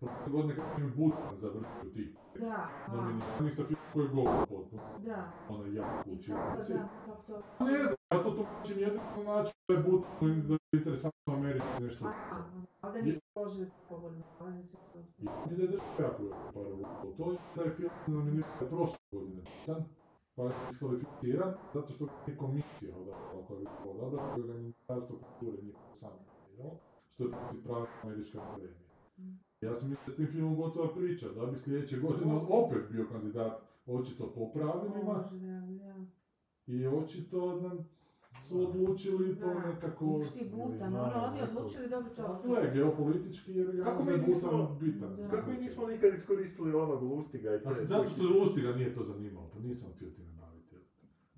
[0.00, 2.12] Просто да кажем Бутин за върху ти.
[2.40, 2.70] Да.
[2.92, 4.80] Но ми не са фил кой гол потно.
[4.98, 5.32] Да.
[5.48, 6.38] Она я получила.
[6.38, 6.88] Да, да,
[7.58, 7.70] да.
[7.70, 11.80] Не знам, зато тук, че ние да начин да е Бутин да е интересантно Америка
[11.80, 12.04] нещо.
[12.82, 14.22] А, да ни сложи по-бърно.
[15.22, 17.38] И не задържа, ако е първо.
[17.54, 19.42] Той е филм номиниран прошлата година.
[20.36, 24.52] Je je pa je diskvalificiran zato što nije komisija odabrala koja bi odabrala, koja ga
[24.52, 26.78] je Ministarstvo kulture nije sam nominiralo,
[27.10, 28.84] što je protiv prava američke akademije.
[29.18, 29.38] Mm.
[29.60, 33.06] Ja sam mislio da s tim filmom gotova priča, da bi sljedeće godine opet bio
[33.12, 35.30] kandidat očito po pravilima
[36.66, 37.84] i očito da
[38.38, 39.58] su odlučili to Da.
[39.60, 40.20] nekako...
[40.32, 42.50] Ti Butan, ono, oni neko- odlučili dobiti Pa Oscar.
[42.50, 45.16] gle, geopolitički jer ja Kako mi je Butan nismo- bitan.
[45.16, 45.28] Da.
[45.28, 47.84] Kako mi nismo nikad iskoristili onog Lustiga i te...
[47.84, 50.76] zato što Lustiga nije to zanimalo, pa nisam htio ti nabaviti.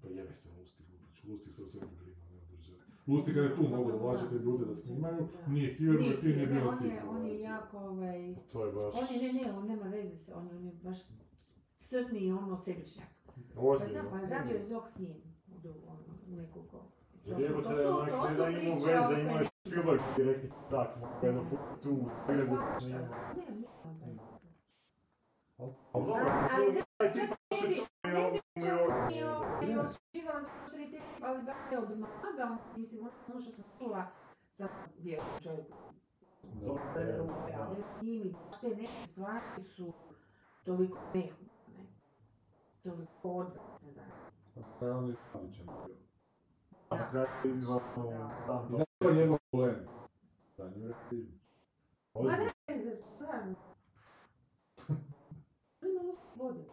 [0.03, 0.87] Pa jebe se Lustig.
[1.25, 2.79] Lustig se o sebi brinu, ne o državi.
[3.07, 5.53] Lustig je tu mogao dovađati ljude da snimaju, Da.
[5.53, 7.09] nije htio jer mu Nije htio, ne, bilo on je, cikl.
[7.09, 8.35] on je jako, ovaj...
[8.53, 8.95] To je baš...
[8.95, 10.99] On je, ne, ne, on nema veze sa, on je, on je baš
[11.81, 13.09] crni ono sebičnjak.
[13.27, 14.11] Pa znam, Ozbiljno.
[14.11, 15.15] pa radio je Zog s njim,
[15.49, 16.77] u, ono, nekoliko.
[17.25, 17.77] To su, to su,
[18.11, 20.01] to su priče veze, o imaš Spielberg
[20.71, 20.89] tak,
[21.23, 21.43] jedno
[21.83, 21.97] tu
[22.27, 22.57] Pa Zagrebu.
[25.93, 26.17] Ali to-
[27.53, 30.77] Ne bi, je ne ovo- bi je čak ovo- i ovaj, i osuđivala zbog što
[30.77, 34.05] je tip, ali baš je odmagao, mislim, ono što sam čula
[34.49, 35.77] sa vjerom čovjeku,
[36.57, 37.63] Dobro, da je, ruke, da.
[37.63, 39.93] ali s njim i baš te neke stvari su
[40.65, 41.87] toliko nehumane,
[42.83, 44.03] toliko odvratne, da.
[44.81, 45.17] Pa je on
[46.91, 48.45] na kraju Da.
[48.47, 48.77] tam to.
[48.77, 49.77] znaš njegov problem?
[50.57, 51.29] Franjo Repić.
[52.15, 53.55] Ma ne, znaš, stvarno.
[55.83, 56.65] Ima osam godina.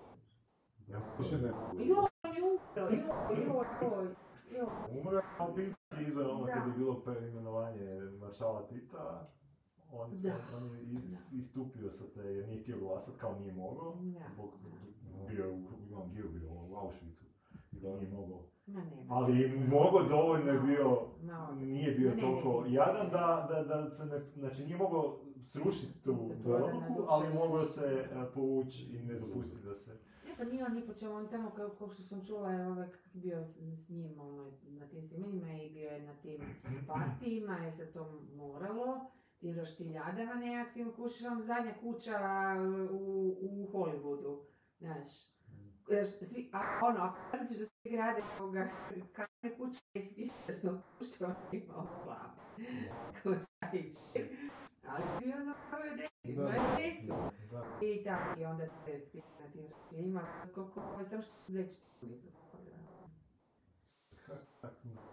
[0.87, 1.47] Ja, Više ne.
[1.85, 4.07] Joj, on je umro, joj, joj, joj,
[4.51, 4.67] joj.
[4.99, 6.69] Umro je, a pisati izvan ono kad Da.
[6.71, 7.85] je bilo preimenovanje
[8.19, 9.29] maršala Tita.
[9.91, 10.33] On, Da.
[10.57, 10.81] on je
[11.33, 13.95] istupio sa te, jer nije htio glasat, kao nije mogao.
[13.95, 14.19] Da.
[14.33, 14.49] Zbog,
[15.27, 15.59] bio je u,
[15.89, 17.25] imam bio bio u Auschwitzu.
[17.83, 18.17] Da.
[18.17, 18.43] mogao.
[18.65, 19.05] Ma ne.
[19.09, 21.01] Ali mogao dovoljno je bio,
[21.55, 22.75] nije bio toliko ne, ne.
[22.75, 26.11] jadan da, da, da se ne, znači nije mogao srušiti tu,
[26.45, 29.91] je odluku, ali mogao se e, povući i ne dopustiti da se...
[30.25, 32.67] Ne, pa nije on ni po čemu, on tamo kao, kao što sam čula je
[32.67, 36.41] ovaj bio s, s njim ono, na tim snimanjima i bio je na tim
[36.87, 42.19] partijima jer se to moralo, tim roštiljadama nekakvim, kućiš vam zadnja kuća
[42.91, 44.39] u, u Hollywoodu,
[44.79, 45.33] znaš.
[45.87, 48.67] Znaš, Svi, a ono, ako misliš da grade ovoga
[49.13, 49.79] kamene kuće,
[50.47, 52.31] jedno kuća ima glavu.
[53.23, 54.27] Kuća i šir.
[54.87, 56.41] Ali bio ono, ovo je Da.
[56.43, 57.13] ovo je desu.
[57.51, 57.85] Da.
[57.85, 60.21] I tako, i onda te spiti na tim roštiljima,
[60.55, 62.27] koliko, ovo sam što su zeći blizu.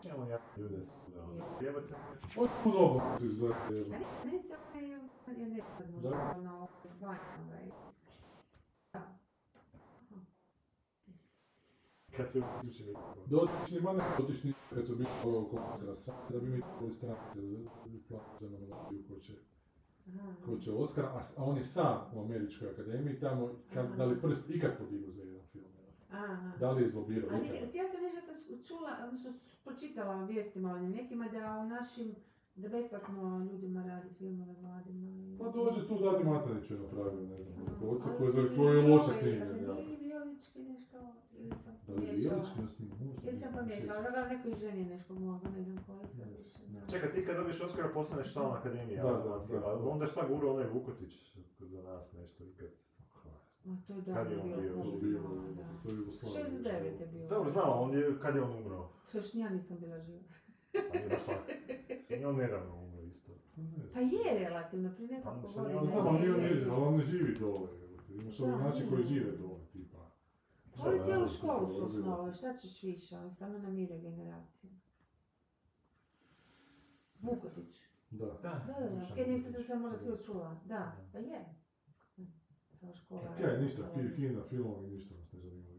[0.05, 1.63] Imamo jako ljude s...
[1.63, 1.95] Jebate.
[2.37, 3.55] Od tu dobro tu izgleda.
[3.67, 6.35] A ne, ne, se ovaj, ja ne znam, možda Da.
[6.39, 6.69] ono,
[7.01, 7.67] van, ovaj.
[7.67, 8.00] Da.
[12.17, 13.23] Kad se uključi mikrofon.
[13.27, 15.93] Dotični, ma ne dotični, kad su bili ovo koncera
[16.31, 17.41] da bi mi trebali stranice,
[18.41, 19.33] nam dobiju ko će,
[20.45, 24.21] ko će Oscar, a, a on je sam u Američkoj akademiji, tamo, kad, da li
[24.21, 25.65] prst ikad podigao za jedan film?
[26.11, 26.53] Aha.
[26.61, 29.33] Da li je izlobirao Ali htjela sam reći da sam čula, odnosno
[29.65, 32.15] pročitala vijestima o nekima da u našim,
[32.61, 35.09] da besplatno ljudima radi filmove mladima.
[35.11, 38.83] i- Pa dođe tu Dadi Matanić je napravio, ne znam, Ali koji, za i je
[38.85, 40.99] loše ovaj, snimljen, Nije Vijolički nešto,
[41.35, 42.35] ili sam pomiješala.
[42.35, 42.83] Bijelički
[43.23, 44.13] Ili sam pomiješala, da se.
[44.13, 46.59] ga nekoj ženi nešto mogu, ne znam koji sam više.
[46.91, 49.19] Čekaj, ti kad dobiješ Oscara postaneš član akademije, Da, a, da,
[49.51, 49.85] da, a da.
[49.85, 51.13] onda šta gura onaj Vukotić
[51.61, 52.69] za nas nešto ikad?
[53.65, 55.23] Ma to je Kad davno je on bilo, bio?
[55.23, 55.43] to je
[55.85, 56.47] to Jugoslavija.
[56.47, 57.29] 69 je bilo.
[57.29, 58.89] Dobro, znam, on je, kad je on umro?
[59.13, 60.21] To još ja nisam bila živa.
[60.93, 61.51] A nije baš tako.
[62.21, 63.33] I on nedavno umro isto.
[63.55, 63.93] Pa ne.
[63.95, 65.81] Pa je relativno, prije Pa, nekoliko godina.
[65.81, 66.67] on Znam, ali on je.
[66.71, 67.69] ali on ne živi dole.
[68.09, 70.11] Imaš ovi način koji žive dole, tipa.
[70.79, 74.71] Oni cijelu školu su osnovali, šta ćeš više, oni stvarno namire generaciju.
[77.21, 77.81] Vukotić.
[78.11, 78.27] Da.
[78.27, 80.61] Da, Da, da, kaj nisam se sam možda čula.
[80.65, 81.45] Da, pa je.
[82.79, 83.35] Cijela škola.
[83.41, 83.83] Kaj, ništa,
[84.17, 85.70] kina, filmovi, ništa nas ne zanima.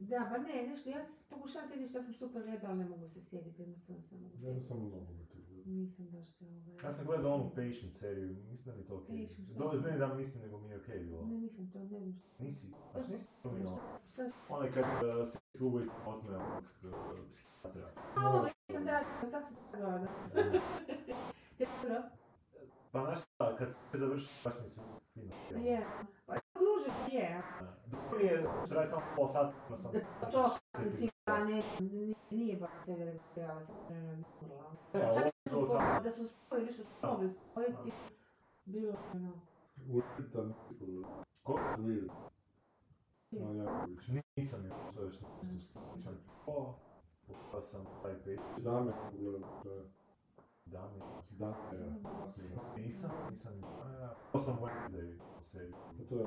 [0.00, 3.20] Da, pa ne, nešto, ja pokušavam sjetiti što sam super gledala, ali ne mogu se
[3.22, 4.66] sjetiti, jednostavno se ne mogu Ja sjetiti.
[4.66, 5.30] sam samo nogomet.
[5.66, 6.76] Nisam baš se ovaj...
[6.84, 9.26] Ja sam gledao onu Patient seriju, mislim da mi je to okej.
[9.26, 9.42] Šta?
[9.58, 11.22] Dobro, meni da mislim nego mi je okej bilo.
[11.26, 12.44] Ne, nisam to, ne znam što.
[12.44, 13.78] Nisi, a nisi to mi ono.
[14.12, 14.30] Šta je?
[14.48, 17.18] Onaj kad uh, se klubu i otme onog uh,
[17.62, 18.02] psihijatra.
[18.16, 20.08] A, ovo, nisam da, tako se to zove, da.
[21.58, 22.02] Te dobro?
[22.92, 24.80] Pa znaš šta, kad se završi, baš mi se
[25.14, 25.34] fino.
[25.48, 25.62] film.
[25.64, 25.86] Je.
[26.26, 27.42] Pa kruže, je.
[27.90, 29.92] Dobro mi je, traje samo pol sata, ima sam...
[30.32, 33.76] To sam si, pa ne, nije- nije baš te da trebala sam
[34.42, 34.72] umrla.
[35.14, 35.66] Čak ovo
[36.04, 37.92] da su, to spojili nešto su mogli spojiti,
[38.64, 39.32] bilo je ono...
[39.88, 40.54] Uritan,
[41.42, 41.52] Ko?
[41.78, 42.10] Weird.
[43.32, 43.98] A, Jaković.
[44.36, 45.80] Nisam je, to još nešto.
[45.96, 46.12] Nisam.
[46.46, 46.74] O,
[47.26, 48.40] pogledao sam taj pet.
[48.58, 49.82] Dame, pogledam, to je
[50.66, 51.00] Dami.
[51.30, 51.54] Dame,
[52.76, 53.60] Nisam, nisam.
[54.32, 55.72] To sam Wednesday u seriji.
[55.98, 56.26] Pa to je...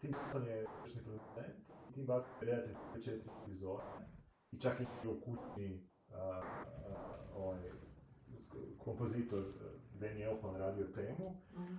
[0.00, 1.56] Tim Burton je ključni producent,
[1.94, 3.82] Tim Burton je redatelj prve četiri epizode
[4.52, 6.96] i čak i bio kućni uh, uh,
[7.36, 7.70] ovaj,
[8.78, 9.44] kompozitor
[10.00, 11.74] Danny Elfman radio temu, Mhm.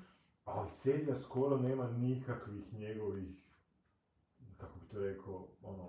[0.46, 3.46] ali serija skoro nema nikakvih njegovih,
[4.58, 5.84] kako bi to rekao, ono,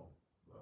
[0.49, 0.55] uh,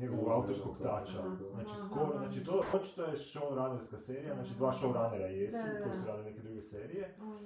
[0.00, 0.46] njegovog
[0.78, 1.22] da, tača.
[1.50, 6.30] Znači, skoro, znači to očito je showrunnerska serija, znači dva showrunnera jesu, koji su radili
[6.30, 7.16] neke druge serije.
[7.18, 7.44] Mhm.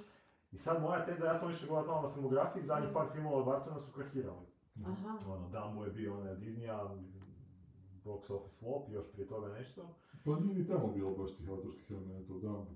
[0.51, 3.45] I sad moja teza, ja sam išao gledat malo na filmografiji, zadnjih par filmova od
[3.45, 4.45] Bartona su krahirali.
[4.85, 5.17] Aha.
[5.27, 6.89] Ono, Dumbo je bio onaj Disneya,
[8.05, 9.81] box office flop, još prije toga nešto.
[10.25, 12.71] Pa nije ni tamo bilo baš tih autorskih elementa u Dumbu.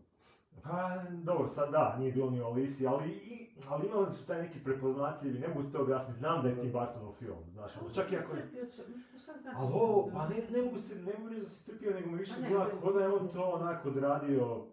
[0.64, 4.42] Pa, dobro, sad da, nije bilo ni o Alisi, ali, i- ali imali su taj
[4.42, 7.90] neki prepoznatljivi, ne mogu ti to objasniti, znam da je Tim Burtonov film, znaš, ono,
[7.90, 8.28] čak i ako...
[8.28, 8.82] Znači
[9.56, 12.18] Ali ovo, pa ne, ne mogu se, ne mogu reći da se crpio, nego mi
[12.18, 14.66] više A ne, izgleda to kao da je on to onako odradio,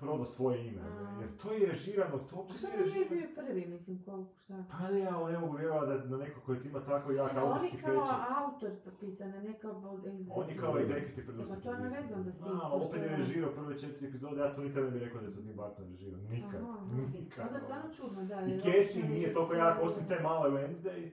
[0.00, 1.18] prodao svoje ime, A.
[1.20, 4.64] jer to je režirano, to A uopće nije bio prvi, mislim, koliko, šta?
[4.70, 7.42] Pa ne, ali ne mogu vjerovati da na neko koji ti ima tako jak Čekaj,
[7.42, 8.20] on autorski je kao pečat.
[8.38, 10.26] autor potpisan, a ne kao bod- iz...
[10.30, 11.62] On je kao executive pa producer.
[11.62, 14.60] to ne vezam da s tim, što opet je režirao prve četiri epizode, ja to
[14.62, 16.20] nikad ne bih rekao da je to Tim Burton režirao.
[16.20, 16.60] Nikad,
[17.14, 17.44] nikad.
[17.46, 17.64] Onda ono.
[17.64, 18.40] stvarno čudno, da.
[18.40, 21.10] I uopće nije toliko jak, osim te male Wednesday,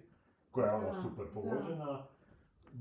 [0.51, 1.31] koja je ono super da.
[1.31, 2.05] pogođena.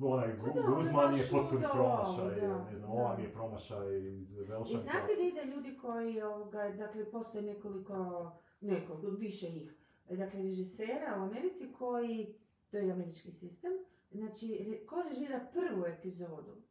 [0.00, 2.86] Onaj Pa Guzman je potpuni promašaj, da, ne znam, da.
[2.88, 4.78] ova mi je promašaj iz I Velšanka.
[4.78, 9.74] znate vi da ljudi koji, ovoga, dakle, postoje nekoliko, nekoliko, više ih,
[10.08, 12.34] dakle, režisera u Americi koji,
[12.70, 13.72] to je američki sistem,
[14.10, 14.48] znači,
[14.88, 16.62] ko režira prvu epizodu,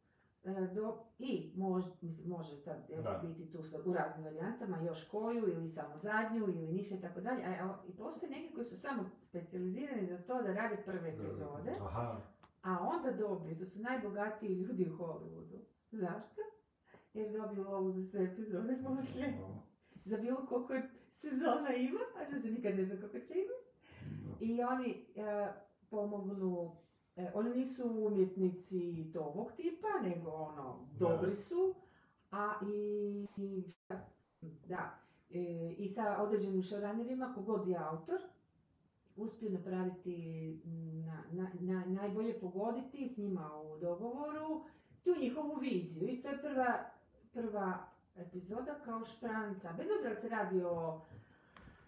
[0.44, 3.22] e, do, i može, mislim, može sad Da.
[3.22, 7.44] biti tu u raznim varijantama, još koju, ili samo zadnju, ili ništa i tako dalje,
[7.44, 11.70] a, a- i postoje neki koji su samo specijalizirani za to da rade prve epizode,
[11.80, 12.20] Aha,
[12.66, 15.58] a onda dobiju, to su najbogatiji ljudi u Hollywoodu.
[15.90, 16.40] Zašto?
[17.14, 19.38] Jer dobiju lovu za sve epizode poslije.
[20.04, 20.74] Za bilo koliko
[21.12, 23.66] sezona ima, a što se nikad ne zna koliko će imati.
[24.40, 25.52] I oni e,
[25.90, 26.76] pomognu,
[27.16, 31.74] e, oni nisu umjetnici tog tipa, nego ono, dobri su,
[32.30, 33.64] a i, i
[34.68, 34.98] da,
[35.30, 38.20] e, i sa određenim showrunnerima, kogod je autor,
[39.16, 40.16] uspiju napraviti,
[41.06, 44.64] na, na, na- najbolje pogoditi s njima u dogovoru
[45.04, 46.08] tu njihovu viziju.
[46.08, 46.84] I to je prva,
[47.32, 47.78] prva
[48.16, 49.72] epizoda kao špranca.
[49.76, 51.00] Bez obzira se radi o,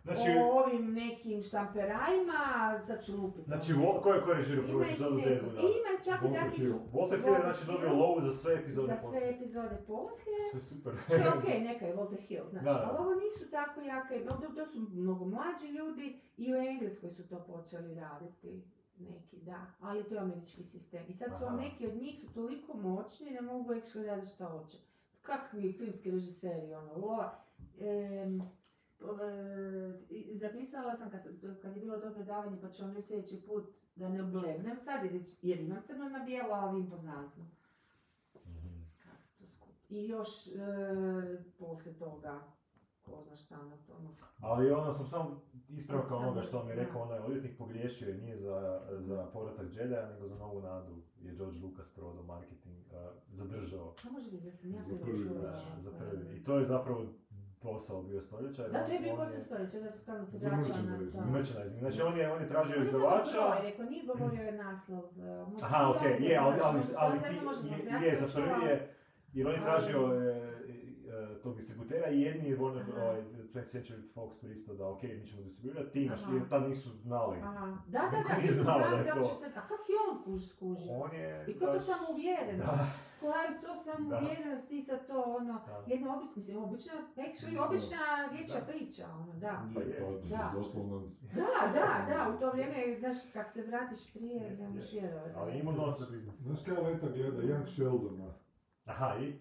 [0.08, 2.40] znači, o ovim nekim štamperajima,
[2.86, 3.44] sad ću lupiti.
[3.44, 5.16] znači, Wo- ko je, ko režirao prvu epizodu.
[5.16, 5.58] Deadwooda?
[5.60, 6.72] Ima čak i takvih.
[6.92, 9.30] Walter Hill je znači dobio lovu za sve epizode za sve poslije.
[9.30, 10.42] epizode poslije.
[10.50, 10.92] To je super.
[11.06, 12.86] Što je okej, neka je Walter Hill, znaš, Da, da.
[12.88, 14.24] ali ovo nisu tako jake,
[14.56, 16.06] to, su mnogo mlađi ljudi
[16.36, 18.62] i u Engleskoj su to počeli raditi
[18.98, 21.04] neki, da, ali to je američki sistem.
[21.08, 21.56] I sad su Aha.
[21.56, 24.76] neki od njih su toliko moćni da mogu actually raditi što hoće.
[25.22, 27.38] Kakvi filmski režiseri, ono, lova,
[27.76, 28.40] i-
[30.35, 31.23] zapisala sam kad,
[31.62, 33.65] kad je bilo to predavanje, pa ću vam sljedeći put
[33.97, 37.44] da ne oblebnem sad, jer, jer imam crno na bijelo, ali impozantno.
[38.33, 38.39] To.
[39.89, 40.51] I još e,
[41.59, 42.41] poslije toga,
[43.02, 44.09] ko zna šta na tomu.
[44.41, 48.36] Ali ono sam samo ispravka onoga što mi je rekao onaj odvjetnik pogriješio jer nije
[48.36, 52.97] za, za povratak Jedi, nego za novu nadu je George Lucas prodao marketing, uh,
[53.31, 56.36] zadržao A može biti da sam ja prvi, da, za prvi.
[56.36, 57.07] I to je zapravo
[57.62, 58.68] posao bio stoljeća.
[58.68, 60.96] Da, to je bio poslije stoljeća, da stalno se vraća na
[61.30, 61.78] merchandising.
[61.78, 63.32] Znači on je, on je tražio On je izdavača.
[63.32, 65.04] broj, rekao, nije govorio je naslov.
[65.04, 67.18] e, Aha, okej, ovdje, je, ali, ali, ali
[67.54, 68.94] sam sam je, je, za prvi je,
[69.32, 70.48] jer on je tražio e,
[71.34, 73.22] e, tog distributera i jedni je Warner, ovaj,
[73.54, 77.38] 20th Century Fox pristao da ok, mi ćemo distribuirati, ti imaš, jer tad nisu znali.
[77.38, 77.76] Aha.
[77.86, 79.40] Da, da, da, nisu znao da znali je to.
[79.56, 80.92] a kak je on kuž skužio?
[80.92, 81.44] On je...
[81.48, 82.58] I ko to baš- samo uvjeren?
[82.58, 82.86] Da,
[83.20, 84.18] Koja to samo Da.
[84.18, 85.82] uvjerenost, ti sad to ono, da.
[85.86, 87.98] jedna obična, mislim, obična, actually obična
[88.32, 89.62] dječja priča, ono, da.
[89.74, 90.00] Pa je.
[90.30, 90.52] Da.
[90.55, 91.02] doslovno...
[91.34, 95.00] Da, da, da, u to vrijeme, znaš, kak se vratiš prije, Je, ne možeš je.
[95.00, 95.34] vjerovati.
[95.36, 96.34] Ali ima nos za biznis.
[96.36, 97.42] Znaš kaj Leta gleda?
[97.42, 98.34] Young Sheldona.
[98.84, 99.32] Aha, i?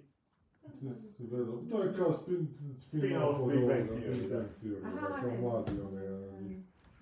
[1.70, 2.48] To je kao spin,
[2.78, 5.38] spin, Spin-off od Big ovoga, Bang Theory, Aha, da, kao ne.
[5.38, 6.57] mlazi one.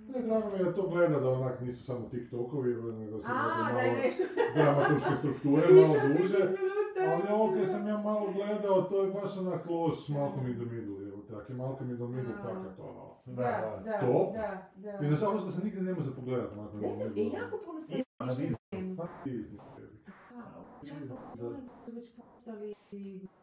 [0.08, 3.34] Ne, drago mi je da to gleda da onak nisu samo TikTokovi, nego se A,
[3.56, 4.24] gleda da je malo nešto...
[4.56, 6.38] dramaturške strukture, malo duže.
[7.02, 10.66] Ali ovo kad sam ja malo gledao, to je baš onak loš Malcolm in the
[10.66, 12.44] Middle, evo tako, Malcolm in the Middle A.
[12.44, 13.16] fakat ono.
[13.28, 13.44] Da,
[13.86, 14.34] da, Top.
[14.34, 15.06] da, da.
[15.06, 17.40] I nažalost da se nigdje ne može pogledat Malcolm in the znam, i Middle.
[17.40, 18.32] jako puno se Ima na ne-
[18.82, 19.58] Na Disney.
[20.84, 20.98] Čak
[21.36, 21.50] Da.
[21.86, 22.76] su već postali,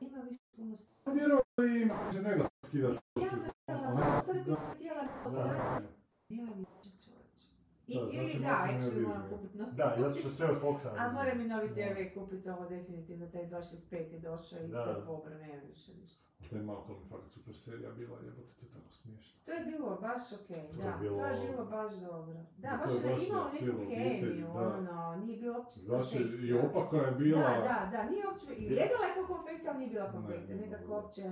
[0.01, 2.93] ima više puno Pa vjerojatno ima, se ne da skidat.
[3.17, 5.83] Ja sam htjela, stvari sam htjela postaviti.
[5.83, 5.92] Da.
[6.33, 7.47] Nema više čovječe.
[7.87, 9.73] I, Da, ili znači da, actually moram kupiti novi.
[9.73, 10.91] Da, zato što sve od Foxa.
[10.99, 11.69] A moram i novi.
[11.71, 14.85] TV kupiti, ovo definitivno, taj 265 je došao i Da.
[14.85, 16.23] sve pobre, nema više ništa.
[16.43, 19.41] To je Malcolm je fakat super serija bila, jebote, to je tako smiješno.
[19.45, 22.35] To je bilo baš okej, je da, bilo- to je bilo baš dobro.
[22.35, 24.61] Da, Da, baš je da baš imao neku kemiju, da.
[24.71, 26.63] ono, nije bilo uopće Znaš, i konfekcija.
[26.67, 27.41] opaka je bila...
[27.43, 31.23] Da, da, da, nije uopće, izgledala je kao konfekcija, ali nije bila konfekcija, nekako uopće,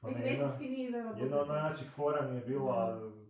[0.00, 1.62] Pa mislim, ne, jedna, estetski nije izgledala jedna od konfekcija.
[1.62, 3.23] najjačih fora mi je bila e,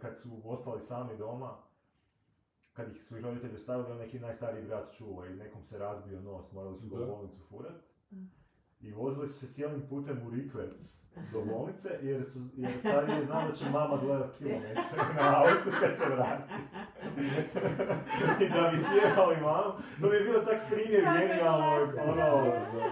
[0.00, 1.56] kad su ostali sami doma,
[2.72, 6.20] kad ih su ih roditelji ostavili, on neki najstariji brat čuva i nekom se razbio
[6.20, 7.82] nos, morali su ga u bolnicu furat.
[8.80, 10.99] I vozili su se cijelim putem u Rikverc
[11.32, 14.82] do bolnice, jer, su, jer stariji znam da će mama gledat kilometre
[15.16, 16.52] na autu kad se vrati.
[18.44, 19.70] I da bi sjevali mamu.
[20.00, 21.46] To mi je bilo tak primjer lijepo,
[22.02, 22.44] ono,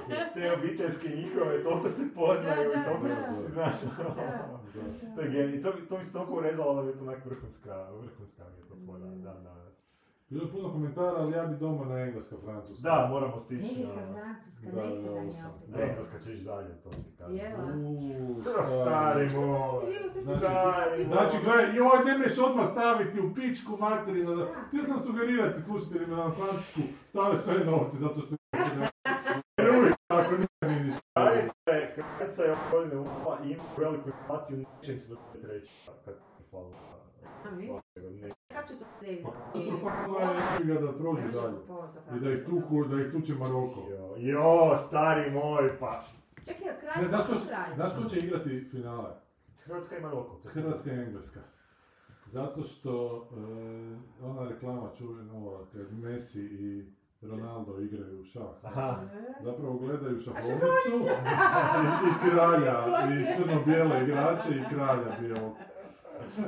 [0.08, 3.14] da, te obiteljske njihove, toliko se poznaju Da, i da, toliko da.
[3.14, 5.14] su, znaš, ono, Da.
[5.14, 5.62] to je genij.
[5.62, 8.74] To, to mi se toliko urezalo da je to onak vrhunska, vrhunska mi je to
[8.86, 9.67] fora, Mm.
[10.30, 12.82] Bilo je puno komentara, ali ja bi doma na engleska, francuska.
[12.82, 14.12] Da, moramo stići Engleska, na...
[14.12, 15.50] Francuska, Da, ne da, ispadanje osam.
[15.50, 15.68] opet.
[15.68, 17.36] Na engleska će ići dalje, to ti kažem.
[17.36, 17.52] Jel?
[17.84, 19.86] Uuu, Stari moj.
[20.22, 21.16] Znači, Stari moj.
[21.16, 24.32] Znači, gledaj, joj, nemreš odmah staviti u pičku materinu.
[24.32, 24.46] Šta?
[24.68, 28.34] Htio sam sugerirati slušateljima na francusku, stave sve novce, zato što...
[29.58, 31.00] Jer uvijek tako, nikad nije ništa.
[31.14, 32.56] Kraljica je, kraljica je
[33.44, 35.72] i ima veliku inflaciju, neće se dobiti reći
[36.04, 36.14] kad
[36.50, 36.68] hvala.
[37.44, 37.87] A, mislim?
[38.48, 38.84] Kako će to
[40.86, 41.56] da prođu dalje.
[42.16, 43.86] I da ih tuku, da ih tuče Maroko.
[43.90, 46.04] Jo, jo, stari moj, pa.
[46.44, 47.74] Čekaj, kraj Ne, znaš ko će, kraj?
[47.74, 49.10] znaš ko će igrati finale?
[49.64, 50.40] Hrvatska ima Maroko.
[50.44, 51.40] Hrvatska i Engleska.
[52.32, 53.26] Zato što
[54.20, 56.84] e, ona reklama čuvena ova, kad Messi i
[57.22, 58.54] Ronaldo igraju šah.
[58.62, 58.96] Aha.
[59.42, 60.90] Zapravo gledaju A šahovnicu
[62.04, 65.52] i, i kralja, i crno-bijele igrače i kralja bijelog.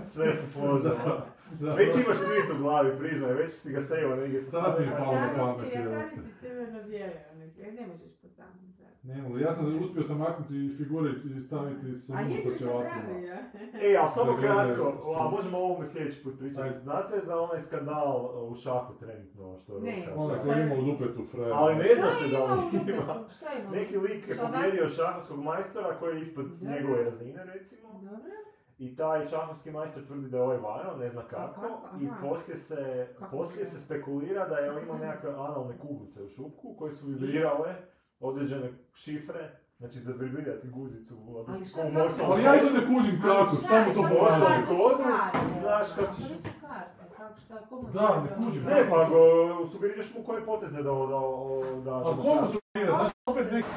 [0.07, 1.23] Sve se složilo.
[1.61, 4.87] Da, Već imaš tweet u glavi, priznaj, već si ga sejao negdje sa Sad mi
[4.87, 5.95] je palo na pamet, ja evo.
[5.95, 7.21] zamisli crveno bijele,
[7.61, 8.71] e, ne možeš to sam.
[9.03, 13.39] Ne mogu, ja sam uspio sam maknuti figure i staviti A sa li pravio, ja?
[13.83, 16.79] E, ali samo kratko, a sam- možemo o ovome sljedeći put pričati.
[16.79, 20.09] Znate za onaj skandal u šahu trenutno što je Ne.
[20.17, 21.53] Ona koja ima u dupetu frajer.
[21.55, 22.91] Ali ne zna se da dupetu?
[22.93, 23.25] ima.
[23.73, 27.89] Neki lik je pobjedio šahovskog majstora koji je ispod njegove razine recimo.
[27.93, 28.33] Dobro.
[28.81, 31.61] I taj šahovski majstor tvrdi da je ovaj varao, ne zna kako.
[31.61, 31.89] kako?
[32.01, 36.29] I poslije se, Kako poslije se spekulira da je on imao nekakve analne kuglice u
[36.29, 37.75] šupku koje su vibrirale
[38.21, 39.51] određene šifre.
[39.79, 42.03] Znači za vibrirati guzicu u Ali šta, ko u kako?
[42.03, 44.61] Morsovom Ali ja isto ne kužim kako, samo to šta- pokazuje.
[44.61, 44.61] pokazuje.
[44.61, 48.63] šta- to su kodu, karte, znaš ono, kako to ćeš- šta, Da, ne kužim.
[48.65, 49.21] Ne, pa go,
[49.73, 50.83] sugeriraš mu koje poteze da...
[50.83, 51.21] da,
[51.85, 53.69] da, Ali komu su igra, znači opet neki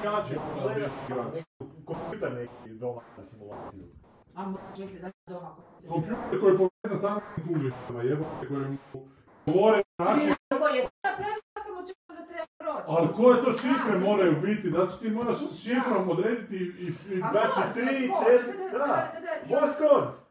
[1.33, 1.43] neki
[1.85, 3.83] kompjuter neki doma za simulaciju.
[4.36, 5.56] A može se da doma
[5.90, 6.40] kompjuter.
[6.40, 8.78] Koji je povezan sa samim kuglicama, jebote, koji mu
[9.48, 12.84] govore na način, Ovo je kako mu će da treba proći.
[12.88, 17.74] ali koje to šifre moraju biti, znači ti moraš šifrom odrediti i, i Znači, može,
[17.74, 19.12] tri, može, četiri, da, da.
[19.90, 20.23] da,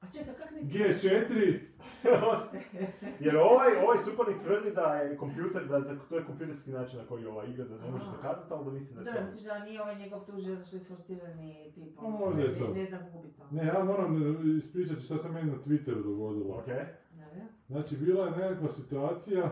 [0.00, 0.78] A čekaj, kak nisi...
[0.78, 1.58] G4,
[3.24, 7.06] Jer ovaj, ovaj suparnik tvrdi da je kompjuter, da, da to je kompjuterski način na
[7.06, 8.16] koji ova igra, da ne može Aha.
[8.16, 10.76] dokazati, ali da misli da je Dobro, misliš da nije ovaj njegov tužio zato što
[10.76, 12.74] je sforstirani tip, ono, možda je ne, to.
[12.74, 13.42] ne znam gubi to.
[13.50, 14.12] ne, ja moram
[14.58, 16.54] ispričati šta se meni na Twitteru dogodilo.
[16.54, 16.66] Ok?
[16.66, 17.40] Dobro.
[17.68, 19.50] Znači, bila je nekakva situacija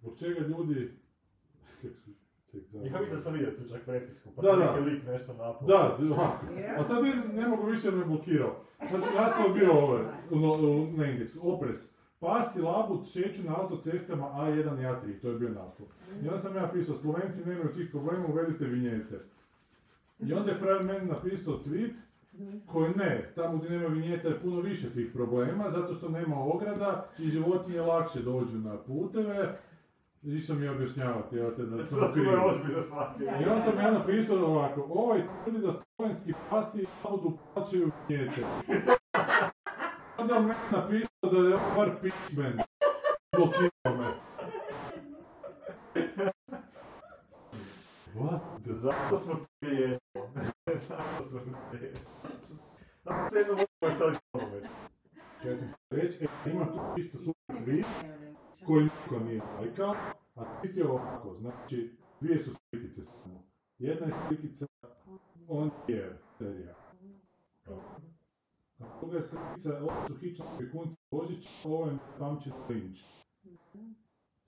[0.00, 0.90] zbog čega ljudi...
[2.52, 4.64] Da- Ja mislim da sam vidio tu čak prepisku, pa Da, da, da.
[4.72, 5.68] neki lik nešto napao.
[5.68, 5.98] Da?
[6.78, 8.56] A sad ne, ne mogu više jer me blokirao.
[8.90, 11.92] Znači, naslov je bio ovaj, u, na indeksu, opres.
[12.20, 15.88] Pas i labut šeću na autocestama A1 i A3, to je bio naslov.
[16.22, 19.20] I onda sam ja pisao, Slovenci nemaju tih problema, uvedite vinjete.
[20.20, 21.92] I onda je frajer meni napisao tweet
[22.66, 27.08] koji ne, tamo gdje nema vinjeta je puno više tih problema, zato što nema ograda
[27.18, 29.58] i životinje lakše dođu na puteve.
[30.22, 32.46] Išao mi objašnjavati, evo te da sam to je krivo.
[32.46, 33.28] ozbiljno shvatio.
[33.28, 38.42] Onda sam ja napisao ovako, ovaj tvrdi da slovenski pasi labudu plaćaju vinjete.
[40.18, 42.58] Onda me napisao da je bar pismen.
[43.36, 44.12] Blokirao me.
[48.14, 48.40] What?
[48.64, 50.00] Da, zato smo tu gdje jesmo.
[50.88, 52.10] zato smo tu gdje jesmo.
[53.04, 54.64] Zato se jedno možemo sad nogomet.
[55.44, 57.84] Ja sam reći, e, imam tu isto super tweet
[58.66, 59.94] koji niko nije lajkao,
[60.34, 63.42] a tweet je ovako, znači dvije su slikice samo.
[63.78, 64.66] Jedna je slikica
[65.48, 66.74] on je serija.
[68.80, 73.00] A druga je slikica, ovo su Hičanovi kunci Božić, ovo je pamćen linč.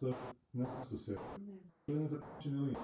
[0.01, 0.15] To je
[0.53, 1.17] nešto se.
[1.87, 2.79] To je nezapamćeni linč.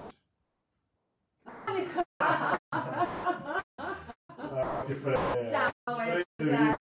[4.37, 5.17] Da, ti pre...
[5.51, 6.23] Da, ovo je...
[6.39, 6.77] da.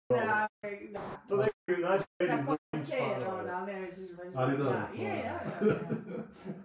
[1.28, 3.40] To neki naći Reddit za Kako linč se, fanove.
[3.40, 4.29] ono, ali ne možeš baš...
[4.40, 5.40] Ali dobro, Da, Je, ja, ja.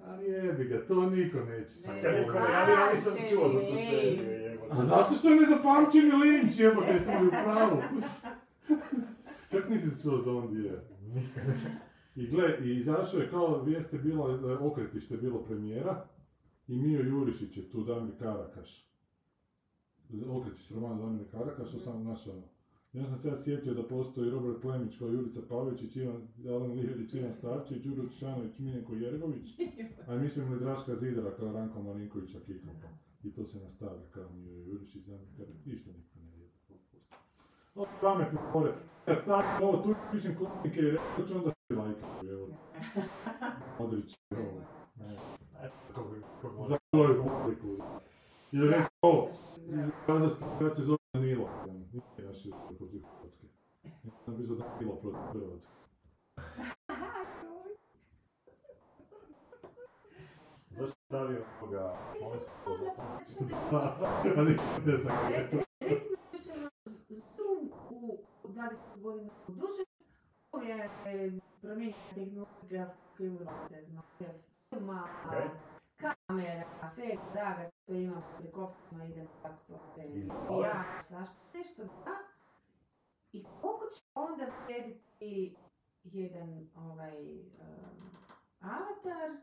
[0.08, 1.96] Ali jebi ga, to niko neće sad.
[1.96, 2.20] Ne.
[2.20, 4.72] Niko ne, ja, ja nisam čuo za tu seriju, jebote.
[4.72, 7.82] A zato što je nezapamćeni linč, jebote, jesmo li u pravu?
[9.52, 10.82] Kako nisi čuo za on je?
[11.14, 11.44] Nikad.
[12.16, 16.06] I gle, i izašao je kao vijest je bila, e, okretište je bilo premijera
[16.68, 18.90] i Mio Jurišić je tu, Damir Karakaš.
[20.30, 22.34] Okretić roman Damir Karakaš, to sam našao.
[22.96, 26.72] I onda sam se ja sjetio da postoji Robert Plemić kao Jurica Pavičić, Ivan Alen
[26.72, 29.60] Liverić, Ivan Starčić, Đuro Tišanović, Miljenko Jergović,
[30.08, 32.74] a mi smo imali Draška Zidara kao Ranko Marinkovića Kikova.
[33.24, 36.50] I to se nastavlja kao Mio Jurišić, znam kada ništa niko ne jede.
[37.76, 38.74] No, pametno gore.
[39.06, 42.48] Kad stavim ovo tu, pišem komunike i rekao ću onda se lajkaju, evo.
[43.80, 44.62] Modrić, evo.
[46.68, 47.68] Za koju publiku.
[48.52, 49.30] Ili rekao ovo.
[50.76, 51.50] Se zove Danilo.
[52.44, 53.48] Nije naš je protiv Hrvatske.
[54.04, 55.72] Nisam bi za Danilo protiv Hrvatske.
[60.70, 61.98] Zašto stavio ovoga
[64.36, 65.58] Pa ne zna kako je to.
[65.80, 69.84] Recimo, ono, Zoom u 20 godina u duže,
[70.52, 71.32] ovo je e,
[71.62, 72.96] promijenjena tehnologija
[73.88, 74.34] imate,
[74.70, 75.08] filma,
[75.98, 76.64] kamera,
[76.96, 79.80] sve draga, sve imam prikopno, idem tako
[80.48, 82.18] to, ja, svašta, nešto da.
[83.32, 85.56] I koliko će onda vrijediti
[86.04, 88.10] jedan ovaj um,
[88.60, 89.38] avatar,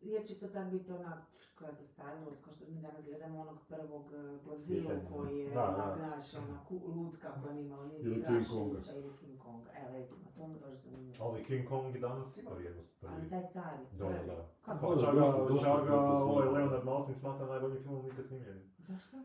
[0.00, 1.22] jer će to tad biti ona
[1.58, 4.12] koja zastarjelost, kao što mi danas gledamo onog prvog
[4.44, 5.66] Godzilla Pitanje, koji je, da, da.
[5.66, 6.58] onak, znaš, ona
[6.96, 8.78] lutka koja nije imala niz Ili King Konga.
[8.96, 9.70] ili King Konga.
[9.76, 11.24] Evo recimo, to mi baš zanimljivo.
[11.24, 13.30] Ali King Kong je danas ima vrijednost Ali prvi.
[13.30, 13.84] taj stari.
[13.98, 14.26] Prvi.
[14.26, 14.48] da.
[14.62, 14.86] Kako?
[14.88, 16.48] Pa Da, čak da, ga, dosta čak ga puta ovaj.
[16.48, 18.70] Leonard Maltin smatra najboljim filmom nikad snimljenim.
[18.78, 19.16] Zašto?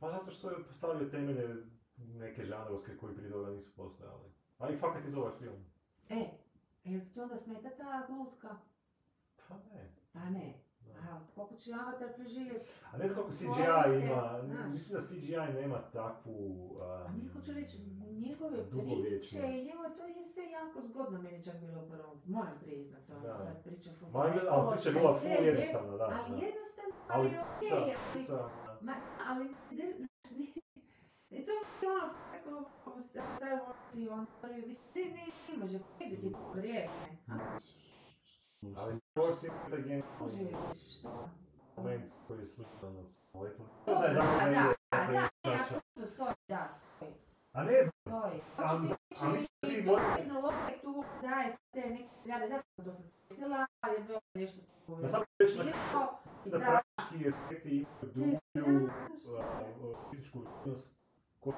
[0.00, 1.56] Pa zato što je postavio temelje
[1.96, 4.28] neke žanrovske koji prije toga nisu postojali.
[4.58, 5.64] A i fakat je dobar film.
[6.08, 6.24] E,
[6.84, 8.56] jel ti onda smeta ta lutka?
[9.48, 9.90] Pa ne.
[10.12, 10.54] Pa ne.
[11.02, 12.70] A koliko će avatar preživjeti?
[12.92, 14.72] A ne znam koliko CGI ima, znaš.
[14.72, 16.36] mislim da CGI nema takvu...
[16.80, 17.78] A Um, mi hoću reći,
[18.26, 22.58] njegove priče i njegove, to je sve jako zgodno meni čak bilo u prvom, moram
[22.60, 23.36] priznat, ono, Da.
[23.44, 24.18] ta priča ful Ma,
[24.50, 26.04] ali priča je bila full je, jednostavna, da.
[26.04, 28.48] Ali jednostavno, Ali, ali okej, ali, sa,
[28.80, 28.94] ma,
[29.28, 30.40] ali, znaš,
[31.30, 31.58] i to je
[31.96, 36.88] ono, kako, Star Wars i on prvi, mislim, ne, ne može vidjeti to vrijeme.
[37.28, 37.58] A,
[38.76, 40.38] Ali Taj genijalni Može,
[40.90, 41.28] šta?
[41.76, 43.02] moment koji je slučajno
[43.34, 43.66] letao.
[43.86, 47.12] Da, Da, da, da, da, da, da, da, apsolutno stoji, da, stoji.
[47.52, 48.40] A ne znam, Stoji.
[49.22, 53.66] Hoću ti i mora- tehnologija tu daje te neke rade, zato sam to sam sjetila,
[53.80, 54.98] ali je bilo nešto tu.
[55.02, 55.58] ja sam reći
[56.44, 56.64] da da.
[56.66, 58.90] praktički efekti imaju dublju
[60.10, 60.90] fizičku vrijednost
[61.40, 61.54] kod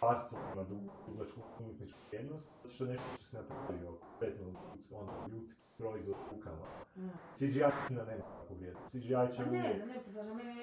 [0.00, 0.62] parstva na
[1.06, 4.46] duglačku umjetničku vrijednost, zato što je nešto što se napravio petno
[4.92, 6.66] ono, ljudski proizvod rukama.
[6.96, 7.08] mm.
[7.36, 7.58] CGI
[7.90, 8.88] da nema takvu vrijednost.
[8.90, 9.76] CGI će Pa ne uvijek...
[9.76, 10.54] znam, ne se svađam, meni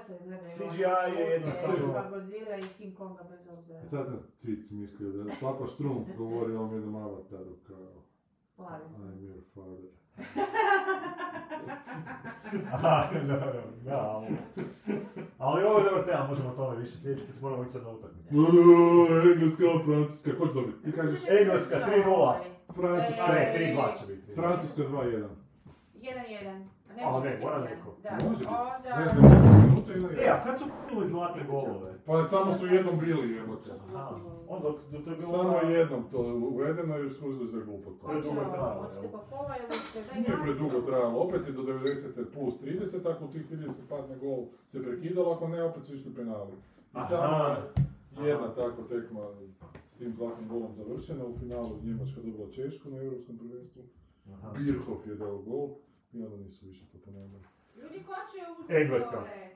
[0.00, 0.56] se izgledaju.
[0.56, 3.80] CGI ono, je jednostavno- fotke, Godzilla i King Konga bez obzira.
[3.82, 8.02] Sad sam cvic mislio da Papa Štrumpf govori o jednom avataru kao
[8.56, 9.02] Plavi sam.
[9.02, 9.90] I'm your father.
[12.72, 13.52] Aha, da, da,
[13.84, 14.26] da, ali...
[15.38, 16.98] Ali ovo je dobar tema, možemo o tome više.
[16.98, 18.34] Sljedeći put moramo ići sad na utakmicu.
[19.28, 20.82] Engleska, Francuska, ko će dobiti?
[20.84, 22.34] Ti kažeš Engleska, 3:0.
[22.74, 24.34] Francuska, A E, ne, 3-2 će biti.
[24.34, 25.28] Francuska 2-1.
[25.94, 26.64] 1-1.
[27.04, 27.96] A ne mora neko.
[28.04, 28.54] Ne znam,
[29.96, 31.94] ili E, a kad su pinuli zlatne golove?
[32.06, 33.70] Pa samo su jednom bili, jebote.
[33.94, 34.16] Aha,
[34.48, 35.30] onda dok to je bilo...
[35.30, 36.18] Samo jednom to
[36.52, 38.06] uvedeno jer smo uzeli da je glupo to.
[38.06, 39.12] Predugo je trajalo, Hoćete jel?
[39.12, 42.24] pa Nije predugo trajalo, opet je do 90.
[42.34, 46.14] plus 30, ako u tih 30 padne gol se prekidalo, ako ne, opet su išli
[46.14, 46.52] penali.
[46.52, 46.56] I
[46.92, 47.06] Aha.
[47.06, 47.56] samo
[48.26, 49.20] jedna tako tekma
[49.86, 53.82] s tim zlatnim golom završena, u finalu Njemačka dobila Češku na Europskom prvenstvu.
[54.58, 55.68] Birhoff je dao gol
[56.12, 57.42] i onda nisu više to ponovili.
[57.76, 59.18] Ljudi ko će uzeti Engleska.
[59.18, 59.50] ove